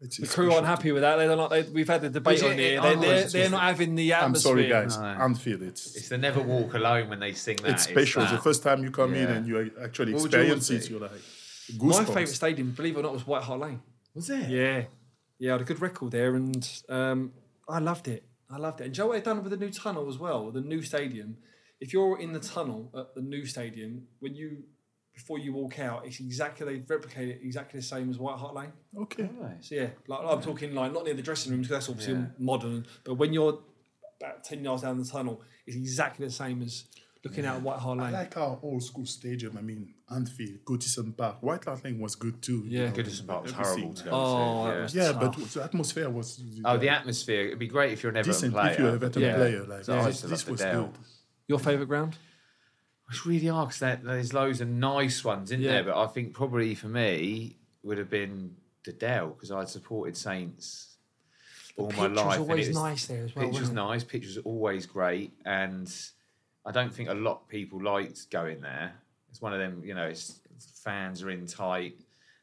It's, 0.02 0.16
The 0.16 0.28
crew 0.28 0.54
aren't 0.54 0.66
happy 0.66 0.94
with 0.94 1.02
that. 1.02 1.18
They 1.18 1.28
don't 1.28 1.38
like. 1.38 1.50
They, 1.50 1.72
we've 1.74 1.88
had 1.88 2.00
the 2.02 2.10
debate 2.10 2.42
Well, 2.42 2.52
on 2.52 2.58
here. 2.58 2.82
They, 2.82 2.88
I'm 2.88 3.02
they're, 3.02 3.22
just- 3.24 3.34
they're 3.34 3.50
not 3.50 3.64
having 3.64 3.96
the 3.96 4.14
atmosphere. 4.14 4.52
I'm 4.54 4.58
sorry, 4.58 4.70
guys. 4.70 4.98
No. 4.98 5.04
Anfield, 5.04 5.62
it's 5.64 5.96
It's 5.98 6.08
the 6.08 6.18
Never 6.18 6.42
Walk 6.42 6.74
Alone 6.74 7.10
when 7.10 7.20
they 7.20 7.34
sing 7.34 7.58
that. 7.64 7.72
it's 7.72 7.84
special. 7.84 8.22
that. 8.22 8.32
The 8.32 8.38
first 8.42 8.64
time 8.64 8.82
you 8.82 8.92
come 8.92 9.14
in 9.14 9.28
and 9.30 9.46
you 9.46 9.72
actually 9.84 10.14
What 10.14 10.24
experience 10.26 10.70
yours 10.70 10.86
it, 10.86 10.90
you're 10.90 11.02
like 11.02 11.12
My 11.82 12.06
favourite 12.06 12.30
stadium, 12.30 12.72
believe 12.72 12.96
it 12.96 13.00
or 13.00 13.04
not, 13.04 13.12
was 13.14 13.28
White 13.28 13.44
Hart 13.44 13.60
Lane. 13.60 13.82
Was 14.16 14.30
it? 14.30 14.48
Yeah, 14.50 14.84
yeah, 15.38 15.52
I 15.52 15.54
had 15.56 15.62
a 15.62 15.66
good 15.66 15.82
record 15.82 16.12
there, 16.12 16.34
and 16.36 16.66
um, 16.88 17.34
I 17.68 17.80
loved 17.80 18.08
it. 18.08 18.24
I 18.52 18.58
loved 18.58 18.82
it. 18.82 18.86
And 18.86 18.94
Joe, 18.94 19.08
what 19.08 19.14
they've 19.14 19.24
done 19.24 19.44
with 19.44 19.52
the 19.52 19.58
new 19.58 19.72
tunnel 19.72 20.10
as 20.10 20.18
well, 20.18 20.46
with 20.46 20.56
the 20.56 20.62
new 20.62 20.82
stadium. 20.82 21.38
If 21.80 21.94
you're 21.94 22.20
in 22.20 22.34
the 22.34 22.40
tunnel 22.40 22.92
at 22.98 23.16
the 23.16 23.22
new 23.22 23.46
stadium, 23.46 24.08
when 24.20 24.36
you 24.36 24.64
before 25.14 25.38
you 25.38 25.52
walk 25.54 25.80
out, 25.80 26.06
it's 26.06 26.20
exactly 26.22 26.66
they've 26.66 26.86
replicated 26.86 27.30
it 27.30 27.40
exactly 27.44 27.80
the 27.80 27.86
same 27.86 28.10
as 28.10 28.18
White 28.18 28.38
Hart 28.38 28.56
Lane. 28.56 28.72
Okay. 28.98 29.30
So 29.62 29.76
yeah, 29.76 29.88
like 30.08 30.20
I'm 30.26 30.42
talking 30.42 30.74
like 30.74 30.94
not 30.94 31.04
near 31.06 31.14
the 31.14 31.22
dressing 31.22 31.52
rooms 31.52 31.68
because 31.68 31.86
that's 31.86 31.90
obviously 31.90 32.14
Yeah. 32.16 32.28
modern, 32.38 32.86
but 33.04 33.16
when 33.16 33.34
you're 33.34 33.60
about 34.22 34.44
ten 34.44 34.64
yards 34.64 34.82
down 34.84 34.98
the 34.98 35.06
tunnel, 35.06 35.42
it's 35.68 35.76
exactly 35.76 36.26
the 36.26 36.32
same 36.32 36.62
as 36.62 36.86
looking 37.24 37.46
out 37.46 37.58
at 37.58 37.62
White 37.64 37.80
Hart 37.80 38.00
I 38.00 38.04
Lane. 38.04 38.14
like 38.14 38.38
our 38.38 38.58
old 38.64 38.82
school 38.84 39.06
stadium. 39.06 39.58
I 39.58 39.62
mean, 39.62 39.94
Anfield, 40.10 40.60
Goodison 40.66 41.16
Park, 41.18 41.44
White 41.44 41.66
Hart 41.66 41.84
Lane 41.84 42.00
was 42.00 42.16
good 42.16 42.42
too. 42.42 42.64
you 42.66 42.80
Yeah. 42.80 42.86
know, 42.90 42.96
Goodison 42.96 43.28
Park 43.28 43.44
was 43.44 43.52
everything. 43.54 43.74
horrible 43.76 43.94
to 43.96 44.04
go 44.06 44.10
Oh, 44.14 44.68
to. 44.70 44.76
yeah. 44.78 44.82
was- 44.84 44.96
Yeah, 44.96 45.12
but 45.14 45.36
the 45.36 45.64
atmosphere 45.64 46.10
was 46.10 46.42
Oh, 46.64 46.78
the 46.78 46.90
atmosphere. 46.90 47.48
It'd 47.48 47.60
be 47.60 47.68
great 47.68 47.92
if 47.94 48.04
you're 48.04 48.10
an 48.12 48.18
Everton 48.18 48.34
decent 48.34 48.54
player. 48.54 48.72
if 48.72 48.80
you're 48.80 48.96
a 48.96 48.98
veteran 48.98 49.26
Yeah. 49.26 49.36
player. 49.36 49.66
Like 49.66 49.84
So 49.84 49.98
I 50.00 50.06
this, 50.06 50.22
this 50.22 50.48
was 50.48 50.60
Dell. 50.62 50.86
good. 50.88 50.98
Your 51.48 51.60
favourite 51.60 51.88
ground? 51.88 52.18
It's 53.12 53.26
really 53.26 53.48
hard 53.48 53.70
because 53.70 54.00
there's 54.04 54.34
loads 54.34 54.62
of 54.62 54.68
nice 54.70 55.24
ones 55.24 55.52
in 55.52 55.62
Yeah. 55.62 55.72
there, 55.72 55.84
but 55.86 55.98
I 56.02 56.08
think 56.08 56.34
probably 56.34 56.76
for 56.76 56.88
me 56.88 57.58
would 57.84 57.98
have 57.98 58.10
been 58.10 58.56
the 58.86 58.94
Dell 58.94 59.30
because 59.30 59.52
I'd 59.52 59.68
supported 59.68 60.16
Saints 60.16 60.96
all 61.76 61.88
my 61.92 62.08
Pitch 62.08 62.18
life. 62.18 62.26
was 62.28 62.38
always 62.38 62.66
it 62.68 62.70
was- 62.70 62.78
nice 62.78 63.08
there 63.08 63.24
as 63.26 63.36
well. 63.36 63.50
Pitch 63.50 63.60
was 63.60 63.72
nice. 63.72 64.04
Pitch 64.04 64.26
was 64.26 64.38
always 64.40 64.86
great, 64.86 65.34
and 65.44 65.92
I 66.66 66.72
don't 66.72 66.94
think 66.94 67.10
a 67.10 67.14
lot 67.14 67.42
of 67.42 67.48
people 67.48 67.82
liked 67.84 68.30
going 68.30 68.62
there. 68.62 68.94
It's 69.30 69.42
one 69.42 69.54
of 69.54 69.60
them, 69.60 69.82
you 69.84 69.94
know. 69.96 70.06
It's 70.06 70.40
fans 70.84 71.24
are 71.24 71.30
in 71.30 71.46
tight, 71.46 71.96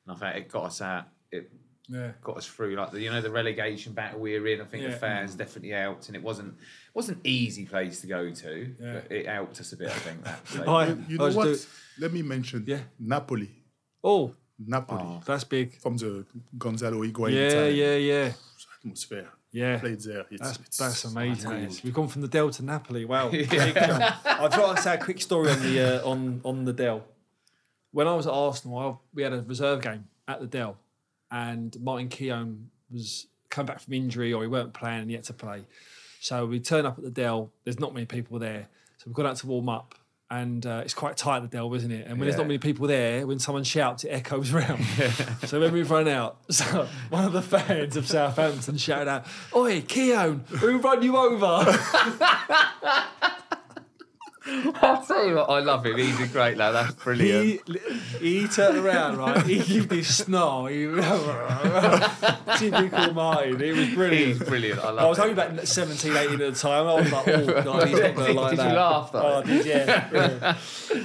and 0.06 0.16
I 0.16 0.18
think 0.32 0.44
it 0.46 0.48
got 0.50 0.64
us 0.64 0.80
out. 0.80 1.04
It 1.30 1.50
Yeah. 1.88 2.12
got 2.22 2.36
us 2.36 2.46
through 2.46 2.74
like 2.76 2.90
the 2.92 3.00
you 3.00 3.10
know 3.10 3.20
the 3.20 3.30
relegation 3.30 3.92
battle 3.92 4.20
we 4.20 4.38
were 4.38 4.46
in. 4.48 4.60
I 4.60 4.64
think 4.64 4.82
Yeah. 4.82 4.90
the 4.90 4.96
fans 4.96 5.34
mm. 5.34 5.38
definitely 5.38 5.70
helped, 5.70 6.08
and 6.08 6.16
it 6.16 6.22
wasn't 6.22 6.56
wasn't 6.94 7.18
easy 7.24 7.66
place 7.66 8.00
to 8.00 8.06
go 8.06 8.30
to, 8.30 8.74
Yeah. 8.80 8.92
but 8.94 9.12
it 9.12 9.26
helped 9.26 9.60
us 9.60 9.72
a 9.72 9.76
bit. 9.76 9.88
I 9.88 9.98
think 10.06 10.24
that. 10.24 10.44
place. 10.44 10.68
I, 10.68 10.86
You 11.10 11.18
know 11.18 11.24
was 11.26 11.36
what? 11.36 11.44
do- 11.44 11.58
Let 11.98 12.12
me 12.12 12.22
mention 12.22 12.64
Yeah. 12.66 12.80
Napoli. 12.98 13.50
oh, 14.02 14.34
Napoli 14.58 15.20
that's 15.26 15.44
big. 15.44 15.78
from 15.80 15.96
the 15.98 16.24
Gonzalo 16.56 17.02
Higuain 17.04 17.32
Yeah, 17.34 17.50
time. 17.50 17.74
yeah, 17.74 17.96
yeah, 17.96 18.32
Atmosphere. 18.80 19.28
Yeah. 19.52 19.78
Played 19.78 20.00
there. 20.00 20.26
It's, 20.30 20.42
That's, 20.42 20.58
it's, 20.58 20.76
that's 20.78 21.04
amazing. 21.04 21.50
cool. 21.50 21.76
We've 21.84 21.94
gone 21.94 22.08
from 22.08 22.22
the 22.22 22.28
Dell 22.28 22.50
to 22.50 22.64
Napoli. 22.64 23.04
Wow. 23.04 23.30
Big. 23.30 23.52
I've 23.54 24.50
got 24.50 24.76
to 24.76 24.82
say 24.82 24.94
a 24.94 24.98
quick 24.98 25.20
story 25.20 25.50
on 25.50 25.62
the 25.62 26.02
uh, 26.02 26.08
on 26.08 26.40
on 26.44 26.64
the 26.64 26.72
Dell. 26.72 27.04
When 27.92 28.06
I 28.06 28.14
was 28.14 28.26
at 28.26 28.32
Arsenal, 28.32 28.78
I, 28.78 28.94
we 29.14 29.22
had 29.22 29.32
a 29.32 29.42
reserve 29.42 29.80
game 29.82 30.08
at 30.28 30.40
the 30.40 30.46
Dell, 30.46 30.76
and 31.30 31.74
Martin 31.80 32.08
Keown 32.08 32.70
was 32.90 33.26
coming 33.48 33.66
back 33.68 33.80
from 33.80 33.94
injury 33.94 34.32
or 34.32 34.42
he 34.42 34.48
weren't 34.48 34.74
playing 34.74 35.02
and 35.02 35.10
he 35.10 35.16
had 35.16 35.24
to 35.24 35.32
play. 35.32 35.64
So 36.20 36.44
we 36.46 36.60
turn 36.60 36.84
up 36.84 36.98
at 36.98 37.04
the 37.04 37.10
Dell. 37.10 37.52
There's 37.64 37.80
not 37.80 37.94
many 37.94 38.06
people 38.06 38.38
there, 38.38 38.68
so 38.98 39.04
we've 39.06 39.14
gone 39.14 39.26
out 39.26 39.36
to 39.36 39.46
warm 39.46 39.68
up. 39.68 39.94
And 40.28 40.66
uh, 40.66 40.82
it's 40.84 40.94
quite 40.94 41.16
tight 41.16 41.36
at 41.36 41.42
the 41.42 41.48
Dell, 41.48 41.72
isn't 41.72 41.90
it? 41.90 42.06
And 42.08 42.18
when 42.18 42.26
there's 42.26 42.36
not 42.36 42.48
many 42.48 42.58
people 42.58 42.88
there, 42.88 43.24
when 43.26 43.38
someone 43.38 43.62
shouts, 43.62 44.02
it 44.02 44.08
echoes 44.08 44.52
around. 44.52 44.84
so 45.44 45.60
when 45.60 45.72
we've 45.72 45.88
run 45.88 46.08
out, 46.08 46.38
so 46.50 46.88
one 47.10 47.24
of 47.24 47.32
the 47.32 47.42
fans 47.42 47.96
of 47.96 48.08
Southampton 48.08 48.76
shouted 48.76 49.08
out, 49.08 49.24
"Oi, 49.54 49.82
Keown, 49.82 50.44
who 50.48 50.78
run 50.78 51.02
you 51.02 51.16
over?" 51.16 51.64
I'll 54.48 55.04
tell 55.04 55.26
you 55.26 55.34
what, 55.36 55.50
I 55.50 55.60
love 55.60 55.84
him. 55.84 55.96
He's 55.96 56.20
a 56.20 56.26
great 56.28 56.56
lad. 56.56 56.72
That's 56.72 56.94
brilliant. 56.94 57.60
he, 58.20 58.40
he 58.40 58.48
turned 58.48 58.78
around, 58.78 59.18
right? 59.18 59.44
He 59.44 59.58
gave 59.58 59.88
this 59.88 60.18
snarl. 60.18 60.66
He, 60.66 60.84
typical 62.58 63.14
Martin. 63.14 63.60
It 63.60 63.74
was 63.76 63.88
brilliant. 63.90 64.26
He's 64.26 64.38
brilliant. 64.38 64.46
brilliant. 64.48 64.80
I 64.80 64.90
love 64.90 64.98
I 64.98 65.08
was 65.08 65.18
him. 65.18 65.22
only 65.22 65.32
about 65.34 65.66
17, 65.66 66.16
18 66.16 66.32
at 66.34 66.38
the 66.38 66.52
time. 66.52 66.86
I 66.86 66.94
was 66.94 67.12
like, 67.12 67.28
oh, 67.28 67.46
God, 67.62 67.88
he's 67.88 68.00
not 68.00 68.14
going 68.14 68.34
to 68.34 68.40
like 68.40 68.50
Did 68.50 68.58
you 68.58 68.64
that. 68.64 68.74
laugh, 68.76 69.12
though? 69.12 69.22
Oh, 69.22 69.38
I 69.40 69.42
did, 69.42 69.66
yeah. 69.66 70.56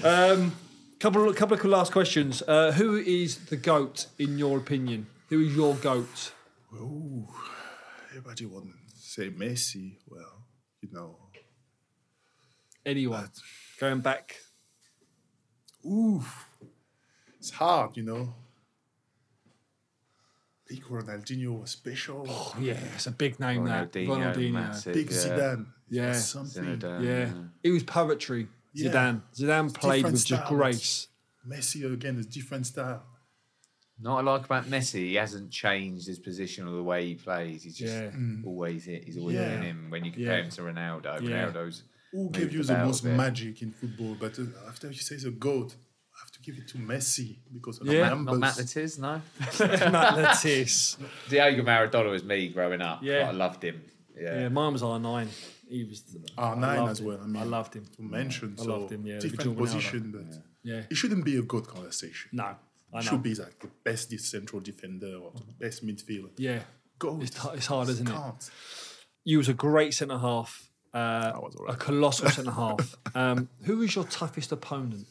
yeah. 0.04 0.08
Um, 0.08 0.56
couple, 1.00 1.28
of, 1.30 1.36
couple 1.36 1.58
of 1.58 1.66
last 1.66 1.92
questions. 1.92 2.44
Uh, 2.48 2.72
who 2.74 2.96
is 2.96 3.46
the 3.46 3.58
GOAT 3.58 4.08
in 4.20 4.38
your 4.38 4.58
opinion? 4.58 5.08
Who 5.30 5.42
is 5.42 5.56
your 5.56 5.76
GOAT? 5.76 6.34
Ooh, 6.74 7.28
everybody 8.12 8.46
want 8.46 8.66
to 8.68 8.72
say 8.96 9.30
Messi. 9.30 9.98
Well, 10.08 10.46
you 10.82 10.90
know, 10.92 11.18
Anyone? 12.86 13.30
Going 13.80 14.02
back 14.02 14.38
Oof. 15.86 16.48
It's 17.40 17.50
hard, 17.50 17.98
you 17.98 18.04
know. 18.04 18.36
Big 20.68 20.84
Ronaldinho 20.86 21.60
was 21.62 21.72
special. 21.72 22.26
Oh, 22.30 22.56
yeah, 22.60 22.78
it's 22.96 23.08
a 23.08 23.12
big 23.12 23.40
name. 23.40 23.66
That 23.66 23.92
Ronaldinho, 23.92 24.08
Ronaldinho. 24.08 24.52
massive. 24.52 24.94
Big 24.94 25.10
yeah. 25.12 25.18
Zidane. 25.18 25.66
Yeah. 25.90 26.14
Something. 26.14 26.64
Zinedine, 26.80 27.04
Yeah, 27.04 27.34
it 27.64 27.72
was 27.72 27.84
poetry. 27.84 28.48
Yeah. 28.74 28.92
Zidane. 28.92 29.22
Zidane 29.36 29.74
played 29.74 29.96
different 29.98 30.14
with 30.14 30.26
just 30.26 30.46
grace. 30.48 31.08
Messi 31.48 31.92
again 31.92 32.18
is 32.18 32.28
different 32.28 32.68
style. 32.68 33.04
Not 34.00 34.20
I 34.20 34.22
like 34.22 34.46
about 34.46 34.66
Messi, 34.66 35.00
he 35.08 35.16
hasn't 35.16 35.52
changed 35.52 36.08
his 36.08 36.20
position 36.20 36.68
or 36.68 36.72
the 36.76 36.84
way 36.84 37.08
he 37.08 37.16
plays. 37.16 37.64
He's 37.64 37.76
just 37.78 37.94
Yeah. 37.94 38.12
Mm. 38.12 38.46
always 38.46 38.88
it. 38.88 39.04
He's 39.04 39.18
always 39.18 39.36
Yeah. 39.36 39.52
in 39.58 39.62
him. 39.64 39.90
When 39.90 40.06
you 40.06 40.12
compare 40.12 40.38
Yeah. 40.38 40.44
him 40.46 40.50
to 40.52 40.62
Ronaldo, 40.62 41.22
Yeah. 41.22 41.52
Ronaldo's 41.52 41.84
Who 42.12 42.24
moved 42.24 42.36
gave 42.36 42.54
you 42.54 42.64
the 42.64 42.78
most 42.78 43.04
bit. 43.04 43.16
magic 43.16 43.62
in 43.62 43.72
football? 43.72 44.16
But 44.20 44.38
uh, 44.40 44.44
after 44.68 44.88
you 44.88 44.94
say 44.96 45.16
the 45.18 45.32
GOAT, 45.32 45.76
I 46.16 46.20
have 46.24 46.32
to 46.32 46.42
give 46.42 46.58
it 46.58 46.68
to 46.70 46.78
Messi 46.78 47.38
because 47.54 47.80
of 47.80 47.88
Yeah. 47.88 48.10
the 48.10 48.16
Not 48.16 48.16
numbers. 48.26 48.40
Matt 48.40 48.58
Le 48.58 48.64
Tissier, 48.64 49.00
no. 49.00 49.22
Matt 49.92 50.18
Le 50.18 50.24
Tissier. 50.28 50.98
Diego 51.30 51.64
Maradona 51.64 52.12
was 52.12 52.24
me 52.24 52.50
growing 52.50 52.82
up. 52.82 53.00
Yeah. 53.02 53.30
I 53.30 53.32
loved 53.32 53.64
him. 53.64 53.82
Yeah. 54.20 54.40
Yeah, 54.42 54.50
mine 54.50 54.74
was 54.74 54.82
R9. 54.82 55.28
He 55.70 55.86
was 55.86 56.04
I 56.38 56.54
R9 56.54 56.90
as 56.90 57.02
well. 57.02 57.20
I, 57.24 57.26
mean, 57.28 57.42
I 57.42 57.46
loved 57.46 57.74
him. 57.76 57.86
To 57.96 58.02
mention, 58.02 58.56
I 58.60 58.64
so 58.64 58.70
loved 58.70 58.92
him, 58.92 59.06
yeah, 59.06 59.20
different 59.20 59.58
position, 59.58 60.12
but 60.12 60.38
Yeah. 60.64 60.82
it 60.90 60.96
shouldn't 60.96 61.24
be 61.24 61.38
a 61.38 61.42
good 61.42 61.66
conversation. 61.66 62.30
No, 62.34 62.56
I 62.94 63.00
It 63.00 63.04
should 63.06 63.24
be 63.24 63.34
like 63.36 63.58
the 63.60 63.70
best 63.86 64.12
central 64.20 64.60
defender 64.62 65.16
or 65.16 65.32
the 65.34 65.66
best 65.66 65.86
midfielder. 65.86 66.32
Yeah. 66.38 66.60
Go. 67.00 67.20
It's, 67.22 67.32
t- 67.32 67.50
it's 67.54 67.68
hard, 67.68 67.88
isn't 67.88 68.08
it? 68.08 68.12
Can't. 68.12 68.50
You 69.24 69.38
was 69.38 69.48
a 69.48 69.54
great 69.54 69.94
centre 69.94 70.18
half. 70.20 70.68
Uh, 70.94 71.32
was 71.42 71.56
all 71.56 71.68
a 71.70 71.76
colossal 71.76 72.30
centre 72.30 72.52
half. 72.52 72.96
Um, 73.16 73.48
who 73.64 73.78
was 73.78 73.96
your 73.96 74.04
toughest 74.06 74.52
opponent? 74.52 75.08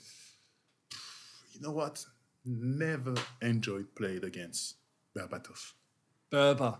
You 1.53 1.61
know 1.63 1.71
what? 1.73 2.05
Never 2.45 3.15
enjoyed 3.43 3.95
playing 3.95 4.25
against 4.25 4.77
Berbatov. 5.17 5.73
Berber. 6.31 6.79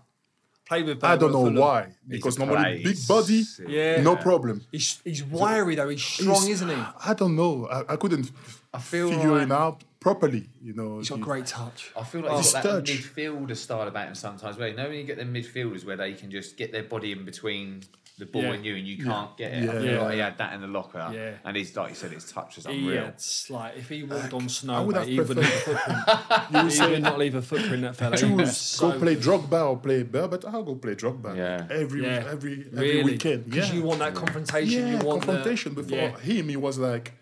Played 0.67 0.85
with 0.85 0.99
Berber. 0.99 1.13
I 1.13 1.17
don't 1.17 1.31
know 1.31 1.39
Fulham. 1.41 1.55
why. 1.55 1.95
Because 2.07 2.37
normally 2.39 2.81
plays. 2.81 2.83
big 2.83 3.07
body, 3.07 3.43
Yeah. 3.67 4.01
no 4.01 4.15
problem. 4.15 4.65
He's, 4.71 5.01
he's 5.03 5.23
wiry 5.23 5.75
though. 5.75 5.89
He's 5.89 6.03
strong, 6.03 6.35
He's- 6.43 6.61
isn't 6.61 6.69
he? 6.69 6.75
I 7.05 7.13
don't 7.13 7.35
know. 7.35 7.67
I, 7.67 7.93
I 7.93 7.95
couldn't 7.97 8.31
I 8.73 8.79
feel 8.79 9.09
figure 9.09 9.31
like- 9.33 9.43
it 9.47 9.51
out 9.51 9.83
properly. 9.99 10.49
You 10.61 10.73
know, 10.73 10.99
He's 10.99 11.09
got 11.09 11.17
He- 11.17 11.21
great 11.23 11.45
touch. 11.47 11.91
I 11.97 12.03
feel 12.03 12.21
like 12.21 12.31
Oh, 12.31 12.37
he's 12.37 12.53
got 12.53 12.63
that 12.63 12.85
touch. 12.85 12.91
midfielder 12.91 13.57
style 13.57 13.87
about 13.87 14.07
him 14.07 14.15
sometimes. 14.15 14.57
Where 14.57 14.69
you 14.69 14.75
know 14.75 14.87
when 14.87 14.97
you 14.97 15.03
get 15.03 15.17
them 15.17 15.33
midfielders 15.33 15.85
where 15.85 15.97
they 15.97 16.13
can 16.13 16.31
just 16.31 16.55
get 16.57 16.71
their 16.71 16.83
body 16.83 17.11
in 17.11 17.25
between 17.25 17.83
the 18.21 18.25
ball 18.33 18.43
Yeah. 18.43 18.53
and 18.53 18.65
you, 18.65 18.73
and 18.79 18.87
you 18.91 18.97
can't 19.03 19.31
get 19.41 19.51
it. 19.51 19.57
I 19.57 19.65
Yeah. 19.65 19.71
feel 19.85 19.85
Yeah. 19.97 20.01
like 20.05 20.13
he 20.13 20.19
had 20.27 20.37
that 20.41 20.53
in 20.55 20.61
the 20.65 20.67
locker. 20.77 21.05
Yeah. 21.13 21.33
And 21.45 21.57
he's 21.57 21.75
like 21.75 21.89
you 21.89 21.95
said, 22.01 22.11
his 22.11 22.25
touch 22.35 22.55
was 22.57 22.65
He 22.65 22.77
unreal. 22.77 23.05
had 23.05 23.21
like 23.49 23.73
if 23.81 23.87
he 23.89 23.99
walked 24.03 24.33
on 24.39 24.43
I 24.43 24.47
snow, 24.47 24.83
would 24.85 24.95
mate, 24.95 24.99
have 25.01 25.07
he 25.09 25.19
wouldn't 25.19 25.39
leave 25.39 25.45
a 25.45 25.59
footprint. 25.67 26.71
he 26.77 26.81
would 26.91 27.01
not 27.09 27.19
leave 27.23 27.35
a 27.35 27.41
footprint. 27.41 27.81
That 27.81 27.95
fella. 27.95 28.15
He 28.15 28.21
choose 28.21 28.57
so 28.57 28.91
go 28.91 28.99
play 28.99 29.15
good. 29.15 29.23
Drogba 29.23 29.69
or 29.69 29.77
play 29.87 30.03
Berbat. 30.03 30.45
I'll 30.45 30.63
go 30.63 30.75
play 30.75 30.95
Drogba. 30.95 31.35
Yeah. 31.35 31.67
Every 31.69 32.03
Yeah. 32.03 32.25
every 32.35 32.55
every 32.71 32.89
Really? 32.89 33.03
weekend. 33.03 33.45
Because 33.49 33.69
Yeah. 33.69 33.75
you 33.75 33.83
want 33.83 33.99
that 33.99 34.13
confrontation. 34.13 34.79
yeah, 34.87 34.91
you 34.99 35.05
want 35.07 35.21
the- 35.21 35.25
confrontation. 35.27 35.73
Before 35.73 35.97
Yeah. 35.97 36.19
him, 36.19 36.49
he 36.49 36.57
was 36.57 36.77
like 36.77 37.13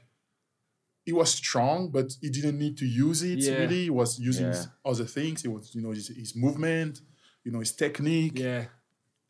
he 1.06 1.14
was 1.14 1.30
strong, 1.34 1.90
but 1.92 2.08
he 2.22 2.30
didn't 2.30 2.60
need 2.60 2.78
to 2.78 2.86
use 2.86 3.24
it. 3.24 3.40
Yeah. 3.40 3.54
Really, 3.62 3.84
he 3.86 3.90
was 3.90 4.20
using 4.20 4.48
Yeah. 4.48 4.66
other 4.86 5.06
things. 5.06 5.42
He 5.42 5.48
was, 5.48 5.74
you 5.74 5.82
know, 5.82 5.92
his, 5.92 6.08
his 6.10 6.36
movement, 6.36 7.02
you 7.44 7.52
know, 7.52 7.62
his 7.62 7.72
technique. 7.74 8.38
Yeah. 8.38 8.66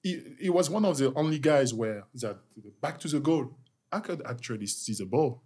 He, 0.01 0.21
he 0.39 0.49
was 0.49 0.69
one 0.69 0.85
of 0.85 0.97
the 0.97 1.13
only 1.15 1.39
guys 1.39 1.73
where 1.73 2.05
that 2.15 2.37
back 2.81 2.99
to 2.99 3.07
the 3.07 3.19
goal. 3.19 3.57
I 3.91 3.99
could 3.99 4.21
actually 4.25 4.67
see 4.67 4.93
the 4.93 5.05
ball. 5.05 5.43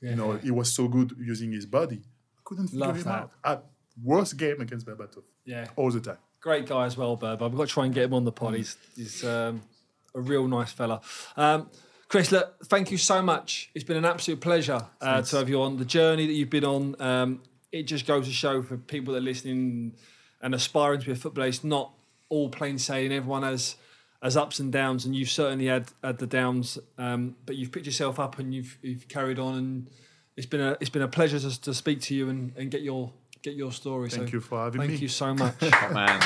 yeah. 0.00 0.10
You 0.10 0.16
know, 0.16 0.32
he 0.32 0.50
was 0.50 0.72
so 0.72 0.88
good 0.88 1.14
using 1.18 1.52
his 1.52 1.64
body. 1.66 2.02
I 2.38 2.40
couldn't 2.44 2.68
figure 2.68 2.86
Love 2.86 2.96
him 2.96 3.04
that. 3.04 3.10
out. 3.10 3.30
At 3.44 3.64
worst 4.02 4.36
game 4.36 4.60
against 4.60 4.86
Berbatov 4.86 5.22
yeah. 5.44 5.66
all 5.76 5.90
the 5.90 6.00
time. 6.00 6.18
Great 6.40 6.66
guy 6.66 6.84
as 6.84 6.96
well, 6.96 7.16
Berber. 7.16 7.48
We've 7.48 7.56
got 7.56 7.68
to 7.68 7.72
try 7.72 7.84
and 7.86 7.94
get 7.94 8.04
him 8.04 8.14
on 8.14 8.24
the 8.24 8.32
pod. 8.32 8.54
He's, 8.54 8.76
he's 8.96 9.24
um, 9.24 9.62
a 10.14 10.20
real 10.20 10.46
nice 10.46 10.72
fella. 10.72 11.00
Um, 11.36 11.70
Chris, 12.08 12.30
look, 12.30 12.66
thank 12.66 12.90
you 12.90 12.98
so 12.98 13.22
much. 13.22 13.70
It's 13.74 13.84
been 13.84 13.96
an 13.96 14.04
absolute 14.04 14.40
pleasure 14.40 14.84
uh, 15.00 15.22
to 15.22 15.36
have 15.36 15.48
you 15.48 15.62
on 15.62 15.78
the 15.78 15.84
journey 15.86 16.26
that 16.26 16.32
you've 16.32 16.50
been 16.50 16.64
on. 16.64 17.00
Um, 17.00 17.42
it 17.72 17.84
just 17.84 18.06
goes 18.06 18.26
to 18.26 18.32
show 18.32 18.62
for 18.62 18.76
people 18.76 19.14
that 19.14 19.20
are 19.20 19.22
listening 19.22 19.94
and 20.42 20.54
aspiring 20.54 21.00
to 21.00 21.06
be 21.06 21.12
a 21.12 21.16
footballer, 21.16 21.48
it's 21.48 21.64
not 21.64 21.92
all 22.28 22.50
plain 22.50 22.78
sailing. 22.78 23.12
Everyone 23.12 23.42
has 23.42 23.76
has 24.24 24.38
ups 24.38 24.58
and 24.58 24.72
downs, 24.72 25.04
and 25.04 25.14
you've 25.14 25.28
certainly 25.28 25.66
had, 25.66 25.86
had 26.02 26.18
the 26.18 26.26
downs. 26.26 26.78
Um, 26.96 27.36
but 27.44 27.56
you've 27.56 27.70
picked 27.70 27.84
yourself 27.84 28.18
up 28.18 28.38
and 28.38 28.54
you've 28.54 28.78
you've 28.80 29.06
carried 29.06 29.38
on, 29.38 29.54
and 29.54 29.90
it's 30.36 30.46
been 30.46 30.62
a 30.62 30.78
it's 30.80 30.90
been 30.90 31.02
a 31.02 31.08
pleasure 31.08 31.38
to, 31.38 31.60
to 31.60 31.74
speak 31.74 32.00
to 32.02 32.14
you 32.14 32.30
and, 32.30 32.56
and 32.56 32.70
get 32.70 32.80
your 32.80 33.12
get 33.42 33.54
your 33.54 33.70
story. 33.70 34.08
Thank 34.08 34.30
so 34.30 34.32
you 34.32 34.40
for 34.40 34.64
having 34.64 34.80
thank 34.80 34.92
me. 34.92 34.96
Thank 34.96 35.02
you 35.02 35.08
so 35.08 35.34
much. 35.34 35.58
Top 35.58 35.92
man. 35.92 36.20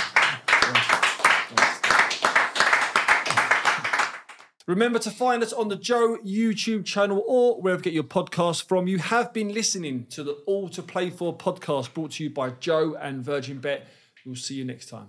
Remember 4.69 4.99
to 4.99 5.11
find 5.11 5.43
us 5.43 5.53
on 5.53 5.69
the 5.69 5.77
Joe 5.77 6.19
YouTube 6.25 6.85
channel 6.85 7.25
or 7.27 7.61
wherever 7.61 7.81
you 7.81 7.85
get 7.85 7.93
your 7.95 8.05
podcast 8.05 8.69
from. 8.69 8.87
You 8.87 8.99
have 8.99 9.33
been 9.33 9.53
listening 9.53 10.07
to 10.11 10.23
the 10.23 10.33
All 10.47 10.69
to 10.69 10.83
Play 10.83 11.09
For 11.09 11.37
podcast 11.37 11.95
brought 11.95 12.13
to 12.13 12.25
you 12.25 12.31
by 12.31 12.51
Joe 12.51 12.95
and 13.01 13.25
Virgin 13.25 13.61
Bet. 13.61 13.89
We'll 14.27 14.37
see 14.37 14.57
you 14.57 14.67
next 14.67 14.91
time. 14.91 15.09